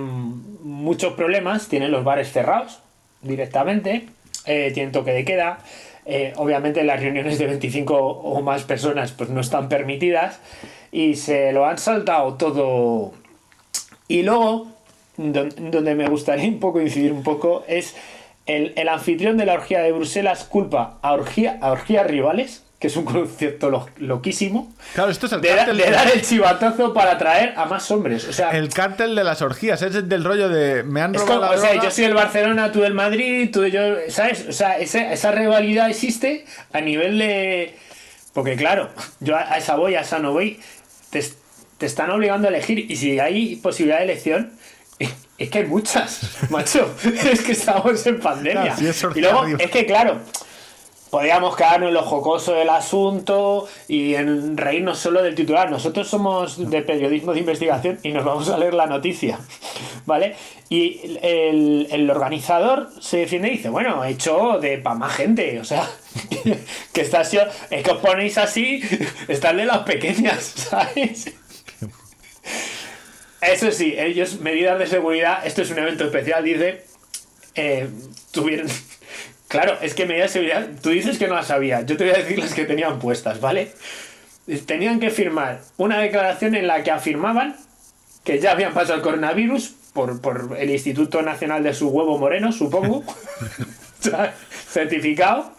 muchos 0.62 1.14
problemas. 1.14 1.68
Tienen 1.68 1.90
los 1.90 2.04
bares 2.04 2.30
cerrados 2.32 2.80
directamente, 3.22 4.06
eh, 4.46 4.70
tienen 4.74 4.92
toque 4.92 5.12
de 5.12 5.24
queda. 5.24 5.58
eh, 6.04 6.32
obviamente, 6.36 6.82
las 6.82 7.00
reuniones 7.00 7.38
de 7.38 7.46
25 7.46 7.96
o 7.96 8.42
más 8.42 8.64
personas, 8.64 9.12
pues 9.12 9.30
no 9.30 9.40
están 9.40 9.68
permitidas. 9.68 10.40
Y 10.90 11.14
se 11.16 11.52
lo 11.52 11.64
han 11.64 11.78
saltado 11.78 12.34
todo. 12.34 13.12
Y 14.08 14.22
luego, 14.22 14.68
don- 15.16 15.70
donde 15.70 15.94
me 15.94 16.08
gustaría 16.08 16.48
un 16.48 16.60
poco 16.60 16.80
incidir 16.80 17.12
un 17.12 17.22
poco, 17.22 17.64
es 17.68 17.94
el, 18.46 18.72
el 18.76 18.88
anfitrión 18.88 19.36
de 19.38 19.46
la 19.46 19.54
orgía 19.54 19.80
de 19.82 19.92
Bruselas 19.92 20.44
culpa 20.44 20.98
a, 21.02 21.12
orgía, 21.12 21.58
a 21.62 21.70
orgías 21.72 22.06
rivales, 22.06 22.62
que 22.82 22.88
es 22.88 22.96
un 22.96 23.04
concepto 23.04 23.70
lo- 23.70 23.88
loquísimo, 23.98 24.74
Claro, 24.92 25.12
esto 25.12 25.26
es 25.26 25.32
el 25.34 25.40
de, 25.40 25.48
cártel 25.50 25.76
de 25.78 25.84
de- 25.84 25.90
dar 25.92 26.10
el 26.10 26.20
chivatazo 26.20 26.92
para 26.92 27.12
atraer 27.12 27.54
a 27.56 27.64
más 27.66 27.88
hombres. 27.92 28.26
O 28.26 28.32
sea, 28.32 28.50
El 28.50 28.70
cártel 28.70 29.14
de 29.14 29.22
las 29.22 29.40
orgías, 29.40 29.80
es 29.82 30.08
del 30.08 30.24
rollo 30.24 30.48
de 30.48 30.82
me 30.82 31.00
han 31.00 31.14
es 31.14 31.20
robado 31.20 31.40
como- 31.42 31.52
la 31.52 31.58
o 31.58 31.60
sea, 31.60 31.80
yo 31.80 31.90
soy 31.92 32.04
el 32.06 32.14
Barcelona, 32.14 32.72
tú 32.72 32.80
del 32.80 32.94
Madrid, 32.94 33.50
tú 33.52 33.62
y 33.64 33.70
yo, 33.70 33.80
¿sabes? 34.08 34.46
O 34.48 34.52
sea, 34.52 34.78
ese- 34.78 35.12
esa 35.12 35.30
rivalidad 35.30 35.88
existe 35.88 36.44
a 36.72 36.80
nivel 36.80 37.18
de... 37.20 37.76
Porque 38.34 38.56
claro, 38.56 38.90
yo 39.20 39.36
a, 39.36 39.42
a 39.52 39.58
esa 39.58 39.76
voy, 39.76 39.94
a 39.94 40.00
esa 40.00 40.18
no 40.18 40.32
voy, 40.32 40.58
te, 41.10 41.24
te 41.78 41.86
están 41.86 42.10
obligando 42.10 42.48
a 42.48 42.50
elegir 42.50 42.90
y 42.90 42.96
si 42.96 43.20
hay 43.20 43.54
posibilidad 43.56 43.98
de 43.98 44.04
elección... 44.04 44.50
Es 45.38 45.50
que 45.50 45.58
hay 45.58 45.64
muchas, 45.66 46.30
macho. 46.50 46.94
Es 47.04 47.40
que 47.42 47.52
estamos 47.52 48.04
en 48.06 48.20
pandemia. 48.20 48.74
Claro, 48.74 49.12
y 49.16 49.20
luego, 49.20 49.46
es 49.58 49.70
que 49.70 49.86
claro, 49.86 50.18
podríamos 51.12 51.54
quedarnos 51.56 51.88
en 51.88 51.94
lo 51.94 52.02
jocoso 52.04 52.54
del 52.54 52.70
asunto 52.70 53.68
y 53.86 54.14
en 54.14 54.56
reírnos 54.56 54.98
solo 54.98 55.22
del 55.22 55.34
titular. 55.34 55.70
Nosotros 55.70 56.08
somos 56.08 56.70
de 56.70 56.80
periodismo 56.80 57.34
de 57.34 57.40
investigación 57.40 57.98
y 58.02 58.12
nos 58.12 58.24
vamos 58.24 58.48
a 58.48 58.56
leer 58.56 58.72
la 58.72 58.86
noticia, 58.86 59.38
¿vale? 60.06 60.34
Y 60.70 61.18
el, 61.20 61.86
el 61.90 62.10
organizador 62.10 62.88
se 62.98 63.18
defiende 63.18 63.48
y 63.48 63.58
dice, 63.58 63.68
bueno, 63.68 64.02
he 64.02 64.10
hecho 64.12 64.58
de 64.58 64.78
para 64.78 64.96
más 64.96 65.12
gente, 65.14 65.60
o 65.60 65.64
sea, 65.64 65.86
que 66.94 67.00
está 67.02 67.22
sido- 67.24 67.46
es 67.68 67.82
que 67.84 67.90
os 67.90 67.98
ponéis 67.98 68.38
así, 68.38 68.82
están 69.28 69.58
de 69.58 69.66
las 69.66 69.80
pequeñas, 69.80 70.42
¿sabes? 70.42 71.30
Eso 73.42 73.70
sí, 73.72 73.94
ellos, 73.98 74.40
medidas 74.40 74.78
de 74.78 74.86
seguridad, 74.86 75.44
esto 75.46 75.60
es 75.62 75.70
un 75.70 75.78
evento 75.78 76.04
especial, 76.04 76.42
dice, 76.42 76.84
eh, 77.54 77.88
tuvieron... 78.30 78.68
Claro, 79.52 79.76
es 79.82 79.92
que 79.92 80.06
medidas 80.06 80.32
de 80.32 80.40
seguridad, 80.40 80.66
tú 80.80 80.88
dices 80.88 81.18
que 81.18 81.28
no 81.28 81.34
las 81.34 81.48
sabía, 81.48 81.82
yo 81.82 81.98
te 81.98 82.04
voy 82.04 82.14
a 82.14 82.16
decir 82.16 82.38
las 82.38 82.54
que 82.54 82.64
tenían 82.64 82.98
puestas, 82.98 83.38
¿vale? 83.38 83.70
Tenían 84.64 84.98
que 84.98 85.10
firmar 85.10 85.60
una 85.76 85.98
declaración 85.98 86.54
en 86.54 86.66
la 86.66 86.82
que 86.82 86.90
afirmaban 86.90 87.54
que 88.24 88.38
ya 88.38 88.52
habían 88.52 88.72
pasado 88.72 88.94
el 88.94 89.02
coronavirus 89.02 89.74
por, 89.92 90.22
por 90.22 90.56
el 90.58 90.70
Instituto 90.70 91.20
Nacional 91.20 91.62
de 91.64 91.74
su 91.74 91.90
huevo 91.90 92.16
moreno, 92.16 92.50
supongo, 92.50 93.04
certificado, 94.70 95.52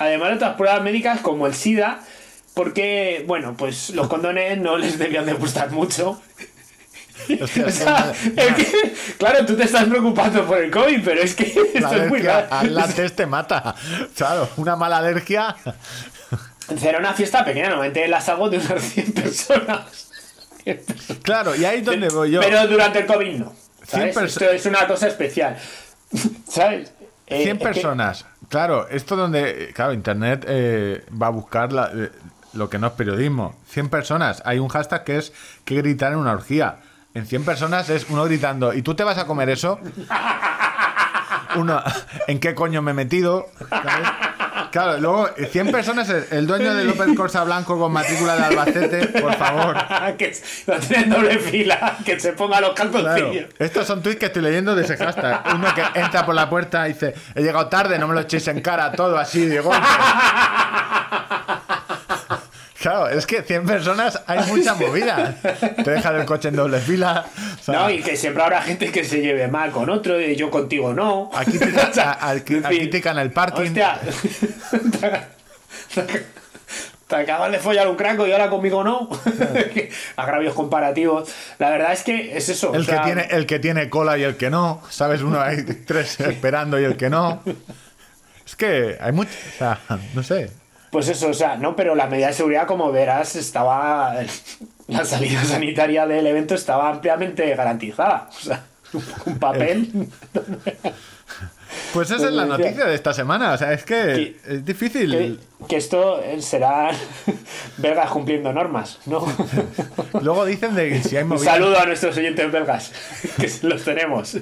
además 0.00 0.30
de 0.30 0.34
otras 0.34 0.56
pruebas 0.56 0.82
médicas 0.82 1.20
como 1.20 1.46
el 1.46 1.54
SIDA, 1.54 2.00
porque, 2.54 3.22
bueno, 3.28 3.54
pues 3.56 3.90
los 3.90 4.08
condones 4.08 4.58
no 4.58 4.78
les 4.78 4.98
debían 4.98 5.26
de 5.26 5.34
gustar 5.34 5.70
mucho. 5.70 6.20
Hostia, 7.42 7.64
O 7.64 7.68
es 7.68 7.74
sea, 7.74 8.12
que 8.34 8.46
es 8.46 8.54
que, 8.54 8.94
claro, 9.18 9.44
tú 9.46 9.56
te 9.56 9.64
estás 9.64 9.84
preocupando 9.84 10.44
por 10.46 10.58
el 10.58 10.70
COVID, 10.70 11.02
pero 11.04 11.20
es 11.20 11.34
que 11.34 11.44
la 11.74 11.80
esto 11.88 12.02
es 12.02 12.08
muy 12.08 12.22
raro. 12.22 12.46
al 12.50 12.74
látex 12.74 13.12
te 13.14 13.26
mata. 13.26 13.74
Claro, 14.16 14.48
una 14.56 14.76
mala 14.76 14.98
alergia. 14.98 15.56
Será 16.78 16.98
una 16.98 17.14
fiesta 17.14 17.44
pequeña, 17.44 17.68
normalmente 17.68 18.06
las 18.08 18.28
hago 18.28 18.48
de 18.50 18.58
unas 18.58 18.82
100 18.82 19.12
personas. 19.12 20.08
Claro, 21.22 21.54
y 21.56 21.64
ahí 21.64 21.78
es 21.78 21.84
donde 21.84 22.08
voy 22.10 22.30
yo. 22.32 22.40
Pero 22.40 22.66
durante 22.66 22.98
el 23.00 23.06
COVID 23.06 23.34
no. 23.38 23.52
¿sabes? 23.86 24.14
100 24.14 24.24
perso- 24.24 24.26
Esto 24.42 24.50
es 24.50 24.66
una 24.66 24.86
cosa 24.86 25.06
especial. 25.08 25.56
¿Sabes? 26.48 26.92
Eh, 27.26 27.42
100 27.44 27.56
es 27.56 27.58
que- 27.58 27.64
personas. 27.64 28.26
Claro, 28.50 28.88
esto 28.88 29.14
donde, 29.16 29.72
claro, 29.74 29.92
Internet 29.92 30.44
eh, 30.48 31.04
va 31.20 31.26
a 31.26 31.30
buscar 31.30 31.72
la- 31.72 31.90
eh, 31.94 32.10
lo 32.54 32.68
que 32.70 32.78
no 32.78 32.86
es 32.88 32.92
periodismo. 32.94 33.54
100 33.70 33.88
personas. 33.90 34.42
Hay 34.44 34.58
un 34.58 34.68
hashtag 34.68 35.04
que 35.04 35.16
es 35.18 35.32
que 35.64 35.76
gritar 35.76 36.12
en 36.12 36.18
una 36.18 36.32
orgía. 36.32 36.76
En 37.18 37.26
100 37.26 37.44
personas 37.44 37.90
es 37.90 38.06
uno 38.10 38.24
gritando, 38.26 38.72
¿y 38.72 38.82
tú 38.82 38.94
te 38.94 39.02
vas 39.02 39.18
a 39.18 39.26
comer 39.26 39.48
eso? 39.50 39.80
Uno, 41.56 41.82
¿en 42.28 42.38
qué 42.38 42.54
coño 42.54 42.80
me 42.80 42.92
he 42.92 42.94
metido? 42.94 43.48
¿Sabes? 43.68 44.08
Claro, 44.70 44.98
luego 44.98 45.28
100 45.50 45.72
personas, 45.72 46.08
el, 46.10 46.26
el 46.30 46.46
dueño 46.46 46.74
del 46.74 46.90
Opel 46.90 47.14
Corsa 47.16 47.42
Blanco 47.42 47.76
con 47.76 47.90
matrícula 47.90 48.36
de 48.36 48.44
Albacete, 48.44 49.06
por 49.20 49.34
favor. 49.34 49.76
que 50.16 50.36
lo 50.66 50.78
tiene 50.78 51.02
en 51.04 51.10
doble 51.10 51.38
fila, 51.40 51.96
que 52.04 52.20
se 52.20 52.34
ponga 52.34 52.60
los 52.60 52.74
Claro. 52.74 52.92
calzoncillos. 52.92 53.46
Estos 53.58 53.84
son 53.86 54.00
tweets 54.02 54.20
que 54.20 54.26
estoy 54.26 54.42
leyendo 54.42 54.76
de 54.76 54.84
ese 54.84 54.96
hashtag. 54.96 55.42
Uno 55.56 55.74
que 55.74 55.82
entra 55.98 56.24
por 56.24 56.36
la 56.36 56.48
puerta 56.48 56.86
y 56.88 56.92
dice, 56.92 57.14
he 57.34 57.42
llegado 57.42 57.66
tarde, 57.68 57.98
no 57.98 58.06
me 58.06 58.14
lo 58.14 58.20
echéis 58.20 58.46
en 58.46 58.60
cara, 58.60 58.92
todo 58.92 59.18
así 59.18 59.44
de 59.46 59.58
golpe. 59.58 59.82
Claro, 62.80 63.08
es 63.08 63.26
que 63.26 63.42
100 63.42 63.66
personas 63.66 64.22
hay 64.26 64.38
mucha 64.46 64.74
movida. 64.74 65.34
Te 65.84 65.90
dejan 65.90 66.14
el 66.16 66.24
coche 66.24 66.48
en 66.48 66.56
doble 66.56 66.78
fila. 66.78 67.26
o 67.58 67.62
sea, 67.62 67.74
No, 67.80 67.90
y 67.90 68.00
que 68.02 68.16
siempre 68.16 68.42
habrá 68.42 68.62
gente 68.62 68.92
que 68.92 69.02
se 69.04 69.20
lleve 69.20 69.48
mal 69.48 69.72
con 69.72 69.90
otro, 69.90 70.20
y 70.20 70.36
yo 70.36 70.48
contigo 70.50 70.94
no. 70.94 71.28
Aquí 71.34 71.58
te- 71.58 71.66
O 71.76 71.92
sea, 71.92 72.12
a- 72.12 72.30
aquí- 72.30 72.54
en 72.54 72.66
aquí 72.66 72.78
fin. 72.80 72.90
te 72.90 73.00
can 73.00 73.18
el 73.18 73.32
parking. 73.32 73.62
Hostia. 73.66 73.98
Te 77.08 77.16
acabas 77.16 77.50
de 77.50 77.58
follar 77.58 77.88
un 77.88 77.96
craco 77.96 78.26
y 78.26 78.32
ahora 78.32 78.50
conmigo 78.50 78.84
no. 78.84 79.08
Agravios 80.16 80.52
comparativos. 80.52 81.30
La 81.58 81.70
verdad 81.70 81.92
es 81.94 82.02
que 82.02 82.36
es 82.36 82.50
eso. 82.50 82.74
el, 82.74 82.82
o 82.82 82.84
sea, 82.84 82.98
que 83.00 83.04
tiene, 83.06 83.28
el 83.30 83.46
que 83.46 83.58
tiene 83.58 83.88
cola 83.88 84.18
y 84.18 84.24
el 84.24 84.36
que 84.36 84.50
no. 84.50 84.82
¿Sabes? 84.90 85.22
Uno 85.22 85.40
hay 85.40 85.62
tres 85.64 86.20
esperando 86.20 86.78
y 86.78 86.84
el 86.84 86.98
que 86.98 87.08
no. 87.08 87.42
Es 88.46 88.56
que 88.56 88.98
hay 89.00 89.12
mucho. 89.12 89.30
O 89.54 89.58
sea, 89.58 89.78
no 90.12 90.22
sé. 90.22 90.50
Pues 90.90 91.08
eso, 91.08 91.28
o 91.28 91.34
sea, 91.34 91.56
no, 91.56 91.76
pero 91.76 91.94
la 91.94 92.06
medida 92.06 92.28
de 92.28 92.32
seguridad, 92.32 92.66
como 92.66 92.90
verás, 92.92 93.36
estaba. 93.36 94.14
La 94.86 95.04
salida 95.04 95.44
sanitaria 95.44 96.06
del 96.06 96.26
evento 96.26 96.54
estaba 96.54 96.88
ampliamente 96.88 97.54
garantizada. 97.54 98.28
O 98.30 98.40
sea, 98.40 98.64
un 99.26 99.38
papel. 99.38 100.08
Pues 101.92 102.10
esa 102.10 102.28
es 102.28 102.32
la 102.32 102.46
noticia 102.46 102.86
de 102.86 102.94
esta 102.94 103.12
semana. 103.12 103.52
O 103.52 103.58
sea, 103.58 103.72
es 103.72 103.84
que 103.84 103.94
Que- 104.46 104.54
es 104.54 104.64
difícil. 104.64 105.10
que, 105.60 105.66
que 105.66 105.76
esto 105.76 106.22
eh, 106.22 106.40
será 106.40 106.90
belgas 107.76 108.10
cumpliendo 108.10 108.52
normas, 108.52 108.98
¿no? 109.06 109.26
Luego 110.22 110.44
dicen 110.46 110.74
de 110.74 110.88
que 110.88 111.02
si 111.02 111.16
hay 111.16 111.24
Un 111.24 111.30
movida- 111.30 111.52
saludo 111.52 111.78
a 111.78 111.84
nuestros 111.86 112.16
oyentes 112.16 112.50
belgas, 112.50 112.92
que 113.36 113.50
los 113.66 113.84
tenemos. 113.84 114.36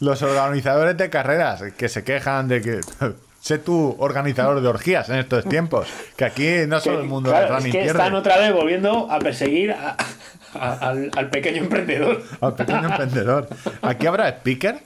Los 0.00 0.22
organizadores 0.22 0.96
de 0.96 1.10
carreras 1.10 1.62
que 1.76 1.88
se 1.90 2.04
quejan 2.04 2.48
de 2.48 2.62
que. 2.62 2.80
Sé 3.46 3.58
tú 3.58 3.94
organizador 4.00 4.60
de 4.60 4.66
orgías 4.66 5.08
en 5.08 5.20
estos 5.20 5.44
tiempos. 5.44 5.86
Que 6.16 6.24
aquí 6.24 6.48
no 6.66 6.80
solo 6.80 6.98
el 6.98 7.06
mundo 7.06 7.30
Claro, 7.30 7.44
es 7.46 7.50
running 7.52 7.70
que 7.70 7.78
pierde. 7.78 7.90
están 7.96 8.14
otra 8.16 8.38
vez 8.38 8.52
volviendo 8.52 9.08
a 9.08 9.20
perseguir 9.20 9.70
a- 9.70 9.96
a- 10.58 10.72
al, 10.88 11.12
al 11.16 11.30
pequeño 11.30 11.58
emprendedor. 11.62 12.24
Al 12.40 12.54
pequeño 12.56 12.86
emprendedor. 12.88 13.48
¿Aquí 13.82 14.04
habrá 14.08 14.28
speaker 14.30 14.80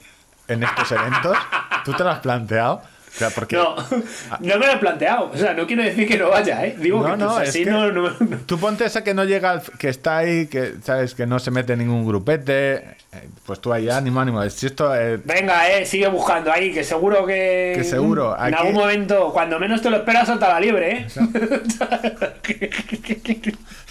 en 0.47 0.63
estos 0.63 0.93
eventos? 0.93 1.39
¿Tú 1.87 1.95
te 1.95 2.05
lo 2.05 2.11
has 2.11 2.19
planteado? 2.19 2.83
O 3.13 3.19
sea, 3.19 3.31
porque 3.31 3.57
No, 3.57 3.75
no 3.77 4.59
me 4.59 4.67
lo 4.67 4.73
he 4.73 4.77
planteado. 4.79 5.31
O 5.35 5.37
sea, 5.37 5.53
no 5.53 5.67
quiero 5.67 5.83
decir 5.83 6.07
que 6.07 6.17
no 6.17 6.29
vaya, 6.31 6.65
¿eh? 6.65 6.77
Digo 6.79 7.01
No, 7.03 7.11
que 7.13 7.17
no, 7.17 7.29
pues, 7.35 7.43
es 7.43 7.49
así 7.51 7.65
que- 7.65 7.71
no, 7.71 7.91
no- 7.91 8.11
no- 8.11 8.37
Tú 8.47 8.59
ponte 8.59 8.85
esa 8.85 9.03
que 9.03 9.15
no 9.15 9.25
llega, 9.25 9.51
al- 9.51 9.63
que 9.79 9.89
está 9.89 10.19
ahí, 10.19 10.47
que 10.47 10.75
sabes 10.85 11.15
que 11.15 11.27
no 11.27 11.39
se 11.41 11.51
mete 11.51 11.77
ningún 11.77 12.07
grupete. 12.07 12.75
eh, 13.13 13.29
Pues 13.45 13.59
tú 13.61 13.73
ahí, 13.73 13.91
ánimo, 13.91 14.21
ánimo. 14.21 14.49
Si 14.49 14.67
esto, 14.67 14.95
eh, 14.95 15.19
Venga, 15.25 15.69
eh, 15.71 15.85
sigue 15.85 16.07
buscando 16.07 16.53
ahí, 16.53 16.73
que 16.73 16.85
seguro 16.85 17.27
que. 17.27 17.73
Que 17.77 17.83
seguro, 17.85 18.37
En 18.39 18.55
algún 18.55 18.75
momento, 18.75 19.33
cuando 19.33 19.59
menos 19.59 19.83
te 19.83 19.91
lo 19.91 19.97
esperas, 19.97 20.29
salta 20.29 20.49
la 20.49 20.61
liebre, 20.61 20.93
¿eh? 20.93 21.07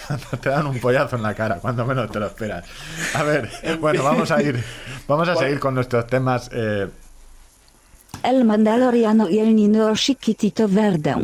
te 0.41 0.49
dan 0.49 0.65
un 0.67 0.79
pollazo 0.79 1.15
en 1.17 1.23
la 1.23 1.33
cara, 1.33 1.55
cuando 1.55 1.85
menos 1.85 2.09
te 2.11 2.19
lo 2.19 2.27
esperas. 2.27 2.63
A 3.13 3.23
ver, 3.23 3.49
bueno, 3.79 4.03
vamos 4.03 4.31
a 4.31 4.41
ir, 4.41 4.63
vamos 5.07 5.27
a 5.29 5.35
seguir 5.35 5.59
con 5.59 5.75
nuestros 5.75 6.07
temas. 6.07 6.49
eh, 6.53 6.87
El 8.23 8.43
Mandaloriano 8.45 9.29
y 9.29 9.39
el 9.39 9.55
niño 9.55 9.95
chiquitito 9.95 10.67
verde. 10.67 11.15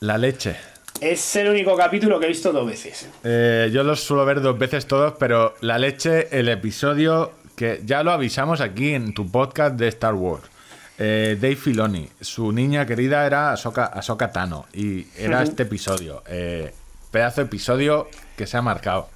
la 0.00 0.18
leche. 0.18 0.56
es 1.00 1.36
el 1.36 1.48
único 1.48 1.76
capítulo 1.76 2.18
que 2.18 2.26
he 2.26 2.28
visto 2.28 2.52
dos 2.52 2.66
veces. 2.66 3.08
Eh, 3.24 3.70
yo 3.72 3.82
los 3.82 4.00
suelo 4.02 4.24
ver 4.24 4.40
dos 4.40 4.58
veces 4.58 4.86
todos, 4.86 5.14
pero 5.18 5.54
la 5.60 5.78
leche, 5.78 6.28
el 6.38 6.48
episodio 6.48 7.32
que 7.54 7.80
ya 7.84 8.02
lo 8.02 8.12
avisamos 8.12 8.60
aquí 8.60 8.94
en 8.94 9.14
tu 9.14 9.30
podcast 9.30 9.76
de 9.76 9.88
Star 9.88 10.14
Wars. 10.14 10.44
eh, 10.98 11.36
Dave 11.40 11.56
Filoni. 11.56 12.08
Su 12.20 12.52
niña 12.52 12.86
querida 12.86 13.26
era 13.26 13.52
Ahsoka, 13.52 13.84
Ahsoka 13.86 14.32
Tano. 14.32 14.66
Y 14.72 15.06
era 15.18 15.42
este 15.42 15.64
episodio. 15.64 16.22
eh, 16.26 16.72
pedazo 17.10 17.42
de 17.42 17.46
episodio 17.46 18.08
que 18.36 18.46
se 18.46 18.56
ha 18.56 18.62
marcado. 18.62 19.08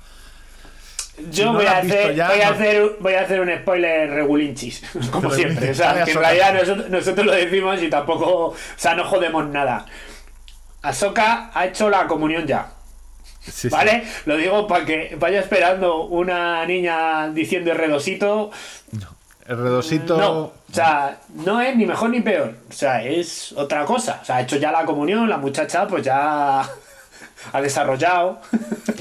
Yo 1.31 1.33
Si 1.33 1.45
no 1.45 1.53
voy, 1.55 1.67
a 1.67 1.79
hacer, 1.79 2.15
ya, 2.15 2.29
voy, 2.29 2.41
a 2.41 2.47
no- 2.51 2.55
hacer, 2.55 2.97
voy 3.01 3.15
a 3.15 3.21
hacer 3.21 3.41
un 3.41 3.51
spoiler 3.61 4.11
regulinchis, 4.11 4.83
como 5.13 5.31
siempre. 5.31 5.71
O 5.71 5.75
sea, 5.75 6.05
que 6.05 6.11
en 6.13 6.19
realidad 6.19 6.55
nosotros, 6.55 6.89
nosotros 6.91 7.27
lo 7.27 7.33
decimos 7.33 7.83
y 7.83 7.89
tampoco. 7.91 8.47
O 8.49 8.55
sea, 8.77 8.95
no 8.95 9.05
jodemos 9.05 9.47
nada. 9.49 9.87
Ahsoka 10.83 11.51
ha 11.53 11.67
hecho 11.67 11.91
la 11.91 12.07
comunión 12.07 12.47
ya. 12.47 12.69
Sí, 13.41 13.51
sí. 13.53 13.69
¿Vale? 13.69 14.05
Lo 14.27 14.37
digo 14.37 14.67
para 14.67 14.85
que 14.85 15.17
vaya 15.19 15.41
esperando 15.41 16.05
una 16.05 16.65
niña 16.67 17.29
diciendo 17.31 17.73
R2ito. 17.73 18.51
El 19.47 19.57
redosito. 19.57 20.17
No, 20.17 20.31
o 20.43 20.53
sea, 20.73 21.19
no 21.35 21.61
es 21.61 21.75
ni 21.75 21.85
mejor 21.85 22.11
ni 22.11 22.21
peor. 22.21 22.55
O 22.69 22.73
sea, 22.73 23.03
es 23.03 23.53
otra 23.53 23.85
cosa. 23.85 24.21
O 24.23 24.25
sea, 24.25 24.37
ha 24.37 24.41
hecho 24.43 24.57
ya 24.57 24.71
la 24.71 24.85
comunión, 24.85 25.29
la 25.29 25.39
muchacha 25.39 25.87
pues 25.89 26.05
ya 26.05 26.63
ha 27.53 27.61
desarrollado. 27.61 28.41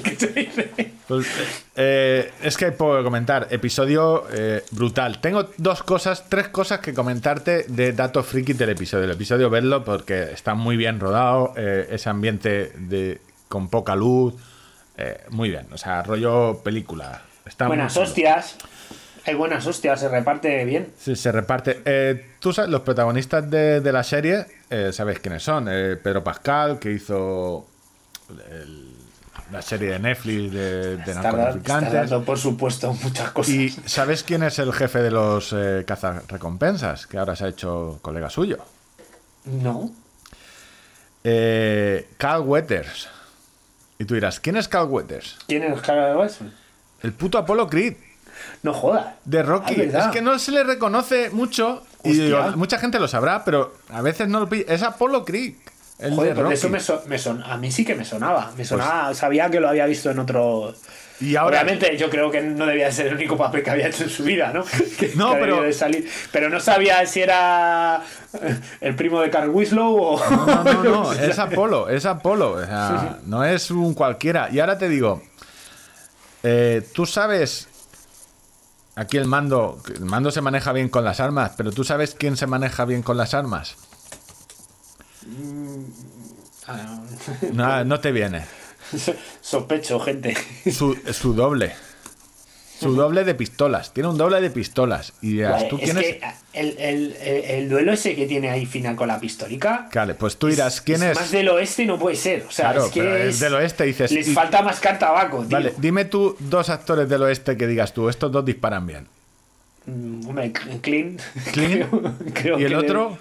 ¿Qué 0.03 0.15
se 0.15 0.27
dice? 0.27 0.69
Pues, 1.07 1.27
eh, 1.75 2.31
es 2.43 2.55
que 2.57 2.65
hay 2.65 2.71
poco 2.71 2.97
que 2.97 3.03
comentar. 3.03 3.47
Episodio 3.49 4.25
eh, 4.31 4.63
brutal. 4.71 5.19
Tengo 5.21 5.49
dos 5.57 5.83
cosas, 5.83 6.25
tres 6.29 6.49
cosas 6.49 6.79
que 6.79 6.93
comentarte 6.93 7.65
de 7.67 7.93
datos 7.93 8.25
friki 8.27 8.53
del 8.53 8.69
episodio. 8.69 9.05
El 9.05 9.11
episodio, 9.11 9.49
verlo 9.49 9.83
porque 9.83 10.31
está 10.33 10.53
muy 10.53 10.77
bien 10.77 10.99
rodado. 10.99 11.53
eh, 11.57 11.87
ese 11.91 12.09
ambiente 12.09 12.71
de, 12.77 13.21
con 13.47 13.69
poca 13.69 13.95
luz. 13.95 14.35
eh, 14.97 15.21
muy 15.29 15.49
bien. 15.49 15.67
O 15.73 15.77
sea, 15.77 16.03
rollo 16.03 16.61
película. 16.63 17.21
Está 17.45 17.67
Buenas 17.67 17.97
hostias. 17.97 18.55
Hay 19.25 19.35
buenas 19.35 19.67
hostias, 19.67 19.99
se 19.99 20.07
reparte 20.09 20.63
bien. 20.65 20.91
Sí, 20.97 21.15
se 21.15 21.31
reparte. 21.31 21.81
Eh, 21.85 22.25
Tú 22.39 22.53
sabes, 22.53 22.71
los 22.71 22.81
protagonistas 22.81 23.49
de, 23.49 23.81
de 23.81 23.91
la 23.91 24.01
serie, 24.03 24.45
eh, 24.69 24.91
sabes 24.93 25.19
quiénes 25.19 25.43
son. 25.43 25.67
Eh, 25.69 25.97
Pedro 26.01 26.23
Pascal, 26.23 26.79
que 26.79 26.91
hizo 26.91 27.67
el- 28.51 28.95
la 29.51 29.61
serie 29.61 29.89
de 29.91 29.99
Netflix 29.99 30.51
de, 30.51 30.97
de 30.97 31.01
Está, 31.01 31.05
da- 31.05 31.09
está 31.19 31.31
narcotraficantes. 31.31 31.93
dando, 31.93 32.23
por 32.25 32.37
supuesto, 32.37 32.93
muchas 32.93 33.31
cosas. 33.31 33.53
¿Y 33.55 33.69
sabes 33.85 34.23
quién 34.23 34.43
es 34.43 34.59
el 34.59 34.71
jefe 34.73 34.99
de 35.01 35.11
los 35.11 35.53
eh, 35.53 35.83
cazarrecompensas? 35.87 37.07
Que 37.07 37.17
ahora 37.17 37.35
se 37.35 37.45
ha 37.45 37.47
hecho 37.47 37.99
colega 38.01 38.29
suyo. 38.29 38.57
No. 39.45 39.91
Eh, 41.23 42.09
Carl 42.17 42.41
Weathers. 42.43 43.07
Y 43.97 44.05
tú 44.05 44.13
dirás, 44.13 44.39
¿quién 44.39 44.55
es 44.57 44.67
Carl 44.67 44.87
Weathers? 44.89 45.37
¿Quién 45.47 45.63
es 45.63 45.81
Carl 45.81 46.17
Wilson? 46.17 46.53
El 47.01 47.13
puto 47.13 47.37
Apollo 47.37 47.67
Creed 47.69 47.95
No 48.63 48.73
jodas. 48.73 49.15
de 49.25 49.43
Rocky. 49.43 49.75
Ah, 49.93 50.05
es 50.05 50.07
que 50.07 50.21
no 50.21 50.37
se 50.39 50.51
le 50.51 50.63
reconoce 50.63 51.29
mucho. 51.31 51.83
Y 52.03 52.13
digo, 52.13 52.41
mucha 52.55 52.77
gente 52.79 52.99
lo 52.99 53.07
sabrá, 53.07 53.43
pero 53.43 53.73
a 53.89 54.01
veces 54.01 54.27
no 54.29 54.39
lo 54.39 54.47
pilla. 54.49 54.65
Es 54.73 54.83
Apollo 54.83 55.25
Creed. 55.25 55.55
El 55.99 56.15
Joder, 56.15 56.33
de 56.35 56.41
Rocky. 56.43 56.53
eso 56.53 56.69
me, 56.69 56.79
son- 56.79 57.01
me 57.07 57.17
son, 57.19 57.43
a 57.43 57.57
mí 57.57 57.71
sí 57.71 57.83
que 57.83 57.93
me 57.93 58.05
sonaba. 58.05 58.51
Me 58.57 58.63
sonaba, 58.63 59.13
sabía 59.13 59.49
que 59.49 59.59
lo 59.59 59.67
había 59.69 59.85
visto 59.85 60.09
en 60.09 60.19
otro. 60.19 60.73
Y 61.19 61.35
ahora- 61.35 61.57
Obviamente, 61.61 61.97
yo 61.97 62.09
creo 62.09 62.31
que 62.31 62.39
no 62.41 62.65
debía 62.65 62.89
ser 62.93 63.07
el 63.07 63.15
único 63.15 63.35
papel 63.35 63.61
que 63.61 63.69
había 63.69 63.87
hecho 63.87 64.03
en 64.05 64.09
su 64.09 64.23
vida, 64.23 64.53
¿no? 64.53 64.63
Que- 64.97 65.11
No, 65.15 65.33
que 65.33 65.39
pero- 65.39 65.61
de 65.63 65.73
salir. 65.73 66.09
Pero 66.31 66.49
no 66.49 66.61
sabía 66.61 67.05
si 67.05 67.19
era 67.21 68.01
el 68.79 68.95
primo 68.95 69.19
de 69.19 69.29
Carl 69.29 69.49
Winslow 69.49 69.93
o. 70.01 70.29
No, 70.29 70.63
no, 70.63 70.83
no, 70.83 71.13
es 71.19 71.37
Apolo, 71.37 71.89
es 71.89 72.05
Apolo. 72.05 72.51
O 72.53 72.65
sea, 72.65 73.17
no 73.25 73.43
es 73.43 73.69
un 73.69 73.93
cualquiera. 73.93 74.47
Y 74.51 74.61
ahora 74.61 74.77
te 74.77 74.87
digo, 74.87 75.21
eh, 76.43 76.87
tú 76.93 77.05
sabes. 77.05 77.67
Aquí 78.95 79.17
el 79.17 79.25
mando, 79.25 79.81
el 79.93 80.01
mando 80.05 80.29
se 80.31 80.41
maneja 80.41 80.73
bien 80.73 80.89
con 80.89 81.03
las 81.05 81.19
armas, 81.21 81.51
pero 81.55 81.71
tú 81.71 81.83
sabes 81.85 82.15
quién 82.17 82.35
se 82.37 82.47
maneja 82.47 82.83
bien 82.85 83.01
con 83.01 83.15
las 83.17 83.33
armas. 83.33 83.75
Ah, 86.67 86.99
No, 87.53 87.83
no 87.85 87.99
te 87.99 88.11
viene. 88.11 88.43
Sospecho, 89.41 89.99
gente. 89.99 90.35
Su, 90.71 90.97
su 91.11 91.33
doble. 91.33 91.73
Su 92.79 92.95
doble 92.95 93.25
de 93.25 93.35
pistolas. 93.35 93.93
Tiene 93.93 94.07
un 94.09 94.17
doble 94.17 94.39
de 94.39 94.49
pistolas. 94.51 95.11
Y 95.21 95.33
dirás, 95.33 95.67
¿tú 95.67 95.77
es 95.77 95.83
quién 95.83 95.97
es? 95.97 96.03
que 96.03 96.21
el, 96.53 96.77
el- 96.79 97.15
el- 97.21 97.43
el 97.43 97.69
duelo 97.69 97.91
ese 97.91 98.15
que 98.15 98.25
tiene 98.25 98.49
ahí 98.49 98.65
final 98.65 98.95
con 98.95 99.09
la 99.09 99.19
pistólica. 99.19 99.89
Vale, 99.93 100.13
pues 100.15 100.37
tú 100.37 100.47
dirás, 100.47 100.79
¿quién 100.79 101.03
es? 101.03 101.15
Más 101.15 101.29
del 101.31 101.49
oeste 101.49 101.85
no 101.85 101.99
puede 101.99 102.15
ser. 102.15 102.45
O 102.47 102.51
sea, 102.51 102.71
Claro, 102.71 102.85
es 102.85 102.91
que 102.93 103.27
es 103.27 103.39
del 103.41 103.53
oeste, 103.55 103.83
dices, 103.83 104.11
Les 104.11 104.29
y- 104.29 104.33
falta 104.33 104.61
más 104.61 104.79
cartabaco, 104.79 105.39
tío. 105.39 105.49
Vale, 105.49 105.73
dime 105.77 106.05
tú 106.05 106.37
dos 106.39 106.69
actores 106.69 107.09
del 107.09 107.21
oeste 107.23 107.57
que 107.57 107.67
digas 107.67 107.93
tú, 107.93 108.07
estos 108.07 108.31
dos 108.31 108.45
disparan 108.45 108.87
bien. 108.87 109.07
Mm, 109.85 110.27
Hombre, 110.29 110.53
Clean. 110.53 110.79
Clean. 110.81 111.17
Creo- 111.53 112.13
creo 112.33 112.59
¿Y 112.59 112.63
el 112.63 112.69
que- 112.69 112.75
otro? 112.77 113.17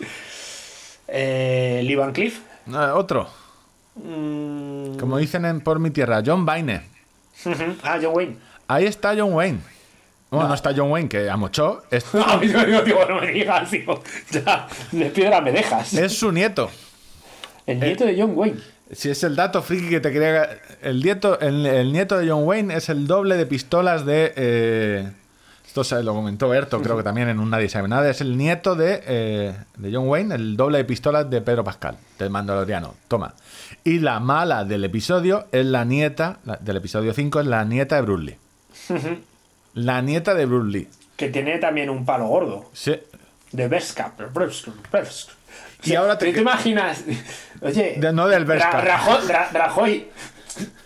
Eh, 1.09 1.81
Lee 1.85 1.95
Van 1.97 2.13
Cliff. 2.13 2.41
Ah, 2.73 2.93
otro. 2.95 3.29
Mm, 3.97 4.97
Como 4.99 5.19
dicen 5.19 5.45
en 5.45 5.61
Por 5.61 5.79
mi 5.79 5.91
tierra, 5.91 6.23
John 6.25 6.45
Baine. 6.47 6.83
ah, 7.83 7.99
John 8.01 8.13
Wayne. 8.15 8.37
Ahí 8.69 8.85
está 8.87 9.15
John 9.17 9.33
Wayne. 9.33 9.59
Bueno, 10.31 10.49
no, 10.49 10.55
está 10.55 10.73
John 10.77 10.91
Wayne, 10.91 11.09
que 11.09 11.31
amochó. 11.31 11.83
Es, 11.91 12.05
no, 12.13 12.21
no, 12.27 12.39
digo, 12.83 13.05
no 13.09 13.21
me 13.21 13.33
digas, 13.33 13.71
tío. 13.71 14.03
Ya, 14.31 14.69
de 14.93 15.07
piedra 15.07 15.41
me 15.41 15.53
dejas. 15.53 15.95
es 15.95 16.19
su 16.19 16.31
nieto. 16.31 16.71
El 17.67 17.81
nieto 17.81 18.05
de 18.05 18.21
John 18.21 18.33
Wayne. 18.35 18.61
Si 18.93 19.11
es 19.11 19.23
el 19.25 19.37
dato 19.37 19.63
friki 19.63 19.89
que 19.89 20.01
te 20.01 20.13
quería... 20.13 20.49
El, 20.83 21.03
nieto, 21.03 21.39
el, 21.41 21.65
el 21.67 21.93
nieto 21.93 22.19
de 22.19 22.29
John 22.29 22.45
Wayne 22.45 22.75
es 22.75 22.89
el 22.89 23.07
doble 23.07 23.37
de 23.37 23.47
pistolas 23.47 24.05
de... 24.07 24.33
eh, 24.37 25.13
esto 25.81 25.97
se 25.97 26.03
lo 26.03 26.15
comentó 26.15 26.49
Berto, 26.49 26.81
creo 26.83 26.97
que 26.97 27.03
también 27.03 27.29
en 27.29 27.39
un 27.39 27.51
Nadie 27.51 27.69
sabe 27.69 27.89
nada. 27.89 28.09
Es 28.11 28.21
el 28.21 28.37
nieto 28.37 28.75
de, 28.75 29.03
eh, 29.07 29.55
de 29.77 29.95
John 29.95 30.09
Wayne, 30.09 30.35
el 30.35 30.57
doble 30.57 30.79
de 30.79 30.85
pistolas 30.85 31.29
de 31.31 31.41
Pedro 31.41 31.65
Pascal, 31.65 31.97
del 32.19 32.31
Mandaloriano. 32.31 32.95
Toma. 33.09 33.35
Y 33.85 33.99
la 34.01 34.21
mala 34.21 34.65
del 34.65 34.85
episodio 34.85 35.47
es 35.53 35.65
la 35.67 35.85
nieta, 35.85 36.39
la- 36.45 36.57
del 36.57 36.77
episodio 36.79 37.13
5, 37.15 37.41
es 37.41 37.47
la 37.47 37.65
nieta 37.65 37.97
de 37.97 38.03
Bruce 38.03 38.25
Lee. 38.25 38.37
La 39.75 40.03
nieta 40.03 40.35
de 40.35 40.47
Bruce 40.47 40.71
Lee. 40.71 40.89
Que 41.17 41.29
tiene 41.29 41.59
también 41.59 41.91
un 41.91 42.05
palo 42.05 42.27
gordo. 42.27 42.71
Sí. 42.73 42.97
De 43.53 43.69
Berska. 43.69 44.13
Y 45.85 45.95
ahora 45.95 46.19
te- 46.19 46.27
¿Te, 46.27 46.33
te 46.33 46.41
imaginas? 46.41 47.05
Oye. 47.63 47.97
De- 47.99 48.13
no 48.13 48.27
del 48.29 48.45
Berska. 48.45 48.73
Ra- 48.81 48.97
Rajoy, 48.97 49.29
Ra- 49.29 49.49
Rajoy, 49.53 50.09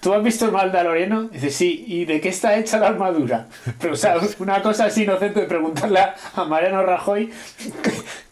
¿tú 0.01 0.13
has 0.15 0.23
visto 0.23 0.45
el 0.47 0.53
Mandaloriano? 0.53 1.23
Dice, 1.25 1.51
sí. 1.51 1.85
¿Y 1.87 2.05
de 2.05 2.21
qué 2.21 2.29
está 2.31 2.57
hecha 2.57 2.79
la 2.79 2.89
armadura? 2.89 3.47
Pero, 3.81 3.95
o 3.95 3.97
sea, 3.97 4.17
una 4.39 4.63
cosa 4.63 4.87
así 4.87 5.03
inocente 5.05 5.41
de 5.41 5.47
preguntarle 5.47 6.01
a- 6.01 6.45
Mariano 6.45 6.83
Rajoy 6.83 7.31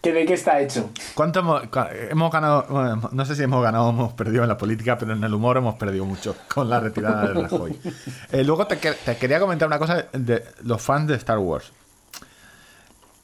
que 0.03 0.13
de 0.13 0.25
qué 0.27 0.35
está 0.35 0.61
hecho. 0.61 0.91
¿Cuánto 1.15 1.41
hemos, 1.41 2.31
ganado? 2.33 2.67
bueno, 2.71 3.09
no 3.13 3.25
sé 3.25 3.35
si 3.35 3.43
hemos 3.43 3.63
ganado 3.63 3.87
o 3.87 3.91
hemos 3.91 4.13
perdido 4.15 4.43
en 4.43 4.49
la 4.49 4.57
política, 4.57 4.97
pero 4.99 5.13
en 5.13 5.23
el 5.23 5.33
humor 5.35 5.57
hemos 5.59 5.75
perdido 5.77 6.05
mucho 6.05 6.35
con 6.53 6.69
la 6.71 6.81
retirada 6.81 7.27
de 7.29 7.35
Rajoy. 7.43 7.77
Eh, 8.33 8.45
luego 8.45 8.67
te, 8.67 8.79
que- 8.79 8.93
te 8.93 9.17
quería 9.17 9.41
comentar 9.41 9.67
una 9.69 9.79
cosa 9.79 10.07
de 10.13 10.45
los 10.63 10.81
fans 10.81 11.09
de 11.09 11.15
Star 11.17 11.39
Wars. 11.39 11.73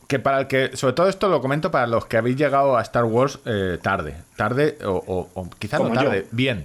Que 0.08 0.20
para 0.20 0.38
el 0.40 0.46
que, 0.46 0.76
sobre 0.76 0.92
todo 0.94 1.08
esto 1.08 1.28
lo 1.28 1.40
comento 1.40 1.70
para 1.72 1.86
los 1.88 2.06
que 2.06 2.16
habéis 2.16 2.36
llegado 2.36 2.76
a 2.76 2.82
Star 2.82 3.04
Wars 3.04 3.40
eh, 3.44 3.78
tarde, 3.82 4.14
tarde 4.36 4.78
o, 4.84 4.90
o, 5.06 5.28
o 5.34 5.50
quizás 5.58 5.80
no 5.80 5.88
yo. 5.88 5.94
tarde, 5.94 6.26
bien, 6.30 6.64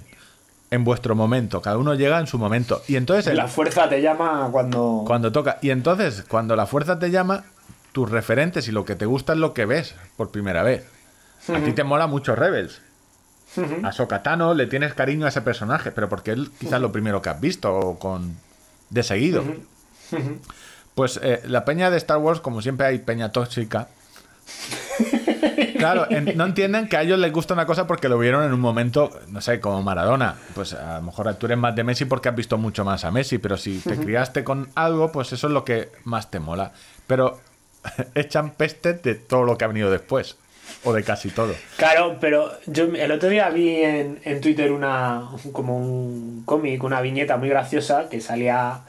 en 0.72 0.84
vuestro 0.84 1.16
momento. 1.16 1.62
Cada 1.62 1.78
uno 1.78 1.94
llega 1.94 2.20
en 2.20 2.28
su 2.28 2.38
momento. 2.40 2.82
Y 2.88 2.96
entonces 2.96 3.28
el- 3.28 3.38
La 3.38 3.48
fuerza 3.48 3.88
te 3.90 4.02
llama 4.02 4.50
cuando... 4.52 5.04
cuando 5.06 5.32
toca. 5.32 5.60
Y 5.62 5.70
entonces, 5.70 6.24
cuando 6.28 6.56
la 6.56 6.66
fuerza 6.66 6.98
te 6.98 7.12
llama, 7.12 7.44
tus 7.92 8.10
referentes 8.10 8.68
y 8.68 8.72
lo 8.72 8.86
que 8.86 8.96
te 8.96 9.06
gusta 9.06 9.34
es 9.34 9.40
lo 9.40 9.54
que 9.54 9.66
ves 9.66 9.96
por 10.18 10.32
primera 10.32 10.64
vez. 10.64 10.88
A 11.54 11.60
ti 11.60 11.74
te 11.74 11.84
mola 11.84 12.08
mucho 12.08 12.36
Rebels. 12.36 12.82
A 13.84 13.92
Sokatano 13.92 14.54
le 14.54 14.66
tienes 14.68 14.94
cariño 14.94 15.26
a 15.26 15.30
ese 15.30 15.42
personaje, 15.42 15.92
pero 15.92 16.08
porque 16.08 16.32
él 16.32 16.52
quizás 16.58 16.80
lo 16.80 16.94
primero 16.94 17.22
que 17.22 17.30
has 17.30 17.42
visto 17.42 17.74
o 17.76 18.00
con 18.00 18.38
de 18.90 19.04
seguido. 19.04 19.44
Pues 20.96 21.20
eh, 21.22 21.42
la 21.48 21.66
peña 21.66 21.90
de 21.90 21.98
Star 21.98 22.18
Wars, 22.20 22.40
como 22.40 22.62
siempre 22.62 22.88
hay 22.88 23.00
peña 23.00 23.32
tóxica. 23.34 23.90
Claro, 25.82 26.08
en- 26.10 26.38
no 26.38 26.46
entienden 26.46 26.88
que 26.88 26.98
a 26.98 27.02
ellos 27.02 27.20
les 27.20 27.32
gusta 27.32 27.54
una 27.54 27.66
cosa 27.66 27.88
porque 27.88 28.08
lo 28.10 28.18
vieron 28.18 28.44
en 28.46 28.54
un 28.54 28.60
momento, 28.60 29.10
no 29.30 29.42
sé, 29.42 29.60
como 29.60 29.82
Maradona. 29.84 30.36
Pues 30.56 30.74
a 30.74 30.96
lo 30.98 31.02
mejor 31.04 31.34
tú 31.36 31.46
eres 31.48 31.58
más 31.58 31.76
de 31.76 31.84
Messi 31.84 32.06
porque 32.06 32.30
has 32.30 32.36
visto 32.36 32.58
mucho 32.58 32.86
más 32.86 33.04
a 33.06 33.12
Messi, 33.12 33.38
pero 33.38 33.58
si 33.58 33.80
te 33.80 33.98
criaste 33.98 34.44
con 34.44 34.70
algo, 34.76 35.12
pues 35.12 35.34
eso 35.34 35.48
es 35.48 35.54
lo 35.54 35.66
que 35.66 35.90
más 36.04 36.32
te 36.32 36.40
mola. 36.40 36.72
Pero 37.08 37.40
echan 38.16 38.52
peste 38.52 38.94
de 38.94 39.16
todo 39.16 39.44
lo 39.44 39.58
que 39.58 39.66
ha 39.66 39.68
venido 39.68 39.90
después, 39.92 40.38
o 40.84 40.94
de 40.94 41.04
casi 41.04 41.30
todo. 41.30 41.54
Claro, 41.78 42.18
pero 42.22 42.52
yo 42.68 42.86
el 42.86 43.12
otro 43.12 43.30
día 43.30 43.50
vi 43.50 43.70
en, 43.84 44.20
en 44.24 44.40
Twitter 44.42 44.72
una 44.72 45.30
como 45.52 45.78
un 45.78 46.44
cómic, 46.46 46.84
una 46.84 47.02
viñeta 47.02 47.38
muy 47.38 47.50
graciosa 47.50 48.08
que 48.10 48.22
salía, 48.22 48.82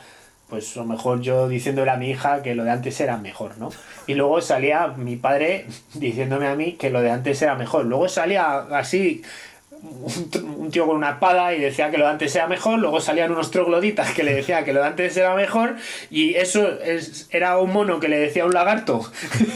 pues 0.53 0.77
a 0.77 0.81
lo 0.81 0.85
mejor 0.85 1.23
yo 1.23 1.49
diciéndole 1.49 1.91
a 1.91 1.97
mi 1.97 2.11
hija 2.11 2.43
que 2.43 2.55
lo 2.55 2.63
de 2.63 2.71
antes 2.71 3.01
era 3.01 3.17
mejor, 3.17 3.57
¿no? 3.57 3.71
Y 4.07 4.13
luego 4.13 4.43
salía 4.43 4.89
mi 4.89 5.17
padre 5.17 5.65
diciéndome 5.95 6.47
a 6.47 6.55
mí 6.55 6.73
que 6.73 6.91
lo 6.91 7.01
de 7.01 7.11
antes 7.11 7.41
era 7.41 7.55
mejor. 7.55 7.87
Luego 7.87 8.07
salía 8.11 8.59
así 8.71 9.23
un, 9.71 10.71
tío 10.71 10.87
con 10.87 10.97
una 10.97 11.13
espada 11.13 11.55
y 11.55 11.61
decía 11.63 11.91
que 11.91 11.97
lo 11.97 12.05
de 12.05 12.11
antes 12.11 12.37
era 12.37 12.49
mejor, 12.49 12.79
luego 12.81 13.01
salían 13.01 13.33
unos 13.33 13.51
trogloditas 13.51 14.11
que 14.13 14.25
le 14.25 14.35
decían 14.35 14.63
que 14.67 14.75
lo 14.75 14.83
de 14.83 14.89
antes 14.89 15.17
era 15.17 15.35
mejor, 15.35 15.77
y 16.11 16.35
eso 16.35 16.69
es- 16.83 17.29
era 17.31 17.57
un 17.59 17.73
mono 17.73 17.99
que 17.99 18.09
le 18.09 18.19
decía 18.19 18.43
a 18.43 18.47
un 18.47 18.53
lagarto 18.53 19.11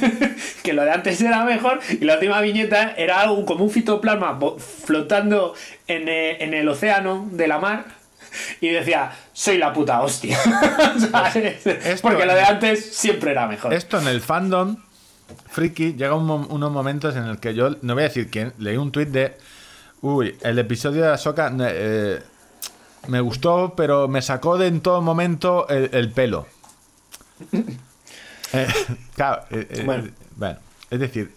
que 0.62 0.72
lo 0.72 0.82
de 0.82 0.92
antes 0.92 1.20
era 1.20 1.44
mejor, 1.44 1.78
y 1.90 2.06
la 2.06 2.14
última 2.14 2.40
viñeta 2.40 2.94
era 2.96 3.20
algo 3.20 3.44
como 3.44 3.64
un 3.64 3.70
fitoplasma 3.70 4.38
flotando 4.58 5.52
en, 5.88 6.08
eh, 6.08 6.42
en 6.42 6.54
el 6.54 6.66
océano 6.70 7.28
de 7.30 7.48
la 7.48 7.58
mar. 7.58 7.84
Y 8.60 8.68
decía, 8.68 9.12
soy 9.32 9.58
la 9.58 9.72
puta 9.72 10.00
hostia. 10.00 10.38
Porque 12.02 12.26
lo 12.26 12.34
de 12.34 12.42
antes 12.42 12.94
siempre 12.96 13.32
era 13.32 13.46
mejor. 13.46 13.72
Esto 13.72 13.98
en 14.00 14.08
el 14.08 14.20
fandom 14.20 14.76
friki 15.50 15.94
llega 15.94 16.14
un 16.14 16.30
unos 16.30 16.70
momentos 16.70 17.16
en 17.16 17.24
el 17.24 17.38
que 17.38 17.54
yo, 17.54 17.70
no 17.82 17.94
voy 17.94 18.04
a 18.04 18.08
decir 18.08 18.30
quién, 18.30 18.52
leí 18.58 18.76
un 18.76 18.92
tuit 18.92 19.08
de, 19.08 19.36
uy, 20.02 20.36
el 20.42 20.58
episodio 20.58 21.02
de 21.02 21.08
Ahsoka 21.08 21.52
eh, 21.58 22.22
me 23.08 23.20
gustó, 23.20 23.74
pero 23.76 24.08
me 24.08 24.22
sacó 24.22 24.56
de 24.56 24.68
en 24.68 24.80
todo 24.80 25.02
momento 25.02 25.68
el, 25.68 25.90
el 25.92 26.10
pelo. 26.12 26.46
Eh, 28.52 28.68
claro, 29.16 29.42
eh, 29.50 29.66
eh, 29.68 29.82
Bueno. 29.84 30.08
bueno, 30.36 30.58
es 30.88 31.00
decir, 31.00 31.34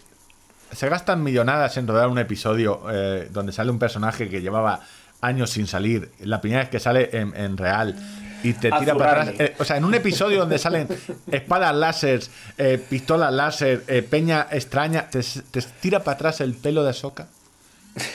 se 0.72 0.88
gastan 0.90 1.24
millonadas 1.24 1.76
en 1.78 1.88
rodar 1.88 2.08
un 2.08 2.20
episodio 2.20 2.84
eh, 2.92 3.28
donde 3.32 3.52
sale 3.52 3.72
un 3.72 3.80
personaje 3.80 4.30
que 4.30 4.42
llevaba 4.42 4.82
años 5.22 5.50
sin 5.50 5.68
salir, 5.68 6.10
la 6.20 6.40
primera 6.42 6.62
vez 6.62 6.70
que 6.70 6.80
sale 6.80 7.10
en, 7.12 7.36
en 7.36 7.58
real 7.58 7.96
y 8.44 8.54
te 8.54 8.72
tira 8.72 8.96
para 8.96 9.24
atrás. 9.24 9.36
eh, 9.40 9.54
o 9.60 9.66
sea, 9.66 9.76
en 9.78 9.84
un 9.84 9.94
episodio 9.94 10.40
donde 10.40 10.58
salen 10.58 10.88
espadas 11.32 11.76
láser, 11.76 12.22
eh, 12.58 12.82
pistolas 12.90 13.34
láser, 13.34 13.84
eh, 13.88 14.02
peña 14.02 14.48
extraña, 14.52 15.10
te, 15.10 15.20
te 15.52 15.62
tira 15.82 16.00
para 16.04 16.16
atrás 16.16 16.40
el 16.42 16.54
pelo 16.54 16.84
de 16.86 16.94
Soca. 16.94 17.28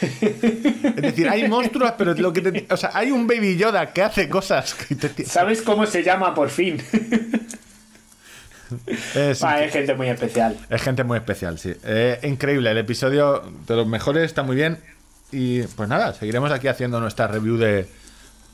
Es 0.00 1.02
decir, 1.02 1.28
hay 1.28 1.46
monstruos, 1.48 1.92
pero 1.98 2.14
lo 2.14 2.32
que 2.32 2.40
te- 2.40 2.66
o 2.72 2.76
sea, 2.76 2.90
hay 2.94 3.10
un 3.10 3.26
Baby 3.26 3.56
Yoda 3.58 3.92
que 3.92 4.02
hace 4.02 4.28
cosas 4.30 4.72
que 4.72 4.94
te 4.94 5.24
¿Sabes 5.26 5.60
cómo 5.60 5.84
se 5.84 6.02
llama 6.02 6.34
por 6.34 6.48
fin? 6.48 6.80
Sí, 8.70 9.42
Ah, 9.42 9.62
es 9.62 9.72
gente 9.72 9.94
muy 9.94 10.08
especial. 10.08 10.56
Es 10.70 10.82
gente 10.82 11.04
muy 11.04 11.18
especial, 11.18 11.58
sí. 11.58 11.74
Eh, 11.84 12.18
increíble, 12.22 12.70
el 12.70 12.78
episodio 12.78 13.42
de 13.66 13.76
los 13.76 13.86
mejores 13.86 14.24
está 14.24 14.42
muy 14.42 14.56
bien. 14.56 14.78
Y 15.36 15.62
pues 15.62 15.88
nada, 15.88 16.12
seguiremos 16.14 16.50
aquí 16.52 16.68
haciendo 16.68 17.00
nuestra 17.00 17.26
review 17.26 17.56
de 17.56 17.88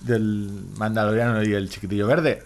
del 0.00 0.48
Mandaloriano 0.78 1.42
y 1.42 1.52
el 1.52 1.68
Chiquitillo 1.68 2.06
Verde. 2.06 2.42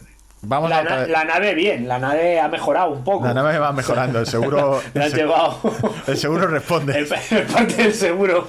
Vamos 0.46 0.68
La, 0.68 0.78
a 0.80 0.82
na- 0.82 1.06
la 1.06 1.24
nave 1.24 1.54
bien, 1.54 1.86
la 1.88 1.98
nave 1.98 2.38
ha 2.40 2.48
mejorado 2.48 2.90
un 2.90 3.02
poco. 3.04 3.24
la 3.26 3.32
nave 3.32 3.58
va 3.58 3.72
mejorando, 3.72 4.18
el 4.18 4.26
seguro, 4.26 4.82
Le 4.94 5.04
el, 5.04 5.10
se- 5.10 5.16
llevado 5.18 5.58
el 6.06 6.16
seguro 6.18 6.46
responde. 6.48 6.98
el, 6.98 7.08
el 7.30 7.42
parte 7.46 7.74
del 7.82 7.94
seguro. 7.94 8.44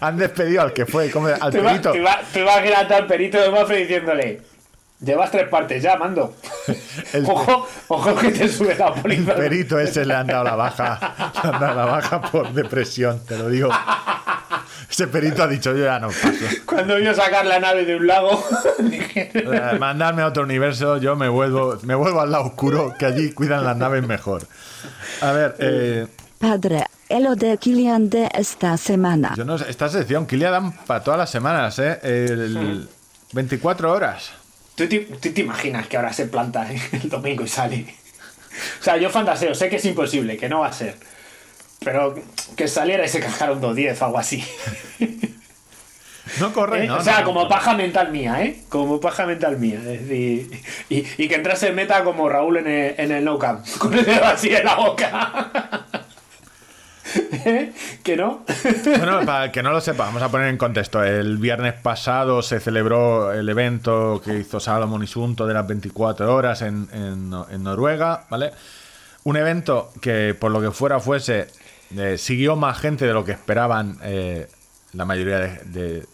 Han 0.00 0.16
despedido 0.16 0.62
al 0.62 0.72
que 0.72 0.86
fue, 0.86 1.10
como 1.10 1.28
al 1.28 1.52
Te 1.52 1.60
va- 1.60 1.70
perito. 1.70 1.92
te 1.92 2.00
va- 2.00 2.20
te 2.32 2.40
imaginas 2.40 2.90
al 2.90 3.06
perito 3.06 3.38
de 3.40 3.50
Mafre 3.50 3.76
diciéndole: 3.76 4.40
Llevas 5.02 5.30
tres 5.30 5.48
partes 5.48 5.82
ya, 5.82 5.96
mando. 5.96 6.34
El- 7.14 7.24
ojo, 7.24 7.66
ojo 7.88 8.14
que 8.16 8.30
te 8.32 8.48
sube 8.48 8.74
la 8.76 8.88
El 8.88 9.00
póliza. 9.00 9.34
perito 9.34 9.78
ese 9.78 10.04
le 10.04 10.14
han 10.14 10.26
dado 10.26 10.44
la 10.44 10.56
baja. 10.56 11.32
Le 11.42 11.48
han 11.48 11.60
dado 11.60 11.74
la 11.74 11.84
baja 11.86 12.20
por 12.20 12.52
depresión, 12.52 13.20
te 13.26 13.38
lo 13.38 13.48
digo. 13.48 13.70
Ese 14.90 15.06
perito 15.06 15.42
ha 15.42 15.46
dicho, 15.46 15.74
yo 15.74 15.84
ya 15.84 15.98
no 15.98 16.08
paso. 16.08 16.28
Cuando 16.66 16.96
vio 16.96 17.14
sacar 17.14 17.46
la 17.46 17.58
nave 17.60 17.84
de 17.86 17.96
un 17.96 18.06
lago, 18.06 18.44
dije, 18.80 19.30
Eh, 19.34 19.76
Mandarme 19.78 20.20
a 20.22 20.26
otro 20.26 20.42
universo, 20.42 20.98
yo 20.98 21.16
me 21.16 21.28
vuelvo, 21.28 21.78
me 21.82 21.94
vuelvo 21.94 22.20
al 22.20 22.30
lado 22.32 22.44
oscuro, 22.44 22.94
que 22.98 23.06
allí 23.06 23.32
cuidan 23.32 23.64
las 23.64 23.76
naves 23.76 24.06
mejor. 24.06 24.42
A 25.22 25.32
ver, 25.32 25.54
eh, 25.60 26.06
Padre, 26.38 26.84
el 27.08 27.36
de 27.36 27.56
Kilian 27.58 28.10
de 28.10 28.28
esta 28.34 28.76
semana. 28.76 29.32
yo 29.36 29.44
no 29.44 29.56
sé, 29.58 29.70
esta 29.70 29.88
sección, 29.88 30.26
dan 30.50 30.72
para 30.86 31.02
todas 31.02 31.18
las 31.18 31.30
semanas, 31.30 31.78
¿eh? 31.78 31.98
El 32.02 32.88
24 33.32 33.92
horas. 33.92 34.32
¿Tú 34.80 34.88
te, 34.88 35.00
tú 35.00 35.30
te 35.30 35.42
imaginas 35.42 35.86
que 35.88 35.98
ahora 35.98 36.10
se 36.10 36.24
planta 36.24 36.66
el 36.92 37.10
domingo 37.10 37.44
y 37.44 37.48
sale? 37.48 37.84
O 38.80 38.82
sea, 38.82 38.96
yo 38.96 39.10
fantaseo, 39.10 39.54
sé 39.54 39.68
que 39.68 39.76
es 39.76 39.84
imposible, 39.84 40.38
que 40.38 40.48
no 40.48 40.60
va 40.60 40.68
a 40.68 40.72
ser. 40.72 40.96
Pero 41.84 42.14
que 42.56 42.66
saliera 42.66 43.04
y 43.04 43.08
se 43.08 43.20
cajara 43.20 43.52
un 43.52 43.60
2.10 43.60 44.00
o 44.00 44.04
algo 44.06 44.18
así. 44.18 44.42
No 46.38 46.52
corre, 46.54 46.84
¿Eh? 46.84 46.86
¿no? 46.86 46.96
o 46.96 47.02
sea, 47.02 47.20
no, 47.20 47.26
como 47.26 47.42
no. 47.42 47.48
paja 47.50 47.74
mental 47.74 48.10
mía, 48.10 48.42
¿eh? 48.42 48.62
Como 48.70 49.00
paja 49.00 49.26
mental 49.26 49.58
mía. 49.58 49.80
Es 49.80 50.08
decir, 50.08 50.62
y, 50.88 51.04
y 51.18 51.28
que 51.28 51.34
entrase 51.34 51.68
en 51.68 51.74
meta 51.74 52.02
como 52.02 52.28
Raúl 52.30 52.56
en 52.58 52.66
el, 52.66 52.94
en 52.96 53.12
el 53.12 53.22
no 53.22 53.38
camp, 53.38 53.66
con 53.78 53.92
el 53.92 54.04
dedo 54.06 54.24
así 54.24 54.48
en 54.54 54.64
la 54.64 54.76
boca. 54.76 55.84
¿Que 58.02 58.16
no? 58.16 58.44
Bueno, 58.84 59.20
para 59.26 59.50
que 59.52 59.62
no 59.62 59.70
lo 59.70 59.80
sepa, 59.80 60.04
vamos 60.06 60.22
a 60.22 60.28
poner 60.30 60.48
en 60.48 60.56
contexto. 60.56 61.02
El 61.02 61.38
viernes 61.38 61.74
pasado 61.74 62.42
se 62.42 62.60
celebró 62.60 63.32
el 63.32 63.48
evento 63.48 64.20
que 64.24 64.38
hizo 64.38 64.60
Salomon 64.60 65.02
y 65.02 65.06
Sunto 65.06 65.46
de 65.46 65.54
las 65.54 65.66
24 65.66 66.34
horas 66.34 66.62
en, 66.62 66.88
en 66.92 67.30
Nor- 67.30 67.46
en 67.50 67.62
Noruega, 67.62 68.24
¿vale? 68.30 68.52
Un 69.24 69.36
evento 69.36 69.90
que, 70.00 70.34
por 70.38 70.50
lo 70.50 70.60
que 70.60 70.70
fuera 70.70 71.00
fuese, 71.00 71.48
eh, 71.96 72.16
siguió 72.18 72.56
más 72.56 72.78
gente 72.78 73.06
de 73.06 73.12
lo 73.12 73.24
que 73.24 73.32
esperaban 73.32 73.98
eh, 74.02 74.48
la 74.92 75.04
mayoría 75.04 75.38
de, 75.38 76.06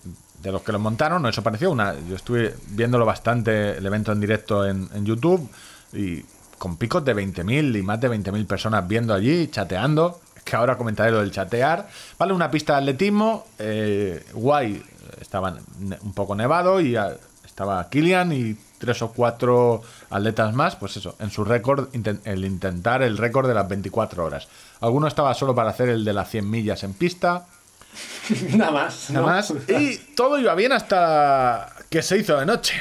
de- 0.43 0.53
los 0.53 0.63
que 0.63 0.71
lo 0.71 0.79
montaron. 0.79 1.27
Eso 1.27 1.43
pareció 1.43 1.73
una. 1.73 1.95
Yo 2.09 2.15
estuve 2.15 2.55
viéndolo 2.69 3.05
bastante, 3.05 3.77
el 3.79 3.85
evento 3.85 4.13
en 4.13 4.21
directo 4.21 4.65
en, 4.65 4.89
en 4.95 5.05
YouTube, 5.05 5.51
y 5.93 6.23
con 6.57 6.77
picos 6.77 7.05
de 7.05 7.17
20.000 7.17 7.77
y 7.79 7.83
más 7.83 8.01
de 8.01 8.09
20.000 8.11 8.47
personas 8.47 8.87
viendo 8.87 9.13
allí, 9.13 9.49
chateando. 9.49 10.21
Que 10.47 10.55
ahora 10.55 10.79
comentaré 10.79 11.11
lo 11.11 11.19
del 11.21 11.33
chatear. 11.33 11.89
Vale, 12.17 12.33
una 12.33 12.51
pista 12.51 12.75
de 12.75 12.79
atletismo, 12.79 13.47
eh, 13.59 14.25
guay, 14.33 14.81
estaba 15.21 15.57
un 16.03 16.13
poco 16.15 16.37
nevado 16.37 16.81
y 16.81 16.95
ah, 16.95 17.13
estaba 17.45 17.89
Kilian 17.91 18.33
y 18.33 18.57
tres 18.79 19.03
o 19.03 19.11
cuatro 19.11 19.83
atletas 20.11 20.55
más, 20.55 20.77
pues 20.77 20.97
eso, 20.99 21.17
en 21.19 21.31
su 21.31 21.45
récord, 21.45 21.89
el 22.25 22.45
intentar 22.45 23.03
el 23.03 23.19
récord 23.19 23.49
de 23.49 23.55
las 23.55 23.69
24 23.69 24.25
horas. 24.25 24.47
Alguno 24.81 25.09
estaba 25.09 25.35
solo 25.35 25.53
para 25.53 25.71
hacer 25.71 25.89
el 25.89 26.05
de 26.05 26.13
las 26.13 26.31
100 26.31 26.49
millas 26.49 26.85
en 26.85 26.95
pista, 26.95 27.47
Nada 28.51 28.71
más. 28.71 29.11
nada 29.11 29.27
¿no? 29.27 29.33
más. 29.33 29.53
Y 29.69 29.97
todo 30.15 30.39
iba 30.39 30.55
bien 30.55 30.73
hasta 30.73 31.75
que 31.91 32.03
se 32.03 32.19
hizo 32.19 32.39
de 32.39 32.47
noche. 32.47 32.75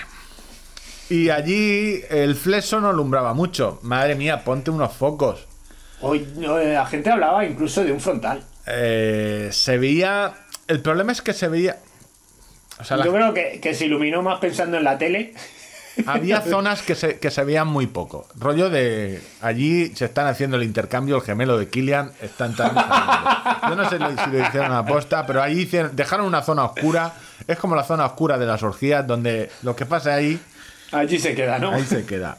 Y 1.10 1.30
allí 1.30 2.02
el 2.10 2.36
flexo 2.36 2.80
no 2.82 2.90
alumbraba 2.90 3.34
mucho. 3.34 3.80
Madre 3.84 4.16
mía, 4.16 4.44
ponte 4.44 4.72
unos 4.72 4.94
focos. 4.94 5.48
Hoy 6.02 6.28
eh, 6.42 6.74
la 6.74 6.86
gente 6.86 7.10
hablaba 7.10 7.46
incluso 7.46 7.84
de 7.84 7.92
un 7.92 8.00
frontal. 8.00 8.44
Eh, 8.68 9.50
se 9.52 9.78
veía. 9.78 10.34
El 10.68 10.82
problema 10.82 11.12
es 11.12 11.22
que 11.22 11.34
se 11.34 11.48
veía. 11.48 11.78
O 12.80 12.84
sea, 12.84 12.98
la- 12.98 13.06
Yo 13.06 13.14
creo 13.14 13.34
que, 13.34 13.60
que 13.62 13.74
se 13.74 13.86
iluminó 13.86 14.22
más 14.22 14.40
pensando 14.40 14.78
en 14.78 14.84
la 14.84 14.98
tele. 14.98 15.34
había 16.08 16.42
zonas 16.42 16.82
que 16.82 16.94
se, 16.96 17.20
que 17.20 17.32
se 17.32 17.44
veían 17.46 17.68
muy 17.68 17.88
poco. 17.88 18.28
Rollo 18.38 18.70
de. 18.70 19.22
Allí 19.42 19.96
se 19.96 20.06
están 20.06 20.28
haciendo 20.28 20.58
el 20.58 20.64
intercambio, 20.64 21.16
el 21.18 21.22
gemelo 21.22 21.58
de 21.58 21.70
Killian. 21.70 22.12
Están 22.22 22.56
tan- 22.56 22.76
Yo 23.70 23.76
no 23.76 23.90
sé 23.90 23.98
si 23.98 24.32
lo 24.32 24.40
hicieron 24.46 24.74
a 24.74 24.86
posta, 24.86 25.26
pero 25.26 25.42
allí 25.42 25.62
hicieron- 25.62 25.96
dejaron 25.96 26.26
una 26.26 26.42
zona 26.42 26.66
oscura. 26.66 27.14
Es 27.48 27.58
como 27.58 27.76
la 27.76 27.84
zona 27.84 28.06
oscura 28.06 28.38
de 28.38 28.46
las 28.46 28.62
orgías, 28.64 29.06
donde 29.08 29.50
lo 29.64 29.76
que 29.76 29.86
pasa 29.86 30.16
ahí. 30.16 30.40
Allí 30.92 31.18
se 31.20 31.34
queda, 31.36 31.60
¿no? 31.60 31.72
Ahí 31.72 31.84
se 31.84 32.06
queda. 32.06 32.38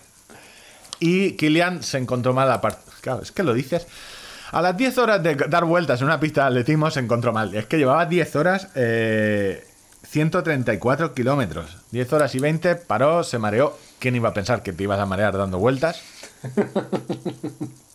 Y 0.98 1.32
Kilian 1.32 1.82
se 1.82 1.98
encontró 1.98 2.32
mal 2.34 2.50
aparte. 2.50 2.85
Es 3.22 3.32
que 3.32 3.42
lo 3.42 3.54
dices. 3.54 3.86
A 4.52 4.62
las 4.62 4.76
10 4.76 4.98
horas 4.98 5.22
de 5.22 5.34
dar 5.34 5.64
vueltas 5.64 6.00
en 6.00 6.06
una 6.06 6.20
pista 6.20 6.42
de 6.42 6.48
atletismo 6.48 6.90
se 6.90 7.00
encontró 7.00 7.32
mal. 7.32 7.54
Es 7.54 7.66
que 7.66 7.78
llevaba 7.78 8.06
10 8.06 8.36
horas, 8.36 8.68
eh, 8.74 9.66
134 10.08 11.14
kilómetros. 11.14 11.76
10 11.90 12.12
horas 12.12 12.34
y 12.34 12.38
20, 12.38 12.76
paró, 12.76 13.24
se 13.24 13.38
mareó. 13.38 13.76
¿Quién 13.98 14.14
iba 14.14 14.28
a 14.28 14.34
pensar 14.34 14.62
que 14.62 14.72
te 14.72 14.84
ibas 14.84 15.00
a 15.00 15.06
marear 15.06 15.36
dando 15.36 15.58
vueltas? 15.58 16.02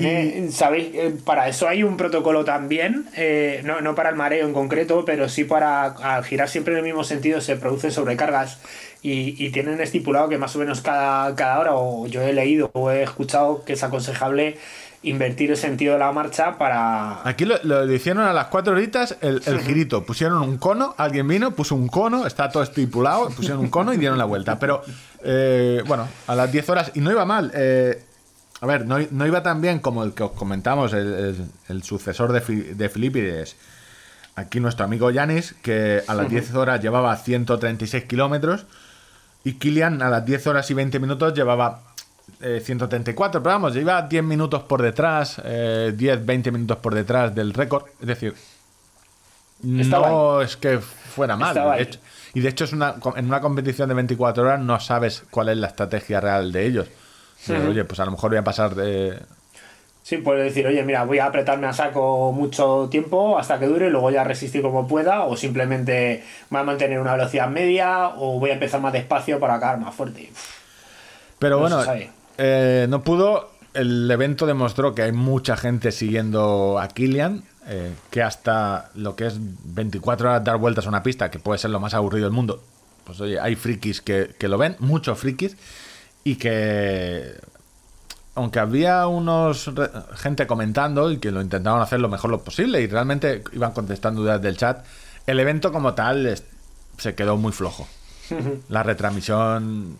Tiene, 0.00 0.50
¿Sabéis? 0.50 0.88
Eh, 0.94 1.14
Para 1.24 1.48
eso 1.48 1.68
hay 1.68 1.82
un 1.82 1.96
protocolo 1.96 2.44
también, 2.44 3.06
eh, 3.16 3.60
no, 3.64 3.80
no 3.80 3.94
para 3.94 4.10
el 4.10 4.16
mareo 4.16 4.46
en 4.46 4.52
concreto, 4.52 5.04
pero 5.04 5.28
sí 5.28 5.44
para 5.44 5.84
al 5.86 6.24
girar 6.24 6.48
siempre 6.48 6.72
en 6.74 6.78
el 6.78 6.84
mismo 6.84 7.04
sentido 7.04 7.40
se 7.40 7.56
producen 7.56 7.90
sobrecargas 7.92 8.58
y, 9.02 9.34
y 9.44 9.50
tienen 9.50 9.80
estipulado 9.80 10.28
que 10.28 10.38
más 10.38 10.54
o 10.56 10.58
menos 10.58 10.80
cada, 10.80 11.34
cada 11.34 11.58
hora, 11.60 11.74
o 11.74 12.06
yo 12.06 12.22
he 12.22 12.32
leído 12.32 12.70
o 12.72 12.90
he 12.90 13.02
escuchado 13.02 13.64
que 13.64 13.74
es 13.74 13.82
aconsejable 13.82 14.56
invertir 15.02 15.50
el 15.50 15.58
sentido 15.58 15.92
de 15.92 15.98
la 15.98 16.10
marcha 16.12 16.56
para... 16.56 17.20
Aquí 17.28 17.44
lo, 17.44 17.56
lo 17.62 17.92
hicieron 17.92 18.22
a 18.24 18.32
las 18.32 18.46
4 18.46 18.72
horitas 18.72 19.18
el, 19.20 19.42
el 19.44 19.60
girito. 19.60 20.02
Pusieron 20.06 20.40
un 20.40 20.56
cono, 20.56 20.94
alguien 20.96 21.28
vino, 21.28 21.50
puso 21.50 21.74
un 21.74 21.88
cono, 21.88 22.26
está 22.26 22.48
todo 22.50 22.62
estipulado, 22.62 23.28
pusieron 23.28 23.60
un 23.60 23.68
cono 23.68 23.92
y 23.92 23.98
dieron 23.98 24.16
la 24.16 24.24
vuelta. 24.24 24.58
Pero, 24.58 24.80
eh, 25.22 25.82
bueno, 25.86 26.08
a 26.26 26.34
las 26.34 26.50
10 26.50 26.68
horas, 26.70 26.90
y 26.94 27.00
no 27.00 27.10
iba 27.10 27.26
mal. 27.26 27.52
eh, 27.54 28.02
a 28.64 28.66
ver, 28.66 28.86
no, 28.86 28.96
no 29.10 29.26
iba 29.26 29.42
tan 29.42 29.60
bien 29.60 29.78
como 29.78 30.02
el 30.04 30.14
que 30.14 30.22
os 30.22 30.32
comentamos, 30.32 30.92
el, 30.94 31.06
el- 31.14 31.46
el 31.68 31.82
sucesor 31.82 32.32
de, 32.32 32.40
Fi- 32.40 32.62
de 32.74 32.88
Filipides. 32.88 33.56
Aquí 34.36 34.58
nuestro 34.58 34.84
amigo 34.86 35.10
Yanis, 35.10 35.54
que 35.62 36.02
a 36.06 36.14
las 36.14 36.28
10 36.30 36.54
horas 36.54 36.80
llevaba 36.80 37.14
136 37.16 38.04
kilómetros. 38.04 38.66
Y 39.44 39.52
Kilian 39.54 40.00
a 40.02 40.08
las 40.08 40.24
10 40.24 40.46
horas 40.46 40.70
y 40.70 40.74
20 40.74 40.98
minutos 40.98 41.34
llevaba 41.34 41.82
eh, 42.40 42.60
134. 42.64 43.42
Pero 43.42 43.52
vamos, 43.54 43.74
lleva 43.74 44.00
10 44.02 44.24
minutos 44.24 44.62
por 44.62 44.80
detrás, 44.82 45.40
eh, 45.44 45.92
10, 45.94 46.24
20 46.24 46.50
minutos 46.50 46.78
por 46.78 46.94
detrás 46.94 47.34
del 47.34 47.52
récord. 47.52 47.84
Es 48.00 48.06
decir, 48.06 48.34
Estaba 49.80 50.08
no 50.08 50.40
es 50.42 50.56
que 50.56 50.78
fuera 50.80 51.36
mal. 51.36 51.54
De 51.76 51.82
hecho- 51.82 51.98
y 52.34 52.40
de 52.40 52.48
hecho, 52.48 52.64
es 52.64 52.72
una, 52.72 52.96
en 53.16 53.26
una 53.26 53.40
competición 53.40 53.88
de 53.88 53.94
24 53.94 54.42
horas 54.42 54.60
no 54.60 54.80
sabes 54.80 55.22
cuál 55.30 55.50
es 55.50 55.56
la 55.58 55.68
estrategia 55.68 56.20
real 56.20 56.50
de 56.50 56.66
ellos. 56.66 56.88
Pero, 57.46 57.70
Oye, 57.70 57.84
pues 57.84 58.00
a 58.00 58.04
lo 58.04 58.10
mejor 58.12 58.30
voy 58.30 58.38
a 58.38 58.44
pasar 58.44 58.74
de. 58.74 59.18
Sí, 60.02 60.18
puedes 60.18 60.44
decir, 60.44 60.66
oye, 60.66 60.82
mira, 60.84 61.04
voy 61.04 61.18
a 61.18 61.26
apretarme 61.26 61.66
a 61.66 61.72
saco 61.72 62.30
mucho 62.32 62.88
tiempo 62.90 63.38
hasta 63.38 63.58
que 63.58 63.66
dure, 63.66 63.88
luego 63.88 64.10
ya 64.10 64.22
resistir 64.22 64.60
como 64.60 64.86
pueda, 64.86 65.24
o 65.24 65.34
simplemente 65.36 66.22
voy 66.50 66.60
a 66.60 66.64
mantener 66.64 67.00
una 67.00 67.12
velocidad 67.14 67.48
media, 67.48 68.08
o 68.18 68.38
voy 68.38 68.50
a 68.50 68.54
empezar 68.54 68.82
más 68.82 68.92
despacio 68.92 69.40
para 69.40 69.54
acabar 69.54 69.78
más 69.78 69.94
fuerte. 69.94 70.30
Pero 71.38 71.56
No 71.56 71.62
bueno, 71.62 71.82
eh, 72.38 72.86
no 72.88 73.02
pudo. 73.02 73.50
El 73.72 74.08
evento 74.10 74.46
demostró 74.46 74.94
que 74.94 75.02
hay 75.02 75.12
mucha 75.12 75.56
gente 75.56 75.90
siguiendo 75.90 76.78
a 76.78 76.88
Killian. 76.88 77.42
eh, 77.66 77.94
que 78.10 78.22
hasta 78.22 78.90
lo 78.94 79.16
que 79.16 79.26
es 79.26 79.36
24 79.40 80.28
horas 80.28 80.44
dar 80.44 80.58
vueltas 80.58 80.84
a 80.84 80.90
una 80.90 81.02
pista, 81.02 81.30
que 81.30 81.38
puede 81.38 81.58
ser 81.58 81.70
lo 81.70 81.80
más 81.80 81.94
aburrido 81.94 82.26
del 82.26 82.32
mundo, 82.34 82.62
pues 83.04 83.18
oye, 83.22 83.40
hay 83.40 83.56
frikis 83.56 84.02
que, 84.02 84.34
que 84.38 84.48
lo 84.48 84.58
ven, 84.58 84.76
muchos 84.80 85.18
frikis, 85.18 85.56
y 86.24 86.36
que 86.36 87.34
aunque 88.34 88.58
había 88.58 89.06
unos 89.06 89.70
gente 90.16 90.46
comentando 90.46 91.12
y 91.12 91.18
que 91.18 91.30
lo 91.30 91.40
intentaron 91.40 91.80
hacer 91.80 92.00
lo 92.00 92.08
mejor 92.08 92.30
lo 92.30 92.42
posible 92.42 92.80
y 92.80 92.86
realmente 92.88 93.44
iban 93.52 93.72
contestando 93.72 94.22
dudas 94.22 94.42
del 94.42 94.56
chat, 94.56 94.84
el 95.26 95.38
evento 95.38 95.70
como 95.70 95.94
tal 95.94 96.36
se 96.98 97.14
quedó 97.14 97.36
muy 97.36 97.52
flojo. 97.52 97.86
La 98.68 98.82
retransmisión 98.82 99.96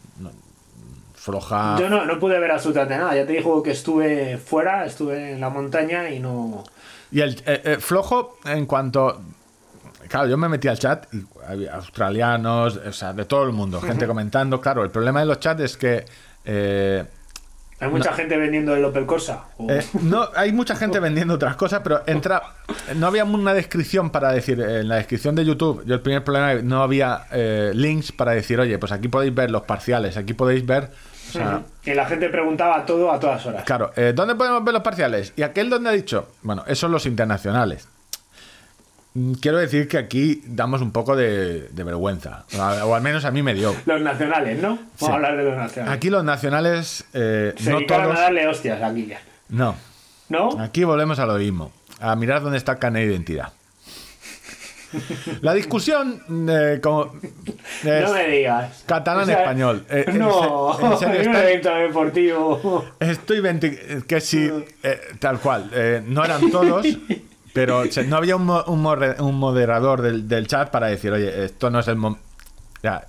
floja. 1.14 1.76
Yo 1.78 1.88
no, 1.88 2.04
no 2.04 2.18
pude 2.18 2.38
ver 2.38 2.50
absolutamente 2.50 2.98
nada, 2.98 3.14
ya 3.14 3.26
te 3.26 3.34
digo 3.34 3.62
que 3.62 3.70
estuve 3.70 4.36
fuera, 4.38 4.84
estuve 4.84 5.32
en 5.32 5.40
la 5.40 5.50
montaña 5.50 6.10
y 6.10 6.20
no... 6.20 6.64
Y 7.10 7.20
el 7.20 7.34
eh, 7.46 7.62
eh, 7.64 7.76
flojo 7.78 8.38
en 8.44 8.66
cuanto. 8.66 9.22
Claro, 10.08 10.28
yo 10.28 10.36
me 10.36 10.48
metí 10.48 10.68
al 10.68 10.78
chat 10.78 11.06
y 11.14 11.24
había 11.46 11.74
australianos, 11.74 12.76
o 12.76 12.92
sea, 12.92 13.12
de 13.12 13.24
todo 13.24 13.44
el 13.44 13.52
mundo, 13.52 13.80
gente 13.82 14.06
comentando. 14.06 14.60
Claro, 14.60 14.82
el 14.84 14.90
problema 14.90 15.20
de 15.20 15.26
los 15.26 15.40
chats 15.40 15.60
es 15.60 15.76
que. 15.76 16.04
eh, 16.44 17.04
Hay 17.80 17.88
mucha 17.90 18.12
gente 18.12 18.36
vendiendo 18.36 18.74
el 18.74 18.84
Opel 18.84 19.04
Corsa. 19.06 19.44
eh, 19.68 19.84
no, 20.02 20.28
hay 20.36 20.52
mucha 20.52 20.76
gente 20.76 21.00
vendiendo 21.00 21.34
otras 21.34 21.56
cosas, 21.56 21.80
pero 21.84 22.02
entra. 22.06 22.42
No 22.96 23.06
había 23.08 23.24
una 23.24 23.52
descripción 23.54 24.10
para 24.10 24.32
decir. 24.32 24.60
eh, 24.60 24.80
En 24.80 24.88
la 24.88 24.96
descripción 24.96 25.34
de 25.34 25.44
YouTube, 25.44 25.84
yo 25.86 25.94
el 25.94 26.00
primer 26.00 26.22
problema 26.24 26.54
no 26.62 26.82
había 26.82 27.26
eh, 27.32 27.72
links 27.74 28.12
para 28.12 28.32
decir, 28.32 28.58
oye, 28.60 28.78
pues 28.78 28.92
aquí 28.92 29.08
podéis 29.08 29.34
ver 29.34 29.50
los 29.50 29.62
parciales, 29.62 30.16
aquí 30.16 30.34
podéis 30.34 30.64
ver. 30.64 30.90
O 31.28 31.32
sea, 31.36 31.62
Y 31.84 31.94
la 31.94 32.06
gente 32.06 32.28
preguntaba 32.28 32.86
todo 32.86 33.10
a 33.10 33.18
todas 33.18 33.44
horas. 33.46 33.64
Claro, 33.64 33.90
eh, 33.96 34.12
¿dónde 34.14 34.36
podemos 34.36 34.62
ver 34.62 34.72
los 34.74 34.82
parciales? 34.84 35.32
¿Y 35.34 35.42
aquel 35.42 35.68
donde 35.68 35.88
ha 35.90 35.92
dicho? 35.92 36.28
Bueno, 36.42 36.62
esos 36.66 36.78
son 36.80 36.92
los 36.92 37.06
internacionales. 37.06 37.88
Mm, 39.14 39.34
Quiero 39.34 39.58
decir 39.58 39.86
que 39.88 39.96
aquí 39.98 40.42
damos 40.46 40.80
un 40.82 40.90
poco 40.92 41.14
de, 41.16 41.68
de 41.68 41.84
vergüenza, 41.84 42.44
o, 42.56 42.86
o 42.86 42.94
al 42.94 43.02
menos 43.02 43.24
a 43.24 43.30
mí 43.30 43.42
me 43.42 43.54
dio. 43.54 43.74
Los 43.86 44.00
nacionales, 44.00 44.60
¿no? 44.60 44.70
Vamos 44.70 44.88
Sí. 44.98 45.06
a 45.06 45.14
hablar 45.14 45.36
de 45.36 45.44
los 45.44 45.56
nacionales. 45.56 45.96
Aquí 45.96 46.10
los 46.10 46.24
nacionales, 46.24 47.04
eh, 47.12 47.54
Se 47.56 47.70
no 47.70 47.86
todos, 47.86 48.02
a 48.16 48.20
darle 48.22 48.46
hostias 48.48 48.82
aquí 48.82 49.06
ya. 49.06 49.20
no. 49.48 49.76
¿No? 50.28 50.58
Aquí 50.58 50.84
volvemos 50.84 51.18
a 51.18 51.26
lo 51.26 51.34
mismo, 51.34 51.70
a 52.00 52.16
mirar 52.16 52.42
dónde 52.42 52.56
está 52.56 52.72
el 52.72 52.78
carnet 52.78 53.06
de 53.06 53.12
identidad. 53.12 53.52
La 55.42 55.52
discusión, 55.52 56.22
eh, 56.48 56.80
como 56.82 57.12
es 57.84 58.02
No 58.08 58.12
me 58.14 58.28
digas. 58.28 58.84
catalán-español. 58.86 59.84
Eh, 59.90 60.04
en 60.08 60.18
no, 60.18 60.76
se- 60.78 60.86
en 60.86 60.98
serio, 60.98 61.20
en 61.20 61.28
un 61.28 61.36
evento 61.36 61.74
deportivo. 61.74 62.84
Estoy 63.00 63.40
20, 63.40 64.02
que 64.08 64.20
sí, 64.20 64.50
eh, 64.82 65.00
tal 65.18 65.38
cual. 65.40 65.70
eh, 65.74 66.02
no 66.06 66.24
eran 66.24 66.50
todos, 66.50 66.86
pero 67.54 67.84
no 68.06 68.16
había 68.16 68.36
un, 68.36 68.44
mo- 68.44 68.64
un 68.64 68.84
un 69.20 69.34
moderador 69.38 70.02
del, 70.02 70.28
del 70.28 70.46
chat 70.46 70.70
para 70.70 70.88
decir, 70.88 71.10
oye, 71.12 71.46
esto 71.46 71.70
no 71.70 71.80
es 71.80 71.88
el 71.88 71.96
momento. 71.96 72.22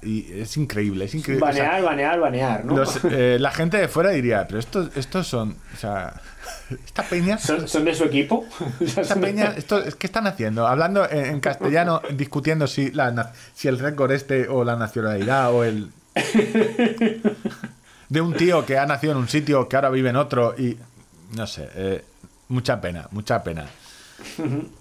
Y 0.04 0.40
es 0.40 0.56
increíble, 0.56 1.04
es 1.04 1.14
increíble. 1.16 1.46
O 1.46 1.52
sea, 1.52 1.64
Banear, 1.66 1.84
banear, 1.84 2.20
banear, 2.22 2.64
¿no? 2.64 2.78
los, 2.78 2.98
eh, 3.12 3.36
la 3.42 3.52
gente 3.52 3.76
de 3.76 3.90
fuera 3.90 4.12
diría, 4.12 4.48
pero 4.48 4.58
estos, 4.58 4.96
estos 4.96 5.28
son, 5.28 5.58
o 5.74 5.78
sea, 5.78 6.14
esta 6.86 7.04
peña, 7.04 7.38
¿Son, 7.40 7.68
son 7.68 7.84
de 7.84 7.94
su 7.94 8.06
equipo? 8.06 8.46
O 8.80 9.02
esta 9.02 9.16
peña, 9.16 9.54
esto, 9.58 9.84
¿qué 10.00 10.08
están 10.08 10.28
haciendo? 10.28 10.66
Hablando 10.66 11.06
en, 11.10 11.26
en 11.26 11.40
castellano, 11.42 12.02
discutiendo 12.14 12.68
si, 12.68 12.92
la, 12.92 13.34
si 13.54 13.68
el 13.68 13.78
récord 13.78 14.14
este 14.14 14.48
o 14.48 14.64
la 14.64 14.78
nacionalidad 14.78 15.52
o 15.52 15.66
el... 15.66 15.90
De 18.08 18.22
un 18.22 18.34
tío 18.34 18.66
que 18.66 18.78
ha 18.78 18.86
nacido 18.86 19.12
en 19.12 19.18
un 19.20 19.28
sitio, 19.28 19.68
que 19.68 19.76
ahora 19.76 19.90
vive 19.90 20.10
en 20.10 20.16
otro 20.16 20.56
y... 20.58 20.78
No 21.36 21.48
sé, 21.48 21.68
eh, 21.76 22.06
mucha 22.48 22.80
pena, 22.80 23.08
mucha 23.12 23.44
pena. 23.44 23.66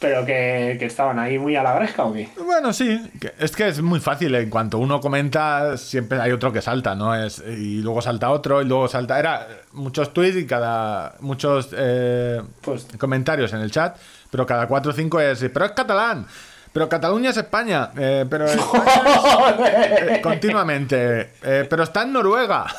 Pero 0.00 0.26
que, 0.26 0.76
que 0.78 0.84
estaban 0.84 1.18
ahí 1.18 1.38
muy 1.38 1.56
a 1.56 1.62
la 1.62 1.72
gresca 1.76 2.04
o 2.04 2.12
qué? 2.12 2.28
Bueno, 2.44 2.74
sí, 2.74 3.10
es 3.38 3.56
que 3.56 3.68
es 3.68 3.80
muy 3.80 4.00
fácil. 4.00 4.34
En 4.34 4.50
cuanto 4.50 4.76
uno 4.76 5.00
comenta, 5.00 5.78
siempre 5.78 6.20
hay 6.20 6.30
otro 6.32 6.52
que 6.52 6.60
salta, 6.60 6.94
¿no? 6.94 7.14
Es, 7.14 7.38
y 7.46 7.80
luego 7.80 8.02
salta 8.02 8.28
otro, 8.30 8.60
y 8.60 8.66
luego 8.66 8.86
salta. 8.86 9.18
Era 9.18 9.46
muchos 9.72 10.12
tweets 10.12 10.36
y 10.36 10.46
cada. 10.46 11.14
muchos 11.20 11.70
eh, 11.74 12.42
Pues- 12.60 12.86
comentarios 12.98 13.52
en 13.54 13.60
el 13.60 13.70
chat, 13.70 13.96
pero 14.30 14.44
cada 14.44 14.66
cuatro 14.66 14.90
o 14.90 14.94
cinco 14.94 15.20
es. 15.20 15.38
Pero 15.50 15.64
es 15.64 15.72
catalán, 15.72 16.26
pero 16.70 16.86
Cataluña 16.86 17.30
es 17.30 17.36
España, 17.38 17.90
eh, 17.96 18.26
pero 18.28 18.44
España 18.46 19.54
es- 19.56 20.18
eh, 20.18 20.20
continuamente, 20.20 21.30
pero 21.70 21.82
está 21.84 22.02
en 22.02 22.12
Noruega. 22.12 22.66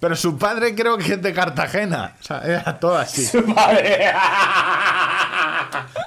Pero 0.00 0.16
su 0.16 0.38
padre 0.38 0.74
creo 0.74 0.96
que 0.96 1.12
es 1.14 1.22
de 1.22 1.32
Cartagena. 1.34 2.14
O 2.20 2.22
sea, 2.24 2.40
era 2.42 2.78
todo 2.80 2.96
así. 2.96 3.24
Su 3.26 3.44
padre. 3.54 4.12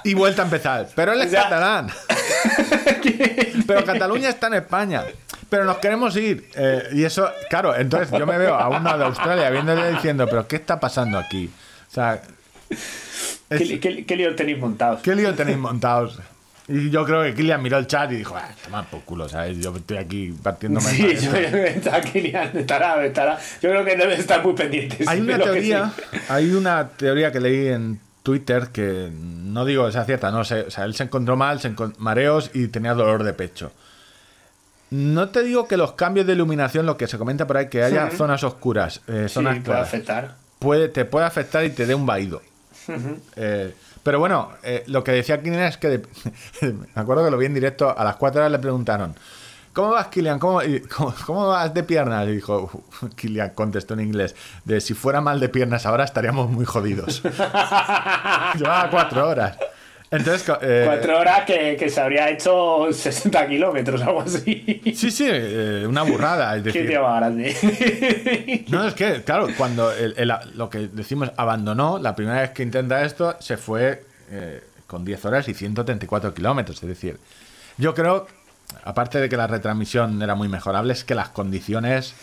Y 0.02 0.14
vuelta 0.14 0.42
a 0.42 0.44
empezar. 0.46 0.88
Pero 0.94 1.12
él 1.12 1.20
es 1.22 1.28
O 1.28 1.30
sea- 1.30 1.42
catalán. 1.44 1.90
Pero 3.66 3.84
Cataluña 3.84 4.28
está 4.28 4.48
en 4.48 4.54
España. 4.54 5.04
Pero 5.48 5.64
nos 5.64 5.78
queremos 5.78 6.16
ir. 6.16 6.50
Eh, 6.54 6.88
y 6.92 7.04
eso, 7.04 7.30
claro, 7.48 7.74
entonces 7.74 8.10
yo 8.18 8.26
me 8.26 8.36
veo 8.36 8.54
a 8.54 8.68
uno 8.68 8.98
de 8.98 9.04
Australia 9.04 9.48
viéndole 9.50 9.92
diciendo, 9.92 10.26
pero 10.28 10.46
¿qué 10.48 10.56
está 10.56 10.78
pasando 10.80 11.18
aquí? 11.18 11.50
O 11.90 11.94
sea, 11.94 12.20
es- 13.48 13.58
¿Qué, 13.58 13.80
qué, 13.80 14.04
qué 14.04 14.16
lío 14.16 14.34
tenéis 14.34 14.58
montados? 14.58 15.00
¿qué 15.02 15.14
lío 15.14 15.34
tenéis 15.34 15.58
montados? 15.58 16.18
Y 16.66 16.88
yo 16.90 17.04
creo 17.04 17.22
que 17.22 17.34
Kilian 17.34 17.62
miró 17.62 17.76
el 17.76 17.86
chat 17.86 18.10
y 18.12 18.16
dijo, 18.16 18.34
ah, 18.36 18.48
toma 18.64 18.82
por 18.84 19.02
culo, 19.02 19.28
¿sabes? 19.28 19.58
Yo 19.58 19.74
estoy 19.76 19.98
aquí 19.98 20.34
partiéndome. 20.42 20.86
Sí, 20.88 21.02
madres". 21.02 21.22
yo 21.22 21.30
creo 21.30 22.02
Kilian, 22.12 22.56
estará, 22.56 23.04
estará. 23.04 23.38
Yo 23.60 23.68
creo 23.70 23.84
que 23.84 23.96
debe 23.96 24.14
estar 24.14 24.42
muy 24.42 24.54
pendiente. 24.54 25.04
Hay 25.06 25.18
sí, 25.18 25.24
una 25.24 25.38
teoría, 25.38 25.92
sí. 26.10 26.18
hay 26.30 26.50
una 26.52 26.88
teoría 26.88 27.30
que 27.32 27.40
leí 27.40 27.68
en 27.68 28.00
Twitter 28.22 28.68
que 28.72 29.10
no 29.12 29.66
digo 29.66 29.84
que 29.84 29.92
sea 29.92 30.04
cierta, 30.04 30.30
no 30.30 30.42
sé, 30.44 30.62
o 30.62 30.70
sea, 30.70 30.84
él 30.84 30.94
se 30.94 31.02
encontró 31.02 31.36
mal, 31.36 31.60
se 31.60 31.70
encon- 31.74 31.94
mareos 31.98 32.50
y 32.54 32.68
tenía 32.68 32.94
dolor 32.94 33.22
de 33.24 33.34
pecho. 33.34 33.70
No 34.90 35.28
te 35.28 35.42
digo 35.42 35.66
que 35.68 35.76
los 35.76 35.92
cambios 35.92 36.26
de 36.26 36.32
iluminación, 36.34 36.86
lo 36.86 36.96
que 36.96 37.06
se 37.06 37.18
comenta 37.18 37.46
por 37.46 37.56
ahí, 37.58 37.68
que 37.68 37.82
haya 37.82 38.10
zonas 38.10 38.42
oscuras, 38.44 39.00
eh, 39.08 39.24
Sí, 39.28 39.34
zonas 39.34 39.54
puede 39.56 39.64
claras, 39.64 39.88
afectar. 39.88 40.34
puede, 40.60 40.88
te 40.88 41.04
puede 41.04 41.26
afectar 41.26 41.64
y 41.64 41.70
te 41.70 41.84
dé 41.84 41.94
un 41.94 42.06
vaído. 42.06 42.40
Eh, 43.36 43.74
pero 44.04 44.20
bueno, 44.20 44.50
eh, 44.62 44.84
lo 44.86 45.02
que 45.02 45.10
decía 45.10 45.42
Kilian 45.42 45.64
es 45.64 45.76
que 45.76 45.88
de- 45.88 46.06
me 46.72 46.86
acuerdo 46.94 47.24
que 47.24 47.30
lo 47.32 47.38
vi 47.38 47.46
en 47.46 47.54
directo, 47.54 47.92
a 47.96 48.04
las 48.04 48.14
4 48.16 48.40
horas 48.40 48.52
le 48.52 48.60
preguntaron, 48.60 49.16
¿cómo 49.72 49.90
vas 49.90 50.06
Kilian? 50.06 50.38
¿Cómo, 50.38 50.60
cómo, 51.26 51.48
vas 51.48 51.74
de 51.74 51.82
piernas? 51.82 52.28
Y 52.28 52.32
dijo, 52.36 52.70
Kilian 53.16 53.50
contestó 53.50 53.94
en 53.94 54.00
inglés, 54.00 54.36
de 54.64 54.80
si 54.80 54.94
fuera 54.94 55.20
mal 55.20 55.40
de 55.40 55.48
piernas 55.48 55.84
ahora 55.86 56.04
estaríamos 56.04 56.48
muy 56.48 56.64
jodidos. 56.64 57.22
Llevaba 58.54 58.88
4 58.90 59.28
horas. 59.28 59.56
Entonces, 60.16 60.48
eh, 60.62 60.82
Cuatro 60.86 61.18
horas 61.18 61.44
que, 61.44 61.76
que 61.78 61.88
se 61.88 62.00
habría 62.00 62.30
hecho 62.30 62.88
60 62.92 63.46
kilómetros, 63.48 64.00
algo 64.02 64.20
así. 64.22 64.80
sí, 64.94 65.10
sí, 65.10 65.26
eh, 65.28 65.84
una 65.88 66.02
burrada. 66.02 66.56
Es 66.56 66.62
Qué 66.62 66.82
decir, 66.82 67.00
más 67.00 67.16
grande. 67.20 68.64
No, 68.68 68.86
es 68.86 68.94
que, 68.94 69.22
claro, 69.22 69.48
cuando 69.56 69.90
el- 69.92 70.14
el- 70.16 70.32
lo 70.54 70.70
que 70.70 70.88
decimos 70.92 71.30
abandonó, 71.36 71.98
la 71.98 72.14
primera 72.14 72.40
vez 72.40 72.50
que 72.50 72.62
intenta 72.62 73.02
esto, 73.04 73.36
se 73.40 73.56
fue 73.56 74.04
eh, 74.30 74.62
con 74.86 75.04
10 75.04 75.24
horas 75.24 75.48
y 75.48 75.54
134 75.54 76.32
kilómetros. 76.32 76.82
Es 76.82 76.88
decir, 76.88 77.18
yo 77.78 77.94
creo, 77.94 78.26
aparte 78.84 79.20
de 79.20 79.28
que 79.28 79.36
la 79.36 79.46
retransmisión 79.46 80.20
era 80.22 80.34
muy 80.34 80.48
mejorable, 80.48 80.92
es 80.92 81.04
que 81.04 81.14
las 81.14 81.28
condiciones. 81.30 82.14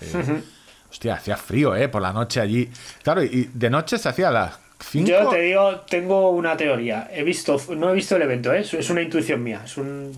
eh, 0.00 0.42
Hostia, 0.90 1.14
hacía 1.14 1.36
frío, 1.38 1.74
¿eh? 1.74 1.88
Por 1.88 2.02
la 2.02 2.12
noche 2.12 2.38
allí. 2.40 2.70
Claro, 3.02 3.22
y 3.24 3.48
de 3.54 3.70
noche 3.70 3.96
se 3.96 4.08
hacía 4.10 4.28
a 4.28 4.32
las 4.32 4.58
5. 4.82 5.08
Yo 5.08 5.28
te 5.28 5.40
digo, 5.40 5.80
tengo 5.80 6.30
una 6.30 6.56
teoría. 6.56 7.08
He 7.12 7.22
visto, 7.22 7.60
no 7.76 7.90
he 7.90 7.94
visto 7.94 8.16
el 8.16 8.22
evento, 8.22 8.52
¿eh? 8.52 8.60
es 8.60 8.74
es 8.74 8.90
una 8.90 9.02
intuición 9.02 9.42
mía. 9.42 9.62
Es 9.64 9.76
un 9.76 10.12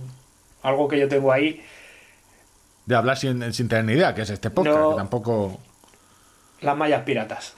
algo 0.63 0.89
que 0.89 0.99
yo 0.99 1.09
tengo 1.09 1.33
ahí. 1.33 1.63
De 2.87 2.95
hablar 2.95 3.17
sin, 3.17 3.53
sin 3.53 3.69
tener 3.69 3.85
ni 3.85 3.93
idea, 3.95 4.15
que 4.15 4.23
es 4.23 4.31
este 4.31 4.51
podcast, 4.51 4.77
No. 4.79 4.91
que 4.91 4.97
tampoco. 4.97 5.61
Las 6.61 6.77
mallas 6.77 7.03
piratas. 7.03 7.55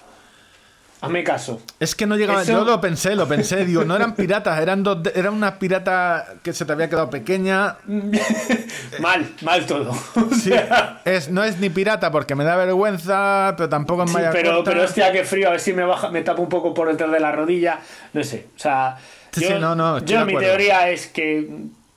Hazme 1.01 1.23
caso. 1.23 1.61
Es 1.79 1.95
que 1.95 2.07
no 2.07 2.17
llegaba. 2.17 2.43
Eso- 2.43 2.53
Yo 2.53 2.65
lo 2.65 2.81
pensé, 2.81 3.15
lo 3.15 3.29
pensé. 3.29 3.65
Digo, 3.67 3.85
no 3.85 3.95
eran 3.97 4.15
piratas, 4.15 4.59
eran 4.61 4.83
dos. 4.83 5.03
de- 5.03 5.13
Era 5.15 5.31
una 5.31 5.59
pirata 5.59 6.35
que 6.43 6.53
se 6.55 6.65
te 6.65 6.73
había 6.73 6.89
quedado 6.89 7.11
pequeña. 7.11 7.77
Mal, 9.01 9.27
mal 9.43 9.67
todo. 9.67 9.91
O 9.91 10.35
Sí, 10.35 10.51
sea, 10.51 11.01
es, 11.05 11.29
no 11.29 11.45
es 11.45 11.59
ni 11.59 11.69
pirata 11.71 12.11
porque 12.11 12.35
me 12.35 12.45
da 12.45 12.57
vergüenza, 12.57 13.55
pero 13.57 13.69
tampoco 13.69 14.05
es 14.05 14.11
sí, 14.11 14.17
malla 14.17 14.31
pero, 14.31 14.57
corta. 14.57 14.71
pero 14.71 14.85
hostia, 14.85 15.13
qué 15.13 15.25
frío. 15.25 15.49
A 15.49 15.51
ver 15.53 15.61
si 15.61 15.73
me 15.73 15.85
baja, 15.85 16.11
me 16.11 16.23
tapo 16.23 16.43
un 16.43 16.49
poco 16.49 16.73
por 16.73 16.89
detrás 16.89 17.11
de 17.13 17.21
la 17.21 17.31
rodilla. 17.33 17.79
No 18.13 18.25
sé. 18.25 18.47
O 18.57 18.59
sea, 18.59 18.97
Sí, 19.33 19.45
yo, 19.47 19.59
no, 19.59 19.75
no, 19.75 19.99
yo 19.99 20.25
mi 20.25 20.35
teoría 20.37 20.89
es 20.89 21.09
que 21.09 21.47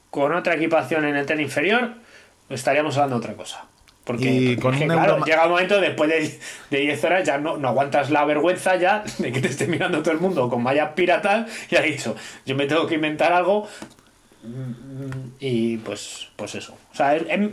con 0.10 0.34
otra 0.34 0.56
equipación 0.56 1.06
en 1.06 1.16
el 1.16 1.26
tren 1.26 1.40
inferior 1.40 1.94
estaríamos 2.50 2.98
hablando 2.98 3.16
de 3.20 3.26
otra 3.26 3.34
cosa. 3.38 3.64
Porque, 4.10 4.26
Y 4.26 4.56
porque 4.56 4.62
con 4.62 4.74
es 4.74 4.80
que, 4.80 4.86
un 4.86 4.92
claro, 4.94 5.14
euro 5.14 5.26
llega 5.26 5.44
un 5.46 5.52
momento 5.52 5.80
después 5.80 6.10
de, 6.10 6.40
de 6.72 6.78
10 6.84 7.04
horas 7.04 7.24
ya 7.28 7.38
no, 7.38 7.58
no 7.58 7.68
aguantas 7.68 8.10
la 8.10 8.26
vergüenza 8.26 8.76
ya 8.76 9.04
de 9.20 9.32
que 9.32 9.40
te 9.40 9.50
esté 9.50 9.68
mirando 9.68 10.02
todo 10.02 10.16
el 10.16 10.20
mundo 10.20 10.50
con 10.50 10.64
mallas 10.64 10.94
piratas 10.96 11.48
y 11.70 11.76
has 11.76 11.84
dicho, 11.84 12.16
yo 12.44 12.56
me 12.56 12.66
tengo 12.66 12.88
que 12.88 12.96
inventar 12.96 13.32
algo 13.34 13.68
mm, 14.44 15.12
y 15.40 15.78
pues, 15.78 16.28
pues 16.36 16.56
eso. 16.56 16.76
O 16.92 16.96
sea, 16.96 17.16
es- 17.16 17.24
es- 17.30 17.50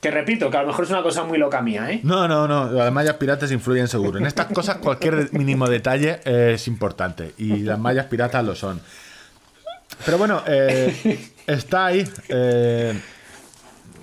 que 0.00 0.10
repito, 0.10 0.50
que 0.50 0.56
a 0.56 0.62
lo 0.62 0.68
mejor 0.68 0.84
es 0.86 0.90
una 0.90 1.02
cosa 1.02 1.24
muy 1.24 1.36
loca 1.36 1.60
mía, 1.60 1.90
¿eh? 1.90 2.00
No, 2.04 2.26
no, 2.26 2.46
no. 2.48 2.70
Las 2.70 2.90
mallas 2.92 3.16
piratas 3.16 3.50
influyen 3.52 3.88
seguro. 3.88 4.18
En 4.18 4.24
estas 4.26 4.46
cosas 4.46 4.76
cualquier 4.76 5.30
mínimo 5.32 5.68
detalle 5.68 6.20
es 6.24 6.68
importante. 6.68 7.32
Y 7.38 7.58
las 7.58 7.78
mallas 7.78 8.06
piratas 8.06 8.44
lo 8.44 8.54
son. 8.54 8.80
Pero 10.04 10.16
bueno, 10.16 10.42
eh, 10.46 11.18
está 11.46 11.86
ahí. 11.86 12.08
eh, 12.28 12.98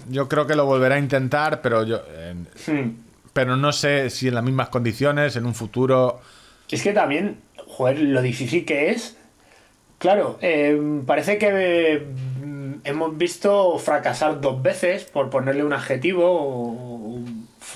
yo 0.10 0.28
creo 0.30 0.46
que 0.48 0.56
lo 0.56 0.66
volverá 0.66 0.96
a 0.96 1.00
intentar, 1.00 1.62
pero 1.62 1.84
yo. 1.84 2.02
eh, 2.10 2.36
Hmm. 2.68 2.92
pero 3.34 3.58
no 3.58 3.72
sé 3.72 4.10
si 4.10 4.28
en 4.28 4.36
las 4.36 4.44
mismas 4.44 4.70
condiciones, 4.70 5.36
en 5.36 5.46
un 5.46 5.56
futuro. 5.56 6.20
Es 6.70 6.82
que 6.84 6.94
también, 6.94 7.38
joder, 7.68 8.00
lo 8.00 8.22
difícil 8.22 8.66
que 8.66 8.90
es. 8.92 9.18
Claro, 9.98 10.38
eh, 10.42 10.80
parece 11.06 11.38
que 11.38 11.48
eh, 11.52 12.08
hemos 12.84 13.18
visto 13.18 13.78
fracasar 13.80 14.42
dos 14.42 14.62
veces, 14.62 15.04
por 15.06 15.30
ponerle 15.30 15.64
un 15.64 15.74
adjetivo, 15.74 16.26
o- 16.30 17.16
o 17.16 17.20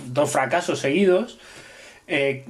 dos 0.07 0.29
fracasos 0.29 0.79
seguidos, 0.79 1.39
eh, 2.07 2.43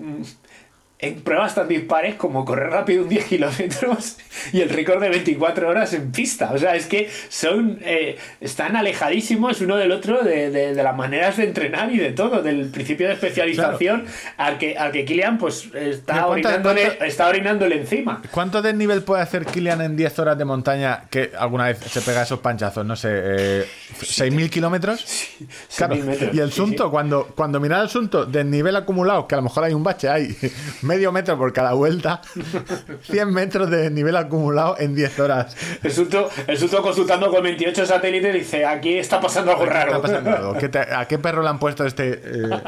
en 0.99 1.21
pruebas 1.21 1.53
tan 1.53 1.67
dispares 1.67 2.15
como 2.15 2.43
correr 2.43 2.71
rápido 2.71 3.03
un 3.03 3.09
10 3.09 3.25
kilómetros 3.29 4.17
y 4.51 4.61
el 4.61 4.69
récord 4.69 4.99
de 4.99 5.09
24 5.09 5.69
horas 5.69 5.93
en 5.93 6.11
pista. 6.11 6.51
O 6.53 6.57
sea, 6.57 6.75
es 6.75 6.87
que 6.87 7.07
son 7.29 7.77
eh, 7.83 8.17
están 8.41 8.75
alejadísimos 8.75 9.61
uno 9.61 9.77
del 9.77 9.91
otro 9.91 10.23
de, 10.23 10.49
de- 10.49 10.73
de 10.73 10.83
las 10.83 10.95
maneras 10.95 11.37
de 11.37 11.43
entrenar 11.43 11.91
y 11.91 11.97
de 11.99 12.13
todo, 12.13 12.41
del 12.41 12.69
principio 12.69 13.07
de 13.07 13.13
especialización 13.13 14.05
al 14.37 14.57
que 14.57 14.75
al 14.77 14.91
que 14.91 15.05
Kilian 15.05 15.37
pues 15.37 15.69
está 15.75 16.13
Mira, 16.13 16.25
¿cuánto- 16.25 16.31
orinándole, 16.49 16.81
cuánto- 16.85 17.03
está 17.05 17.27
orinándole 17.27 17.75
encima. 17.77 18.21
¿Cuánto 18.31 18.61
desnivel 18.63 19.03
puede 19.03 19.21
hacer 19.21 19.45
Kilian 19.45 19.81
en 19.81 19.95
10 19.95 20.17
horas 20.19 20.37
de 20.37 20.45
montaña 20.45 21.03
que 21.11 21.31
alguna 21.37 21.65
vez 21.65 21.77
se 21.77 22.01
pega 22.01 22.23
esos 22.23 22.39
panchazos? 22.39 22.83
No 22.85 22.95
sé, 22.95 23.09
eh, 23.11 23.65
¿6.000 24.01 24.49
kilómetros? 24.49 25.05
Claro, 25.77 25.93
6.000 25.95 26.03
metros, 26.03 26.33
y 26.35 26.39
el 26.39 26.49
sí, 26.49 26.55
sunto, 26.57 26.85
sí. 26.85 26.89
cuando, 26.89 27.27
cuando 27.35 27.59
mira 27.59 27.81
el 27.81 27.89
sunto 27.89 28.25
del 28.25 28.49
nivel 28.49 28.75
acumulado, 28.75 29.27
que 29.27 29.35
a 29.35 29.37
lo 29.37 29.43
mejor 29.43 29.63
hay 29.63 29.73
un 29.73 29.83
bache, 29.83 30.09
hay 30.09 30.35
medio 30.87 31.11
metro 31.11 31.37
por 31.37 31.53
cada 31.53 31.73
vuelta, 31.73 32.21
100 33.03 33.33
metros 33.33 33.69
de 33.69 33.89
nivel 33.91 34.15
acumulado 34.15 34.75
en 34.79 34.95
10 34.95 35.19
horas. 35.19 35.55
El 35.83 35.91
Suto 36.57 36.81
consultando 36.81 37.29
con 37.29 37.43
28 37.43 37.85
satélites 37.85 38.33
dice, 38.33 38.65
aquí 38.65 38.97
está 38.97 39.19
pasando 39.21 39.51
algo 39.51 39.65
¿Qué 39.65 39.69
raro. 39.69 39.89
está 39.91 40.01
pasando 40.01 40.31
algo? 40.35 40.53
¿Qué 40.57 40.69
te- 40.69 40.79
¿A 40.95 41.05
qué 41.07 41.19
perro 41.19 41.43
le 41.43 41.49
han 41.49 41.59
puesto 41.59 41.85
este...? 41.85 42.21
eh? 42.23 42.49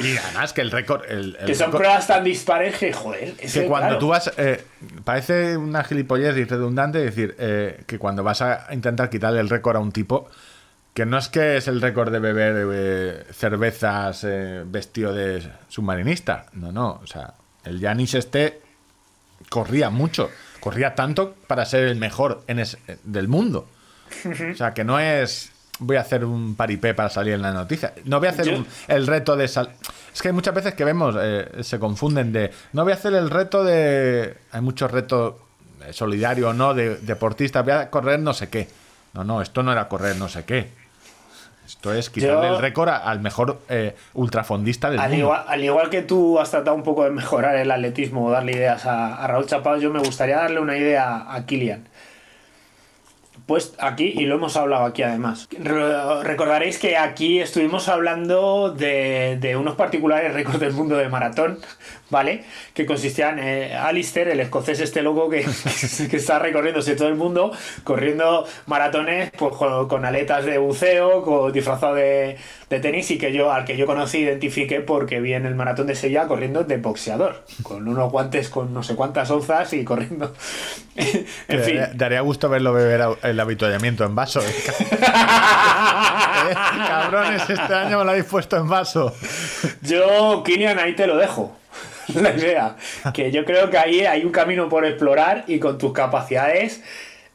Y 0.00 0.16
además 0.16 0.52
que 0.52 0.60
el 0.60 0.70
récord... 0.70 1.02
el- 1.10 1.36
el 1.40 1.46
que 1.46 1.54
son 1.54 1.72
récord- 1.72 1.76
pruebas 1.78 2.06
tan 2.06 2.22
dispares 2.22 2.76
que, 2.76 2.92
joder, 2.92 3.34
es 3.38 3.52
que 3.52 3.66
cuando 3.66 3.88
claro. 3.88 3.98
tú 3.98 4.08
vas... 4.08 4.30
eh, 4.36 4.62
parece 5.04 5.56
una 5.56 5.82
gilipollez 5.82 6.36
y 6.36 6.44
redundante 6.44 6.98
decir 6.98 7.34
eh, 7.38 7.82
que 7.86 7.98
cuando 7.98 8.22
vas 8.22 8.42
a 8.42 8.66
intentar 8.72 9.10
quitarle 9.10 9.40
el 9.40 9.48
récord 9.48 9.76
a 9.76 9.80
un 9.80 9.90
tipo, 9.90 10.28
que 10.94 11.04
no 11.06 11.18
es 11.18 11.28
que 11.28 11.56
es 11.56 11.66
el 11.68 11.80
récord 11.80 12.12
de 12.12 12.18
beber 12.18 12.66
eh, 12.72 13.24
cervezas 13.32 14.22
eh, 14.24 14.62
vestido 14.66 15.12
de 15.12 15.42
submarinista. 15.68 16.46
No, 16.52 16.70
no. 16.70 17.00
O 17.02 17.06
sea, 17.06 17.34
el 17.68 17.80
Yanis 17.80 18.14
este 18.14 18.60
corría 19.48 19.90
mucho. 19.90 20.30
Corría 20.60 20.94
tanto 20.94 21.34
para 21.46 21.64
ser 21.64 21.84
el 21.84 21.96
mejor 21.96 22.42
en 22.48 22.58
es- 22.58 22.78
del 23.04 23.28
mundo. 23.28 23.68
O 24.52 24.56
sea, 24.56 24.74
que 24.74 24.84
no 24.84 24.98
es... 24.98 25.52
Voy 25.80 25.96
a 25.96 26.00
hacer 26.00 26.24
un 26.24 26.56
paripé 26.56 26.92
para 26.92 27.08
salir 27.08 27.34
en 27.34 27.42
la 27.42 27.52
noticia. 27.52 27.94
No 28.04 28.18
voy 28.18 28.26
a 28.26 28.30
hacer 28.32 28.52
un- 28.52 28.66
el 28.88 29.06
reto 29.06 29.36
de 29.36 29.46
sal... 29.46 29.70
Es 30.12 30.20
que 30.20 30.28
hay 30.28 30.34
muchas 30.34 30.52
veces 30.54 30.74
que 30.74 30.84
vemos, 30.84 31.14
eh, 31.20 31.48
se 31.62 31.78
confunden 31.78 32.32
de... 32.32 32.50
No 32.72 32.82
voy 32.82 32.92
a 32.92 32.96
hacer 32.96 33.14
el 33.14 33.30
reto 33.30 33.62
de... 33.62 34.36
Hay 34.50 34.60
muchos 34.60 34.90
retos 34.90 35.34
eh, 35.86 35.92
solidarios, 35.92 36.52
¿no? 36.56 36.74
De 36.74 36.96
deportistas. 36.96 37.64
Voy 37.64 37.74
a 37.74 37.90
correr 37.90 38.18
no 38.18 38.34
sé 38.34 38.48
qué. 38.48 38.68
No, 39.14 39.22
no, 39.22 39.40
esto 39.40 39.62
no 39.62 39.70
era 39.70 39.86
correr 39.88 40.16
no 40.16 40.28
sé 40.28 40.44
qué. 40.44 40.72
Esto 41.68 41.92
es 41.92 42.08
quitarle 42.10 42.48
Yo- 42.48 42.54
el 42.56 42.60
récord 42.62 42.88
al 42.88 43.20
mejor 43.20 43.60
eh, 43.68 43.94
ultrafondista 44.14 44.88
del 44.90 44.98
Al 45.00 45.10
mundo. 45.10 45.24
igual, 45.26 45.44
al 45.46 45.64
igual 45.64 45.90
que 45.90 46.00
tú 46.02 46.38
has 46.40 46.50
tratado 46.50 46.74
un 46.74 46.82
poco 46.82 47.04
de 47.04 47.10
mejorar 47.10 47.56
el 47.56 47.70
atletismo 47.70 48.24
o 48.26 48.30
darle 48.30 48.52
ideas 48.52 48.86
a, 48.86 49.22
a 49.22 49.26
Raúl 49.26 49.46
Chapado, 49.46 49.76
yo 49.76 49.90
me 49.92 49.98
gustaría 50.00 50.36
darle 50.38 50.60
una 50.60 50.76
idea 50.78 51.26
a 51.32 51.44
Kilian. 51.46 51.86
Pues 53.46 53.74
aquí, 53.78 54.12
y 54.14 54.26
lo 54.26 54.34
hemos 54.34 54.56
hablado 54.58 54.84
aquí 54.84 55.02
además. 55.02 55.48
Re- 55.58 56.22
recordaréis 56.22 56.78
que 56.78 56.98
aquí 56.98 57.40
estuvimos 57.40 57.88
hablando 57.88 58.70
de, 58.70 59.38
de 59.40 59.56
unos 59.56 59.74
particulares 59.74 60.34
récords 60.34 60.60
del 60.60 60.72
mundo 60.72 60.96
de 60.96 61.08
maratón, 61.08 61.58
¿vale? 62.10 62.44
Que 62.74 62.86
consistían 62.86 63.38
en 63.38 63.72
Alistair, 63.76 64.28
el 64.28 64.40
escocés 64.40 64.80
este 64.80 65.02
loco 65.02 65.28
que, 65.30 65.44
que 66.10 66.16
está 66.16 66.38
recorriéndose 66.38 66.94
todo 66.96 67.08
el 67.08 67.14
mundo, 67.16 67.52
corriendo 67.84 68.46
maratones 68.66 69.30
pues, 69.36 69.54
con, 69.56 69.88
con 69.88 70.04
aletas 70.04 70.44
de 70.44 70.58
buceo, 70.58 71.22
con, 71.22 71.52
disfrazado 71.52 71.94
de, 71.94 72.36
de 72.70 72.80
tenis 72.80 73.10
y 73.10 73.18
que 73.18 73.32
yo, 73.32 73.52
al 73.52 73.64
que 73.64 73.76
yo 73.76 73.86
conocí, 73.86 74.18
identifiqué 74.18 74.80
porque 74.80 75.20
vi 75.20 75.34
en 75.34 75.46
el 75.46 75.54
maratón 75.54 75.86
de 75.86 75.94
Sevilla 75.94 76.26
corriendo 76.26 76.64
de 76.64 76.76
boxeador, 76.78 77.44
con 77.62 77.86
unos 77.88 78.10
guantes 78.10 78.48
con 78.48 78.72
no 78.72 78.82
sé 78.82 78.94
cuántas 78.94 79.30
onzas 79.30 79.72
y 79.72 79.84
corriendo. 79.84 80.34
en 80.96 81.62
fin. 81.62 81.76
daría- 81.76 81.90
Daría 81.94 82.20
gusto 82.22 82.48
verlo 82.48 82.72
beber 82.72 83.02
el 83.22 83.38
avituallamiento 83.40 84.04
en 84.04 84.14
vaso. 84.14 84.40
¿eh? 84.40 84.44
Eh, 86.50 86.54
Cabrones, 86.88 87.50
este 87.50 87.74
año 87.74 87.98
me 87.98 88.04
lo 88.04 88.10
habéis 88.10 88.24
puesto 88.24 88.56
en 88.56 88.68
vaso. 88.68 89.14
Yo, 89.82 90.42
Kilian, 90.44 90.78
ahí 90.78 90.94
te 90.94 91.06
lo 91.06 91.16
dejo. 91.16 91.56
La 92.14 92.32
idea. 92.34 92.76
Que 93.12 93.30
yo 93.30 93.44
creo 93.44 93.70
que 93.70 93.78
ahí 93.78 94.00
hay 94.06 94.24
un 94.24 94.32
camino 94.32 94.68
por 94.68 94.84
explorar 94.86 95.44
y 95.46 95.58
con 95.58 95.78
tus 95.78 95.92
capacidades. 95.92 96.82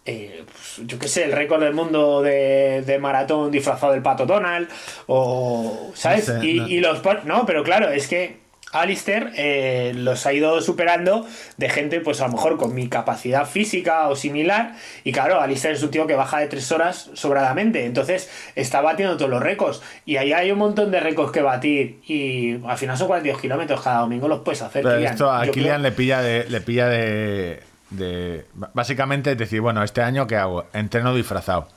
eh, 0.05 0.45
pues, 0.51 0.81
yo 0.87 0.99
qué 0.99 1.07
sé, 1.07 1.23
el 1.25 1.31
récord 1.33 1.61
del 1.63 1.73
mundo 1.73 2.21
de, 2.21 2.83
de 2.85 2.99
maratón 2.99 3.51
disfrazado 3.51 3.93
del 3.93 4.01
pato 4.03 4.25
Donald. 4.25 4.69
O. 5.07 5.91
¿Sabes? 5.95 6.27
No 6.29 6.41
sé, 6.41 6.45
y, 6.45 6.53
no. 6.55 6.67
y 6.67 6.79
los. 6.79 7.01
No, 7.25 7.45
pero 7.45 7.63
claro, 7.63 7.89
es 7.91 8.07
que. 8.07 8.42
Alistair 8.73 9.31
eh, 9.37 9.93
los 9.95 10.25
ha 10.25 10.33
ido 10.33 10.59
superando 10.61 11.25
de 11.57 11.69
gente, 11.69 12.01
pues 12.01 12.19
a 12.21 12.27
lo 12.27 12.33
mejor 12.33 12.57
con 12.57 12.73
mi 12.75 12.89
capacidad 12.89 13.45
física 13.47 14.07
o 14.09 14.15
similar. 14.15 14.75
Y 15.03 15.11
claro, 15.11 15.39
Alistair 15.39 15.75
es 15.75 15.83
un 15.83 15.91
tío 15.91 16.05
que 16.07 16.15
baja 16.15 16.39
de 16.39 16.47
tres 16.47 16.71
horas 16.71 17.09
sobradamente. 17.13 17.85
Entonces 17.85 18.29
está 18.55 18.81
batiendo 18.81 19.15
todos 19.15 19.29
los 19.31 19.41
récords. 19.41 19.81
Y 20.05 20.17
ahí 20.17 20.33
hay 20.33 20.51
un 20.51 20.57
montón 20.59 20.91
de 20.91 20.99
récords 20.99 21.31
que 21.31 21.41
batir. 21.41 21.99
Y 22.07 22.59
al 22.65 22.77
final 22.77 22.97
son 22.97 23.07
42 23.07 23.39
kilómetros 23.41 23.81
cada 23.81 23.99
domingo, 23.99 24.27
los 24.27 24.41
puedes 24.41 24.61
hacer. 24.61 24.83
Pero 24.83 24.95
Kilian. 24.95 25.13
esto 25.13 25.31
a 25.31 25.45
Yo 25.45 25.51
Kilian 25.51 25.81
creo- 25.81 25.89
le 25.89 25.91
pilla 25.95 26.21
de. 26.21 26.45
Le 26.49 26.61
pilla 26.61 26.87
de, 26.87 27.61
de- 27.91 28.45
Básicamente 28.73 29.31
es 29.33 29.37
decir, 29.37 29.61
bueno, 29.61 29.83
este 29.83 30.01
año 30.01 30.25
¿qué 30.27 30.35
hago? 30.37 30.65
Entreno 30.73 31.13
disfrazado. 31.13 31.67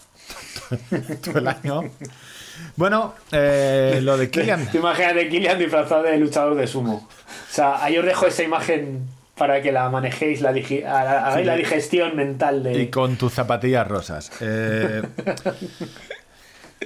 Todo 1.22 1.38
el 1.38 1.48
año. 1.48 1.82
Bueno, 2.76 3.14
eh, 3.32 4.00
lo 4.02 4.16
de 4.16 4.30
Kilian. 4.30 4.66
Te 4.72 4.78
Imagínate 4.78 5.28
Kilian 5.28 5.58
disfrazado 5.58 6.02
de 6.02 6.16
luchador 6.18 6.54
de 6.56 6.66
sumo. 6.66 7.08
O 7.08 7.52
sea, 7.54 7.82
ahí 7.82 7.96
os 7.98 8.04
dejo 8.04 8.26
esa 8.26 8.42
imagen 8.42 9.06
para 9.36 9.60
que 9.62 9.70
la 9.72 9.88
manejéis, 9.90 10.40
la, 10.40 10.52
digi- 10.52 10.82
la 10.82 11.54
digestión 11.56 12.16
mental 12.16 12.62
de. 12.62 12.82
Y 12.82 12.86
con 12.88 13.16
tus 13.16 13.34
zapatillas 13.34 13.86
rosas. 13.86 14.30
Eh, 14.40 15.02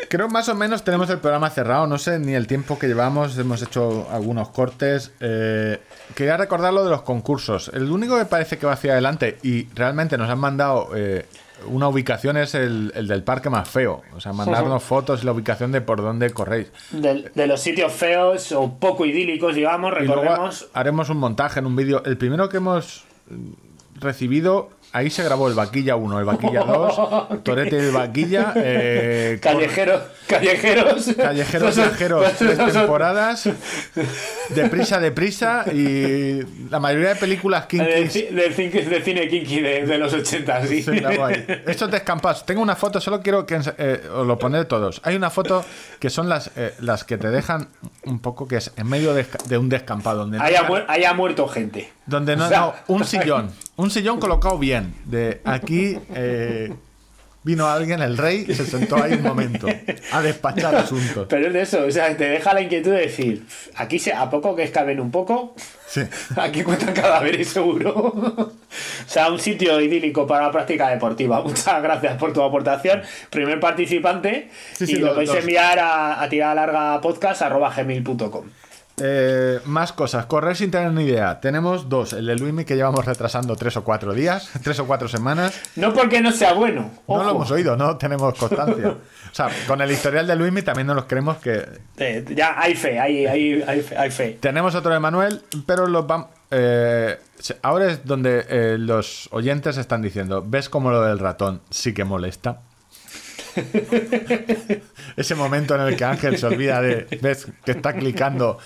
creo 0.09 0.29
más 0.29 0.49
o 0.49 0.55
menos 0.55 0.83
tenemos 0.85 1.09
el 1.11 1.19
programa 1.19 1.51
cerrado. 1.51 1.87
No 1.87 1.99
sé 1.99 2.19
ni 2.19 2.35
el 2.35 2.47
tiempo 2.47 2.79
que 2.79 2.87
llevamos. 2.87 3.37
Hemos 3.39 3.63
hecho 3.63 4.09
algunos 4.11 4.49
cortes. 4.51 5.13
Eh, 5.21 5.79
quería 6.15 6.37
recordar 6.37 6.73
lo 6.73 6.85
de 6.85 6.91
los 6.91 7.03
concursos. 7.03 7.71
El 7.75 7.91
único 7.91 8.19
que 8.19 8.25
parece 8.25 8.59
que 8.59 8.67
va 8.67 8.73
hacia 8.73 8.93
adelante 8.93 9.39
y 9.43 9.69
realmente 9.75 10.17
nos 10.19 10.29
han 10.31 10.39
mandado 10.39 10.91
eh, 10.97 11.27
una 11.67 11.89
ubicación 11.89 12.37
es 12.37 12.55
el, 12.55 12.93
el 12.95 13.07
del 13.09 13.23
parque 13.23 13.51
más 13.51 13.69
feo. 13.69 14.03
O 14.15 14.21
sea, 14.21 14.33
mandarnos 14.33 14.83
fotos 14.83 15.23
y 15.23 15.27
la 15.27 15.33
ubicación 15.33 15.73
de 15.73 15.81
por 15.81 16.01
dónde 16.03 16.31
corréis. 16.31 16.73
del- 16.91 17.31
de 17.35 17.47
los 17.47 17.61
sitios 17.61 17.93
feos 17.93 18.53
o 18.53 18.79
poco 18.79 19.05
idílicos, 19.07 19.55
digamos, 19.55 19.93
Y 20.01 20.05
luego 20.07 20.23
recordemos. 20.23 20.69
haremos 20.75 21.09
un 21.11 21.19
montaje 21.19 21.61
en 21.61 21.67
un 21.67 21.77
vídeo. 21.77 22.03
El 22.05 22.17
primero 22.17 22.49
que 22.49 22.59
hemos 22.59 23.05
mm, 23.29 24.01
recibido, 24.01 24.71
ahí 24.93 25.11
se 25.11 25.23
grabó 25.25 25.49
el 25.49 25.55
Vaquilla 25.55 25.97
1, 25.97 26.19
el 26.19 26.25
Vaquilla 26.25 26.61
2, 26.61 27.43
Torete 27.43 27.77
y 27.77 27.79
el 27.81 27.93
Vaquilla. 27.93 28.53
eh, 28.57 29.39
con- 29.43 29.53
Callejeros, 29.53 30.03
callejeros. 30.27 31.07
Callejeros 31.17 31.75
tres 32.39 32.59
temporadas, 32.73 33.49
deprisa, 34.51 34.99
deprisa 35.01 35.65
y 35.73 36.41
la 36.71 36.81
mayoría 36.81 37.11
de 37.11 37.17
películas 37.17 37.67
Del, 37.69 37.87
del 37.87 38.11
cin- 38.11 38.71
del 38.89 39.03
cine 39.03 39.29
kinky 39.29 39.61
de, 39.61 39.87
de 39.87 39.99
los 39.99 40.13
80, 40.13 40.67
sí. 40.67 40.85
Estos 41.67 41.91
descampados. 41.91 42.45
Tengo 42.47 42.63
una 42.63 42.77
foto, 42.77 43.01
solo 43.01 43.21
quiero 43.21 43.47
que 43.47 43.61
eh, 43.79 44.01
os 44.13 44.27
lo 44.27 44.39
poner 44.39 44.65
todos. 44.67 45.01
Hay 45.05 45.17
una 45.17 45.31
foto 45.31 45.65
que 45.99 46.11
son 46.11 46.29
las, 46.29 46.51
eh, 46.57 46.75
las 46.81 47.05
que 47.05 47.19
te 47.19 47.29
dejan 47.31 47.69
un 48.05 48.19
poco 48.21 48.47
que 48.49 48.57
es 48.57 48.73
en 48.77 48.89
medio 48.89 49.15
de, 49.15 49.27
de 49.47 49.59
un 49.59 49.69
descampado 49.69 50.21
donde 50.21 50.39
no, 50.39 50.45
haya, 50.45 50.67
muer- 50.67 50.85
haya 50.89 51.13
muerto 51.15 51.47
gente. 51.49 51.91
Donde 52.11 52.37
no, 52.37 52.51
no, 52.51 52.75
un 52.89 53.05
sillón, 53.07 53.51
un 53.77 53.91
sillón 53.91 54.21
colocado 54.21 54.59
bien. 54.59 54.95
De 55.07 55.41
aquí 55.45 55.97
eh, 56.15 56.73
vino 57.43 57.67
alguien, 57.67 58.03
el 58.03 58.19
rey, 58.19 58.45
y 58.47 58.55
se 58.55 58.67
sentó 58.67 59.03
ahí 59.03 59.15
un 59.15 59.23
momento 59.23 59.67
a 60.13 60.21
despachar 60.21 60.75
asuntos. 60.75 61.27
Pero 61.31 61.47
es 61.47 61.53
de 61.55 61.63
eso, 61.63 61.85
o 61.87 61.91
sea, 61.91 62.15
te 62.17 62.25
deja 62.29 62.53
la 62.53 62.61
inquietud 62.61 62.91
de 62.91 62.99
decir, 63.01 63.47
aquí 63.77 63.99
se, 63.99 64.13
a 64.13 64.29
poco 64.29 64.55
que 64.55 64.65
escaben 64.65 65.01
un 65.01 65.11
poco, 65.11 65.55
Sí. 65.87 66.03
aquí 66.37 66.63
cuentan 66.63 66.93
cadáveres 66.95 67.49
seguro. 67.49 67.91
o 67.97 68.53
sea, 69.07 69.31
un 69.33 69.41
sitio 69.41 69.81
idílico 69.81 70.25
para 70.27 70.47
la 70.47 70.53
práctica 70.53 70.89
deportiva. 70.89 71.41
Muchas 71.43 71.83
gracias 71.83 72.17
por 72.17 72.33
tu 72.33 72.43
aportación. 72.43 73.03
Primer 73.31 73.59
participante, 73.59 74.51
Sí, 74.75 74.87
sí, 74.87 74.93
y 74.93 74.97
lo 74.97 75.15
podéis 75.15 75.35
enviar 75.35 75.79
a, 75.81 76.23
a 76.23 76.29
tirada 76.29 76.55
larga 76.55 77.01
podcast 77.01 77.43
arroba 77.43 77.75
gmail.com. 77.75 78.45
Eh, 79.03 79.61
más 79.65 79.93
cosas. 79.93 80.27
Correr 80.27 80.57
sin 80.57 80.71
tener 80.71 80.93
ni 80.93 81.05
idea. 81.05 81.41
Tenemos 81.41 81.89
dos. 81.89 82.13
El 82.13 82.27
de 82.27 82.37
Luismi 82.37 82.65
que 82.65 82.77
llevamos 82.77 83.05
retrasando 83.05 83.57
tres 83.57 83.77
o 83.77 83.85
cuatro 83.85 84.13
días, 84.13 84.51
tres 84.63 84.79
o 84.81 84.87
cuatro 84.87 85.09
semanas. 85.09 85.59
No 85.77 85.93
porque 85.95 86.21
no 86.21 86.33
sea 86.33 86.53
bueno. 86.53 86.91
No 87.09 87.23
lo 87.25 87.31
hemos 87.31 87.51
oído, 87.51 87.77
no 87.77 87.97
tenemos 87.97 88.35
constancia. 88.39 88.95
O 89.31 89.33
sea, 89.33 89.49
con 89.69 89.81
el 89.81 89.89
historial 89.93 90.27
de 90.27 90.35
Luismi 90.35 90.63
también 90.63 90.89
no 90.89 90.95
nos 90.97 91.05
creemos 91.05 91.37
que 91.37 91.65
Eh, 91.99 92.25
ya 92.35 92.61
hay 92.61 92.75
fe, 92.75 92.99
hay, 92.99 93.27
hay, 93.27 93.63
hay 93.65 93.81
fe, 93.81 93.97
hay 93.97 94.11
fe. 94.11 94.39
Tenemos 94.41 94.75
otro 94.75 94.93
de 94.93 94.99
Manuel, 94.99 95.43
pero 95.67 95.87
los 95.87 96.05
vam- 96.05 96.27
eh, 96.51 97.17
ahora 97.63 97.93
es 97.93 98.05
donde 98.05 98.77
los 98.79 99.29
oyentes 99.31 99.77
están 99.77 100.03
diciendo, 100.03 100.43
¿ves 100.45 100.69
cómo 100.69 100.91
lo 100.91 101.03
del 101.03 101.21
ratón 101.21 101.61
sí 101.71 101.95
que 101.95 102.03
molesta? 102.03 102.63
Ese 105.17 105.35
momento 105.35 105.75
en 105.75 105.81
el 105.83 105.97
que 105.97 106.05
Ángel 106.05 106.39
se 106.39 106.47
olvida 106.47 106.81
de, 106.81 107.07
ves 107.21 107.47
que 107.65 107.73
está 107.73 107.95
clicando, 107.95 108.59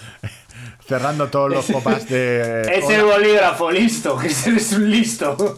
cerrando 0.86 1.28
todos 1.28 1.50
los 1.50 1.66
popas 1.66 2.08
de... 2.08 2.62
Es 2.62 2.88
el 2.90 3.04
bolígrafo, 3.04 3.70
listo, 3.70 4.16
que 4.18 4.26
eres 4.26 4.72
un 4.72 4.90
listo. 4.90 5.56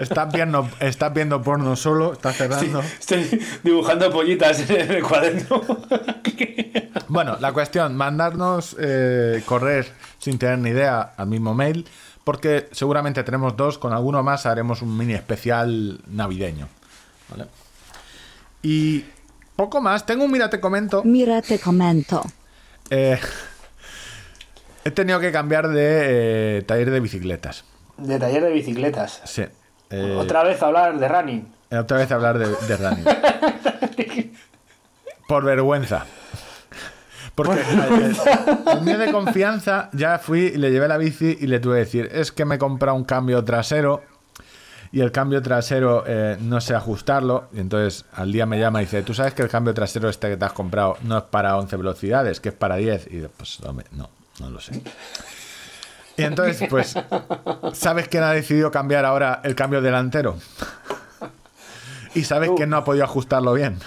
Estás 0.00 0.32
viendo, 0.32 0.68
estás 0.80 1.12
viendo 1.12 1.40
porno 1.42 1.76
solo, 1.76 2.14
estás 2.14 2.36
cerrando. 2.36 2.80
Estoy 2.80 3.40
dibujando 3.62 4.10
pollitas 4.10 4.68
en 4.68 4.90
el 4.90 5.02
cuaderno. 5.02 5.62
Bueno, 7.08 7.36
la 7.40 7.52
cuestión, 7.52 7.96
mandarnos 7.96 8.76
eh, 8.78 9.42
correr 9.44 9.86
sin 10.18 10.38
tener 10.38 10.58
ni 10.58 10.70
idea 10.70 11.12
al 11.16 11.28
mismo 11.28 11.54
mail, 11.54 11.86
porque 12.24 12.68
seguramente 12.72 13.22
tenemos 13.22 13.56
dos, 13.56 13.78
con 13.78 13.92
alguno 13.92 14.22
más 14.22 14.46
haremos 14.46 14.82
un 14.82 14.96
mini 14.96 15.14
especial 15.14 16.00
navideño. 16.08 16.68
¿vale? 17.28 17.46
Y 18.64 19.04
poco 19.56 19.80
más, 19.80 20.04
tengo 20.06 20.24
un 20.24 20.32
mira, 20.32 20.48
te 20.50 20.58
comento. 20.58 21.02
Mira 21.04 21.40
te 21.42 21.58
comento. 21.60 22.22
eh, 22.90 23.20
he 24.84 24.90
tenido 24.90 25.20
que 25.20 25.30
cambiar 25.30 25.68
de 25.68 26.58
eh, 26.58 26.62
taller 26.62 26.90
de 26.90 26.98
bicicletas. 27.00 27.64
De 27.98 28.18
taller 28.18 28.42
de 28.42 28.50
bicicletas. 28.52 29.20
Sí. 29.24 29.44
Eh, 29.90 30.16
Otra 30.18 30.42
vez 30.42 30.60
hablar 30.62 30.98
de 30.98 31.08
running. 31.08 31.46
otra 31.70 31.98
vez 31.98 32.10
hablar 32.10 32.38
de, 32.38 32.48
de 32.66 32.76
running. 32.76 33.04
Por 35.28 35.44
vergüenza. 35.44 36.04
Porque 37.34 37.60
el, 38.72 38.80
mío 38.82 38.96
de 38.98 39.10
confianza 39.10 39.90
ya 39.92 40.18
fui 40.18 40.52
y 40.54 40.56
le 40.56 40.70
llevé 40.70 40.86
la 40.86 40.98
bici 40.98 41.36
y 41.40 41.46
le 41.48 41.58
tuve 41.58 41.76
que 41.76 41.80
decir, 41.80 42.08
es 42.12 42.30
que 42.30 42.44
me 42.44 42.54
he 42.54 42.58
comprado 42.58 42.96
un 42.96 43.04
cambio 43.04 43.42
trasero 43.44 44.02
y 44.94 45.00
el 45.00 45.10
cambio 45.10 45.42
trasero 45.42 46.04
eh, 46.06 46.36
no 46.40 46.60
sé 46.60 46.72
ajustarlo. 46.72 47.48
Y 47.52 47.58
entonces 47.58 48.04
al 48.12 48.30
día 48.30 48.46
me 48.46 48.60
llama 48.60 48.80
y 48.80 48.84
dice, 48.84 49.02
tú 49.02 49.12
sabes 49.12 49.34
que 49.34 49.42
el 49.42 49.48
cambio 49.48 49.74
trasero 49.74 50.08
este 50.08 50.28
que 50.28 50.36
te 50.36 50.44
has 50.44 50.52
comprado 50.52 50.96
no 51.02 51.18
es 51.18 51.24
para 51.24 51.56
11 51.56 51.76
velocidades, 51.76 52.38
que 52.38 52.50
es 52.50 52.54
para 52.54 52.76
10. 52.76 53.08
Y 53.10 53.22
pues 53.36 53.58
no, 53.90 54.08
no 54.38 54.50
lo 54.50 54.60
sé. 54.60 54.80
Y 56.16 56.22
entonces, 56.22 56.68
pues, 56.70 56.94
¿sabes 57.72 58.06
quién 58.06 58.22
ha 58.22 58.30
decidido 58.30 58.70
cambiar 58.70 59.04
ahora 59.04 59.40
el 59.42 59.56
cambio 59.56 59.82
delantero? 59.82 60.36
Y 62.14 62.22
sabes 62.22 62.50
quién 62.56 62.70
no 62.70 62.76
ha 62.76 62.84
podido 62.84 63.02
ajustarlo 63.02 63.52
bien. 63.52 63.80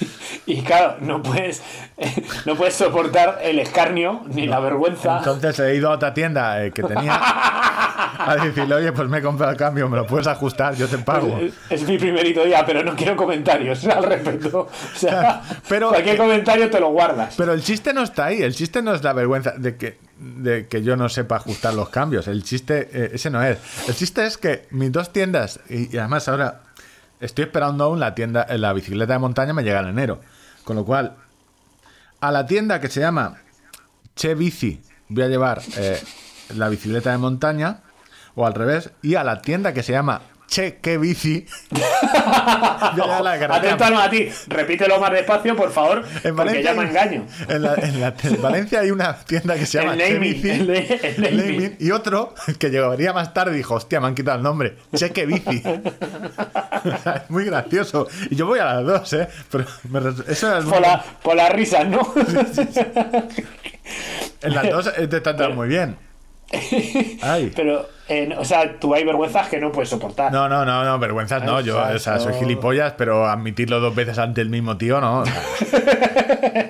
Y 0.46 0.60
claro, 0.60 0.96
no 1.00 1.22
puedes, 1.22 1.62
no 2.44 2.54
puedes 2.54 2.74
soportar 2.74 3.38
el 3.42 3.58
escarnio 3.58 4.24
ni 4.26 4.46
la 4.46 4.60
vergüenza. 4.60 5.18
Entonces 5.18 5.58
he 5.58 5.74
ido 5.76 5.90
a 5.90 5.94
otra 5.94 6.12
tienda 6.12 6.62
eh, 6.62 6.70
que 6.70 6.82
tenía 6.82 7.14
a 7.18 8.36
decirle, 8.44 8.74
oye, 8.74 8.92
pues 8.92 9.08
me 9.08 9.18
he 9.18 9.22
comprado 9.22 9.52
el 9.52 9.58
cambio, 9.58 9.88
me 9.88 9.96
lo 9.96 10.06
puedes 10.06 10.26
ajustar, 10.26 10.74
yo 10.74 10.86
te 10.86 10.98
pago. 10.98 11.38
Es, 11.38 11.54
es 11.70 11.88
mi 11.88 11.96
primerito 11.96 12.44
día, 12.44 12.62
pero 12.66 12.82
no 12.84 12.94
quiero 12.94 13.16
comentarios 13.16 13.86
al 13.86 14.04
respecto. 14.04 14.68
O 14.68 14.98
sea, 14.98 15.40
Pero- 15.66 15.88
cualquier 15.88 16.18
comentario 16.18 16.68
te 16.68 16.78
lo 16.78 16.90
guardas. 16.90 17.34
Pero 17.38 17.54
el 17.54 17.62
chiste 17.62 17.94
no 17.94 18.02
está 18.02 18.26
ahí, 18.26 18.42
el 18.42 18.54
chiste 18.54 18.82
no 18.82 18.92
es 18.94 19.02
la 19.02 19.14
vergüenza 19.14 19.52
de 19.56 19.76
que, 19.76 19.96
de 20.18 20.66
que 20.68 20.82
yo 20.82 20.94
no 20.96 21.08
sepa 21.08 21.36
ajustar 21.36 21.72
los 21.72 21.88
cambios, 21.88 22.28
el 22.28 22.42
chiste, 22.44 22.90
eh, 22.92 23.10
ese 23.14 23.30
no 23.30 23.42
es. 23.42 23.56
El 23.88 23.94
chiste 23.94 24.26
es 24.26 24.36
que 24.36 24.66
mis 24.72 24.92
dos 24.92 25.10
tiendas, 25.10 25.60
y, 25.70 25.94
y 25.94 25.98
además 25.98 26.28
ahora 26.28 26.60
estoy 27.24 27.46
esperando 27.46 27.84
aún 27.84 28.00
la 28.00 28.14
tienda, 28.14 28.42
eh, 28.42 28.58
la 28.58 28.72
bicicleta 28.72 29.14
de 29.14 29.18
montaña 29.18 29.52
me 29.54 29.62
llega 29.62 29.80
en 29.80 29.88
enero. 29.88 30.20
Con 30.64 30.76
lo 30.76 30.84
cual, 30.84 31.16
a 32.20 32.30
la 32.30 32.46
tienda 32.46 32.80
que 32.80 32.88
se 32.88 33.00
llama 33.00 33.38
Che 34.14 34.34
Bici 34.34 34.80
voy 35.08 35.24
a 35.24 35.28
llevar 35.28 35.62
eh, 35.76 36.02
la 36.54 36.68
bicicleta 36.68 37.10
de 37.10 37.18
montaña, 37.18 37.80
o 38.34 38.46
al 38.46 38.54
revés, 38.54 38.90
y 39.02 39.14
a 39.14 39.24
la 39.24 39.40
tienda 39.40 39.72
que 39.72 39.82
se 39.82 39.92
llama 39.92 40.22
Che 40.46 40.78
Que 40.80 40.98
Bici 40.98 41.44
la. 41.72 43.38
Atento 43.50 43.84
a 43.84 44.08
ti. 44.10 44.28
Repítelo 44.48 45.00
más 45.00 45.10
despacio, 45.10 45.56
por 45.56 45.72
favor, 45.72 46.04
En 46.22 46.36
porque 46.36 46.62
ya 46.62 46.74
me 46.74 46.84
engaño. 46.84 47.26
En, 47.48 47.62
la- 47.62 47.74
en 47.74 48.00
la- 48.00 48.14
en 48.22 48.42
Valencia 48.42 48.80
hay 48.80 48.90
una 48.90 49.16
tienda 49.24 49.54
que 49.54 49.66
se 49.66 49.78
llama 49.80 49.94
El 49.94 50.00
Che 50.00 50.18
Bici, 50.18 50.50
el 50.50 50.66
de- 50.66 51.00
el 51.02 51.20
naming. 51.22 51.46
Naming, 51.56 51.76
y 51.80 51.90
otro 51.90 52.34
que 52.58 52.68
llegaría 52.70 53.12
más 53.12 53.32
tarde 53.34 53.56
dijo, 53.56 53.74
hostia, 53.74 54.00
me 54.00 54.06
han 54.08 54.14
quitado 54.14 54.36
el 54.36 54.42
nombre, 54.42 54.76
Cheque 54.94 55.26
Bici. 55.26 55.62
O 55.66 56.98
sea, 57.02 57.22
es 57.24 57.30
muy 57.30 57.44
gracioso. 57.46 58.06
Y 58.30 58.36
yo 58.36 58.46
voy 58.46 58.58
a 58.60 58.66
las 58.66 58.84
dos, 58.84 59.12
¿eh? 59.14 59.28
Pero 59.50 59.64
me 59.90 59.98
eso 60.28 60.56
es 60.58 60.64
Por, 60.66 60.80
la, 60.80 61.02
por 61.22 61.34
las 61.36 61.50
risas, 61.52 61.86
¿no? 61.88 62.12
En 64.42 64.54
las 64.54 64.70
dos 64.70 64.92
eh, 64.96 65.06
te 65.06 65.20
tratan 65.20 65.54
muy 65.54 65.68
bien. 65.68 65.96
Ay. 67.22 67.52
Pero, 67.56 67.88
eh, 68.08 68.34
o 68.38 68.44
sea, 68.44 68.78
tú 68.78 68.94
hay 68.94 69.04
vergüenzas 69.04 69.48
que 69.48 69.58
no 69.58 69.72
puedes 69.72 69.88
soportar. 69.88 70.30
No, 70.32 70.48
no, 70.48 70.64
no, 70.64 70.84
no, 70.84 70.98
vergüenzas 70.98 71.42
no. 71.42 71.60
Yo, 71.60 71.78
o 71.78 71.98
sea, 71.98 72.18
soy 72.18 72.34
gilipollas, 72.34 72.92
pero 72.98 73.26
admitirlo 73.26 73.80
dos 73.80 73.94
veces 73.94 74.18
ante 74.18 74.40
el 74.42 74.50
mismo 74.50 74.76
tío, 74.76 75.00
no. 75.00 75.20
O 75.20 75.26
sea, 75.26 75.42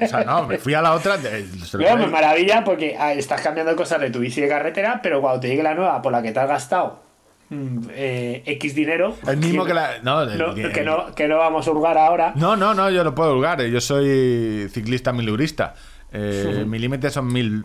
o 0.03 0.07
sea, 0.07 0.25
no, 0.25 0.47
me 0.47 0.59
fui 0.59 0.75
a 0.75 0.83
la 0.83 0.95
otra. 0.95 1.17
Luego 1.17 1.97
me 1.97 2.03
creí. 2.03 2.13
maravilla 2.13 2.63
porque 2.65 2.97
ah, 2.99 3.13
estás 3.13 3.41
cambiando 3.41 3.75
cosas 3.75 4.01
de 4.01 4.11
tu 4.11 4.21
bici 4.21 4.41
de 4.41 4.49
carretera, 4.49 5.01
pero 5.03 5.21
cuando 5.21 5.41
te 5.41 5.49
llegue 5.49 5.63
la 5.63 5.75
nueva 5.75 6.01
por 6.03 6.13
la 6.13 6.23
que 6.23 6.31
te 6.33 6.39
has 6.41 6.49
gastado 6.49 7.03
mm, 7.51 7.79
eh, 7.91 8.43
X 8.47 8.75
dinero. 8.75 9.17
El 9.27 9.39
mismo 9.39 9.65
que 9.65 9.75
la. 9.75 9.99
No, 10.03 10.23
el- 10.23 10.39
no, 10.39 10.55
que, 10.55 10.83
no, 10.83 11.15
que 11.15 11.27
no 11.29 11.39
vamos 11.39 11.67
a 11.67 11.71
hurgar 11.73 11.99
ahora. 11.99 12.33
No, 12.37 12.55
no, 12.57 12.75
no, 12.75 12.91
yo 12.91 13.03
no 13.03 13.15
puedo 13.15 13.33
holgar. 13.33 13.61
Yo 13.63 13.81
soy 13.81 14.69
ciclista 14.73 15.13
milurista. 15.13 15.75
Eh, 16.13 16.65
mi 16.69 16.79
límite 16.79 17.11
son 17.11 17.27
mil. 17.33 17.65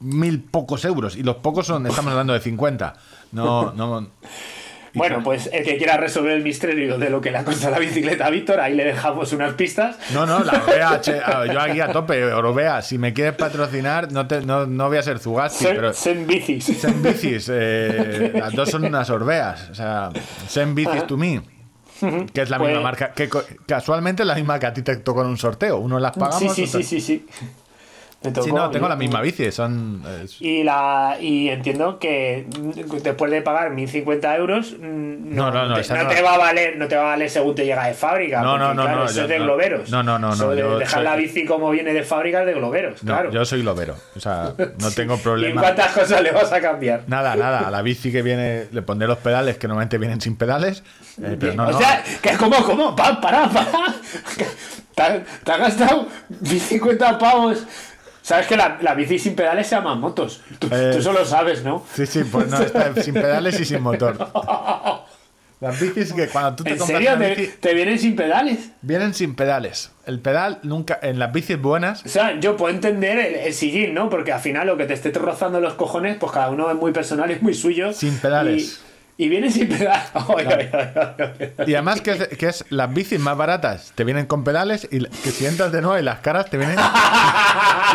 Mil 0.00 0.42
pocos 0.42 0.84
euros. 0.84 1.16
Y 1.16 1.22
los 1.22 1.36
pocos 1.36 1.66
son. 1.66 1.86
Estamos 1.86 2.10
hablando 2.12 2.32
de 2.32 2.40
50. 2.40 2.94
No, 3.32 3.72
no. 3.72 4.08
Bueno, 4.94 5.22
pues 5.22 5.50
el 5.52 5.62
que 5.62 5.76
quiera 5.76 5.98
resolver 5.98 6.32
el 6.32 6.42
misterio 6.42 6.96
de 6.96 7.10
lo 7.10 7.20
que 7.20 7.30
le 7.30 7.36
ha 7.36 7.44
costado 7.44 7.72
la 7.72 7.78
bicicleta 7.78 8.24
a 8.26 8.30
Víctor, 8.30 8.60
ahí 8.60 8.74
le 8.74 8.82
dejamos 8.82 9.30
unas 9.34 9.52
pistas. 9.52 9.98
No, 10.14 10.24
no, 10.24 10.42
la 10.42 10.62
ah, 11.26 11.44
yo 11.52 11.60
aquí 11.60 11.80
a 11.80 11.92
tope, 11.92 12.24
Orbea, 12.32 12.80
si 12.80 12.96
me 12.96 13.12
quieres 13.12 13.34
patrocinar, 13.34 14.10
no, 14.10 14.26
te, 14.26 14.40
no, 14.40 14.64
no 14.66 14.88
voy 14.88 14.96
a 14.96 15.02
ser 15.02 15.18
Zugasti, 15.18 15.64
Sen, 15.66 15.76
pero 15.76 15.92
sen 15.92 16.26
bicis. 16.26 16.64
Sen 16.64 17.02
Bicis, 17.02 17.50
eh, 17.52 18.32
las 18.36 18.54
dos 18.54 18.70
son 18.70 18.86
unas 18.86 19.10
Orbeas, 19.10 19.68
o 19.68 19.74
sea, 19.74 20.08
Sen 20.48 20.74
Bicis 20.74 21.06
to 21.06 21.18
me, 21.18 21.42
que 22.32 22.40
es 22.40 22.48
la 22.48 22.56
Pues- 22.56 22.70
misma 22.70 22.82
marca, 22.82 23.12
que 23.12 23.28
casualmente 23.66 24.22
es 24.22 24.26
la 24.26 24.34
misma 24.34 24.58
que 24.58 24.64
a 24.66 24.72
ti 24.72 24.80
te 24.80 24.96
tocó 24.96 25.20
en 25.20 25.26
un 25.28 25.36
sorteo, 25.36 25.76
uno 25.76 25.98
las 26.00 26.12
pagamos, 26.12 26.38
Sí, 26.38 26.48
sí, 26.48 26.64
otro- 26.64 26.80
sí, 26.82 26.84
sí, 26.84 27.00
sí. 27.02 27.26
Me 28.26 28.42
Sí, 28.42 28.50
tocó, 28.50 28.56
no, 28.56 28.70
tengo 28.70 28.84
yo- 28.86 28.88
la 28.90 28.96
misma 28.96 29.20
bici, 29.20 29.50
son... 29.52 30.02
es- 30.22 30.40
Y, 30.40 30.62
la, 30.64 31.16
y 31.20 31.48
entiendo 31.48 31.98
que 31.98 32.46
después 33.02 33.30
de 33.30 33.42
pagar 33.42 33.70
1050 33.70 34.36
euros, 34.36 34.72
mm, 34.78 35.34
No, 35.34 35.50
no, 35.50 35.66
no, 35.66 35.80
te, 35.80 35.88
no 35.94 36.02
no 36.04 36.08
te 36.08 36.22
va 36.22 36.34
a 36.34 36.38
valer, 36.38 36.76
no 36.76 36.88
te 36.88 36.96
va 36.96 37.02
a 37.02 37.06
valer 37.10 37.30
según 37.30 37.54
te 37.54 37.64
llega 37.64 37.86
de 37.86 37.94
fábrica. 37.94 38.40
No, 38.42 38.58
no, 38.58 38.74
no, 38.74 38.82
claro, 38.82 38.98
no, 39.00 39.04
eso 39.06 39.16
yo 39.16 39.22
es 39.22 39.28
de 39.28 39.38
no. 39.38 39.44
globeros. 39.44 39.90
No, 39.90 40.02
no, 40.02 40.18
no, 40.18 40.34
no, 40.34 40.50
de 40.50 40.62
dejar 40.78 40.88
soy- 40.88 41.04
la 41.04 41.16
bici 41.16 41.44
como 41.44 41.70
viene 41.70 41.92
de 41.92 42.02
fábrica 42.02 42.40
es 42.40 42.46
de 42.46 42.54
globeros, 42.54 43.02
No, 43.04 43.12
claro. 43.12 43.30
yo 43.30 43.44
soy 43.44 43.62
lobero, 43.62 43.96
o 44.16 44.20
sea, 44.20 44.52
no 44.80 44.90
tengo 44.90 45.14
¿Y 45.16 45.18
problema. 45.18 45.60
cuántas 45.62 45.92
cosas 45.92 46.20
le 46.22 46.32
vas 46.32 46.52
a 46.52 46.60
cambiar? 46.60 47.02
Nada, 47.06 47.36
nada, 47.36 47.68
a 47.68 47.70
la 47.70 47.82
bici 47.82 48.10
que 48.12 48.22
viene 48.22 48.66
le 48.72 48.82
pondré 48.82 49.06
los 49.08 49.18
pedales 49.18 49.56
que 49.58 49.68
normalmente 49.68 49.98
vienen 49.98 50.20
sin 50.20 50.36
pedales, 50.36 50.82
eh, 51.22 51.36
pero 51.38 51.54
no, 51.54 51.68
o 51.68 51.72
no. 51.72 51.78
sea, 51.78 52.02
que 52.22 52.32
como, 52.36 52.56
como, 52.64 52.96
pa, 52.96 53.20
para, 53.20 53.48
para. 53.48 53.66
Te, 54.96 55.02
ha- 55.02 55.22
te 55.44 55.52
has 55.52 55.58
gastado 55.58 56.08
50 56.42 57.18
pavos. 57.18 57.66
Sabes 58.26 58.48
que 58.48 58.56
la, 58.56 58.78
la 58.80 58.94
bici 58.94 59.20
sin 59.20 59.36
pedales 59.36 59.68
se 59.68 59.76
llaman 59.76 60.00
motos. 60.00 60.40
Tú, 60.58 60.66
Eh, 60.72 60.90
tú 60.92 60.98
eso 60.98 61.12
lo 61.12 61.24
sabes, 61.24 61.62
¿no? 61.62 61.84
Sí, 61.94 62.06
sí, 62.06 62.24
pues 62.24 62.48
no, 62.48 62.58
está 62.60 62.92
sin 63.00 63.14
pedales 63.14 63.60
y 63.60 63.64
sin 63.64 63.80
motor. 63.80 64.18
Las 65.60 65.80
bicis 65.80 66.12
que 66.12 66.26
cuando 66.26 66.56
tú 66.56 66.64
te 66.64 66.70
¿En 66.70 66.78
compras 66.78 66.98
serio? 66.98 67.14
una 67.16 67.24
¿Te, 67.24 67.34
bici, 67.36 67.52
te 67.60 67.72
vienen 67.74 67.98
sin 68.00 68.16
pedales? 68.16 68.70
vienen 68.82 69.14
sin 69.14 69.36
pedales. 69.36 69.92
El 70.06 70.18
pedal 70.18 70.58
nunca, 70.64 70.98
en 71.02 71.20
las 71.20 71.32
bicis 71.32 71.60
buenas, 71.60 72.04
O 72.04 72.08
sea, 72.08 72.38
yo 72.40 72.56
puedo 72.56 72.74
entender 72.74 73.16
el, 73.18 73.34
el 73.36 73.54
sillín, 73.54 73.94
¿no? 73.94 74.10
Porque 74.10 74.32
al 74.32 74.40
final 74.40 74.66
lo 74.66 74.76
que 74.76 74.86
te 74.86 74.94
esté 74.94 75.12
rozando 75.12 75.60
los 75.60 75.74
cojones, 75.74 76.16
pues 76.18 76.32
cada 76.32 76.50
uno 76.50 76.68
es 76.68 76.76
muy 76.76 76.90
personal, 76.90 77.30
es 77.30 77.40
muy 77.42 77.54
suyo. 77.54 77.92
Sin 77.92 78.18
pedales. 78.18 78.80
Y 78.82 78.85
viene 79.16 79.50
sin 79.50 79.68
pedal. 79.68 80.02
Ay, 80.14 80.46
ay. 80.46 81.54
Y 81.66 81.74
además 81.74 82.02
que 82.02 82.10
es, 82.12 82.28
que 82.28 82.48
es 82.48 82.64
las 82.68 82.92
bicis 82.92 83.18
más 83.18 83.36
baratas 83.36 83.92
te 83.94 84.04
vienen 84.04 84.26
con 84.26 84.44
pedales 84.44 84.86
y 84.90 85.04
que 85.06 85.30
si 85.30 85.46
entras 85.46 85.72
de 85.72 85.80
nuevo 85.80 85.98
y 85.98 86.02
las 86.02 86.18
caras 86.20 86.50
te 86.50 86.58
vienen... 86.58 86.78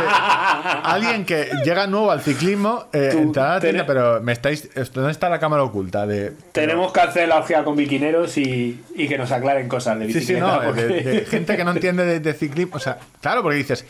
alguien 0.84 1.26
que 1.26 1.50
llega 1.64 1.88
nuevo 1.88 2.12
al 2.12 2.22
ciclismo 2.22 2.86
eh, 2.94 3.10
entrará 3.14 3.52
a 3.52 3.56
la 3.56 3.62
tienda, 3.62 3.86
pero 3.86 4.22
me 4.22 4.32
estáis... 4.32 4.70
¿Dónde 4.94 5.12
está 5.12 5.30
la 5.30 5.40
cámara 5.40 5.64
oculta? 5.64 6.06
De, 6.08 6.34
Tenemos 6.52 6.92
que 6.92 7.00
hacer 7.02 7.28
la 7.28 7.38
orgía 7.38 7.64
con 7.64 7.76
biquineros 7.76 8.38
y, 8.38 8.82
y 8.96 9.08
que 9.08 9.18
nos 9.18 9.32
aclaren 9.32 9.68
cosas 9.68 10.00
de 10.00 10.08
Sí, 10.08 10.14
sí, 10.14 10.20
bicicleta. 10.20 10.56
no, 10.58 10.62
porque- 10.64 10.86
de, 10.86 11.02
de 11.04 11.26
gente 11.26 11.58
que 11.58 11.64
no 11.64 11.72
entiende 11.72 12.06
de, 12.06 12.20
de 12.20 12.34
ciclismo. 12.34 12.78
O 12.78 12.80
sea, 12.80 12.98
claro, 13.22 13.42
porque 13.44 13.58
dices. 13.58 13.86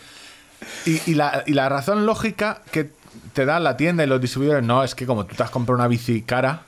Y, 0.85 1.11
y 1.11 1.15
la, 1.15 1.43
y 1.45 1.53
la 1.53 1.69
razón 1.69 2.05
lógica 2.05 2.61
que 2.71 2.89
te 3.33 3.45
da 3.45 3.59
la 3.59 3.77
tienda 3.77 4.03
y 4.03 4.07
los 4.07 4.21
distribuidores, 4.21 4.63
no, 4.63 4.83
es 4.83 4.95
que 4.95 5.05
como 5.05 5.25
tú 5.25 5.35
te 5.35 5.43
has 5.43 5.49
comprado 5.49 5.79
una 5.79 5.87
bici 5.87 6.21
cara, 6.21 6.63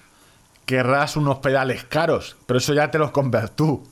querrás 0.65 1.15
unos 1.17 1.39
pedales 1.39 1.83
caros, 1.83 2.35
pero 2.45 2.57
eso 2.59 2.73
ya 2.73 2.89
te 2.91 2.97
los 2.97 3.11
compras 3.11 3.51
tú. 3.55 3.87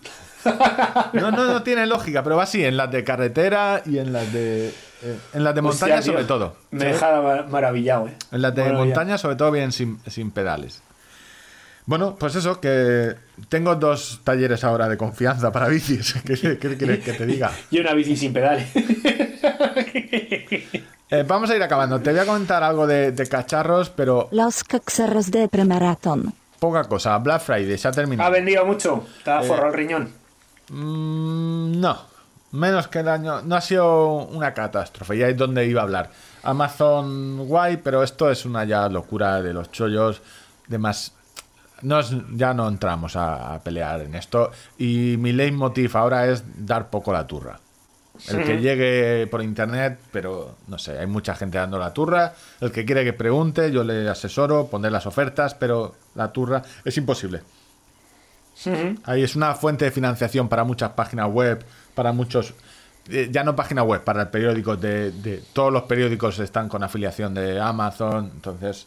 No, 1.14 1.30
no, 1.31 1.45
no 1.45 1.61
tiene 1.64 1.85
lógica, 1.85 2.23
pero 2.23 2.35
va 2.38 2.43
así, 2.43 2.64
en 2.65 2.76
las 2.77 2.89
de 2.91 3.03
carretera 3.03 3.84
y 3.85 3.99
en 3.99 4.11
las 4.11 4.31
de. 4.34 4.69
eh, 5.03 5.18
en 5.34 5.43
las 5.43 5.53
de 5.53 5.61
montaña 5.61 6.02
sobre 6.02 6.23
todo. 6.23 6.56
Me 6.72 6.85
deja 6.85 7.22
mar- 7.22 7.48
maravillado, 7.49 8.07
eh. 8.07 8.15
En 8.31 8.41
las 8.41 8.56
de 8.56 8.72
montaña, 8.73 9.18
sobre 9.19 9.35
todo, 9.35 9.52
bien 9.52 9.72
sin, 9.72 9.99
sin 10.07 10.31
pedales. 10.31 10.81
Bueno, 11.85 12.15
pues 12.18 12.35
eso, 12.35 12.60
que 12.60 13.15
tengo 13.49 13.76
dos 13.76 14.22
talleres 14.23 14.64
ahora 14.64 14.88
de 14.88 14.98
confianza 14.98 15.52
para 15.52 15.68
bicis. 15.68 16.14
¿Qué, 16.26 16.57
quieres 16.57 17.03
que 17.03 17.14
te 17.14 17.26
diga? 17.26 17.52
Y 17.72 17.80
una 17.80 17.93
bici 17.93 18.15
sin 18.18 18.34
pedales. 18.34 18.68
Eh, 21.14 21.26
vamos 21.27 21.49
a 21.49 21.56
ir 21.57 21.61
acabando. 21.61 21.99
Te 21.99 22.11
voy 22.11 22.22
a 22.22 22.26
comentar 22.26 22.64
algo 22.64 22.88
de, 22.88 23.11
de 23.11 23.27
cacharros, 23.27 23.89
pero 23.89 24.30
Los 24.31 24.64
caxeros 24.64 25.30
de 25.30 25.49
premaraton. 25.49 26.34
Poca 26.62 26.84
cosa. 26.84 27.18
Black 27.18 27.42
Friday 27.42 27.76
se 27.78 27.88
ha 27.88 27.92
¿Ha 27.92 27.94
terminado. 27.94 28.32
vendido 28.32 28.64
mucho? 28.66 29.04
¿Te 29.24 29.32
Eh, 29.32 29.34
ha 29.34 29.42
forrado 29.42 29.70
el 29.70 29.74
riñón? 29.74 30.14
Mm, 30.70 31.80
no, 31.82 31.98
menos 32.52 32.88
que 32.88 33.00
el 33.00 33.08
año. 33.08 33.42
No 33.42 33.56
ha 33.56 33.62
sido 33.62 34.14
una 34.28 34.54
catástrofe. 34.54 35.18
Y 35.18 35.24
ahí 35.24 35.32
es 35.32 35.38
donde 35.38 35.66
iba 35.66 35.82
a 35.82 35.86
hablar. 35.86 36.12
Amazon 36.44 37.48
guay, 37.48 37.78
pero 37.78 38.04
esto 38.04 38.30
es 38.30 38.46
una 38.46 38.64
ya 38.64 38.88
locura 38.90 39.42
de 39.42 39.54
los 39.54 39.72
chollos. 39.72 40.22
De 40.68 40.78
más. 40.78 41.14
No 41.82 42.00
es- 42.00 42.14
ya 42.36 42.54
no 42.54 42.68
entramos 42.68 43.16
a, 43.16 43.56
a 43.56 43.60
pelear 43.64 44.02
en 44.02 44.14
esto. 44.14 44.52
Y 44.78 45.16
mi 45.18 45.34
leitmotiv 45.34 45.98
ahora 45.98 46.28
es 46.28 46.44
dar 46.68 46.92
poco 46.92 47.12
la 47.12 47.26
turra. 47.26 47.60
El 48.30 48.43
que 48.43 48.60
llegue 48.61 49.27
por 49.27 49.41
internet, 49.41 49.99
pero 50.11 50.56
no 50.68 50.77
sé, 50.77 50.98
hay 50.99 51.07
mucha 51.07 51.34
gente 51.35 51.57
dando 51.57 51.80
la 51.80 51.91
turra. 51.93 52.34
El 52.60 52.72
que 52.72 52.85
quiere 52.85 53.03
que 53.03 53.14
pregunte, 53.14 53.72
yo 53.72 53.84
le 53.84 54.07
asesoro, 54.07 54.68
poner 54.68 54.91
las 54.91 55.06
ofertas, 55.07 55.56
pero 55.56 55.95
la 56.15 56.31
turra 56.31 56.61
es 56.85 56.95
imposible. 56.98 57.41
Ahí 59.06 59.23
es 59.23 59.35
una 59.35 59.56
fuente 59.56 59.85
de 59.85 59.91
financiación 59.91 60.48
para 60.48 60.64
muchas 60.64 60.91
páginas 60.91 61.30
web, 61.31 61.65
para 61.95 62.11
muchos. 62.11 62.53
eh, 63.10 63.30
ya 63.31 63.43
no 63.43 63.56
páginas 63.56 63.85
web, 63.85 64.03
para 64.03 64.30
periódicos 64.30 64.80
de, 64.80 65.11
de- 65.11 65.41
Todos 65.53 65.73
los 65.73 65.84
periódicos 65.84 66.38
están 66.39 66.69
con 66.69 66.84
afiliación 66.84 67.34
de 67.34 67.60
Amazon. 67.60 68.30
Entonces, 68.35 68.85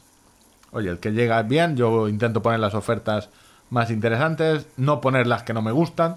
oye, 0.71 0.91
el 0.91 0.99
que 1.01 1.11
llega 1.11 1.43
bien, 1.43 1.77
yo 1.77 2.09
intento 2.09 2.41
poner 2.41 2.61
las 2.61 2.75
ofertas 2.75 3.31
más 3.71 3.91
interesantes, 3.91 4.67
no 4.77 5.01
poner 5.01 5.27
las 5.27 5.43
que 5.43 5.53
no 5.55 5.63
me 5.63 5.73
gustan. 5.73 6.17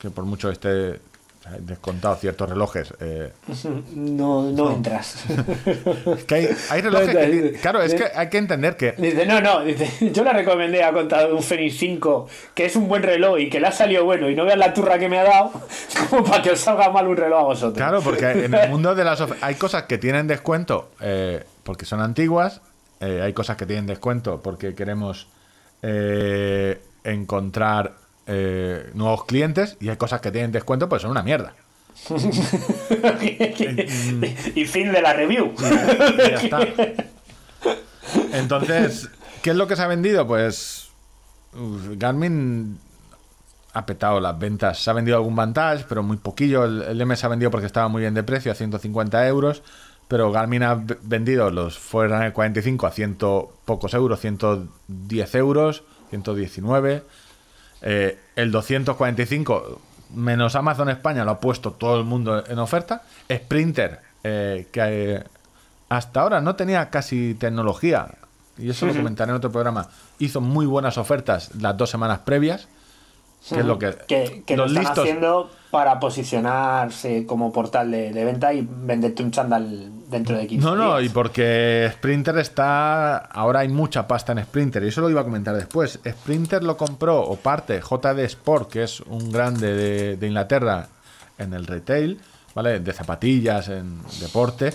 Que 0.00 0.10
por 0.10 0.24
mucho 0.26 0.50
esté 0.50 1.00
descontado 1.60 2.16
ciertos 2.16 2.48
relojes. 2.48 2.94
eh, 3.00 3.32
No, 3.94 4.50
no 4.50 4.72
entras. 4.72 5.24
es 6.16 6.24
que 6.24 6.34
hay, 6.34 6.48
hay 6.70 6.80
relojes 6.80 7.08
que. 7.10 7.58
Claro, 7.60 7.82
es 7.82 7.94
que 7.94 8.04
hay 8.14 8.28
que 8.28 8.38
entender 8.38 8.76
que. 8.76 8.92
Dice, 8.92 9.26
no, 9.26 9.40
no, 9.40 9.62
dice, 9.62 10.10
yo 10.12 10.24
le 10.24 10.32
recomendé 10.32 10.82
a 10.82 10.92
contado 10.92 11.34
un 11.36 11.42
Fenix 11.42 11.76
5, 11.78 12.28
que 12.54 12.66
es 12.66 12.76
un 12.76 12.88
buen 12.88 13.02
reloj 13.02 13.38
y 13.38 13.50
que 13.50 13.60
le 13.60 13.66
ha 13.66 13.72
salido 13.72 14.04
bueno 14.04 14.30
y 14.30 14.34
no 14.34 14.44
veas 14.44 14.58
la 14.58 14.72
turra 14.72 14.98
que 14.98 15.08
me 15.08 15.18
ha 15.18 15.24
dado, 15.24 15.52
como 16.10 16.24
para 16.24 16.42
que 16.42 16.50
os 16.50 16.60
salga 16.60 16.90
mal 16.90 17.06
un 17.06 17.16
reloj 17.16 17.40
a 17.40 17.44
vosotros. 17.44 17.76
Claro, 17.76 18.00
porque 18.00 18.30
en 18.44 18.54
el 18.54 18.70
mundo 18.70 18.94
de 18.94 19.04
las 19.04 19.22
hay 19.40 19.54
cosas 19.56 19.84
que 19.84 19.98
tienen 19.98 20.26
descuento 20.26 20.90
eh, 21.00 21.44
porque 21.62 21.84
son 21.84 22.00
antiguas, 22.00 22.60
eh, 23.00 23.20
hay 23.22 23.32
cosas 23.32 23.56
que 23.56 23.66
tienen 23.66 23.86
descuento 23.86 24.40
porque 24.42 24.74
queremos 24.74 25.28
eh, 25.82 26.80
encontrar 27.04 28.03
eh, 28.26 28.90
nuevos 28.94 29.24
clientes 29.24 29.76
y 29.80 29.88
hay 29.88 29.96
cosas 29.96 30.20
que 30.20 30.30
tienen 30.30 30.52
descuento 30.52 30.88
pues 30.88 31.02
son 31.02 31.10
una 31.10 31.22
mierda. 31.22 31.54
y 34.54 34.64
fin 34.64 34.92
de 34.92 35.00
la 35.00 35.12
review. 35.12 35.54
Y 35.56 36.16
ya 36.16 36.36
está. 36.36 36.60
Entonces, 38.32 39.08
¿qué 39.42 39.50
es 39.50 39.56
lo 39.56 39.66
que 39.66 39.76
se 39.76 39.82
ha 39.82 39.86
vendido? 39.86 40.26
Pues 40.26 40.88
Garmin 41.52 42.78
ha 43.72 43.86
petado 43.86 44.20
las 44.20 44.38
ventas. 44.38 44.78
Se 44.78 44.90
ha 44.90 44.92
vendido 44.92 45.16
algún 45.16 45.36
Vantage, 45.36 45.84
pero 45.88 46.02
muy 46.02 46.16
poquillo. 46.16 46.64
El, 46.64 46.82
el 46.82 47.00
M 47.00 47.16
se 47.16 47.26
ha 47.26 47.28
vendido 47.28 47.50
porque 47.50 47.66
estaba 47.66 47.88
muy 47.88 48.00
bien 48.02 48.14
de 48.14 48.22
precio, 48.22 48.52
a 48.52 48.54
150 48.54 49.26
euros. 49.28 49.62
Pero 50.08 50.30
Garmin 50.30 50.62
ha 50.62 50.84
vendido 51.02 51.50
los 51.50 51.78
Forerunner 51.78 52.32
45 52.32 52.86
a 52.86 52.90
ciento 52.90 53.52
pocos 53.64 53.94
euros, 53.94 54.20
110 54.20 55.34
euros, 55.34 55.82
119. 56.10 57.02
Eh, 57.86 58.18
el 58.34 58.50
245 58.50 59.78
menos 60.14 60.54
Amazon 60.54 60.88
España 60.88 61.22
lo 61.24 61.32
ha 61.32 61.40
puesto 61.40 61.72
todo 61.72 61.98
el 61.98 62.04
mundo 62.04 62.42
en 62.46 62.58
oferta. 62.58 63.02
Sprinter, 63.30 64.00
eh, 64.24 64.68
que 64.72 64.80
eh, 64.82 65.24
hasta 65.90 66.22
ahora 66.22 66.40
no 66.40 66.56
tenía 66.56 66.88
casi 66.88 67.34
tecnología, 67.34 68.08
y 68.56 68.70
eso 68.70 68.86
lo 68.86 68.94
comentaré 68.94 69.30
en 69.30 69.36
otro 69.36 69.52
programa, 69.52 69.88
hizo 70.18 70.40
muy 70.40 70.64
buenas 70.64 70.96
ofertas 70.96 71.54
las 71.60 71.76
dos 71.76 71.90
semanas 71.90 72.20
previas. 72.20 72.68
Que 73.48 73.60
es 73.60 73.66
lo 73.66 73.78
que, 73.78 73.94
que, 74.08 74.42
que 74.46 74.56
lo 74.56 74.64
están 74.64 74.82
listos 74.82 74.98
haciendo 75.00 75.50
para 75.70 76.00
posicionarse 76.00 77.26
como 77.26 77.52
portal 77.52 77.90
de, 77.90 78.12
de 78.12 78.24
venta 78.24 78.54
y 78.54 78.66
venderte 78.66 79.22
un 79.22 79.30
chándal 79.30 79.90
dentro 80.08 80.38
de 80.38 80.46
15 80.46 80.64
No, 80.64 80.76
no, 80.76 81.00
y 81.00 81.08
porque 81.08 81.90
Sprinter 81.92 82.38
está. 82.38 83.16
Ahora 83.16 83.60
hay 83.60 83.68
mucha 83.68 84.06
pasta 84.06 84.32
en 84.32 84.42
Sprinter, 84.42 84.82
y 84.82 84.88
eso 84.88 85.00
lo 85.00 85.10
iba 85.10 85.20
a 85.20 85.24
comentar 85.24 85.54
después. 85.54 85.98
Sprinter 86.08 86.62
lo 86.62 86.76
compró, 86.76 87.20
o 87.20 87.36
parte, 87.36 87.80
JD 87.80 88.20
Sport, 88.20 88.70
que 88.70 88.84
es 88.84 89.00
un 89.00 89.30
grande 89.30 89.74
de, 89.74 90.16
de 90.16 90.26
Inglaterra 90.26 90.88
en 91.36 91.52
el 91.52 91.66
retail, 91.66 92.20
¿vale? 92.54 92.80
De 92.80 92.92
zapatillas, 92.92 93.68
en 93.68 94.00
deporte. 94.20 94.72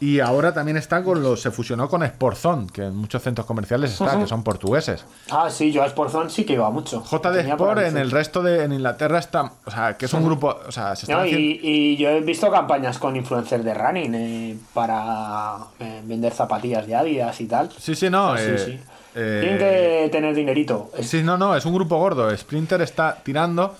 Y 0.00 0.20
ahora 0.20 0.52
también 0.52 0.76
está 0.76 1.02
con 1.02 1.22
los. 1.22 1.40
Se 1.40 1.50
fusionó 1.50 1.88
con 1.88 2.04
Sportzone, 2.06 2.66
que 2.72 2.82
en 2.82 2.96
muchos 2.96 3.22
centros 3.22 3.46
comerciales 3.46 3.92
está, 3.92 4.18
que 4.18 4.26
son 4.26 4.42
portugueses. 4.42 5.04
Ah, 5.30 5.48
sí, 5.48 5.72
yo 5.72 5.82
a 5.82 5.88
Sportzone 5.88 6.28
sí 6.30 6.44
que 6.44 6.54
iba 6.54 6.68
mucho. 6.70 7.02
JD 7.04 7.20
Tenía 7.36 7.56
por 7.56 7.78
Sport 7.78 7.86
en 7.88 7.96
el 7.98 8.10
resto 8.10 8.42
de. 8.42 8.64
En 8.64 8.72
Inglaterra 8.72 9.18
está. 9.18 9.52
O 9.64 9.70
sea, 9.70 9.96
que 9.96 10.06
es 10.06 10.12
un 10.12 10.24
grupo. 10.24 10.56
O 10.66 10.72
sea, 10.72 10.94
se 10.96 11.06
están 11.06 11.18
No, 11.18 11.22
haciendo- 11.22 11.40
y, 11.40 11.60
y 11.62 11.96
yo 11.96 12.10
he 12.10 12.20
visto 12.20 12.50
campañas 12.50 12.98
con 12.98 13.16
influencers 13.16 13.64
de 13.64 13.72
running 13.72 14.14
eh, 14.14 14.56
para 14.74 15.56
eh, 15.78 16.02
vender 16.04 16.32
zapatillas 16.34 16.86
de 16.86 16.94
Adidas 16.96 17.40
y 17.40 17.46
tal. 17.46 17.70
Sí, 17.78 17.94
sí, 17.94 18.10
no. 18.10 18.32
Ah, 18.32 18.36
eh, 18.40 18.58
sí. 18.58 18.80
Tienen 19.14 19.58
que 19.58 20.08
tener 20.10 20.34
dinerito. 20.34 20.90
Sí, 21.00 21.22
no, 21.22 21.38
no, 21.38 21.54
es 21.54 21.64
un 21.64 21.72
grupo 21.72 21.96
gordo. 21.98 22.36
Sprinter 22.36 22.82
está 22.82 23.16
tirando. 23.22 23.76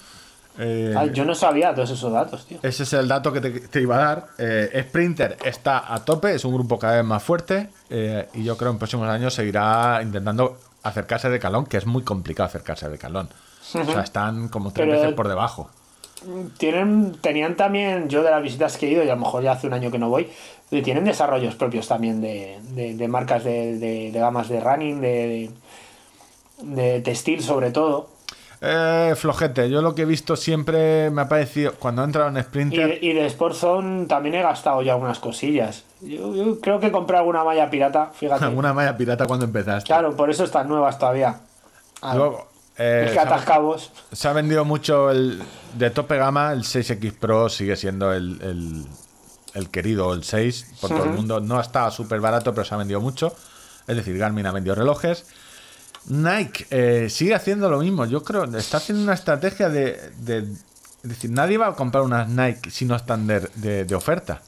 Eh, 0.58 0.94
yo 1.12 1.24
no 1.24 1.34
sabía 1.34 1.74
todos 1.74 1.90
esos 1.90 2.12
datos, 2.12 2.46
tío. 2.46 2.58
Ese 2.62 2.82
es 2.84 2.92
el 2.92 3.08
dato 3.08 3.32
que 3.32 3.40
te, 3.40 3.50
te 3.50 3.80
iba 3.80 3.96
a 3.96 3.98
dar. 3.98 4.26
Eh, 4.38 4.84
Sprinter 4.88 5.36
está 5.44 5.92
a 5.92 6.04
tope, 6.04 6.34
es 6.34 6.44
un 6.44 6.54
grupo 6.54 6.78
cada 6.78 6.96
vez 6.96 7.04
más 7.04 7.22
fuerte. 7.22 7.68
eh, 7.90 8.28
y 8.34 8.44
yo 8.44 8.56
creo 8.56 8.70
en 8.70 8.78
próximos 8.78 9.08
años 9.08 9.34
seguirá 9.34 10.00
intentando 10.02 10.58
acercarse 10.82 11.28
de 11.30 11.38
calón, 11.38 11.66
que 11.66 11.76
es 11.78 11.86
muy 11.86 12.02
complicado 12.02 12.46
acercarse 12.46 12.88
de 12.88 12.98
calón. 12.98 13.28
O 13.74 13.84
sea, 13.84 14.02
están 14.02 14.48
como 14.48 14.72
tres 14.72 14.86
Pero- 14.86 15.00
veces 15.00 15.14
por 15.14 15.28
debajo. 15.28 15.70
Tienen, 16.58 17.16
tenían 17.20 17.54
también, 17.56 18.08
yo 18.08 18.22
de 18.22 18.30
las 18.30 18.42
visitas 18.42 18.78
que 18.78 18.86
he 18.86 18.90
ido, 18.90 19.04
y 19.04 19.08
a 19.10 19.14
lo 19.14 19.20
mejor 19.20 19.42
ya 19.42 19.52
hace 19.52 19.66
un 19.66 19.74
año 19.74 19.90
que 19.90 19.98
no 19.98 20.08
voy, 20.08 20.30
tienen 20.70 21.04
desarrollos 21.04 21.54
propios 21.54 21.86
también 21.88 22.20
de, 22.22 22.58
de- 22.70 22.94
de 22.94 23.08
marcas 23.08 23.44
de, 23.44 23.78
de- 23.78 24.10
gamas 24.12 24.48
de 24.48 24.58
running, 24.60 25.00
de, 25.00 25.50
de, 26.62 26.82
de 26.92 27.00
textil 27.00 27.42
sobre 27.42 27.70
todo. 27.72 28.08
Eh, 28.66 29.14
flojete, 29.16 29.68
yo 29.68 29.82
lo 29.82 29.94
que 29.94 30.02
he 30.02 30.04
visto 30.06 30.36
siempre 30.36 31.10
me 31.10 31.22
ha 31.22 31.28
parecido, 31.28 31.74
cuando 31.74 32.00
he 32.02 32.04
entrado 32.06 32.28
en 32.30 32.36
Y, 32.38 32.40
Sprinter, 32.40 32.98
y 33.04 33.12
de 33.12 33.28
Sportzone 33.28 34.06
también 34.06 34.36
he 34.36 34.42
gastado 34.42 34.80
ya 34.80 34.92
algunas 34.94 35.18
cosillas. 35.18 35.84
Yo, 36.00 36.34
yo 36.34 36.60
creo 36.60 36.80
que 36.80 36.90
compré 36.90 37.18
alguna 37.18 37.44
malla 37.44 37.68
pirata, 37.68 38.10
fíjate. 38.14 38.46
una 38.54 38.72
malla 38.72 38.96
pirata 38.96 39.26
cuando 39.26 39.44
empezaste. 39.44 39.86
Claro, 39.88 40.16
por 40.16 40.30
eso 40.30 40.44
están 40.44 40.66
nuevas 40.68 40.98
todavía. 40.98 41.40
Ah, 42.00 42.14
Luego, 42.14 42.48
eh, 42.78 43.02
es 43.04 43.08
que 43.10 43.14
se 43.14 43.18
ha- 43.20 43.22
atascabos. 43.24 43.90
Se 44.12 44.28
ha 44.28 44.32
vendido 44.32 44.64
mucho 44.64 45.10
el 45.10 45.42
de 45.76 45.90
tope 45.90 46.16
gama, 46.16 46.52
el 46.52 46.62
6X 46.64 47.12
Pro 47.18 47.48
sigue 47.50 47.76
siendo 47.76 48.12
el, 48.14 48.40
el- 48.40 48.86
el 49.54 49.68
querido, 49.70 50.14
el 50.14 50.24
6 50.24 50.74
por 50.80 50.90
todo 50.90 51.04
el 51.04 51.10
mundo. 51.10 51.38
No 51.40 51.60
está 51.60 51.90
súper 51.90 52.20
barato, 52.20 52.54
pero 52.54 52.64
se 52.64 52.74
ha 52.74 52.78
vendido 52.78 53.00
mucho. 53.00 53.34
Es 53.86 53.96
decir, 53.96 54.16
Garmin 54.16 54.46
ha 54.46 54.52
vendido 54.52 54.74
relojes. 54.74 55.26
Nike 56.08 56.66
eh, 56.70 57.08
sigue 57.10 57.34
haciendo 57.34 57.68
lo 57.70 57.78
mismo. 57.80 58.04
Yo 58.06 58.22
creo 58.22 58.44
está 58.56 58.76
haciendo 58.78 59.02
una 59.04 59.14
estrategia 59.14 59.68
de, 59.68 59.98
de- 60.18 60.46
decir, 61.02 61.30
nadie 61.30 61.58
va 61.58 61.68
a 61.68 61.74
comprar 61.74 62.02
unas 62.04 62.28
Nike 62.28 62.70
si 62.70 62.84
no 62.84 62.96
están 62.96 63.26
de, 63.26 63.86
oferta. 63.94 64.40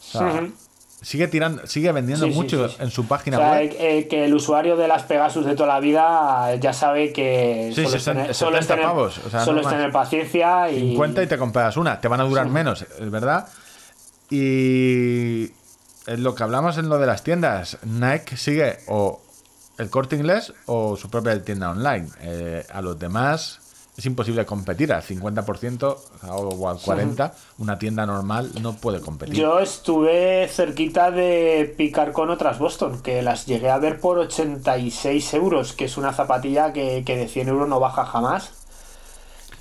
O 0.00 0.18
sea, 0.18 0.26
Ujú. 0.26 0.52
sigue 1.00 1.28
tirando, 1.28 1.66
sigue 1.66 1.90
vendiendo 1.92 2.26
Sí, 2.26 2.32
mucho 2.32 2.68
sí, 2.68 2.74
sí. 2.76 2.82
en 2.82 2.90
su 2.90 3.06
página 3.06 3.38
O 3.38 3.40
sea, 3.40 3.52
web. 3.52 3.74
eh, 3.78 4.08
que 4.08 4.24
el 4.24 4.34
usuario 4.34 4.76
de 4.76 4.88
las 4.88 5.04
Pegasus 5.04 5.46
de 5.46 5.54
toda 5.54 5.68
la 5.68 5.80
vida 5.80 6.54
ya 6.56 6.72
sabe 6.72 7.12
que 7.12 7.70
solo, 7.74 7.86
es 7.86 7.92
60, 7.94 8.20
tener, 8.20 8.34
solo 8.34 8.58
es 8.58 8.64
70 8.66 8.74
tener- 8.74 8.84
pavos, 8.86 9.18
o 9.26 9.30
sea, 9.30 9.44
solo 9.44 9.62
no 9.62 9.68
es 9.68 9.74
tener 9.74 9.92
paciencia 9.92 10.70
y 10.70 10.80
50 10.90 11.22
y 11.22 11.26
te 11.28 11.38
compras 11.38 11.76
una, 11.76 12.00
te 12.00 12.08
van 12.08 12.20
a 12.20 12.24
durar 12.24 12.48
menos, 12.48 12.82
es 12.82 13.10
verdad. 13.10 13.48
Y 14.30 15.44
es 16.06 16.18
lo 16.18 16.34
que 16.34 16.42
hablamos 16.42 16.78
en 16.78 16.88
lo 16.88 16.98
de 16.98 17.06
las 17.06 17.22
tiendas, 17.22 17.78
Nike 17.84 18.36
sigue 18.36 18.78
o 18.88 19.21
el 19.82 19.90
corte 19.90 20.16
inglés 20.16 20.52
o 20.66 20.96
su 20.96 21.10
propia 21.10 21.42
tienda 21.42 21.70
online. 21.70 22.08
Eh, 22.20 22.64
a 22.72 22.80
los 22.80 22.98
demás 22.98 23.60
es 23.96 24.06
imposible 24.06 24.46
competir 24.46 24.92
al 24.92 25.02
50% 25.02 25.96
o 26.30 26.68
al 26.68 26.78
40%, 26.78 27.32
una 27.58 27.78
tienda 27.78 28.06
normal 28.06 28.50
no 28.62 28.74
puede 28.74 29.00
competir. 29.00 29.34
Yo 29.34 29.58
estuve 29.58 30.48
cerquita 30.48 31.10
de 31.10 31.74
picar 31.76 32.12
con 32.12 32.30
otras 32.30 32.58
Boston, 32.58 33.02
que 33.02 33.20
las 33.20 33.44
llegué 33.44 33.68
a 33.68 33.78
ver 33.78 34.00
por 34.00 34.18
86 34.18 35.34
euros, 35.34 35.74
que 35.74 35.84
es 35.84 35.98
una 35.98 36.14
zapatilla 36.14 36.72
que, 36.72 37.02
que 37.04 37.16
de 37.16 37.28
100 37.28 37.48
euros 37.48 37.68
no 37.68 37.80
baja 37.80 38.06
jamás. 38.06 38.61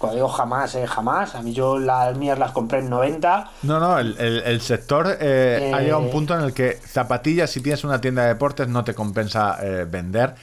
Cuando 0.01 0.15
digo 0.15 0.27
jamás, 0.27 0.73
eh, 0.75 0.85
jamás. 0.87 1.35
A 1.35 1.41
mí 1.43 1.53
yo 1.53 1.77
las 1.79 2.17
mías 2.17 2.37
las 2.39 2.51
compré 2.51 2.79
en 2.79 2.89
90. 2.89 3.51
No, 3.63 3.79
no, 3.79 3.99
el, 3.99 4.17
el- 4.17 4.39
el 4.43 4.59
sector 4.61 5.07
eh, 5.21 5.71
ha 5.73 5.79
Eh. 5.79 5.83
llegado 5.83 6.01
a 6.01 6.05
un 6.05 6.09
punto 6.11 6.33
en 6.33 6.41
el 6.41 6.53
que 6.53 6.73
zapatillas, 6.73 7.51
si 7.51 7.61
tienes 7.61 7.83
una 7.83 8.01
tienda 8.01 8.23
de 8.23 8.29
deportes, 8.29 8.67
no 8.67 8.83
te 8.83 8.95
compensa 8.95 9.57
eh, 9.61 9.85
vender, 9.87 10.33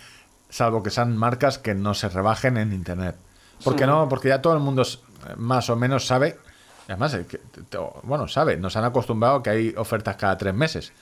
salvo 0.48 0.82
que 0.82 0.90
sean 0.90 1.16
marcas 1.16 1.59
que 1.59 1.74
no 1.74 1.93
se 1.94 2.09
rebajen 2.09 2.56
en 2.56 2.72
internet. 2.72 3.16
¿Por 3.64 3.74
qué 3.74 3.86
no? 3.86 4.09
Porque 4.09 4.28
ya 4.28 4.40
todo 4.40 4.55
el 4.55 4.60
mundo 4.60 4.85
más 5.36 5.68
o 5.68 5.74
menos 5.74 6.06
sabe, 6.06 6.39
además, 6.86 7.14
eh, 7.14 7.26
bueno, 8.05 8.28
sabe, 8.28 8.56
nos 8.56 8.76
han 8.76 8.85
acostumbrado 8.85 9.43
que 9.43 9.51
hay 9.51 9.74
ofertas 9.76 10.14
cada 10.14 10.39
tres 10.39 10.55
meses. 10.55 10.93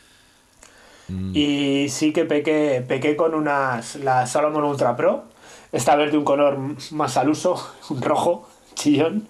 Mm. 1.08 1.32
Y 1.36 1.88
sí 1.90 2.12
que 2.12 2.24
pequé, 2.24 2.84
pequé 2.88 3.14
con 3.14 3.34
unas, 3.34 3.96
las 3.96 4.30
Salomon 4.32 4.64
Ultra 4.64 4.96
Pro, 4.96 5.24
esta 5.72 5.96
vez 5.96 6.12
de 6.12 6.18
un 6.18 6.24
color 6.24 6.58
más 6.92 7.16
al 7.16 7.28
uso, 7.28 7.56
un 7.90 8.02
rojo, 8.02 8.48
chillón, 8.74 9.26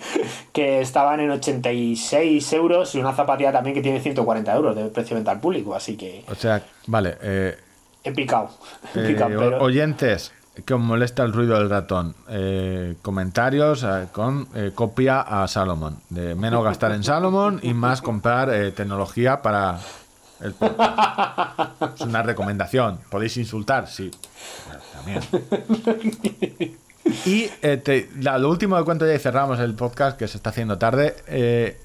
que 0.52 0.80
estaban 0.80 1.20
en 1.20 1.30
86 1.30 2.52
euros 2.52 2.94
y 2.94 2.98
una 2.98 3.12
zapatilla 3.14 3.52
también 3.52 3.74
que 3.74 3.82
tiene 3.82 4.00
140 4.00 4.54
euros 4.54 4.74
de 4.76 4.86
precio 4.86 5.14
venta 5.14 5.30
al 5.30 5.40
público, 5.40 5.74
así 5.74 5.96
que 5.96 6.24
O 6.30 6.34
sea, 6.34 6.62
vale, 6.86 7.16
eh, 7.22 7.56
he 8.02 8.12
picado. 8.12 8.50
He 8.94 9.00
Eh, 9.04 9.06
picado, 9.08 9.38
pero- 9.38 9.62
Oyentes 9.62 10.32
que 10.64 10.72
os 10.72 10.80
molesta 10.80 11.22
el 11.22 11.34
ruido 11.34 11.58
del 11.58 11.68
ratón, 11.68 12.14
eh, 12.30 12.94
comentarios 13.02 13.82
eh, 13.84 14.06
con 14.10 14.48
eh, 14.54 14.72
copia 14.74 15.20
a 15.20 15.46
Salomon. 15.48 15.98
De 16.08 16.34
menos 16.34 16.64
gastar 16.64 16.92
en 16.92 17.04
Salomon 17.04 17.60
y 17.62 17.74
más 17.74 18.00
comprar 18.00 18.48
eh, 18.48 18.70
tecnología 18.72 19.42
para 19.42 19.78
el. 20.40 20.54
Es 21.94 22.00
una 22.02 22.22
recomendación. 22.22 23.00
¿Podéis 23.10 23.36
insultar? 23.36 23.88
Sí. 23.88 24.10
Bueno, 24.66 24.80
también. 24.92 25.20
Y 27.24 27.48
eh, 27.62 27.76
te- 27.78 28.10
la- 28.20 28.38
lo 28.38 28.48
último 28.50 28.76
que 28.76 28.84
cuento 28.84 29.06
ya 29.06 29.14
y 29.14 29.18
cerramos 29.18 29.58
el 29.60 29.74
podcast 29.74 30.18
que 30.18 30.26
se 30.28 30.36
está 30.38 30.50
haciendo 30.50 30.76
tarde. 30.78 31.16
Eh, 31.28 31.80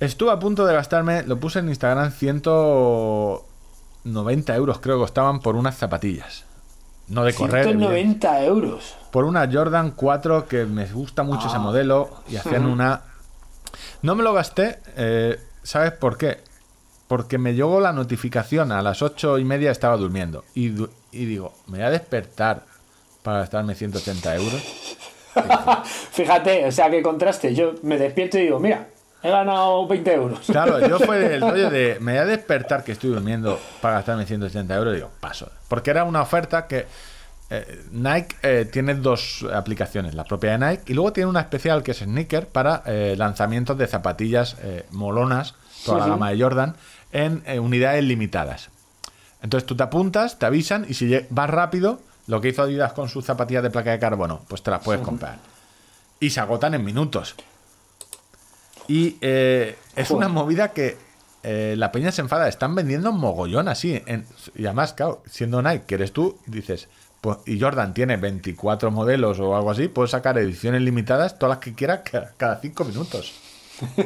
estuve 0.00 0.30
a 0.32 0.38
punto 0.38 0.64
de 0.66 0.74
gastarme, 0.74 1.22
lo 1.24 1.38
puse 1.38 1.58
en 1.60 1.68
Instagram, 1.68 2.10
190 2.12 4.56
euros 4.56 4.78
creo 4.80 4.96
que 4.96 5.00
costaban 5.02 5.40
por 5.40 5.56
unas 5.56 5.76
zapatillas. 5.76 6.44
No 7.08 7.24
de 7.24 7.34
correr. 7.34 7.66
evidente. 7.66 7.86
190 7.86 8.44
euros. 8.44 8.96
Por 9.10 9.24
una 9.24 9.48
Jordan 9.52 9.90
4 9.90 10.46
que 10.46 10.64
me 10.64 10.86
gusta 10.86 11.22
mucho 11.22 11.48
ese 11.48 11.58
modelo 11.58 12.08
y 12.28 12.36
hacían 12.36 12.64
una... 12.66 13.02
No 14.02 14.14
me 14.14 14.22
lo 14.22 14.32
gasté, 14.32 14.78
eh, 14.96 15.38
¿sabes 15.62 15.92
por 15.92 16.16
qué? 16.16 16.40
Porque 17.10 17.38
me 17.38 17.54
llegó 17.54 17.80
la 17.80 17.92
notificación 17.92 18.70
a 18.70 18.82
las 18.82 19.02
8 19.02 19.38
y 19.40 19.44
media 19.44 19.72
estaba 19.72 19.96
durmiendo 19.96 20.44
y, 20.54 20.68
du- 20.68 20.88
y 21.10 21.24
digo, 21.24 21.52
me 21.66 21.78
voy 21.78 21.86
a 21.88 21.90
despertar 21.90 22.62
para 23.24 23.40
gastarme 23.40 23.74
180 23.74 24.36
euros. 24.36 24.62
Fíjate, 26.12 26.66
o 26.66 26.70
sea, 26.70 26.88
que 26.88 27.02
contraste. 27.02 27.52
Yo 27.52 27.74
me 27.82 27.98
despierto 27.98 28.38
y 28.38 28.42
digo, 28.42 28.60
mira, 28.60 28.86
he 29.24 29.28
ganado 29.28 29.88
20 29.88 30.12
euros. 30.14 30.40
Claro, 30.46 30.86
yo 30.86 31.00
fue 31.00 31.18
del 31.28 31.40
rollo 31.40 31.68
de 31.68 31.96
me 32.00 32.12
voy 32.12 32.20
a 32.20 32.26
despertar 32.26 32.84
que 32.84 32.92
estoy 32.92 33.10
durmiendo 33.10 33.58
para 33.80 33.94
gastarme 33.94 34.24
180 34.24 34.72
euros. 34.76 34.94
Digo, 34.94 35.10
paso. 35.18 35.50
Porque 35.66 35.90
era 35.90 36.04
una 36.04 36.22
oferta 36.22 36.68
que 36.68 36.86
eh, 37.50 37.84
Nike 37.90 38.36
eh, 38.42 38.64
tiene 38.70 38.94
dos 38.94 39.44
aplicaciones, 39.52 40.14
la 40.14 40.24
propia 40.24 40.56
de 40.56 40.66
Nike 40.70 40.92
y 40.92 40.94
luego 40.94 41.12
tiene 41.12 41.28
una 41.28 41.40
especial 41.40 41.82
que 41.82 41.90
es 41.90 41.98
Sneaker 41.98 42.46
para 42.48 42.82
eh, 42.86 43.14
lanzamientos 43.18 43.76
de 43.76 43.86
zapatillas 43.86 44.56
molonas, 44.90 45.54
toda 45.84 45.98
la 45.98 46.06
gama 46.08 46.30
de 46.30 46.40
Jordan, 46.40 46.76
en 47.12 47.42
unidades 47.60 48.04
limitadas. 48.04 48.68
Entonces 49.42 49.66
tú 49.66 49.74
te 49.76 49.82
apuntas, 49.82 50.38
te 50.38 50.46
avisan 50.46 50.86
y 50.88 50.94
si 50.94 51.18
vas 51.30 51.50
rápido, 51.50 52.00
lo 52.26 52.40
que 52.40 52.48
hizo 52.50 52.62
Adidas 52.62 52.92
con 52.92 53.08
sus 53.08 53.24
zapatillas 53.24 53.62
de 53.62 53.70
placa 53.70 53.90
de 53.90 53.98
carbono, 53.98 54.42
pues 54.48 54.62
te 54.62 54.70
las 54.70 54.82
puedes 54.82 55.02
comprar. 55.02 55.38
Y 56.20 56.30
se 56.30 56.38
agotan 56.40 56.74
en 56.74 56.84
minutos. 56.84 57.34
Y 58.86 59.16
es 59.22 59.76
Joder. 60.08 60.12
una 60.16 60.28
movida 60.28 60.68
que 60.72 60.96
eh, 61.42 61.74
la 61.78 61.90
peña 61.92 62.12
se 62.12 62.20
enfada. 62.20 62.48
Están 62.48 62.74
vendiendo 62.74 63.12
mogollón 63.12 63.68
así. 63.68 64.02
en- 64.06 64.26
y 64.54 64.66
además, 64.66 64.92
claro, 64.92 65.22
siendo 65.30 65.62
Nike, 65.62 65.84
que 65.86 65.94
eres 65.94 66.12
tú, 66.12 66.38
dices, 66.46 66.88
pues, 67.20 67.38
y 67.46 67.60
Jordan 67.60 67.92
tiene 67.94 68.16
24 68.16 68.90
modelos 68.90 69.38
o 69.40 69.54
algo 69.56 69.70
así, 69.70 69.88
puedes 69.88 70.10
sacar 70.12 70.38
ediciones 70.38 70.82
limitadas, 70.82 71.38
todas 71.38 71.56
las 71.56 71.64
que 71.64 71.74
quieras, 71.74 72.00
ca- 72.10 72.32
cada 72.36 72.60
5 72.60 72.84
minutos. 72.84 73.32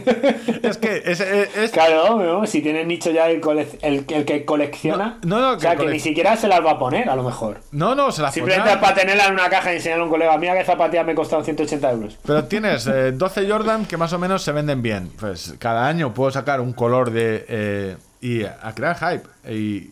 es 0.62 0.78
que 0.78 1.02
es, 1.04 1.18
es- 1.20 1.56
es- 1.56 1.70
Claro, 1.72 2.20
¿no? 2.22 2.46
si 2.46 2.62
tiene 2.62 2.84
nicho 2.84 3.10
ya 3.10 3.28
el, 3.28 3.40
colec- 3.40 3.78
el, 3.82 4.04
el 4.08 4.24
que 4.24 4.44
colecciona. 4.44 5.18
No, 5.24 5.40
no, 5.40 5.50
no, 5.52 5.56
o 5.56 5.60
sea, 5.60 5.74
que 5.76 5.86
ni 5.86 5.98
siquiera 5.98 6.36
se 6.36 6.46
las 6.48 6.64
va 6.64 6.72
a 6.72 6.78
poner, 6.78 7.08
a 7.08 7.16
lo 7.16 7.22
mejor. 7.24 7.60
No, 7.72 7.94
no, 7.94 8.12
se 8.12 8.22
las 8.22 8.32
Simplemente 8.34 8.70
pondrán. 8.70 8.80
para 8.94 9.00
tenerla 9.00 9.26
en 9.26 9.32
una 9.34 9.48
caja 9.48 9.72
y 9.72 9.76
enseñarle 9.76 10.02
a 10.02 10.04
un 10.04 10.10
colega. 10.10 10.38
Mira 10.38 10.54
que 10.56 10.64
zapatilla 10.64 11.02
me 11.04 11.14
costaron 11.14 11.44
180 11.44 11.90
euros. 11.90 12.18
Pero 12.24 12.44
tienes 12.44 12.86
eh, 12.86 13.12
12 13.12 13.50
Jordan 13.50 13.84
que 13.86 13.96
más 13.96 14.12
o 14.12 14.18
menos 14.18 14.42
se 14.42 14.52
venden 14.52 14.80
bien. 14.82 15.10
Pues 15.18 15.54
cada 15.58 15.88
año 15.88 16.14
puedo 16.14 16.30
sacar 16.30 16.60
un 16.60 16.72
color 16.72 17.10
de. 17.10 17.44
eh, 17.48 17.96
y 18.20 18.44
a 18.44 18.72
crear 18.74 18.96
hype. 18.96 19.52
Y, 19.52 19.90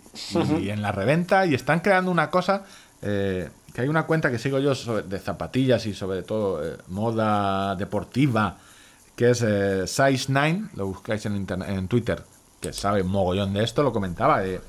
y 0.61 0.71
en 0.71 0.81
la 0.81 0.91
reventa. 0.93 1.45
Y 1.45 1.55
están 1.55 1.81
creando 1.81 2.11
una 2.11 2.31
cosa. 2.31 2.63
Eh, 3.03 3.51
que 3.73 3.81
hay 3.81 3.89
una 3.89 4.07
cuenta 4.07 4.31
que 4.31 4.39
sigo 4.39 4.59
yo 4.59 4.75
de 5.03 5.19
zapatillas 5.19 5.87
y 5.87 5.95
sobre 5.95 6.23
todo 6.23 6.65
eh, 6.65 6.77
moda 6.89 7.75
deportiva. 7.77 8.59
Que 9.17 9.31
es 9.31 9.43
eh, 9.43 9.87
Size 9.87 10.27
9. 10.29 10.65
Lo 10.75 10.87
buscáis 10.87 11.25
en, 11.27 11.37
internet, 11.37 11.69
en 11.71 11.89
Twitter. 11.89 12.23
Que 12.61 12.73
sabe 12.73 13.03
mogollón 13.03 13.53
de 13.55 13.65
esto. 13.65 13.83
Lo 13.83 13.93
comentaba. 13.93 14.45
eh, 14.45 14.61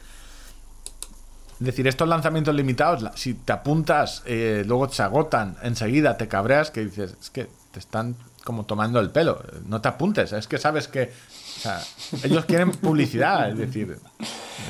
es 1.60 1.66
decir, 1.68 1.88
estos 1.88 2.10
lanzamientos 2.10 2.54
limitados, 2.56 3.06
si 3.16 3.36
te 3.36 3.54
apuntas, 3.54 4.24
luego 4.26 4.90
se 4.90 5.02
agotan, 5.02 5.56
enseguida 5.62 6.18
te 6.18 6.28
cabreas, 6.28 6.72
que 6.72 6.84
dices, 6.84 7.16
es 7.22 7.30
que 7.30 7.48
te 7.72 7.80
están 7.80 8.18
como 8.44 8.66
tomando 8.66 9.00
el 9.00 9.12
pelo. 9.12 9.42
No 9.68 9.80
te 9.80 9.88
apuntes, 9.88 10.34
es 10.34 10.48
que 10.48 10.58
sabes 10.58 10.90
que. 10.90 11.14
Sea, 11.64 11.80
ellos 12.23 12.44
quieren 12.45 12.72
publicidad, 12.72 13.49
es 13.49 13.57
decir. 13.57 13.98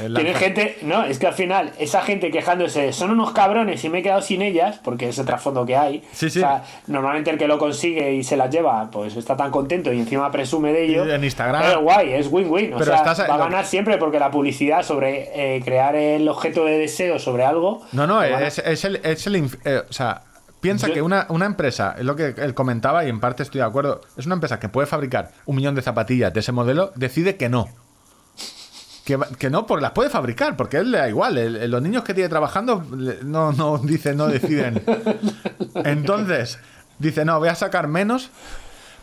el 0.04 0.14
Tiene 0.14 0.34
gente, 0.36 0.78
no, 0.84 1.04
es 1.04 1.18
que 1.18 1.26
al 1.28 1.34
final, 1.34 1.72
esa 1.80 2.02
gente 2.04 2.30
quejándose, 2.30 2.94
son 2.94 3.10
unos 3.12 3.32
cabrones 3.32 3.84
y 3.84 3.90
me 3.90 4.00
he 4.00 4.04
quedado 4.04 4.22
sin 4.22 4.42
ellas, 4.44 4.80
porque 4.84 5.10
es 5.10 5.18
el 5.18 5.26
trasfondo 5.26 5.66
que 5.66 5.76
hay. 5.76 6.04
Sí, 6.12 6.30
sí. 6.30 6.40
O 6.40 6.42
sea, 6.44 6.64
normalmente 6.88 7.32
el 7.32 7.38
que 7.40 7.48
lo 7.48 7.58
consigue 7.58 8.14
y 8.14 8.24
se 8.24 8.38
las 8.38 8.50
lleva, 8.52 8.92
pues 8.92 9.16
está 9.16 9.36
tan 9.36 9.50
contento 9.50 9.92
y 9.92 10.00
encima 10.00 10.32
presume 10.32 10.72
de 10.72 10.86
ello. 10.86 11.06
Y 11.08 11.12
en 11.12 11.24
Instagram. 11.24 11.64
Es 11.64 11.78
guay, 11.78 12.14
es 12.14 12.28
win-win. 12.32 12.74
O 12.74 12.78
Pero 12.78 12.92
sea, 12.92 12.96
estás- 12.98 13.28
va 13.30 13.36
a 13.36 13.38
ganar 13.38 13.66
siempre 13.66 13.98
porque 13.98 14.20
la 14.20 14.30
publicidad 14.30 14.84
sobre 14.84 15.30
eh, 15.58 15.62
crear 15.64 15.96
el 15.96 16.28
objeto 16.30 16.64
de 16.66 16.78
deseo 16.78 17.18
sobre 17.18 17.44
algo. 17.44 17.82
No, 17.92 18.06
no, 18.06 18.22
es, 18.22 18.60
es 18.60 18.86
el. 18.86 18.98
Es 18.98 19.26
el 19.26 19.36
eh, 19.66 19.82
o 19.90 19.94
sea, 19.94 20.22
piensa 20.64 20.88
Yo- 20.88 20.94
que 20.96 21.02
una, 21.04 21.28
una 21.30 21.46
empresa, 21.46 21.94
es 21.98 22.06
lo 22.06 22.16
que 22.16 22.34
él 22.38 22.54
comentaba 22.56 23.06
y 23.06 23.10
en 23.10 23.20
parte 23.20 23.44
estoy 23.44 23.60
de 23.60 23.66
acuerdo, 23.66 24.02
es 24.18 24.26
una 24.26 24.34
empresa 24.36 24.60
que 24.60 24.70
puede 24.70 24.88
fabricar 24.88 25.32
un 25.46 25.56
millón 25.58 25.76
de 25.76 25.84
zapatillas 25.84 26.34
de 26.34 26.40
ese 26.40 26.52
modelo, 26.52 26.92
decide 26.96 27.36
que 27.38 27.50
no. 27.50 27.68
Que, 29.06 29.50
no, 29.50 29.68
porque 29.68 29.82
las 29.82 29.92
puede 29.92 30.10
fabricar, 30.10 30.56
porque 30.56 30.78
él 30.78 30.90
le 30.92 30.98
da 30.98 31.10
igual. 31.10 31.38
el- 31.38 31.70
los 31.70 31.82
niños 31.82 32.04
que 32.06 32.14
tiene 32.14 32.30
trabajando 32.30 32.86
no, 33.24 33.52
no 33.52 33.78
dice, 33.84 34.16
no 34.16 34.28
deciden. 34.28 34.82
Entonces, 35.84 36.58
dice, 37.00 37.26
no, 37.26 37.38
voy 37.40 37.50
a 37.50 37.56
sacar 37.56 37.88
menos 37.90 38.30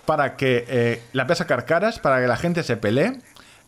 para 0.07 0.37
que 0.37 0.65
eh, 0.69 1.03
la 1.12 1.24
voy 1.24 1.32
a 1.32 1.37
sacar 1.37 1.66
caras, 1.66 1.99
para 1.99 2.20
que 2.20 2.27
la 2.27 2.37
gente 2.39 2.62
se 2.62 2.78
pelee, 2.78 3.20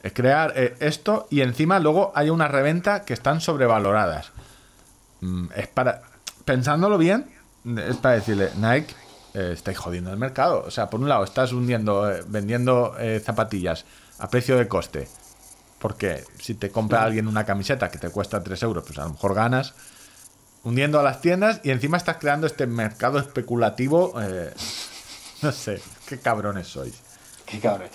eh, 0.03 0.11
crear 0.13 0.55
eh, 0.57 0.75
esto 0.81 1.27
y 1.31 1.43
encima 1.43 1.79
luego 1.81 2.13
hay 2.15 2.31
una 2.31 2.49
reventa 2.49 3.05
que 3.05 3.13
están 3.13 3.41
sobrevaloradas. 3.43 4.33
Mm, 5.21 5.47
es 5.55 5.67
para. 5.69 6.01
Pensándolo 6.47 6.99
bien, 6.99 7.27
es 7.65 7.97
para 7.97 8.17
decirle, 8.17 8.51
Nike, 8.57 8.95
eh, 9.35 9.51
estáis 9.53 9.79
jodiendo 9.79 10.11
el 10.11 10.17
mercado. 10.17 10.65
O 10.67 10.71
sea, 10.71 10.91
por 10.91 11.01
un 11.01 11.09
lado, 11.09 11.25
estás 11.25 11.53
hundiendo, 11.53 12.11
eh, 12.11 12.23
vendiendo 12.27 12.95
eh, 12.99 13.21
zapatillas 13.25 13.85
a 14.19 14.29
precio 14.29 14.57
de 14.57 14.69
coste. 14.69 15.09
Porque 15.79 16.25
si 16.39 16.55
te 16.55 16.71
compra 16.71 17.03
alguien 17.03 17.27
una 17.27 17.45
camiseta 17.45 17.91
que 17.91 17.99
te 17.99 18.09
cuesta 18.11 18.43
3 18.43 18.63
euros, 18.63 18.85
pues 18.87 18.99
a 18.99 19.05
lo 19.05 19.11
mejor 19.11 19.35
ganas. 19.35 19.75
Hundiendo 20.65 21.01
a 21.01 21.03
las 21.03 21.21
tiendas 21.21 21.61
y 21.65 21.71
encima 21.71 21.97
estás 21.97 22.19
creando 22.19 22.47
este 22.47 22.69
mercado 22.69 23.19
especulativo. 23.19 24.15
eh, 24.21 24.53
no 25.43 25.51
sé, 25.51 25.83
qué 26.07 26.19
cabrones 26.19 26.69
sois. 26.69 26.95
Qué 27.47 27.59
cabrón. 27.59 27.89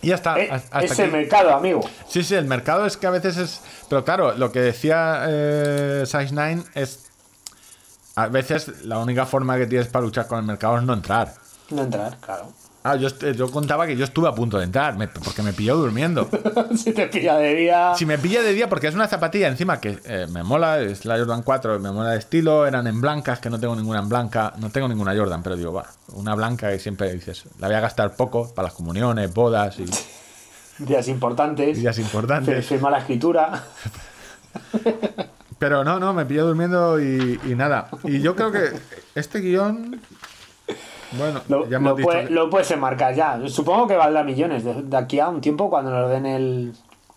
Y 0.00 0.08
ya 0.08 0.16
está. 0.16 0.34
Hasta 0.34 0.80
es 0.80 0.98
el 0.98 1.12
mercado, 1.12 1.54
amigo. 1.54 1.80
Sí, 2.08 2.22
sí, 2.22 2.34
el 2.34 2.44
mercado 2.44 2.84
es 2.84 2.96
que 2.96 3.06
a 3.06 3.10
veces 3.10 3.36
es. 3.38 3.60
Pero 3.88 4.04
claro, 4.04 4.34
lo 4.34 4.52
que 4.52 4.60
decía 4.60 5.24
eh, 5.26 6.02
Size 6.06 6.28
9 6.32 6.62
es. 6.74 7.03
A 8.16 8.28
veces 8.28 8.84
la 8.84 8.98
única 8.98 9.26
forma 9.26 9.56
que 9.56 9.66
tienes 9.66 9.88
para 9.88 10.04
luchar 10.04 10.26
con 10.26 10.38
el 10.38 10.44
mercado 10.44 10.78
es 10.78 10.84
no 10.84 10.92
entrar. 10.94 11.34
No 11.70 11.82
entrar, 11.82 12.16
claro. 12.20 12.52
Ah, 12.86 12.96
yo, 12.96 13.08
yo 13.08 13.50
contaba 13.50 13.86
que 13.86 13.96
yo 13.96 14.04
estuve 14.04 14.28
a 14.28 14.32
punto 14.34 14.58
de 14.58 14.64
entrar, 14.64 14.94
me- 14.98 15.08
porque 15.08 15.42
me 15.42 15.54
pilló 15.54 15.74
durmiendo. 15.74 16.28
si 16.76 16.92
te 16.92 17.06
pilla 17.06 17.36
de 17.38 17.54
día. 17.54 17.94
Si 17.96 18.04
me 18.04 18.18
pilla 18.18 18.42
de 18.42 18.52
día, 18.52 18.68
porque 18.68 18.88
es 18.88 18.94
una 18.94 19.08
zapatilla 19.08 19.48
encima 19.48 19.80
que 19.80 19.98
eh, 20.04 20.26
me 20.30 20.42
mola, 20.42 20.78
es 20.80 21.06
la 21.06 21.16
Jordan 21.16 21.42
4, 21.42 21.80
me 21.80 21.90
mola 21.90 22.10
de 22.10 22.18
estilo, 22.18 22.66
eran 22.66 22.86
en 22.86 23.00
blancas, 23.00 23.38
que 23.40 23.48
no 23.48 23.58
tengo 23.58 23.74
ninguna 23.74 24.00
en 24.00 24.08
blanca, 24.10 24.52
no 24.58 24.68
tengo 24.68 24.86
ninguna 24.86 25.16
Jordan, 25.16 25.42
pero 25.42 25.56
digo, 25.56 25.72
va, 25.72 25.86
una 26.12 26.34
blanca 26.34 26.68
que 26.70 26.78
siempre 26.78 27.10
dices, 27.14 27.44
la 27.58 27.68
voy 27.68 27.76
a 27.76 27.80
gastar 27.80 28.14
poco 28.16 28.52
para 28.54 28.68
las 28.68 28.74
comuniones, 28.74 29.32
bodas 29.32 29.78
y 29.78 29.86
Días 30.84 31.08
importantes. 31.08 31.78
días 31.78 31.98
importantes. 31.98 32.66
Firma 32.66 32.90
la 32.90 32.98
escritura. 32.98 33.64
Pero 35.64 35.82
no, 35.82 35.98
no, 35.98 36.12
me 36.12 36.26
pilló 36.26 36.44
durmiendo 36.46 37.00
y, 37.00 37.40
y 37.42 37.54
nada. 37.54 37.88
Y 38.02 38.20
yo 38.20 38.36
creo 38.36 38.52
que 38.52 38.68
este 39.14 39.40
guion, 39.40 39.98
bueno, 41.12 41.40
Lo, 41.48 41.66
ya 41.66 41.78
lo 41.78 41.96
puede- 41.96 42.26
que- 42.26 42.30
lo 42.34 42.50
puedes 42.50 42.70
enmarcar 42.70 43.14
ya. 43.14 43.40
Supongo 43.48 43.86
que 43.88 43.96
valdrá 43.96 44.22
millones 44.24 44.62
de, 44.62 44.82
de 44.82 44.96
aquí 44.98 45.20
a 45.20 45.28
un 45.30 45.40
tiempo 45.40 45.70
cuando 45.70 45.90
nos 45.90 46.10
den 46.10 46.26
el, 46.26 46.74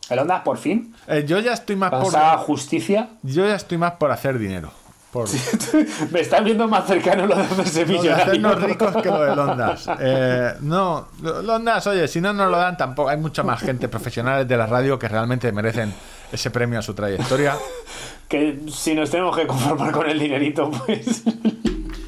el 0.09 0.19
Ondas 0.19 0.43
por 0.43 0.57
fin. 0.57 0.95
Eh, 1.09 1.25
yo 1.27 1.39
ya 1.39 1.51
estoy 1.51 1.75
más 1.75 1.91
por 1.91 2.13
justicia. 2.45 3.09
yo 3.21 3.45
ya 3.45 3.55
estoy 3.55 3.77
más 3.77 3.91
por 3.95 4.11
hacer 4.11 4.39
dinero. 4.39 4.71
Por, 5.11 5.27
Me 6.11 6.21
estás 6.21 6.41
viendo 6.45 6.65
más 6.69 6.85
cercano 6.87 7.25
lo 7.25 7.35
de 7.35 7.41
hacerse 7.41 7.83
de 7.83 7.93
millonario. 7.97 8.23
hacernos 8.23 8.61
ricos 8.63 8.95
que 9.03 9.09
lo 9.09 9.21
del 9.23 9.39
Ondas. 9.39 9.89
Eh, 9.99 10.53
no, 10.61 11.09
lo 11.21 11.53
Ondas, 11.55 11.85
oye, 11.87 12.07
si 12.07 12.21
no 12.21 12.31
nos 12.31 12.49
lo 12.49 12.57
dan 12.57 12.77
tampoco. 12.77 13.09
Hay 13.09 13.17
mucha 13.17 13.43
más 13.43 13.59
gente 13.59 13.89
profesionales 13.89 14.47
de 14.47 14.55
la 14.55 14.67
radio 14.67 14.97
que 14.97 15.09
realmente 15.09 15.51
merecen 15.51 15.93
ese 16.31 16.49
premio 16.49 16.79
a 16.79 16.81
su 16.81 16.93
trayectoria. 16.93 17.55
Que 18.27 18.59
si 18.69 18.93
nos 18.93 19.09
tenemos 19.09 19.35
que 19.35 19.47
conformar 19.47 19.91
con 19.91 20.09
el 20.09 20.19
dinerito, 20.19 20.69
pues. 20.71 21.23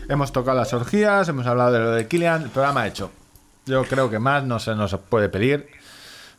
Hemos 0.10 0.32
tocado 0.32 0.58
las 0.58 0.74
orgías, 0.74 1.30
hemos 1.30 1.46
hablado 1.46 1.72
de 1.72 1.80
lo 1.80 1.92
de 1.92 2.08
Kilian, 2.08 2.44
el 2.44 2.50
programa 2.50 2.88
hecho. 2.88 3.12
Yo 3.66 3.84
creo 3.86 4.10
que 4.10 4.20
más 4.20 4.44
no 4.44 4.60
se 4.60 4.74
nos 4.76 4.96
puede 4.98 5.30
pedir, 5.30 5.68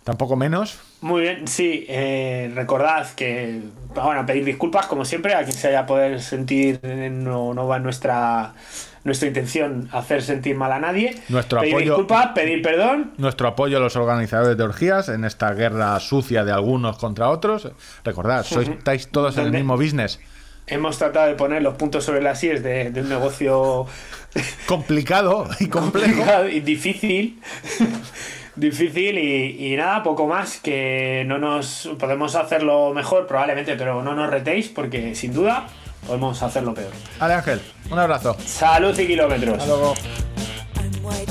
tampoco 0.02 0.36
menos. 0.36 0.81
Muy 1.01 1.23
bien, 1.23 1.47
sí. 1.47 1.86
eh, 1.89 2.51
recordad 2.55 3.09
que. 3.15 3.62
Bueno, 3.94 4.27
pedir 4.27 4.44
disculpas, 4.44 4.86
como 4.86 5.05
siempre, 5.05 5.35
a 5.35 5.44
quien 5.44 5.57
se 5.57 5.69
haya 5.69 5.86
poder 5.86 6.20
sentir. 6.20 6.81
No, 6.82 7.55
no 7.55 7.66
va 7.66 7.78
nuestra. 7.78 8.55
Nuestra 9.03 9.29
intención 9.29 9.89
hacer 9.93 10.21
sentir 10.23 10.57
mal 10.57 10.73
a 10.73 10.79
nadie. 10.79 11.17
Nuestro 11.31 11.61
pedir 11.61 11.75
apoyo- 11.75 11.85
disculpas, 11.93 12.27
pedir 12.35 12.61
perdón. 12.63 13.13
Nuestro 13.17 13.49
apoyo 13.49 13.79
a 13.79 13.81
los 13.81 13.97
organizadores 13.97 14.57
de 14.59 14.63
orgías 14.63 15.09
en 15.09 15.25
esta 15.25 15.53
guerra 15.55 15.99
sucia 16.01 16.45
de 16.45 16.53
algunos 16.53 16.99
contra 16.99 17.29
otros. 17.31 17.71
Recordad, 18.05 18.45
sois, 18.45 18.69
estáis 18.69 19.09
todos 19.09 19.39
en 19.39 19.47
el 19.47 19.53
mismo 19.53 19.77
business. 19.77 20.21
Hemos 20.67 20.99
tratado 20.99 21.27
de 21.29 21.35
poner 21.35 21.63
los 21.63 21.75
puntos 21.75 22.05
sobre 22.05 22.21
las 22.23 22.45
IES 22.45 22.63
de, 22.63 22.91
de 22.91 23.01
un 23.01 23.09
negocio 23.09 23.87
Complicado 24.67 25.49
y 25.59 25.67
complejo. 25.69 26.07
complicado 26.09 26.49
y 26.49 26.61
difícil. 26.61 27.41
difícil 28.57 29.19
y, 29.19 29.73
y 29.73 29.77
nada, 29.77 30.03
poco 30.03 30.27
más. 30.27 30.59
Que 30.59 31.25
no 31.27 31.39
nos 31.39 31.89
podemos 31.99 32.35
hacerlo 32.37 32.93
mejor, 32.95 33.27
probablemente, 33.27 33.75
pero 33.77 34.03
no 34.03 34.15
nos 34.15 34.31
retéis 34.31 34.69
porque 34.69 35.15
sin 35.15 35.33
duda 35.33 35.67
podemos 36.07 36.43
hacerlo 36.43 36.75
peor. 36.75 36.93
Vale, 37.19 37.35
Ángel, 37.35 37.61
un 37.91 37.99
abrazo. 37.99 38.37
Salud 38.45 38.99
y 38.99 39.07
kilómetros. 39.07 39.59
Hasta 39.59 39.67
luego. 39.67 39.95
I'm 40.77 41.03
wide 41.03 41.31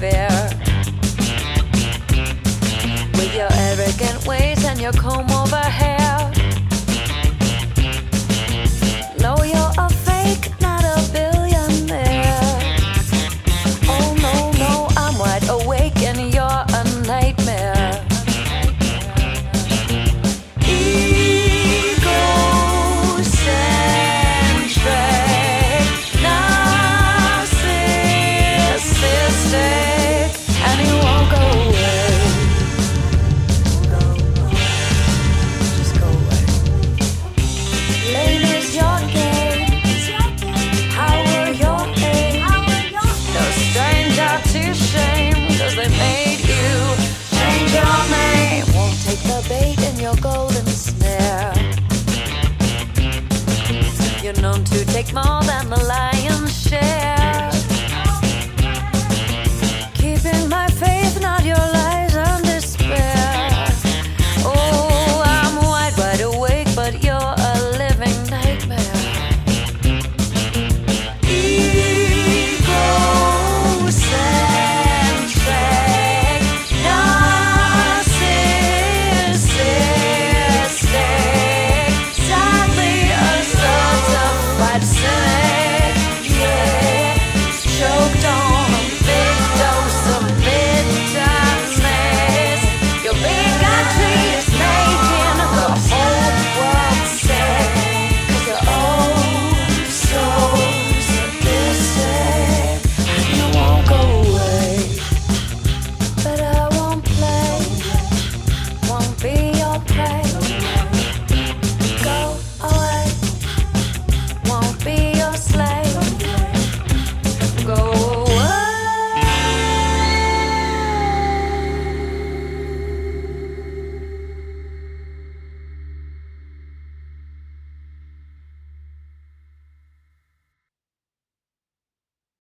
don't. 0.00 0.54
With 3.16 3.34
your 3.34 3.48
arrogant 3.52 4.26
ways 4.26 4.64
and 4.64 4.80
your 4.80 4.92
comb 4.92 5.30
over 5.30 5.56
hair. 5.56 6.05